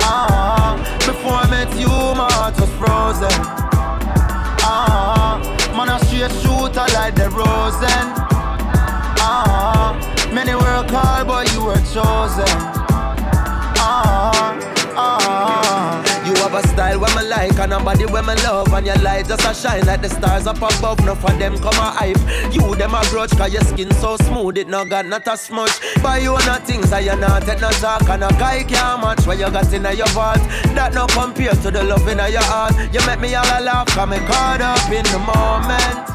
Ah, 0.01 0.73
before 1.05 1.33
I 1.33 1.47
met 1.47 1.69
you, 1.79 1.87
my 1.87 2.27
heart 2.31 2.59
was 2.59 2.71
frozen. 2.81 3.29
Ah, 4.65 5.37
man, 5.77 5.89
I 5.89 5.97
straight 5.99 6.31
shooter 6.41 6.85
like 6.97 7.13
the 7.13 7.29
Rosen. 7.29 8.05
Ah, 9.21 9.93
many 10.33 10.55
work 10.55 10.89
hard, 10.89 11.27
but 11.27 11.53
you 11.53 11.63
were 11.63 11.81
chosen. 11.93 12.80
Have 16.51 16.63
a 16.63 16.67
style 16.67 16.99
when 16.99 17.15
me 17.15 17.23
like 17.29 17.59
and 17.59 17.73
a 17.73 17.79
body 17.79 18.05
when 18.05 18.25
me 18.25 18.35
love 18.43 18.71
And 18.73 18.85
your 18.85 18.95
light 18.97 19.27
just 19.27 19.45
a 19.45 19.53
shine 19.53 19.85
like 19.85 20.01
the 20.01 20.09
stars 20.09 20.47
up 20.47 20.57
above. 20.57 20.99
Enough 20.99 21.21
for 21.21 21.31
them 21.31 21.57
come 21.57 21.73
a 21.75 21.91
hype. 21.91 22.17
You 22.53 22.75
them 22.75 22.93
a 22.93 23.01
grudge 23.09 23.31
cause 23.31 23.53
your 23.53 23.63
skin 23.63 23.91
so 23.95 24.17
smooth 24.17 24.57
It 24.57 24.67
no 24.67 24.85
got 24.85 25.05
not 25.05 25.27
a 25.27 25.37
smudge 25.37 25.79
Buy 26.01 26.19
you 26.19 26.33
no 26.33 26.55
things 26.65 26.91
and 26.91 27.05
you 27.05 27.15
not 27.15 27.43
take 27.43 27.61
no 27.61 27.69
talk 27.71 28.07
And 28.09 28.23
a 28.23 28.29
guy 28.29 28.63
can't 28.63 29.01
match 29.01 29.25
what 29.25 29.39
you 29.39 29.49
got 29.49 29.71
in 29.73 29.83
your 29.97 30.07
vault 30.09 30.39
That 30.75 30.93
no 30.93 31.07
compare 31.07 31.53
to 31.53 31.71
the 31.71 31.83
love 31.83 32.07
in 32.07 32.17
your 32.17 32.43
heart. 32.43 32.73
You 32.93 33.05
make 33.05 33.19
me 33.19 33.35
all 33.35 33.45
a 33.45 33.61
laugh 33.61 33.87
cause 33.87 34.09
me 34.09 34.17
caught 34.27 34.61
up 34.61 34.91
in 34.91 35.03
the 35.05 35.19
moment. 35.19 36.11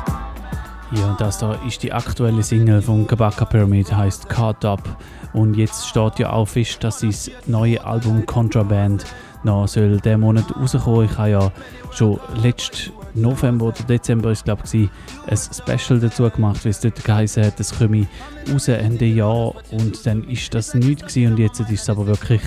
Ja, 0.92 1.10
und 1.10 1.20
das 1.20 1.38
da 1.38 1.54
ist 1.66 1.82
die 1.82 1.92
aktuelle 1.92 2.44
Single 2.44 2.80
von 2.80 3.08
Kabaka 3.08 3.44
Pyramid, 3.44 3.92
heißt 3.92 4.28
Caught 4.28 4.64
Up. 4.64 4.82
Und 5.32 5.54
jetzt 5.54 5.88
steht 5.88 6.20
ja 6.20 6.30
auch 6.30 6.46
fest, 6.46 6.82
dass 6.84 7.00
sein 7.00 7.12
neue 7.46 7.84
Album 7.84 8.24
Contraband 8.24 9.04
noch 9.44 9.68
soll 9.68 10.00
diesen 10.00 10.20
Monat 10.20 10.44
rauskommen. 10.56 11.06
Ich 11.06 11.18
habe 11.18 11.30
ja 11.30 11.52
schon 11.92 12.18
letzten 12.42 12.92
November 13.14 13.66
oder 13.66 13.82
Dezember 13.88 14.30
ist 14.30 14.44
glaube 14.44 14.62
ich 14.70 14.88
ein 15.26 15.36
Special 15.36 15.98
dazu 16.00 16.28
gemacht, 16.28 16.64
weil 16.64 16.70
es 16.70 16.80
dort 16.80 17.02
geheißen 17.02 17.44
hat, 17.44 17.58
es 17.58 17.76
komme 17.76 18.06
raus 18.52 18.68
Ende 18.68 19.06
Jahr 19.06 19.54
und 19.70 20.04
dann 20.04 20.24
ist 20.24 20.52
das 20.54 20.74
nichts 20.74 21.14
gewesen 21.14 21.32
und 21.32 21.38
jetzt 21.38 21.60
ist 21.60 21.70
es 21.70 21.88
aber 21.88 22.06
wirklich 22.06 22.42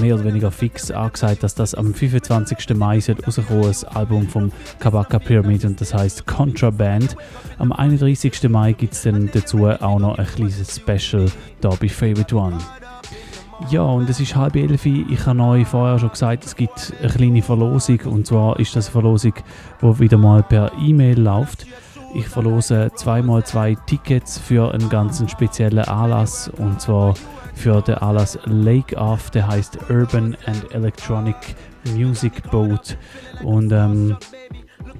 mehr 0.00 0.14
oder 0.14 0.24
weniger 0.24 0.50
fix 0.50 0.90
angesagt, 0.90 1.42
dass 1.42 1.54
das 1.54 1.74
am 1.74 1.94
25. 1.94 2.76
Mai 2.76 2.98
rauskommen 2.98 3.62
das 3.66 3.84
Album 3.84 4.28
vom 4.28 4.52
Kabaka 4.80 5.18
Pyramid 5.18 5.64
und 5.64 5.80
das 5.80 5.94
heißt 5.94 6.26
Contraband. 6.26 7.16
Am 7.58 7.72
31. 7.72 8.48
Mai 8.48 8.72
gibt 8.72 8.94
es 8.94 9.02
dann 9.02 9.30
dazu 9.32 9.66
auch 9.66 9.98
noch 9.98 10.18
ein 10.18 10.26
kleines 10.26 10.76
Special 10.76 11.26
da 11.60 11.70
bei 11.70 11.88
Favorite 11.88 12.34
One. 12.34 12.58
Ja, 13.70 13.82
und 13.82 14.10
es 14.10 14.20
ist 14.20 14.36
halb 14.36 14.56
elf. 14.56 14.84
Ich 14.84 15.26
habe 15.26 15.42
euch 15.42 15.66
vorher 15.66 15.98
schon 15.98 16.10
gesagt, 16.10 16.44
es 16.44 16.56
gibt 16.56 16.92
eine 17.00 17.10
kleine 17.10 17.42
Verlosung. 17.42 18.00
Und 18.04 18.26
zwar 18.26 18.58
ist 18.58 18.74
das 18.76 18.86
eine 18.86 18.92
Verlosung, 18.92 19.34
die 19.80 19.98
wieder 20.00 20.18
mal 20.18 20.42
per 20.42 20.72
E-Mail 20.78 21.20
läuft. 21.20 21.66
Ich 22.14 22.28
verlose 22.28 22.90
zweimal 22.94 23.44
zwei 23.44 23.76
Tickets 23.86 24.38
für 24.38 24.72
einen 24.72 24.88
ganz 24.88 25.22
speziellen 25.30 25.84
Anlass. 25.84 26.48
Und 26.48 26.80
zwar 26.80 27.14
für 27.54 27.80
den 27.80 27.96
Anlass 27.96 28.38
Lake 28.44 28.96
Off, 28.96 29.30
der 29.30 29.46
heißt 29.46 29.78
Urban 29.88 30.36
and 30.46 30.72
Electronic 30.72 31.36
Music 31.94 32.50
Boat. 32.50 32.96
Und 33.42 33.72
ähm, 33.72 34.16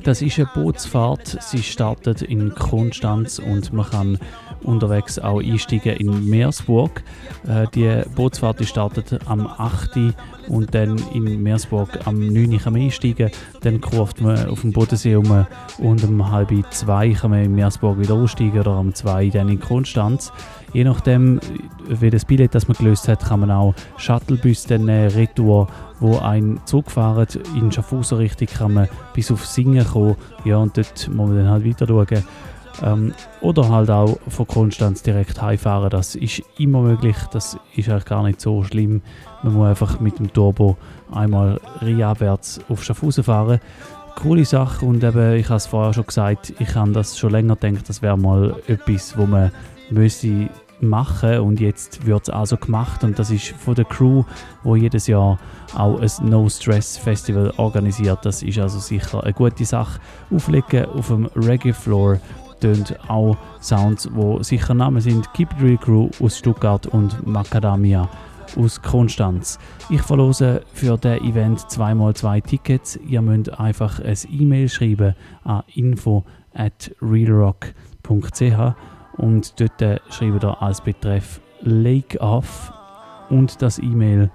das 0.02 0.22
ist 0.22 0.38
eine 0.38 0.48
Bootsfahrt. 0.54 1.38
Sie 1.40 1.62
startet 1.62 2.22
in 2.22 2.54
Konstanz 2.54 3.38
und 3.38 3.72
man 3.72 3.90
kann 3.90 4.18
unterwegs 4.64 5.18
auch 5.18 5.40
einsteigen 5.40 5.96
in 5.96 6.28
Meersburg. 6.28 7.02
Äh, 7.46 7.66
die 7.74 8.02
Bootsfahrt 8.14 8.64
startet 8.64 9.20
am 9.26 9.46
8. 9.46 10.14
und 10.48 10.74
dann 10.74 10.96
in 11.12 11.42
Meersburg 11.42 12.06
am 12.06 12.18
9. 12.18 12.58
kann 12.58 12.72
man 12.72 12.82
einsteigen. 12.82 13.30
Dann 13.62 13.80
kurft 13.80 14.20
man 14.20 14.48
auf 14.48 14.62
dem 14.62 14.72
Bodensee 14.72 15.16
um 15.16 15.46
und 15.78 16.04
um 16.04 16.30
halb 16.30 16.52
zwei 16.70 17.10
kann 17.10 17.30
man 17.30 17.44
in 17.44 17.54
Meersburg 17.54 17.98
wieder 17.98 18.14
aussteigen 18.14 18.60
oder 18.60 18.78
um 18.78 18.94
zwei 18.94 19.28
dann 19.28 19.48
in 19.48 19.60
Konstanz. 19.60 20.32
Je 20.74 20.82
nachdem, 20.82 21.38
wie 21.88 22.10
das 22.10 22.24
Billett 22.24 22.54
das 22.54 22.66
man 22.66 22.76
gelöst 22.76 23.06
hat, 23.06 23.24
kann 23.24 23.40
man 23.40 23.50
auch 23.52 23.74
Shuttlebus 23.96 24.64
dann 24.64 24.88
äh, 24.88 25.06
retour, 25.06 25.68
wo 26.00 26.18
ein 26.18 26.60
Zug 26.64 26.90
fahren. 26.90 27.28
In 27.56 27.70
Schaffhausen 27.70 28.18
Richtung 28.18 28.48
kann 28.48 28.74
man 28.74 28.88
bis 29.14 29.30
auf 29.30 29.46
Singen 29.46 29.86
kommen. 29.86 30.16
Ja, 30.44 30.56
und 30.56 30.76
dort 30.76 31.08
muss 31.08 31.28
man 31.28 31.36
dann 31.38 31.48
halt 31.48 31.64
weiter 31.64 31.86
schauen. 31.86 32.24
Ähm, 32.82 33.12
oder 33.40 33.68
halt 33.68 33.90
auch 33.90 34.18
von 34.28 34.46
Konstanz 34.46 35.02
direkt 35.02 35.40
heimfahren. 35.40 35.90
Das 35.90 36.14
ist 36.14 36.42
immer 36.58 36.80
möglich. 36.82 37.16
Das 37.32 37.56
ist 37.76 37.88
eigentlich 37.88 38.04
gar 38.04 38.22
nicht 38.22 38.40
so 38.40 38.64
schlimm. 38.64 39.02
Man 39.42 39.54
muss 39.54 39.68
einfach 39.68 40.00
mit 40.00 40.18
dem 40.18 40.32
Turbo 40.32 40.76
einmal 41.12 41.60
abwärts 42.02 42.60
auf 42.68 42.82
Schaffhausen 42.82 43.24
fahren. 43.24 43.60
Coole 44.16 44.44
Sache 44.44 44.86
und 44.86 45.02
eben, 45.02 45.34
ich 45.34 45.48
habe 45.48 45.56
es 45.56 45.66
vorher 45.66 45.92
schon 45.92 46.06
gesagt, 46.06 46.54
ich 46.58 46.74
habe 46.76 46.92
das 46.92 47.18
schon 47.18 47.32
länger 47.32 47.56
gedacht, 47.56 47.88
das 47.88 48.00
wäre 48.00 48.16
mal 48.16 48.54
etwas, 48.68 49.18
wo 49.18 49.26
man 49.26 49.50
müsste 49.90 50.48
machen 50.80 51.40
und 51.40 51.60
jetzt 51.60 52.06
wird 52.06 52.22
es 52.24 52.30
also 52.30 52.56
gemacht 52.56 53.04
und 53.04 53.18
das 53.18 53.30
ist 53.30 53.48
von 53.48 53.74
der 53.74 53.84
Crew, 53.84 54.24
wo 54.62 54.76
jedes 54.76 55.06
Jahr 55.06 55.38
auch 55.76 56.00
ein 56.00 56.10
No 56.28 56.48
Stress 56.48 56.96
Festival 56.96 57.52
organisiert. 57.56 58.20
Das 58.24 58.42
ist 58.42 58.58
also 58.58 58.78
sicher 58.78 59.22
eine 59.22 59.32
gute 59.32 59.64
Sache. 59.64 60.00
Auflegen 60.32 60.86
auf 60.86 61.08
dem 61.08 61.26
Reggae 61.34 61.72
Floor 61.72 62.20
tönt 62.64 62.98
auch 63.10 63.36
Sounds, 63.60 64.08
wo 64.14 64.42
sicher 64.42 64.72
Namen 64.72 65.02
sind. 65.02 65.30
Keep 65.34 65.52
It 65.52 65.62
Real 65.62 65.76
Crew 65.76 66.08
aus 66.18 66.38
Stuttgart 66.38 66.86
und 66.86 67.26
Macadamia 67.26 68.08
aus 68.56 68.80
Konstanz. 68.80 69.58
Ich 69.90 70.00
verlose 70.00 70.62
für 70.72 70.96
das 70.96 71.20
Event 71.20 71.60
2x2 71.60 72.42
Tickets. 72.42 72.98
Ihr 73.06 73.20
müsst 73.20 73.52
einfach 73.60 74.00
ein 74.00 74.16
E-Mail 74.30 74.70
schreiben 74.70 75.14
an 75.44 75.62
info 75.74 76.24
at 76.54 76.90
realrock.ch 77.02 78.74
und 79.18 79.60
dort 79.60 80.00
schreibt 80.10 80.44
ihr 80.44 80.62
als 80.62 80.80
Betreff 80.80 81.42
Lake 81.60 82.18
Off 82.18 82.72
und 83.28 83.60
das 83.60 83.78
E-Mail. 83.78 84.30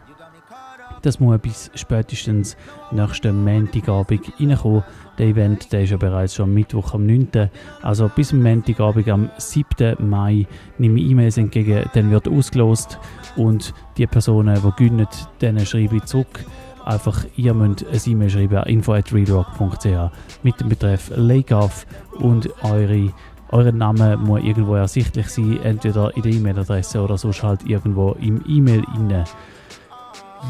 Das 1.01 1.19
muss 1.19 1.39
bis 1.39 1.71
spätestens 1.73 2.55
nächsten 2.91 3.43
Montagabend 3.43 4.33
reinkommen. 4.39 4.83
Der 5.19 5.27
Event 5.27 5.71
der 5.73 5.83
ist 5.83 5.89
ja 5.89 5.97
bereits 5.97 6.35
schon 6.35 6.53
Mittwoch 6.53 6.93
am 6.93 7.05
9. 7.05 7.49
Also 7.81 8.09
bis 8.09 8.31
am 8.31 8.41
Montagabend 8.41 9.09
am 9.09 9.29
7. 9.37 9.97
Mai 9.99 10.47
nehme 10.77 10.99
ich 10.99 11.11
E-Mails 11.11 11.37
entgegen, 11.37 11.89
dann 11.93 12.09
wird 12.09 12.29
ausgelost 12.29 12.97
und 13.35 13.73
die 13.97 14.07
Personen, 14.07 14.55
die 14.55 14.71
gewinnen, 14.77 15.07
denen 15.41 15.65
schreibe 15.65 15.97
ich 15.97 16.05
zurück. 16.05 16.45
Einfach, 16.85 17.25
ihr 17.35 17.53
müsst 17.53 17.85
ein 17.85 18.11
E-Mail 18.11 18.29
schreiben 18.29 18.57
an 18.57 18.67
info.readrock.ch 18.67 20.11
mit 20.43 20.59
dem 20.59 20.69
Betreff 20.69 21.11
Lake 21.15 21.55
Off 21.55 21.85
und 22.17 22.49
eure 22.63 23.11
euer 23.51 23.71
Name 23.71 24.15
muss 24.15 24.43
irgendwo 24.43 24.75
ersichtlich 24.75 25.27
sein, 25.27 25.59
entweder 25.63 26.15
in 26.15 26.21
der 26.21 26.31
E-Mail-Adresse 26.31 27.01
oder 27.01 27.17
sonst 27.17 27.41
halt 27.41 27.65
irgendwo 27.65 28.11
im 28.21 28.43
E-Mail 28.47 28.83
inne. 28.95 29.23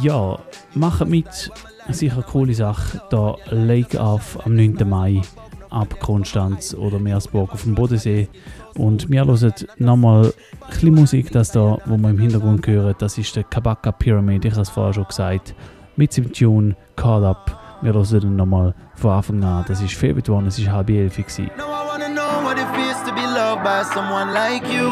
Ja, 0.02 0.38
macht 0.76 1.08
mit. 1.08 1.50
Sicher 1.92 2.16
eine 2.16 2.24
coole 2.24 2.54
Sache. 2.54 3.02
Da 3.10 3.36
Lake 3.50 4.00
Off 4.00 4.38
am 4.46 4.56
9. 4.56 4.78
Mai 4.88 5.22
ab 5.70 6.00
Konstanz 6.00 6.74
oder 6.74 7.00
Meersburg 7.00 7.52
auf 7.52 7.64
dem 7.64 7.76
Bodensee. 7.76 8.28
Und 8.76 9.10
wir 9.10 9.26
hören 9.26 9.54
nochmal 9.78 10.26
ein 10.26 10.70
bisschen 10.70 10.96
Musik, 10.96 11.32
das 11.32 11.52
da, 11.52 11.78
wo 11.86 11.98
man 11.98 12.12
im 12.12 12.20
Hintergrund 12.20 12.66
hört. 12.68 13.02
Das 13.02 13.18
ist 13.18 13.36
der 13.36 13.44
Kabaka 13.44 13.92
Pyramid, 13.92 14.46
ich 14.46 14.52
habe 14.54 14.62
es 14.62 14.70
vorher 14.70 14.94
schon 14.94 15.06
gesagt. 15.06 15.54
Mit 15.96 16.16
dem 16.16 16.32
Tune 16.32 16.76
Call 16.96 17.26
Up. 17.26 17.60
Wir 17.82 17.94
hören 17.94 18.20
dann 18.22 18.36
nochmal 18.36 18.74
von 18.96 19.12
Anfang 19.12 19.44
an. 19.44 19.66
Das 19.68 19.82
ist 19.82 19.94
Favorite 19.94 20.32
One, 20.32 20.48
es 20.48 20.66
war 20.66 20.74
halb 20.74 20.90
elf. 20.90 21.18
Gewesen. 21.18 21.50
loved 23.40 23.64
by 23.64 23.84
someone 23.84 24.34
like 24.34 24.64
you. 24.76 24.88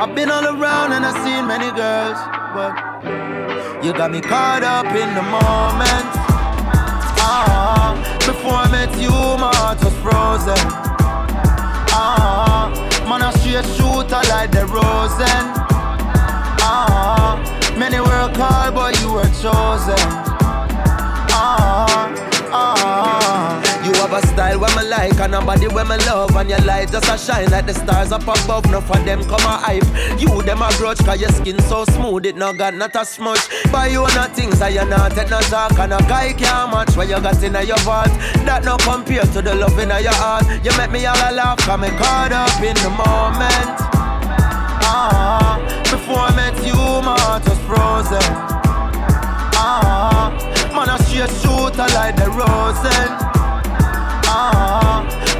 I've 0.00 0.14
been 0.14 0.30
all 0.30 0.46
around 0.46 0.92
and 0.92 1.04
I've 1.04 1.20
seen 1.24 1.46
many 1.46 1.70
girls, 1.84 2.18
but 2.54 3.39
you 3.82 3.92
got 3.94 4.10
me 4.10 4.20
caught 4.20 4.62
up 4.62 4.86
in 4.86 5.14
the 5.14 5.22
moment. 5.22 6.06
Ah, 7.22 7.94
before 8.26 8.52
I 8.52 8.70
met 8.70 8.92
you, 9.00 9.10
my 9.10 9.50
heart 9.56 9.82
was 9.82 9.94
frozen. 10.04 10.58
Ah, 11.92 12.68
man, 13.08 13.22
a 13.22 13.32
straight 13.38 13.64
shooter 13.76 14.20
like 14.28 14.50
the 14.50 14.66
Rosen. 14.66 15.44
Ah, 16.60 17.40
many 17.78 18.00
were 18.00 18.30
called, 18.34 18.74
but 18.74 19.00
you 19.00 19.12
were 19.12 19.30
chosen. 19.40 20.06
Ah, 21.32 22.12
ah. 22.52 23.69
Have 24.00 24.14
a 24.14 24.26
style 24.28 24.58
where 24.58 24.74
me 24.76 24.88
like 24.88 25.20
and 25.20 25.34
a 25.34 25.44
body 25.44 25.68
where 25.68 25.84
me 25.84 25.96
love. 26.06 26.34
And 26.34 26.48
your 26.48 26.58
light 26.60 26.90
just 26.90 27.04
a 27.04 27.18
shine 27.18 27.50
like 27.50 27.66
the 27.66 27.74
stars 27.74 28.12
up 28.12 28.22
above. 28.22 28.64
Enough 28.64 28.90
of 28.90 29.04
them 29.04 29.22
come 29.24 29.44
a 29.44 29.60
hype. 29.60 29.84
You 30.18 30.40
them 30.40 30.62
a 30.62 30.70
grudge 30.78 31.04
cause 31.04 31.20
your 31.20 31.28
skin 31.30 31.60
so 31.62 31.84
smooth 31.84 32.24
It 32.24 32.34
no 32.34 32.52
got 32.54 32.74
not 32.74 32.96
a 32.96 33.04
smudge 33.04 33.40
Buy 33.70 33.88
you 33.88 34.02
not 34.16 34.34
things 34.34 34.60
and 34.62 34.74
you 34.74 34.84
not 34.86 35.12
take 35.12 35.28
no 35.28 35.38
talk 35.40 35.78
And 35.78 35.92
a 35.92 35.98
guy 36.08 36.32
can't 36.32 36.70
match 36.72 36.96
what 36.96 37.08
you 37.08 37.20
got 37.20 37.42
in 37.42 37.52
your 37.66 37.78
vault 37.80 38.08
That 38.48 38.64
no 38.64 38.76
compare 38.78 39.22
to 39.22 39.42
the 39.42 39.54
love 39.54 39.78
in 39.78 39.90
your 39.90 40.14
heart. 40.14 40.46
You 40.64 40.76
make 40.78 40.90
me 40.90 41.04
all 41.04 41.16
a 41.16 41.28
laugh 41.32 41.58
cause 41.58 41.80
me 41.80 41.88
caught 42.00 42.32
up 42.32 42.56
in 42.62 42.74
the 42.80 42.90
moment. 42.90 43.76
Ah, 44.88 45.60
before 45.90 46.20
I 46.20 46.34
met 46.34 46.56
you 46.66 46.74
my 47.04 47.20
heart 47.20 47.44
was 47.44 47.58
frozen. 47.68 48.24
Ah, 49.60 50.32
man 50.74 50.88
a 50.88 50.96
straight 51.04 51.30
shooter 51.40 51.88
like 51.94 52.16
the 52.16 52.30
Rosen 52.32 53.39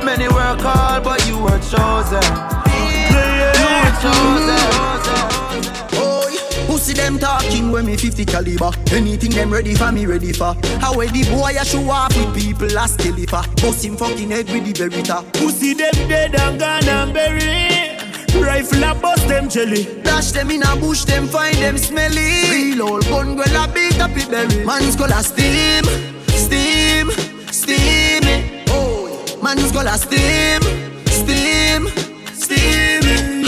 Many 0.04 0.28
were 0.28 0.56
called, 0.58 1.04
but 1.04 1.26
you 1.26 1.38
were 1.38 1.58
chosen. 1.58 2.24
You 2.66 3.20
were 3.64 3.92
chosen. 4.02 4.60
Oh, 5.94 6.26
who 6.66 6.78
see 6.78 6.94
them 6.94 7.18
talking 7.18 7.70
when 7.70 7.86
me 7.86 7.96
50 7.96 8.24
caliber? 8.24 8.70
Anything 8.92 9.30
them 9.30 9.52
ready 9.52 9.74
for 9.74 9.92
me, 9.92 10.06
ready 10.06 10.32
for. 10.32 10.54
How 10.80 10.96
when 10.96 11.12
the 11.12 11.24
boy 11.30 11.56
I 11.58 11.64
show 11.64 11.90
up 11.90 12.14
with 12.16 12.34
people 12.34 12.78
as 12.78 12.96
for. 12.96 13.42
Bust 13.62 13.84
him 13.84 13.96
fucking 13.96 14.30
head 14.30 14.50
with 14.50 14.64
the 14.64 14.72
Beretta. 14.72 15.36
Who 15.36 15.50
see 15.50 15.74
them 15.74 15.94
dead 16.08 16.34
and 16.34 16.58
gone 16.58 16.88
and 16.88 17.14
buried? 17.14 18.00
Rifle 18.34 18.84
a 18.84 18.94
bust 18.94 19.28
them 19.28 19.48
jelly. 19.48 19.84
Dash 20.02 20.32
them 20.32 20.50
in 20.50 20.62
a 20.62 20.76
bush, 20.76 21.04
them 21.04 21.26
find 21.26 21.56
them 21.56 21.76
smelly. 21.76 22.50
Real 22.50 22.82
old 22.82 23.04
gun, 23.04 23.36
girl 23.36 23.56
a 23.56 23.68
beat 23.72 24.00
up 24.00 24.16
it 24.16 24.30
berry. 24.30 24.64
Man's 24.64 24.96
gonna 24.96 25.22
steam, 25.22 25.84
steam, 26.28 27.10
steam 27.50 28.24
it. 28.24 28.49
Man's 29.50 29.72
gonna 29.72 29.98
steam, 29.98 30.62
steam, 31.06 31.88
steam. 32.34 33.42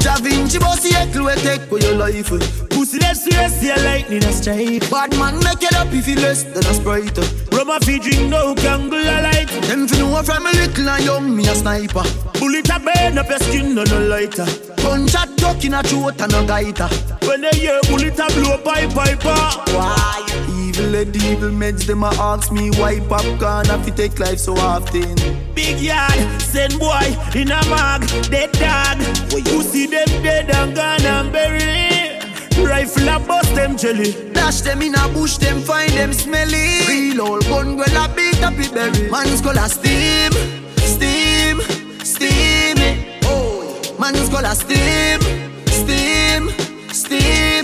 Da 0.00 0.16
Vinci 0.16 0.58
bossy 0.58 0.90
heckle 0.94 1.26
we 1.26 1.34
take 1.34 1.60
for 1.68 1.78
your 1.78 1.96
life. 1.96 2.30
Pussy 2.70 2.98
less 3.00 3.26
yes, 3.30 3.62
yeah, 3.62 3.76
lightning 3.84 4.24
a 4.24 4.32
strike. 4.32 4.88
Bad 4.90 5.14
man 5.18 5.34
make 5.44 5.62
it 5.62 5.74
up 5.74 5.92
if 5.92 6.08
you 6.08 6.14
less 6.14 6.44
than 6.44 6.64
a 6.64 6.72
sprite. 6.72 7.18
Rum 7.52 7.68
a 7.68 7.78
fi 7.80 7.98
drink 7.98 8.30
no 8.30 8.54
candle 8.54 8.98
a 8.98 9.20
light. 9.20 9.48
Them 9.68 9.86
fi 9.86 9.98
know 9.98 10.22
from 10.22 10.46
a 10.46 10.50
little 10.50 10.88
and 10.88 11.04
young 11.04 11.36
me 11.36 11.46
a 11.46 11.54
sniper. 11.54 12.04
Bullet 12.40 12.70
a 12.70 12.80
burn 12.80 13.18
up 13.18 13.28
your 13.28 13.38
skin 13.40 13.74
no 13.74 13.84
no 13.84 14.00
lighter. 14.00 14.46
Gunshot 14.76 15.36
duck 15.36 15.62
in 15.62 15.74
a 15.74 15.82
throat 15.82 16.22
and 16.22 16.32
a 16.32 16.42
gaiter. 16.46 16.88
When 17.28 17.42
they 17.42 17.50
hear 17.50 17.80
bullet 17.90 18.18
a 18.18 18.32
blow 18.32 18.56
pipe 18.64 18.94
piper. 18.94 19.74
Why? 19.76 20.53
Evil 20.74 20.94
and 20.96 21.16
evil 21.22 21.50
meds, 21.50 21.86
them 21.86 22.02
a 22.02 22.08
ask 22.18 22.50
me 22.50 22.68
why 22.72 22.98
popcorn 22.98 23.64
have 23.66 23.84
to 23.86 23.92
take 23.92 24.18
life 24.18 24.40
so 24.40 24.56
often. 24.56 25.14
Big 25.54 25.78
yard, 25.78 26.18
send 26.42 26.80
boy 26.80 27.16
in 27.32 27.52
a 27.52 27.62
mag, 27.70 28.00
dead 28.28 28.50
dog. 28.58 28.98
When 29.32 29.44
you 29.44 29.62
see 29.62 29.86
them 29.86 30.08
dead 30.20 30.50
and 30.50 30.74
gone 30.74 31.06
and 31.06 31.32
buried. 31.32 32.24
Rifle 32.58 33.08
a 33.08 33.20
bust 33.20 33.54
them 33.54 33.76
jelly. 33.76 34.32
Dash 34.32 34.62
them 34.62 34.82
in 34.82 34.96
a 34.96 35.08
bush, 35.10 35.36
them 35.36 35.60
find 35.60 35.92
them 35.92 36.12
smelly. 36.12 36.80
Real 36.88 37.20
old 37.22 37.44
gun, 37.44 37.76
girl 37.76 37.96
a 37.96 38.12
beat 38.12 38.42
up 38.42 38.58
it 38.58 38.74
berry. 38.74 39.08
Man's 39.12 39.40
gonna 39.42 39.68
steam, 39.68 40.32
steam, 40.78 41.60
steam 42.02 42.78
it. 42.78 43.22
Oh, 43.26 43.80
man's 44.00 44.28
gonna 44.28 44.56
steam, 44.56 45.20
steam, 45.66 46.50
steam 46.90 47.63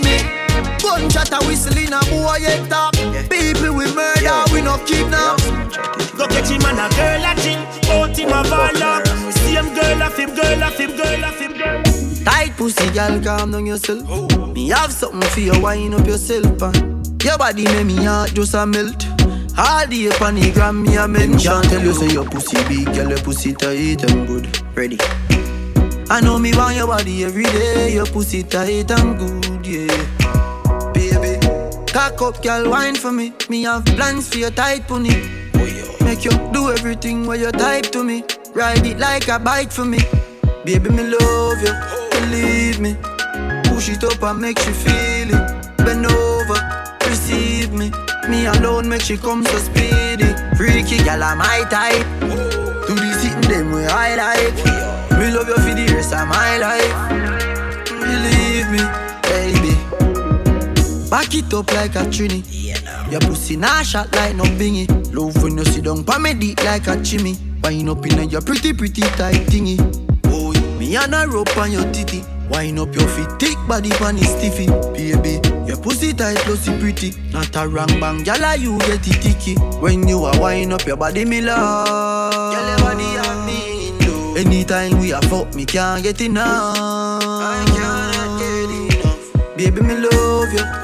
Gunshot 0.81 1.31
a 1.31 1.47
whistle 1.47 1.77
in 1.77 1.93
a 1.93 1.99
boy 2.09 2.39
head 2.41 2.69
top. 2.69 2.93
People 3.29 3.75
we 3.75 3.85
murder, 3.93 4.21
yeah. 4.21 4.45
we 4.51 4.61
no 4.61 4.77
kidnap. 4.85 5.37
Go 6.17 6.27
catch 6.27 6.49
him 6.49 6.65
and 6.65 6.79
a 6.79 6.89
girl 6.95 7.25
a 7.25 7.35
chin, 7.41 7.59
out 7.91 8.17
him 8.17 8.29
a 8.29 8.41
ball 8.49 8.83
up. 8.83 9.05
Same 9.31 9.73
girl 9.73 10.01
a 10.01 10.09
fib, 10.09 10.35
girl 10.35 10.63
a 10.63 10.71
fib, 10.71 10.97
girl 10.97 11.23
a 11.23 11.31
fib, 11.31 11.57
girl. 11.57 11.83
Tight 12.25 12.51
pussy, 12.57 12.89
girl, 12.91 13.21
calm 13.21 13.51
down 13.51 13.65
yourself. 13.65 14.03
Oh. 14.09 14.47
Me 14.47 14.69
have 14.69 14.91
something 14.91 15.21
for 15.29 15.39
you, 15.39 15.59
wind 15.61 15.93
up 15.93 16.05
yourself. 16.05 16.61
Uh. 16.61 16.71
Your 17.23 17.37
body 17.37 17.63
make 17.65 17.85
me 17.85 18.03
heart 18.03 18.33
just 18.33 18.53
a 18.55 18.65
melt. 18.65 19.05
All 19.57 19.85
the 19.87 20.09
up 20.09 20.21
on 20.21 20.35
the 20.35 20.51
gram, 20.51 20.81
me 20.83 20.97
a 20.97 21.07
mention. 21.07 21.61
Tell 21.63 21.81
you 21.81 21.93
say 21.93 22.11
your 22.11 22.25
pussy 22.25 22.57
big, 22.67 22.93
girl, 22.93 23.09
your 23.09 23.19
pussy 23.19 23.53
tight 23.53 24.03
and 24.09 24.27
good. 24.27 24.75
Ready. 24.75 24.97
I 26.09 26.19
know 26.21 26.39
me 26.39 26.53
want 26.55 26.75
your 26.75 26.87
body 26.87 27.23
every 27.23 27.43
day. 27.43 27.93
Your 27.93 28.05
pussy 28.05 28.43
tight 28.43 28.91
and 28.91 29.17
good, 29.17 29.65
yeah. 29.65 30.40
Cock 31.91 32.21
up, 32.21 32.41
girl, 32.41 32.69
wine 32.69 32.95
for 32.95 33.11
me. 33.11 33.33
Me 33.49 33.63
have 33.63 33.83
plans 33.83 34.29
for 34.29 34.37
your 34.37 34.51
tight 34.51 34.87
pony. 34.87 35.11
Make 36.05 36.23
you 36.23 36.31
do 36.53 36.71
everything 36.71 37.25
where 37.25 37.37
you 37.37 37.51
type 37.51 37.91
to 37.91 38.01
me. 38.01 38.23
Ride 38.53 38.85
it 38.85 38.97
like 38.97 39.27
a 39.27 39.37
bike 39.37 39.73
for 39.73 39.83
me. 39.83 39.99
Baby, 40.63 40.89
me 40.89 41.03
love 41.03 41.61
you, 41.61 41.73
believe 42.11 42.79
me. 42.79 42.95
Push 43.65 43.89
it 43.89 44.03
up 44.05 44.23
and 44.23 44.39
make 44.39 44.65
you 44.65 44.73
feel 44.73 45.35
it. 45.35 45.77
Bend 45.79 46.05
over, 46.05 46.59
receive 47.09 47.73
me. 47.73 47.91
Me 48.29 48.45
alone 48.45 48.87
make 48.87 49.01
she 49.01 49.17
come 49.17 49.43
so 49.43 49.57
speedy. 49.57 50.33
Freaky 50.55 50.97
gal, 51.03 51.21
I'm 51.21 51.39
my 51.39 51.65
type. 51.69 52.07
Do 52.87 52.95
the 52.95 53.13
sitting 53.19 53.51
them 53.51 53.73
way 53.73 53.85
I 53.87 54.15
like. 54.15 55.19
Me 55.19 55.29
love 55.29 55.49
you 55.49 55.55
for 55.55 55.75
the 55.75 55.93
rest 55.93 56.13
of 56.13 56.25
my 56.29 56.57
life. 56.57 57.89
Believe 57.89 58.71
me. 58.71 59.10
Back 61.11 61.35
it 61.35 61.53
up 61.53 61.69
like 61.73 61.95
a 61.95 62.07
trini. 62.07 62.41
Your 63.11 63.19
pussy 63.19 63.57
nah 63.57 63.83
shot 63.83 64.15
like 64.15 64.33
no 64.33 64.45
bingy. 64.45 64.87
Love 65.13 65.43
when 65.43 65.57
you 65.57 65.65
sit 65.65 65.83
down 65.83 66.05
pa 66.05 66.17
me 66.17 66.33
deep 66.33 66.63
like 66.63 66.87
a 66.87 67.03
chimney. 67.03 67.35
Wind 67.61 67.89
up 67.89 68.05
in 68.05 68.29
your 68.29 68.39
pretty 68.39 68.71
pretty 68.71 69.01
tight 69.01 69.45
thingy. 69.51 69.75
Oh, 70.27 70.53
me 70.79 70.95
and 70.95 71.13
a 71.13 71.27
rope 71.27 71.57
on 71.57 71.73
your 71.73 71.83
titty. 71.91 72.23
Wine 72.49 72.79
up 72.79 72.95
your 72.95 73.09
feet, 73.09 73.27
thick 73.39 73.57
body 73.67 73.89
pan 73.89 74.17
is 74.19 74.29
stiffy. 74.29 74.67
Baby, 74.93 75.45
your 75.67 75.75
pussy 75.75 76.13
tight, 76.13 76.37
pussy 76.45 76.71
pretty. 76.79 77.11
Not 77.33 77.53
a 77.57 77.67
wrong 77.67 77.91
bang, 77.99 78.23
gyal 78.23 78.57
you 78.57 78.79
get 78.79 79.05
it 79.05 79.21
ticky. 79.21 79.55
When 79.81 80.07
you 80.07 80.23
are 80.23 80.39
wine 80.39 80.71
up 80.71 80.85
your 80.85 80.95
body, 80.95 81.25
me 81.25 81.41
love. 81.41 82.55
Gyal 82.55 82.67
your 82.69 82.79
body 82.79 83.03
have 83.03 83.45
me 83.45 83.89
into. 83.89 84.39
Anytime 84.39 84.97
we 84.97 85.11
are 85.11 85.21
fuck, 85.23 85.53
me 85.55 85.65
can't 85.65 86.01
get 86.03 86.21
enough. 86.21 86.77
I 86.77 87.65
cannot 87.67 88.39
get 88.39 89.03
enough. 89.03 89.57
Baby, 89.57 89.81
me 89.81 89.97
love 89.97 90.53
you. 90.53 90.80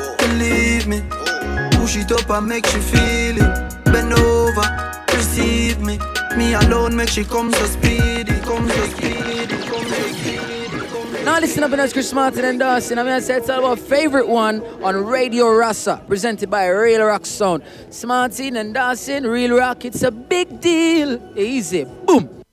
Push 1.87 2.03
it 2.03 2.11
up 2.11 2.29
and 2.31 2.47
make 2.49 2.65
you 2.73 2.81
feel 2.81 3.37
it. 3.37 3.85
Bend 3.85 4.11
over, 4.11 4.97
receive 5.13 5.79
me. 5.79 5.97
Me 6.35 6.53
alone 6.53 6.93
make 6.97 7.07
she 7.07 7.23
come 7.23 7.49
so 7.53 7.65
speedy, 7.65 8.37
come 8.41 8.67
so 8.67 8.85
speedy, 8.87 9.47
come 9.47 9.87
so 9.87 10.07
speedy. 10.11 11.23
Now 11.23 11.39
listen 11.39 11.63
up, 11.63 11.71
and 11.71 11.79
that's 11.79 11.93
Chris 11.93 12.11
Martin 12.11 12.43
and 12.43 12.59
Dawson. 12.59 12.99
I'm 12.99 13.05
gonna 13.05 13.21
say 13.21 13.37
it's 13.37 13.49
all 13.49 13.59
about 13.59 13.79
favorite 13.79 14.27
one 14.27 14.61
on 14.83 15.05
Radio 15.05 15.47
Rasa, 15.47 16.03
presented 16.09 16.49
by 16.49 16.67
Real 16.67 17.05
Rock 17.05 17.25
Sound. 17.25 17.63
Smartin 17.89 18.57
and 18.57 18.73
Dawson, 18.73 19.25
Real 19.25 19.55
Rock, 19.55 19.85
it's 19.85 20.03
a 20.03 20.11
big 20.11 20.59
deal. 20.59 21.21
Easy, 21.37 21.85
boom. 21.85 22.43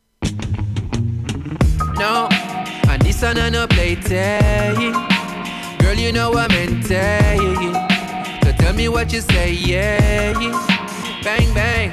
No, 1.97 2.29
and 2.31 3.03
this 3.03 3.21
one 3.21 3.37
I 3.39 3.51
no 3.51 3.67
play 3.67 3.97
tay. 3.97 4.93
Girl, 5.81 5.95
you 5.97 6.13
know 6.13 6.35
I'm 6.35 6.53
in 6.53 6.81
tay. 6.85 7.41
So 7.65 7.73
tell 7.81 7.94
me 8.77 8.89
what 8.89 9.13
you 9.13 9.21
say, 9.21 9.53
yeah. 9.53 10.33
Bang, 11.23 11.53
bang. 11.55 11.93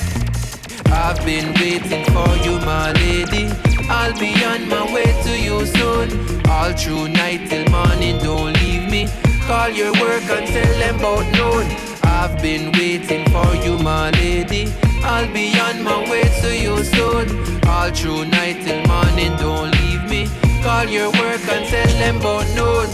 I've 0.88 1.24
been 1.26 1.54
waiting 1.56 2.04
for 2.06 2.32
you, 2.44 2.60
my 2.66 2.92
lady. 2.94 3.50
I'll 3.90 4.18
be 4.20 4.34
on 4.46 4.68
my 4.68 4.92
way 4.94 5.10
to 5.24 5.38
you 5.38 5.66
soon. 5.66 6.42
All 6.50 6.74
through 6.74 7.10
night 7.10 7.50
till 7.50 7.70
morning, 7.70 8.18
don't 8.20 8.54
leave 8.62 8.90
me. 8.90 9.08
Call 9.48 9.70
your 9.70 9.92
work 9.94 10.24
and 10.24 10.48
tell 10.48 10.80
them 10.80 10.96
about 10.96 11.26
noon. 11.34 11.66
I've 12.04 12.42
been 12.42 12.72
waiting 12.74 13.26
for 13.30 13.54
you, 13.64 13.78
my 13.80 14.12
lady. 14.12 14.72
I'll 15.04 15.32
be 15.34 15.58
on 15.60 15.84
my 15.84 16.00
way 16.10 16.24
to 16.42 16.58
you 16.58 16.84
soon. 16.84 17.26
All 17.68 17.92
through 17.92 18.26
night 18.26 18.64
till 18.66 18.86
morning, 18.88 19.36
don't 19.38 19.72
leave 19.82 20.10
me. 20.10 20.28
Call 20.64 20.86
your 20.86 21.12
work 21.12 21.42
and 21.50 21.66
tell 21.68 21.94
them 22.00 22.18
about 22.18 22.48
noon. 22.56 22.88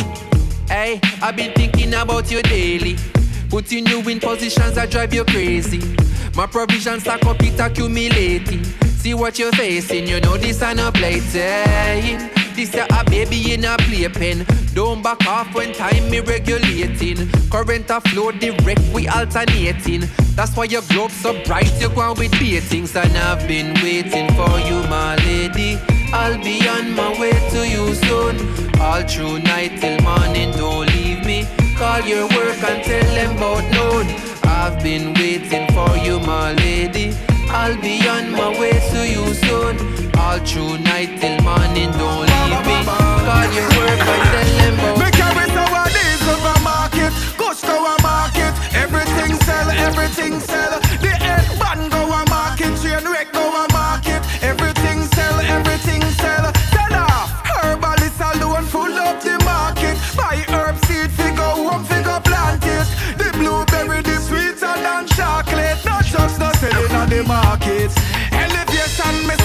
Hey, 0.68 1.00
I've 1.22 1.36
been 1.36 1.54
thinking 1.54 1.94
about 1.94 2.30
you 2.32 2.42
daily. 2.42 2.98
Putting 3.50 3.88
you 3.88 4.00
in 4.10 4.20
positions 4.20 4.76
that 4.76 4.92
drive 4.92 5.14
you 5.14 5.24
crazy. 5.24 5.80
My 6.36 6.46
provisions 6.46 7.04
stack 7.04 7.26
up, 7.26 7.42
it 7.42 7.60
accumulating. 7.60 8.64
See 8.98 9.14
what 9.14 9.40
you're 9.40 9.54
facing, 9.54 10.06
you 10.06 10.20
know 10.20 10.38
this 10.38 10.62
ain't 10.62 10.80
a 10.80 10.92
playtime. 10.92 12.30
This 12.56 12.76
a, 12.76 12.86
a 12.92 13.04
baby 13.06 13.54
in 13.54 13.64
a 13.64 13.78
playpen. 13.78 14.46
Don't 14.74 15.02
back 15.02 15.26
off 15.28 15.54
when 15.56 15.74
time 15.74 16.10
me 16.10 16.20
regulating. 16.20 17.30
Current 17.50 17.90
a 17.90 18.02
flow 18.02 18.32
direct, 18.32 18.82
we 18.94 19.08
alternating. 19.08 20.10
That's 20.36 20.56
why 20.58 20.66
your 20.66 20.82
globe 20.90 21.12
so 21.12 21.42
bright, 21.46 21.72
you're 21.80 21.98
on 22.02 22.18
with 22.18 22.32
beatings. 22.40 22.96
And 22.96 23.16
I've 23.18 23.48
been 23.48 23.74
waiting 23.82 24.28
for 24.34 24.60
you, 24.68 24.84
my 24.90 25.16
lady. 25.18 25.80
I'll 26.12 26.38
be 26.44 26.68
on 26.68 26.96
my 26.96 27.18
way 27.20 27.32
to 27.32 27.68
you 27.68 27.96
soon. 27.96 28.80
All 28.82 29.02
through 29.04 29.40
night 29.40 29.80
till 29.80 30.02
morning, 30.02 30.52
don't 30.52 30.88
leave 30.88 31.26
me. 31.26 31.67
Call 31.78 32.02
your 32.08 32.28
work 32.30 32.58
and 32.64 32.84
tell 32.84 33.06
them 33.14 33.38
about 33.38 33.64
noon. 33.72 34.08
I've 34.44 34.82
been 34.82 35.14
waiting 35.14 35.68
for 35.76 35.96
you, 35.98 36.20
my 36.20 36.54
lady. 36.54 37.14
I'll 37.50 37.80
be 37.80 38.02
on 38.08 38.32
my 38.32 38.50
way 38.60 38.74
to 38.74 39.00
you 39.08 39.24
soon. 39.46 39.78
All 40.18 40.40
through 40.40 40.80
night 40.80 41.22
till 41.22 41.38
morning, 41.46 41.92
don't 42.02 42.26
leave 42.26 42.66
me. 42.66 42.78
Call 42.82 43.50
your 43.54 43.70
work 43.78 44.02
and 44.14 44.24
tell 44.34 44.52
them 44.58 44.74
about 44.74 44.98
Me 44.98 45.08
carry 45.22 45.48
nowadays 45.54 46.24
over 46.34 46.60
market, 46.66 47.14
gush 47.38 47.62
go 47.62 47.78
a 47.78 47.96
market, 48.02 48.54
everything 48.74 49.38
sell, 49.46 49.70
everything 49.70 50.40
sell. 50.40 50.80
The 51.06 51.14
head 51.14 51.46
band 51.60 51.92
go 51.92 52.02
a 52.10 52.26
market, 52.28 52.74
train 52.82 53.06
wreck 53.06 53.32
go 53.34 53.46
a 53.54 53.57
selling 67.28 67.42
on 67.42 67.58
the 67.58 67.68
market. 67.68 67.92
Elevation, 68.32 69.37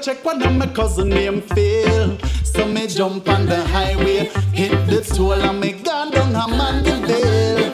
check 0.00 0.24
one 0.24 0.42
of 0.42 0.52
my 0.54 0.66
cousin 0.66 1.10
name 1.10 1.42
Phil. 1.42 2.18
So 2.42 2.66
me 2.66 2.86
jump 2.86 3.28
on 3.28 3.46
the 3.46 3.62
highway, 3.66 4.30
hit 4.52 4.72
the 4.86 5.02
toll 5.02 5.32
and 5.32 5.60
me 5.60 5.72
gone 5.72 6.10
down 6.10 6.34
a 6.34 6.48
Mandeville. 6.48 7.72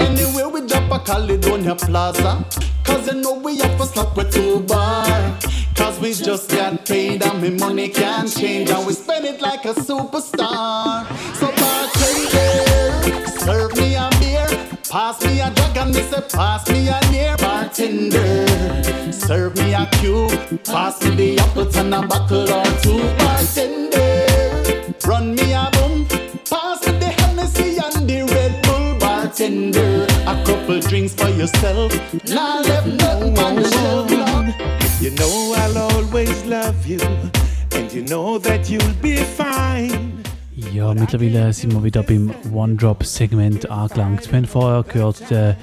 Anyway, 0.00 0.44
we 0.52 0.66
drop 0.66 0.90
a 0.90 0.98
Caledonia 1.04 1.76
Plaza, 1.76 2.44
cause 2.82 3.06
you 3.06 3.20
know 3.20 3.34
we 3.34 3.58
have 3.58 3.78
to 3.78 3.86
stop 3.86 4.16
with 4.16 4.32
two 4.32 4.60
bar. 4.60 5.38
Cause 5.76 5.98
we 6.00 6.12
just 6.12 6.50
got 6.50 6.84
paid 6.84 7.22
and 7.22 7.40
me 7.40 7.50
money 7.50 7.88
can't 7.88 8.30
change 8.30 8.68
and 8.70 8.86
we 8.86 8.92
spend 8.92 9.24
it 9.24 9.40
like 9.40 9.64
a 9.64 9.72
superstar. 9.72 11.06
So 11.36 11.46
bartender, 11.60 13.30
serve 13.38 13.76
me 13.76 13.94
a 13.94 14.10
beer, 14.18 14.48
pass 14.90 15.24
me 15.24 15.40
a 15.40 15.50
drug 15.50 15.76
and 15.76 15.94
me 15.94 16.02
say 16.02 16.20
pass 16.32 16.68
me 16.68 16.88
a 16.88 17.00
near 17.12 17.36
bartender. 17.36 18.49
Serve 20.00 20.12
me 20.12 20.26
a 20.26 20.38
cube, 20.38 20.64
pass 20.64 21.02
me 21.04 21.10
the 21.16 21.38
apples 21.38 21.76
and 21.76 21.94
a 21.94 22.06
buckle 22.06 22.50
or 22.50 22.64
two 22.82 23.00
bartender. 23.18 24.26
Run 25.06 25.34
me 25.34 25.52
a 25.52 25.70
boom, 25.72 26.06
pass 26.48 26.86
me 26.86 26.98
the 26.98 27.06
Hennessy 27.06 27.78
and 27.78 28.08
the 28.08 28.22
Red 28.32 28.62
Bull 28.62 28.98
bartender. 28.98 30.06
A 30.26 30.42
couple 30.44 30.80
drinks 30.80 31.14
for 31.14 31.28
yourself, 31.30 31.92
now 32.28 32.60
left 32.62 32.86
nothing 32.86 33.38
on 33.38 33.56
the 33.56 33.68
shelf. 33.70 34.10
You 35.00 35.10
know 35.12 35.54
I'll 35.56 35.78
always 35.78 36.44
love 36.44 36.86
you, 36.86 37.00
and 37.72 37.92
you 37.92 38.02
know 38.02 38.38
that 38.38 38.68
you'll 38.68 38.94
be 39.02 39.16
fine. 39.16 40.22
Ja, 40.72 40.94
mittlerweile 40.94 41.52
sind 41.52 41.72
wir 41.72 41.82
wieder 41.82 42.02
beim 42.02 42.32
One-Drop-Segment 42.52 43.70
angelangt. 43.70 44.30
Wir 44.30 44.36
haben 44.36 44.46
vorher 44.46 44.82
gehört 44.84 45.30
den 45.30 45.56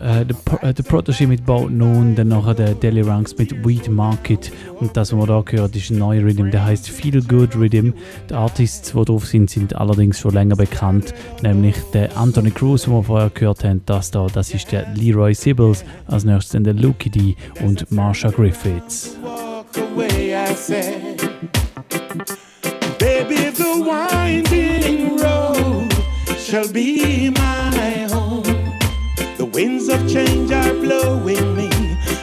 äh, 0.00 0.24
der, 0.24 0.36
äh, 0.62 0.74
der 0.74 0.84
Protégé 0.84 1.26
mit 1.26 1.44
Boat 1.44 1.70
Noon, 1.70 2.14
dann 2.14 2.28
nachher 2.28 2.54
der 2.54 2.74
Deli 2.74 3.02
Ranks 3.02 3.36
mit 3.36 3.66
Weed 3.66 3.88
Market 3.88 4.50
und 4.78 4.96
das, 4.96 5.12
was 5.12 5.18
man 5.18 5.28
da 5.28 5.42
gehört, 5.42 5.76
ist 5.76 5.90
ein 5.90 5.98
neuer 5.98 6.22
Rhythm, 6.22 6.50
der 6.50 6.64
heißt 6.64 6.88
Feel 6.88 7.22
Good 7.22 7.54
Rhythm. 7.56 7.92
Die 8.28 8.34
Artists, 8.34 8.92
die 8.92 9.04
drauf 9.04 9.26
sind, 9.26 9.50
sind 9.50 9.76
allerdings 9.76 10.18
schon 10.18 10.32
länger 10.32 10.56
bekannt, 10.56 11.14
nämlich 11.42 11.76
der 11.92 12.16
Anthony 12.16 12.50
Cruz, 12.50 12.84
den 12.84 12.94
wir 12.94 13.02
vorher 13.02 13.30
gehört 13.30 13.64
haben, 13.64 13.82
das 13.86 14.10
da, 14.10 14.26
das 14.32 14.54
ist 14.54 14.72
der 14.72 14.86
Leroy 14.94 15.34
Sibbles, 15.34 15.84
als 16.06 16.24
nächstes 16.24 16.52
dann 16.52 16.64
der 16.64 16.74
Lucky 16.74 17.10
D 17.10 17.36
und 17.64 17.90
Marsha 17.90 18.30
Griffiths. 18.30 19.16
Baby, 22.98 23.50
the 23.50 23.82
winding 23.82 25.18
road 25.18 25.90
shall 26.36 26.68
be 26.68 27.30
my 27.30 27.59
winds 29.60 29.88
of 29.90 30.00
change 30.08 30.50
are 30.52 30.72
blowing 30.72 31.54
me. 31.54 31.68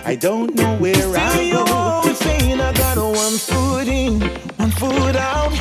I 0.04 0.16
don't 0.16 0.56
know 0.56 0.76
where 0.78 1.12
I'm 1.16 1.52
going. 1.52 2.16
saying 2.16 2.60
I 2.60 2.74
got 2.74 2.98
one 2.98 3.38
foot 3.50 3.88
in, 3.88 4.22
one 4.64 4.72
foot 4.72 5.16
out. 5.16 5.54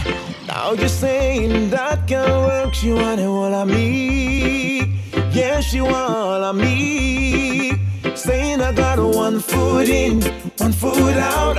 Now 0.49 0.73
you're 0.73 0.89
saying 0.89 1.71
that 1.71 2.09
can 2.09 2.29
work. 2.47 2.73
She 2.73 2.93
want 2.93 3.21
it 3.21 3.27
all 3.27 3.55
of 3.63 3.69
me. 3.69 5.01
Yeah, 5.33 5.61
she 5.61 5.81
want 5.83 6.15
all 6.15 6.45
of 6.51 6.57
me. 6.57 7.73
Saying 8.15 8.63
I 8.63 8.73
got 8.73 8.99
one 8.99 9.39
foot 9.41 9.89
in, 9.89 10.23
one 10.65 10.73
foot 10.73 11.19
out. 11.37 11.57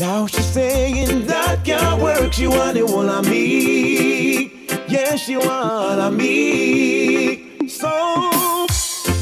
Now 0.00 0.26
she's 0.26 0.46
saying 0.46 1.26
that 1.26 1.64
can't 1.64 2.02
work. 2.02 2.32
She 2.32 2.48
want 2.48 2.76
it 2.76 2.90
all 2.90 3.08
of 3.08 3.24
me. 3.28 4.50
Yeah, 4.88 5.14
she 5.14 5.36
want 5.36 5.48
all 5.48 6.00
of 6.08 6.12
me. 6.12 7.68
So 7.68 8.59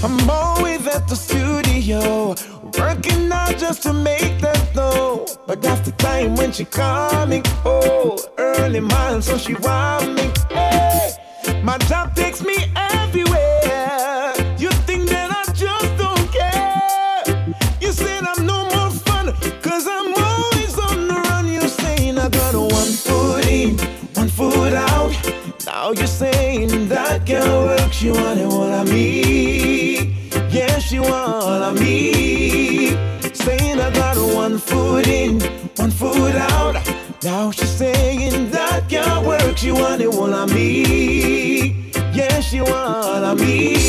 I'm 0.01 0.31
always 0.31 0.87
at 0.87 1.09
the 1.09 1.16
studio, 1.16 2.37
working 2.79 3.33
out 3.33 3.59
just 3.59 3.83
to 3.83 3.93
make 3.93 4.41
that 4.41 4.73
know. 4.73 5.27
But 5.45 5.61
that's 5.61 5.81
the 5.81 5.91
time 5.93 6.37
when 6.37 6.53
she 6.53 6.65
calling. 6.65 7.43
Oh, 7.65 8.16
early 8.39 8.79
morning, 8.79 9.23
so 9.23 9.37
she 9.37 9.55
want 9.55 10.15
me. 10.15 10.31
Hey, 10.51 11.11
my 11.65 11.79
job 11.79 12.15
takes 12.15 12.45
me 12.45 12.57
everywhere. 12.77 14.35
You 14.57 14.70
think 14.87 15.09
that 15.09 15.33
I 15.33 15.53
just 15.53 15.91
don't 15.99 16.33
care? 16.33 17.55
You 17.81 17.91
said 17.91 18.23
I'm 18.23 18.47
no 18.47 18.66
more 18.70 18.91
fun, 18.91 19.33
cause 19.62 19.89
I'm 19.89 20.15
always 20.15 20.79
on 20.79 21.09
the 21.09 21.15
run. 21.29 21.49
You're 21.49 21.66
saying 21.66 22.19
I 22.19 22.29
got 22.29 22.55
one 22.55 22.93
foot 23.07 23.49
in, 23.49 23.77
one 24.15 24.29
foot 24.29 24.75
out. 24.75 25.12
Now 25.66 25.91
you're 25.91 26.07
saying 26.07 26.89
that 26.89 27.27
girl 27.27 27.66
works, 27.66 27.83
work. 27.83 27.93
She 27.93 28.11
want 28.11 28.39
it 28.39 28.45
all 28.45 28.62
of 28.62 28.89
all 31.39 31.62
of 31.62 31.81
me. 31.81 32.89
Saying 33.32 33.81
I 33.81 33.90
got 33.93 34.16
one 34.35 34.59
foot 34.59 35.06
in, 35.06 35.40
one 35.77 35.90
foot 35.90 36.35
out. 36.35 36.74
Now 37.23 37.51
she's 37.51 37.70
saying 37.70 38.51
that 38.51 38.89
can't 38.89 39.27
work. 39.27 39.56
She 39.56 39.73
want 39.73 40.01
it 40.01 40.09
all 40.09 40.35
of 40.35 40.52
me. 40.52 41.93
Yeah, 42.12 42.40
she 42.40 42.60
want 42.60 42.74
all 42.74 43.24
of 43.24 43.40
me. 43.40 43.88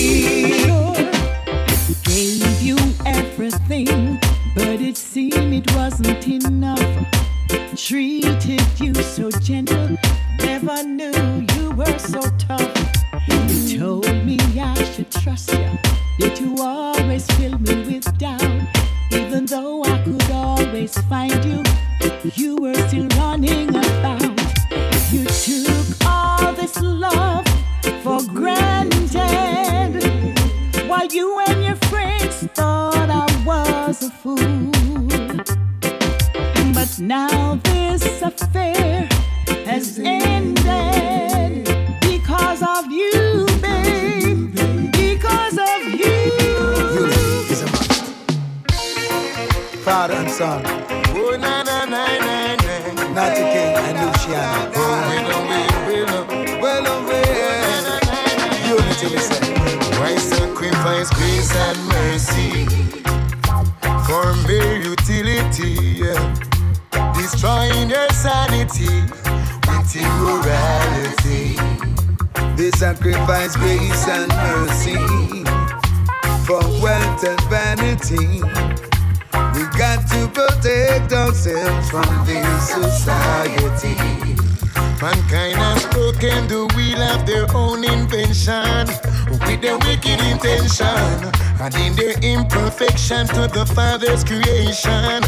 To 93.09 93.47
the 93.47 93.65
Father's 93.73 94.23
creation, 94.23 95.23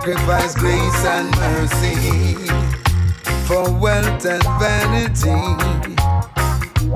sacrifice 0.00 0.54
grace 0.54 1.04
and 1.04 1.30
mercy 1.36 2.34
for 3.46 3.70
wealth 3.78 4.24
and 4.24 4.42
vanity. 4.58 5.30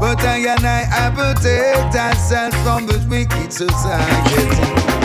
But 0.01 0.21
I 0.25 0.39
and 0.49 0.65
I, 0.65 1.11
protect 1.15 1.95
ourselves 1.95 2.57
from 2.63 2.87
this 2.87 3.05
wicked 3.07 3.53
society. 3.53 5.04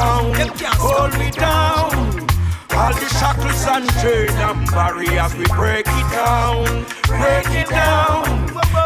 Hold 0.00 1.18
me 1.18 1.30
down. 1.30 1.90
All 2.72 2.94
the 2.94 3.08
shackles 3.18 3.66
and 3.66 3.88
chains 4.00 4.32
and 4.32 4.66
barriers, 4.70 5.34
we 5.34 5.44
break 5.56 5.86
it 5.86 6.08
down, 6.12 6.64
break 7.04 7.50
it 7.50 7.68
down. 7.68 8.24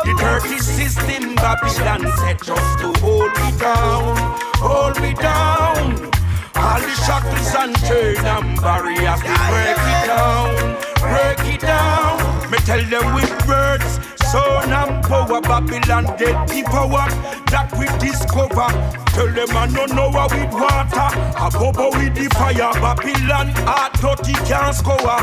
The 0.04 0.14
dirty 0.18 0.58
system 0.58 1.34
Babylon 1.36 2.02
set 2.18 2.48
us 2.48 2.80
to 2.80 2.92
hold 3.00 3.32
me 3.40 3.58
down, 3.58 4.16
hold 4.56 5.00
me 5.00 5.14
down. 5.14 6.10
All 6.56 6.80
the 6.80 6.94
shackles 7.06 7.54
and 7.54 7.76
chains 7.86 8.18
and 8.18 8.60
barriers, 8.60 9.20
we 9.22 9.34
break 9.50 9.78
it 9.92 10.06
down, 10.06 10.76
break 11.00 11.54
it 11.54 11.60
down. 11.60 12.13
Me 12.54 12.60
tell 12.60 12.84
them 12.84 13.14
with 13.16 13.48
words 13.48 13.98
Son 14.30 14.70
and 14.70 15.02
power, 15.02 15.40
Babylon 15.40 16.04
get 16.16 16.46
the 16.46 16.62
power 16.62 17.10
that 17.50 17.68
we 17.76 17.86
discover. 17.98 18.70
Tell 19.10 19.26
them 19.26 19.56
I 19.56 19.66
don't 19.66 19.90
know 19.90 20.06
with 20.06 20.54
water, 20.54 21.10
a 21.34 21.50
bubble 21.50 21.90
with 21.98 22.14
the 22.14 22.30
fire. 22.30 22.70
Babylon 22.78 23.48
hard 23.66 23.92
dirty 23.94 24.34
can't 24.46 24.72
score. 24.72 25.18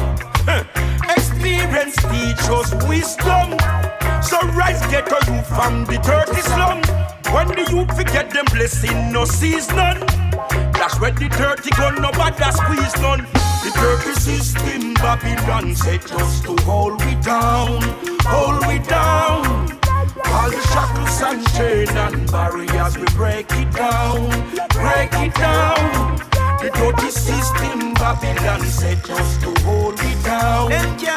Experience 1.08 1.96
teach 2.12 2.50
us 2.52 2.76
wisdom. 2.86 3.56
So 4.22 4.38
rise, 4.52 4.82
get 4.92 5.08
a 5.08 5.20
youth 5.32 5.48
from 5.48 5.86
the 5.86 6.00
dirty 6.04 6.42
slum. 6.42 6.82
When 7.34 7.48
the 7.48 7.64
youth 7.72 7.96
forget 7.96 8.30
them 8.32 8.44
blessing, 8.52 9.14
no 9.14 9.24
season. 9.24 10.04
That's 10.76 11.00
when 11.00 11.16
the 11.16 11.30
dirty 11.30 11.70
gun, 11.80 12.02
nobody 12.02 12.52
squeeze 12.52 12.96
none. 13.00 13.26
The 13.62 13.70
dirty 13.76 14.14
system, 14.20 14.96
Babylon 14.96 15.76
set 15.76 16.12
us 16.14 16.42
to 16.42 16.56
hold 16.64 17.04
we 17.06 17.14
down, 17.22 17.80
hold 18.24 18.66
we 18.66 18.80
down. 18.80 19.78
All 20.34 20.50
the 20.50 20.60
shackles 20.74 21.22
and 21.22 21.46
chains 21.54 21.92
and 21.92 22.32
barriers, 22.32 22.98
we 22.98 23.06
break 23.16 23.52
it 23.52 23.72
down, 23.72 24.30
break 24.70 25.14
it 25.14 25.36
down. 25.36 26.18
The 26.60 26.72
dirty 26.74 27.12
system, 27.12 27.94
Babylon 27.94 28.62
set 28.66 29.08
us 29.12 29.38
to 29.44 29.54
hold 29.62 30.00
it 30.00 30.24
down, 30.24 30.72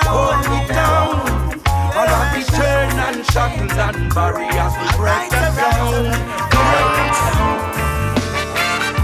hold 0.05 0.45
it 0.45 0.69
down. 0.69 1.61
All 1.97 2.09
of 2.09 2.29
the 2.35 2.43
chains 2.53 2.95
and 3.07 3.25
shackles 3.33 3.73
and 3.73 4.15
barriers, 4.15 4.75
we 4.81 4.87
break 5.01 5.31
them 5.31 5.57
down, 5.57 6.05
break 6.53 6.97
it 7.07 7.15
down. 7.25 7.57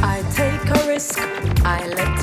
I 0.04 0.22
take 0.30 0.68
a 0.68 0.86
risk, 0.86 1.18
I 1.64 1.86
let 1.86 2.19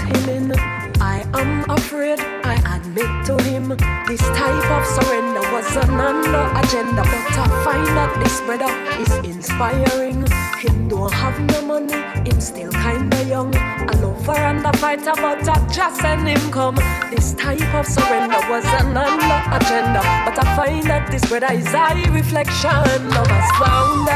afraid, 1.70 2.20
I 2.20 2.56
admit 2.76 3.26
to 3.28 3.42
him. 3.44 3.70
This 4.08 4.22
type 4.22 4.72
of 4.72 4.86
surrender 4.86 5.42
was 5.52 5.76
an 5.76 6.00
under 6.00 6.46
agenda. 6.60 7.04
But 7.04 7.38
I 7.38 7.48
find 7.64 7.88
that 7.98 8.12
this 8.24 8.40
brother 8.42 8.72
is 9.02 9.12
inspiring. 9.26 10.26
Him 10.60 10.88
don't 10.88 11.14
have 11.14 11.40
no 11.52 11.62
money, 11.66 11.94
him 12.28 12.40
still 12.42 12.72
kinda 12.72 13.24
young. 13.24 13.56
A 13.56 13.94
lover 14.02 14.38
and 14.38 14.66
a 14.66 14.74
fighter, 14.78 15.14
but 15.16 15.48
I 15.48 15.58
just 15.72 16.02
send 16.02 16.28
him 16.28 16.52
come. 16.52 16.76
This 17.12 17.34
type 17.34 17.74
of 17.74 17.86
surrender 17.86 18.42
was 18.50 18.66
an 18.80 18.98
under 18.98 19.40
agenda. 19.58 20.02
But 20.26 20.38
I 20.44 20.56
find 20.56 20.84
that 20.86 21.12
this 21.12 21.26
brother 21.26 21.54
is 21.54 21.74
a 21.74 22.12
reflection 22.12 23.02
of 23.22 23.28
us 23.40 23.50
found 23.60 24.08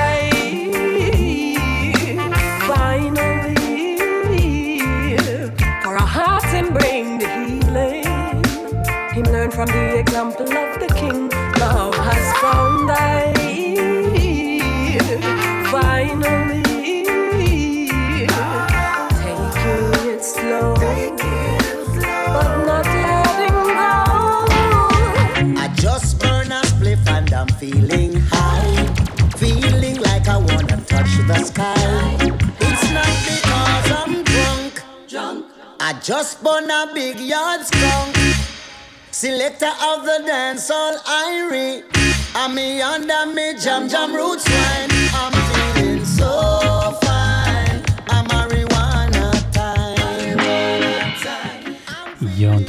Him 9.52 9.58
from 9.58 9.68
the 9.68 10.00
example 10.00 10.46
of 10.46 10.80
the 10.80 10.88
king. 10.96 11.30
Love 11.60 11.96
has 11.96 12.38
found 12.40 12.92
I 12.92 13.34
finally 15.72 16.64
taking 19.18 20.10
it 20.10 20.24
slow, 20.24 20.76
but 22.36 22.66
not 22.66 22.86
letting 22.86 23.60
go. 23.80 23.92
I 25.60 25.72
just 25.76 26.20
burn 26.20 26.52
a 26.52 26.62
spliff 26.62 27.08
and 27.08 27.34
I'm 27.34 27.48
feeling 27.48 28.22
high. 28.32 28.88
Feeling 29.38 29.98
like 30.02 30.28
I 30.28 30.38
wanna 30.38 30.78
touch 30.86 31.18
the 31.28 31.44
sky. 31.44 31.76
It's 32.60 32.92
not 32.92 33.14
because 33.28 33.92
I'm 34.00 34.24
drunk. 34.24 34.84
Drunk. 35.08 35.46
I 35.80 35.94
just 36.02 36.44
burn 36.44 36.70
a 36.70 36.92
big 36.94 37.20
yard 37.20 37.66
skunk. 37.66 38.21
Selector 39.22 39.68
of 39.68 40.04
the 40.04 40.24
dancehall 40.28 40.98
Irie. 41.06 41.84
I'm 42.34 42.56
me 42.56 42.82
under 42.82 43.28
me 43.28 43.54
jam 43.54 43.88
jam 43.88 44.16
roots 44.16 44.50
wine. 44.50 44.90
I'm 45.14 45.76
feeling 45.76 46.04
so 46.04 46.71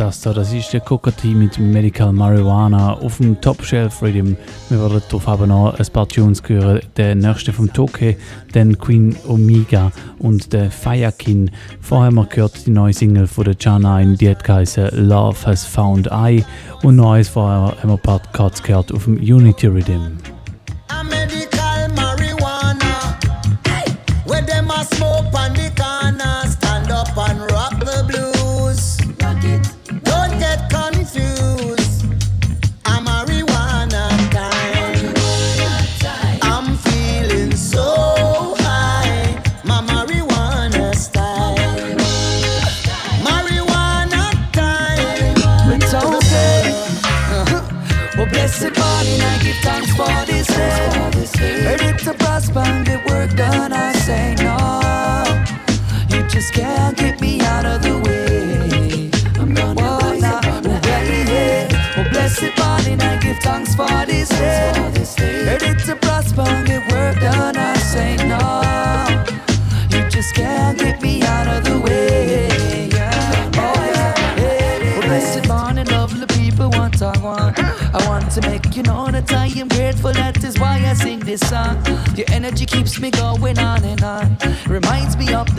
das 0.02 0.20
da, 0.20 0.32
das 0.32 0.52
ist 0.52 0.72
der 0.72 0.80
Coca-Tea 0.80 1.32
mit 1.32 1.60
Medical 1.60 2.12
Marijuana 2.12 2.94
auf 2.94 3.18
dem 3.18 3.40
Top 3.40 3.64
Shelf 3.64 4.02
Rhythm. 4.02 4.34
Wir 4.68 4.80
werden 4.80 5.00
drauf 5.08 5.28
haben 5.28 5.48
noch 5.48 5.78
ein 5.78 5.86
paar 5.92 6.08
Tunes 6.08 6.42
hören. 6.44 6.80
Der 6.96 7.14
nächste 7.14 7.52
vom 7.52 7.72
Toke, 7.72 8.16
dann 8.52 8.76
Queen 8.78 9.16
Omega 9.28 9.92
und 10.18 10.52
der 10.52 10.72
Firekin. 10.72 11.52
Vorher 11.80 12.06
haben 12.06 12.16
wir 12.16 12.26
gehört 12.26 12.66
die 12.66 12.70
neue 12.70 12.92
Single 12.92 13.28
von 13.28 13.44
der 13.44 13.54
Janine, 13.60 14.16
die 14.16 14.28
hat 14.28 14.44
Love 14.92 15.46
Has 15.46 15.64
Found 15.66 16.08
I. 16.12 16.44
Und 16.82 16.98
eins 16.98 17.28
vorher 17.28 17.76
haben 17.80 17.90
wir 17.90 17.94
ein 17.94 18.00
paar 18.00 18.20
Cuts 18.32 18.60
gehört 18.60 18.92
auf 18.92 19.04
dem 19.04 19.18
Unity 19.18 19.68
Rhythm. 19.68 20.18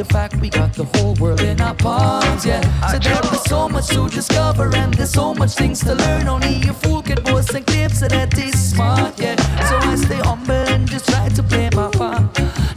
The 0.04 0.14
fact 0.14 0.36
we 0.38 0.50
got 0.50 0.74
the 0.74 0.86
whole 0.94 1.14
world 1.16 1.42
in 1.42 1.62
our 1.62 1.76
palms. 1.76 2.46
Yeah. 2.46 2.62
So 2.92 3.00
there 3.00 3.22
is 3.34 3.44
so 3.44 3.70
much 3.70 3.88
to 3.88 4.10
discover 4.10 4.76
and 4.76 4.94
there's 4.94 5.12
so 5.12 5.34
much 5.34 5.52
things 5.52 5.80
to 5.82 5.96
learn. 5.96 6.28
Only 6.28 6.68
a 6.68 6.74
fool 6.74 7.02
can 7.02 7.24
boast 7.24 7.54
and 7.54 7.66
claim 7.66 7.90
so 7.90 8.08
that 8.08 8.38
is 8.38 8.54
smart. 8.72 9.20
Yeah. 9.20 9.36
So 9.70 9.76
I 9.78 9.96
stay 9.96 10.22
humble 10.30 10.66
and 10.74 10.90
just 10.90 11.08
try 11.10 11.30
to 11.30 11.44
play 11.44 11.70
my 11.74 11.90
part. 11.92 12.24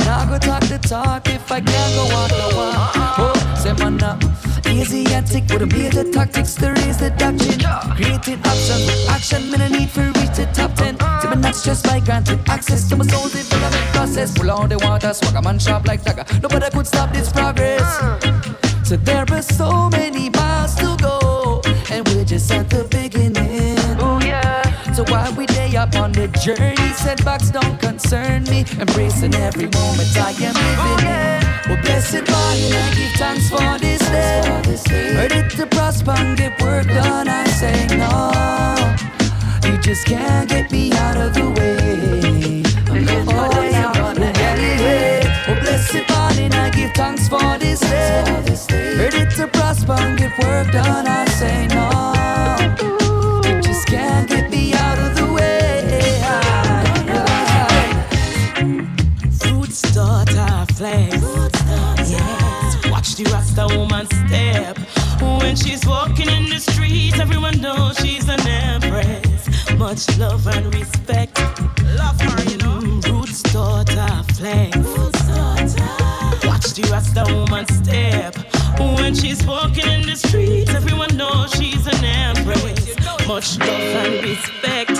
Now 0.06 0.24
go 0.26 0.38
talk 0.38 0.62
the 0.72 0.78
talk 0.78 1.28
if 1.28 1.50
I 1.50 1.60
can't 1.60 1.94
go 1.98 2.04
on, 2.20 2.28
go 2.30 2.60
on. 2.60 2.74
Uh-uh. 2.74 3.14
Oh, 3.18 3.56
say 3.62 3.72
man 3.72 4.02
up. 4.02 4.22
Asiatic 4.66 5.44
with 5.50 5.62
a 5.62 5.66
major 5.66 6.04
tactics 6.12 6.54
to 6.56 6.72
raise 6.72 6.98
the 6.98 7.10
doctrine. 7.10 7.60
Creating 7.96 8.40
with 8.42 9.08
action, 9.10 9.50
me 9.72 9.85
By 11.66 11.98
granted 11.98 12.38
access 12.48 12.88
to 12.88 12.96
my 12.96 13.04
soul 13.06 13.28
development 13.28 13.86
process. 13.92 14.32
Pull 14.38 14.52
out 14.52 14.68
the 14.68 14.78
water, 14.78 15.12
swag 15.12 15.34
a 15.34 15.42
man 15.42 15.58
sharp 15.58 15.84
like 15.84 16.04
dagger. 16.04 16.24
Nobody 16.40 16.70
could 16.70 16.86
stop 16.86 17.12
this 17.12 17.28
progress. 17.32 17.82
So 18.84 18.96
there 18.96 19.26
are 19.28 19.42
so 19.42 19.90
many 19.90 20.30
miles 20.30 20.76
to 20.76 20.96
go, 21.02 21.60
and 21.90 22.06
we're 22.06 22.24
just 22.24 22.52
at 22.52 22.70
the 22.70 22.84
beginning. 22.84 23.78
Oh 23.98 24.20
yeah. 24.22 24.62
So 24.92 25.02
while 25.08 25.34
we 25.34 25.46
day 25.46 25.74
up 25.74 25.96
on 25.96 26.12
the 26.12 26.28
journey, 26.28 26.92
setbacks 26.94 27.50
don't 27.50 27.80
concern 27.80 28.44
me. 28.44 28.64
Embracing 28.78 29.34
every 29.34 29.66
moment 29.66 30.16
I 30.16 30.30
am 30.38 30.54
living 30.54 31.02
in. 31.04 31.42
Well, 31.68 31.82
blessed 31.82 32.30
morning, 32.30 32.72
I 32.72 32.94
give 32.94 33.12
thanks 33.18 33.50
for 33.50 33.78
this 33.80 34.02
day. 34.84 35.16
Ready 35.16 35.48
to 35.56 35.66
prosper 35.66 36.12
and 36.12 36.38
get 36.38 36.62
work 36.62 36.86
done, 36.86 37.28
I 37.28 37.44
say 37.48 37.88
no. 37.96 38.46
Just 39.86 40.04
can't 40.06 40.48
get 40.48 40.72
me 40.72 40.90
out 40.94 41.16
of 41.16 41.32
the 41.32 41.48
way. 41.48 42.64
Oh, 42.90 43.62
yeah. 43.70 43.92
Well, 45.46 45.60
blessed 45.60 46.10
morning, 46.10 46.52
I 46.54 46.70
give 46.70 46.90
thanks 46.92 47.28
for 47.28 47.56
this 47.58 47.78
day. 47.78 48.96
Ready 48.98 49.30
to 49.36 49.46
prosper 49.46 49.92
and 49.92 50.18
get 50.18 50.36
work 50.40 50.72
done, 50.72 51.06
I 51.06 51.24
say 51.26 51.68
no. 51.68 52.05
Love 70.18 70.46
and 70.46 70.74
respect. 70.74 71.38
Love 71.96 72.20
her, 72.20 72.50
you 72.50 72.56
know. 72.58 72.80
Mm, 72.80 73.12
roots 73.12 73.42
daughter 73.42 74.22
flex. 74.34 74.76
Watch 76.46 76.72
the 76.74 76.88
Rasta 76.90 77.24
woman 77.32 77.66
step. 77.66 78.34
When 78.78 79.14
she's 79.14 79.44
walking 79.46 79.86
in 79.86 80.02
the 80.06 80.16
streets, 80.16 80.72
everyone 80.74 81.16
knows 81.16 81.52
she's 81.52 81.86
an 81.86 82.04
empress. 82.04 82.96
Much 83.26 83.58
love 83.58 83.68
and 83.68 84.24
respect. 84.24 84.96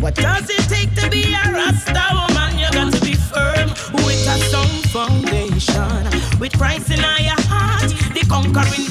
What 0.00 0.14
does 0.14 0.48
it 0.50 0.68
take 0.68 0.94
to 0.96 1.10
be 1.10 1.24
a 1.32 1.52
Rasta 1.52 2.06
woman? 2.12 2.58
You 2.58 2.70
got 2.72 2.92
to 2.92 3.00
be 3.00 3.14
firm 3.14 3.70
with 4.04 4.28
a 4.28 4.38
strong 4.46 4.74
foundation. 4.94 6.38
With 6.38 6.56
Christ 6.58 6.90
in 6.90 6.98
your 6.98 7.40
heart, 7.48 7.90
the 8.14 8.24
conquering 8.28 8.83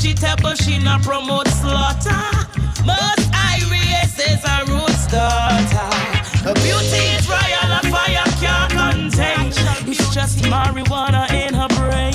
vegetables, 0.00 0.58
she 0.60 0.78
not 0.78 1.02
promote 1.02 1.48
slaughter. 1.48 2.24
Most 2.84 3.28
Iris 3.34 4.18
is 4.18 4.42
a 4.44 4.64
roots 4.66 5.06
daughter. 5.08 5.90
Her 6.44 6.54
beauty 6.54 7.02
is 7.16 7.28
royal, 7.28 7.70
a 7.72 7.82
fire 7.92 8.24
can't 8.40 8.72
contain. 8.72 9.52
It's 9.90 10.14
just 10.14 10.38
marijuana 10.44 11.28
in 11.30 11.54
her 11.54 11.68
brain. 11.76 12.12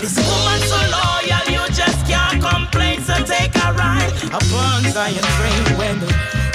This 0.00 0.16
woman 0.16 0.60
so 0.70 0.78
loyal, 0.94 1.44
you 1.50 1.66
just 1.74 2.06
can't 2.06 2.40
complain. 2.40 3.00
So 3.02 3.14
take 3.24 3.54
a 3.56 3.72
ride 3.72 4.12
upon 4.26 4.84
Zion 4.92 5.24
train 5.36 5.78
when 5.78 5.98
the 6.00 6.06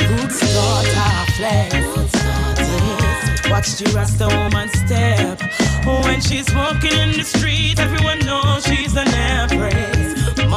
roots 0.09 0.39
daughter 0.53 1.31
flex. 1.33 1.73
Yes, 1.73 3.49
Watch 3.49 3.75
the 3.75 3.91
Rasta 3.93 4.27
woman 4.27 4.69
step. 4.69 5.41
When 5.85 6.21
she's 6.21 6.47
walking 6.55 6.93
in 6.93 7.11
the 7.11 7.23
street, 7.23 7.77
everyone 7.77 8.19
knows 8.19 8.65
she's 8.65 8.95
an 8.95 9.13
empress. 9.13 9.72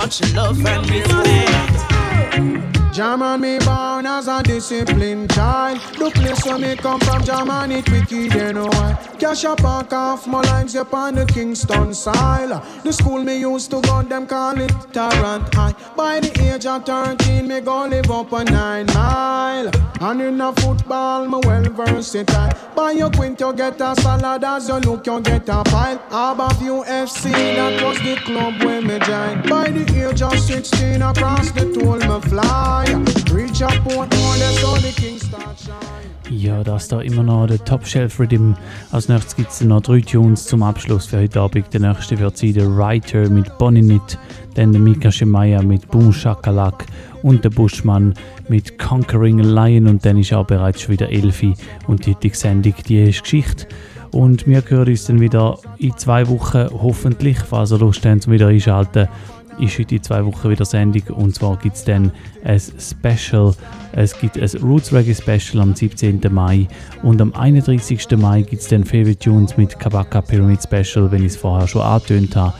Much 0.06 0.34
love 0.34 0.64
and 0.64 0.88
respect. 0.88 1.96
German 2.94 3.40
me 3.40 3.58
born 3.58 4.06
as 4.06 4.28
a 4.28 4.40
disciplined 4.40 5.28
child. 5.32 5.80
The 5.98 6.12
place 6.12 6.44
where 6.44 6.58
me 6.58 6.76
come 6.76 7.00
from, 7.00 7.24
German 7.24 7.72
it 7.72 7.90
wicked, 7.90 8.32
you 8.32 8.52
know 8.52 8.66
why. 8.66 8.96
Cash 9.18 9.42
a 9.42 9.56
park 9.56 9.92
off 9.92 10.28
my 10.28 10.42
lines 10.42 10.76
upon 10.76 11.16
the 11.16 11.26
Kingston 11.26 11.92
side. 11.92 12.50
The 12.84 12.92
school 12.92 13.24
me 13.24 13.40
used 13.40 13.72
to 13.72 13.80
go, 13.80 14.00
them 14.02 14.28
call 14.28 14.60
it 14.60 14.72
Tarrant 14.92 15.52
High. 15.52 15.74
By 15.96 16.20
the 16.20 16.54
age 16.54 16.66
of 16.66 16.84
13, 16.84 17.48
me 17.48 17.60
go 17.60 17.86
live 17.88 18.08
up 18.08 18.32
a 18.32 18.44
nine 18.44 18.86
mile. 18.86 19.72
And 20.00 20.20
in 20.20 20.40
a 20.40 20.52
football, 20.52 21.26
me 21.26 21.40
well 21.44 21.64
versatile. 21.64 22.52
By 22.74 22.92
your 22.92 23.10
quint, 23.10 23.40
you 23.40 23.52
get 23.54 23.80
a 23.80 23.94
salad. 23.96 24.44
As 24.44 24.68
you 24.68 24.74
look, 24.80 25.06
you 25.06 25.20
get 25.22 25.48
a 25.48 25.62
pile. 25.64 25.98
Above 26.08 26.60
UFC, 26.60 27.32
that 27.32 27.82
was 27.82 27.98
the 28.00 28.16
club 28.16 28.62
where 28.62 28.82
me 28.82 28.98
joined. 29.00 29.48
By 29.48 29.70
the 29.70 30.08
age 30.08 30.20
of 30.20 30.38
16, 30.38 31.00
across 31.00 31.50
the 31.52 31.72
toll 31.72 31.96
me 31.96 32.20
fly. 32.28 32.84
Reach 33.32 33.62
up 33.62 33.72
Portmore, 33.84 34.38
that's 34.38 34.62
how 34.62 34.76
the 34.76 34.92
king 34.94 35.18
start. 35.18 35.56
Ja, 36.28 36.64
das 36.64 36.88
da 36.88 37.00
immer 37.00 37.22
noch 37.22 37.46
der 37.46 37.64
Top 37.64 37.86
Shelf 37.86 38.18
Rhythm. 38.18 38.54
Als 38.90 39.08
nächstes 39.08 39.36
gibt 39.36 39.50
es 39.50 39.60
noch 39.60 39.80
drei 39.80 40.00
Tunes 40.00 40.44
zum 40.44 40.62
Abschluss 40.62 41.06
für 41.06 41.18
heute 41.18 41.40
Abend. 41.40 41.72
Der 41.72 41.80
nächste 41.80 42.18
wird 42.18 42.36
sein 42.36 42.52
der 42.52 42.76
Writer 42.76 43.30
mit 43.30 43.56
Bonnie 43.58 43.82
Nit, 43.82 44.18
dann 44.54 44.72
der 44.72 44.80
Mika 44.80 45.10
Shemaya 45.10 45.62
mit 45.62 45.88
Boom 45.88 46.12
Shakalak 46.12 46.84
und 47.26 47.42
der 47.42 47.50
Bushman 47.50 48.14
mit 48.48 48.78
Conquering 48.78 49.40
Lion 49.40 49.88
und 49.88 50.06
dann 50.06 50.16
ist 50.16 50.32
auch 50.32 50.46
bereits 50.46 50.82
schon 50.82 50.92
wieder 50.92 51.10
Elfi 51.10 51.54
und 51.88 52.06
die 52.06 52.14
heutige 52.14 52.36
Sendung, 52.36 52.74
die 52.86 53.02
ist 53.02 53.24
Geschichte. 53.24 53.66
Und 54.12 54.46
wir 54.46 54.62
hören 54.68 54.88
uns 54.88 55.06
dann 55.06 55.20
wieder 55.20 55.58
in 55.78 55.96
zwei 55.96 56.28
Wochen, 56.28 56.68
hoffentlich, 56.70 57.38
falls 57.38 57.72
ihr 57.72 57.78
Lust 57.78 58.06
habt, 58.06 58.22
zum 58.22 58.32
wieder 58.32 58.46
einschalten 58.46 59.08
ist 59.58 59.78
heute 59.78 59.94
in 59.96 60.02
zwei 60.02 60.24
Wochen 60.24 60.50
wieder 60.50 60.64
Sendung 60.64 61.02
und 61.16 61.34
zwar 61.34 61.56
gibt 61.56 61.76
es 61.76 61.84
dann 61.84 62.12
ein 62.44 62.60
Special, 62.60 63.54
es 63.92 64.18
gibt 64.18 64.38
ein 64.38 64.50
Roots 64.62 64.92
Reggae 64.92 65.14
Special 65.14 65.62
am 65.62 65.74
17. 65.74 66.20
Mai 66.30 66.68
und 67.02 67.20
am 67.22 67.32
31. 67.32 68.06
Mai 68.18 68.42
gibt 68.42 68.62
es 68.62 68.68
dann 68.68 68.84
Favorite 68.84 69.18
Tunes 69.18 69.56
mit 69.56 69.78
Kabaka 69.78 70.20
Pyramid 70.20 70.62
Special, 70.62 71.10
wenn 71.10 71.22
ich 71.22 71.32
es 71.32 71.36
vorher 71.36 71.66
schon 71.66 71.82
angetönt 71.82 72.36
habe. 72.36 72.54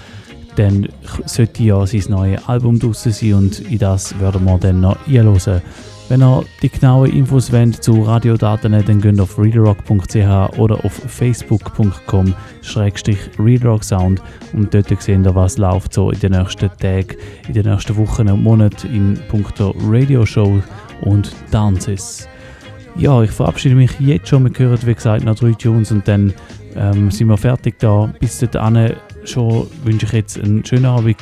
Dann 0.57 0.89
sollte 1.27 1.63
ja 1.63 1.87
sein 1.87 2.05
neues 2.09 2.49
Album 2.49 2.79
draussen 2.79 3.13
sein 3.13 3.35
und 3.35 3.61
in 3.61 3.79
das 3.79 4.19
werden 4.19 4.45
wir 4.45 4.59
dann 4.59 4.81
noch 4.81 4.97
einhören. 5.07 5.63
Wenn 6.09 6.23
ihr 6.23 6.45
die 6.63 6.69
genauen 6.69 7.11
Infos 7.11 7.53
wollt 7.53 7.83
zu 7.83 8.03
Radiodaten, 8.03 8.71
dann 8.71 9.01
geht 9.01 9.19
auf 9.19 9.37
realrock.ch 9.39 10.57
oder 10.57 10.85
auf 10.85 10.93
facebook.com 10.93 12.33
realrocksound 13.39 14.23
und 14.53 14.73
dort 14.73 15.03
seht 15.03 15.09
ihr, 15.09 15.35
was 15.35 15.59
läuft 15.59 15.95
so 15.95 16.13
in 16.13 16.21
den 16.21 16.33
nächsten 16.33 16.71
Tagen, 16.79 17.17
in 17.49 17.55
den 17.55 17.67
nächsten 17.67 17.97
Wochen 17.97 18.29
und 18.29 18.43
Monaten 18.43 18.95
in 18.95 19.19
puncto 19.29 19.75
Radioshow 19.81 20.63
und 21.01 21.33
Dances. 21.51 22.29
Ja, 22.95 23.23
ich 23.23 23.31
verabschiede 23.31 23.75
mich 23.75 23.91
jetzt 23.99 24.29
schon. 24.29 24.45
Wir 24.45 24.59
hören, 24.59 24.79
wie 24.87 24.95
gesagt, 24.95 25.25
noch 25.25 25.35
drei 25.35 25.53
Tunes 25.53 25.91
und 25.91 26.07
dann 26.07 26.33
ähm, 26.77 27.11
sind 27.11 27.29
wir 27.29 27.37
fertig 27.37 27.79
da. 27.81 28.13
Bis 28.21 28.39
dahin 28.39 28.95
schon 29.29 29.67
wünsche 29.85 30.07
ich 30.07 30.13
jetzt 30.13 30.39
einen 30.39 30.65
schönen 30.65 30.87
Abend 30.87 31.17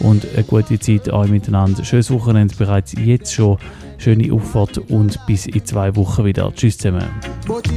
und 0.00 0.26
eine 0.34 0.44
gute 0.44 0.78
Zeit 0.78 1.08
euch 1.08 1.30
miteinander. 1.30 1.84
Schönes 1.84 2.10
Wochenende 2.10 2.54
bereits 2.54 2.92
jetzt 2.92 3.34
schon. 3.34 3.58
Schöne 3.98 4.32
Auffahrt 4.32 4.78
und 4.78 5.18
bis 5.26 5.46
in 5.46 5.64
zwei 5.64 5.94
Wochen 5.96 6.24
wieder. 6.24 6.52
Tschüss 6.54 6.78
zusammen. 6.78 7.08
But 7.46 7.68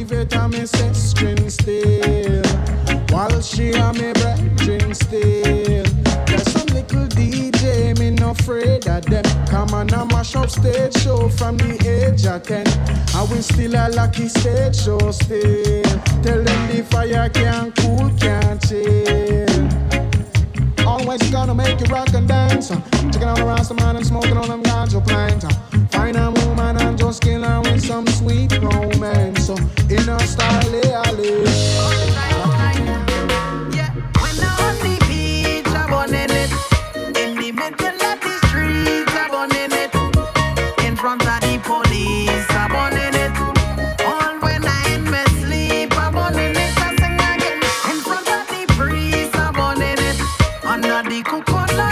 afraid 8.31 8.87
of 8.87 9.05
them 9.05 9.23
Come 9.47 9.73
on 9.73 9.93
and 9.93 10.11
mash 10.11 10.35
up 10.35 10.49
stage 10.49 10.95
show 10.97 11.29
from 11.29 11.57
the 11.57 11.73
age 11.87 12.25
of 12.25 12.43
10 12.43 12.65
I 13.15 13.21
will 13.23 13.41
still 13.41 13.75
a 13.75 13.89
lucky 13.89 14.27
stage 14.27 14.75
show 14.75 15.11
still 15.11 15.83
Tell 16.23 16.43
them 16.43 16.61
the 16.69 16.85
fire 16.89 17.29
can't 17.29 17.75
cool, 17.77 18.09
can't 18.19 18.61
chill 18.67 19.51
Always 20.87 21.21
gonna 21.29 21.53
make 21.53 21.79
you 21.79 21.85
rock 21.87 22.13
and 22.13 22.27
dance. 22.27 22.69
Checking 22.69 23.23
out 23.23 23.37
the 23.37 23.45
Rasta 23.45 23.73
man 23.75 23.95
and 23.97 24.05
smoking 24.05 24.35
on 24.37 24.49
them 24.49 24.63
ganja 24.63 25.05
plant. 25.05 25.43
Find 25.91 26.17
a 26.17 26.31
woman 26.31 26.77
and 26.77 26.97
just 26.97 27.21
kill 27.21 27.43
her 27.43 27.61
with 27.61 27.85
some 27.85 28.07
sweet 28.07 28.51
romance. 28.61 29.45
So 29.45 29.55
in 29.89 30.03
her 30.07 30.19
style, 30.19 30.71
yeah, 30.83 32.30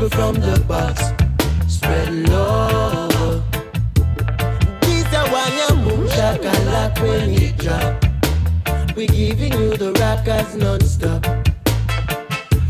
people 0.00 0.18
from 0.18 0.34
the 0.36 0.58
box. 0.66 1.12
Spread 1.68 2.28
love. 2.30 3.42
Giza 4.80 5.22
Wanyamu 5.32 6.08
Shakalak 6.08 6.98
when 7.02 7.30
it 7.30 7.56
drop. 7.58 8.96
We 8.96 9.06
giving 9.06 9.52
you 9.52 9.76
the 9.76 9.92
rockers 10.00 10.56
non-stop. 10.56 11.22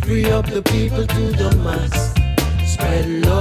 Free 0.05 0.31
up 0.31 0.47
the 0.47 0.63
people 0.63 1.07
to 1.07 1.25
the 1.41 1.55
mass. 1.65 2.15
Spread 2.73 3.09
love. 3.25 3.40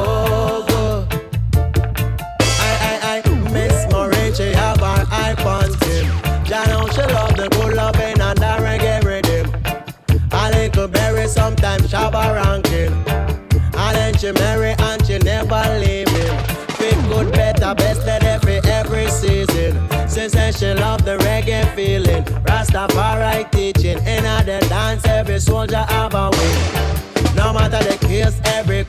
she 14.29 14.41
marry 14.41 14.75
and 14.77 15.05
she 15.05 15.17
never 15.19 15.61
leave 15.79 16.07
him. 16.09 16.43
Fit 16.77 16.95
good, 17.07 17.31
better, 17.31 17.73
best 17.75 18.05
than 18.05 18.23
every 18.23 18.59
every 18.65 19.07
season. 19.07 19.87
Since 20.07 20.33
then 20.33 20.53
she 20.53 20.73
love 20.73 21.03
the 21.03 21.17
reggae 21.17 21.73
feeling. 21.75 22.23
Rastafari 22.45 23.49
teaching. 23.51 23.97
In 23.99 24.23
the 24.23 24.65
dance, 24.69 25.05
every 25.05 25.39
soldier 25.39 25.85
have 25.89 26.13
a 26.13 26.29
win. 26.29 27.35
No 27.35 27.53
matter 27.53 27.83
the 27.83 27.97
case, 28.05 28.39
every 28.45 28.83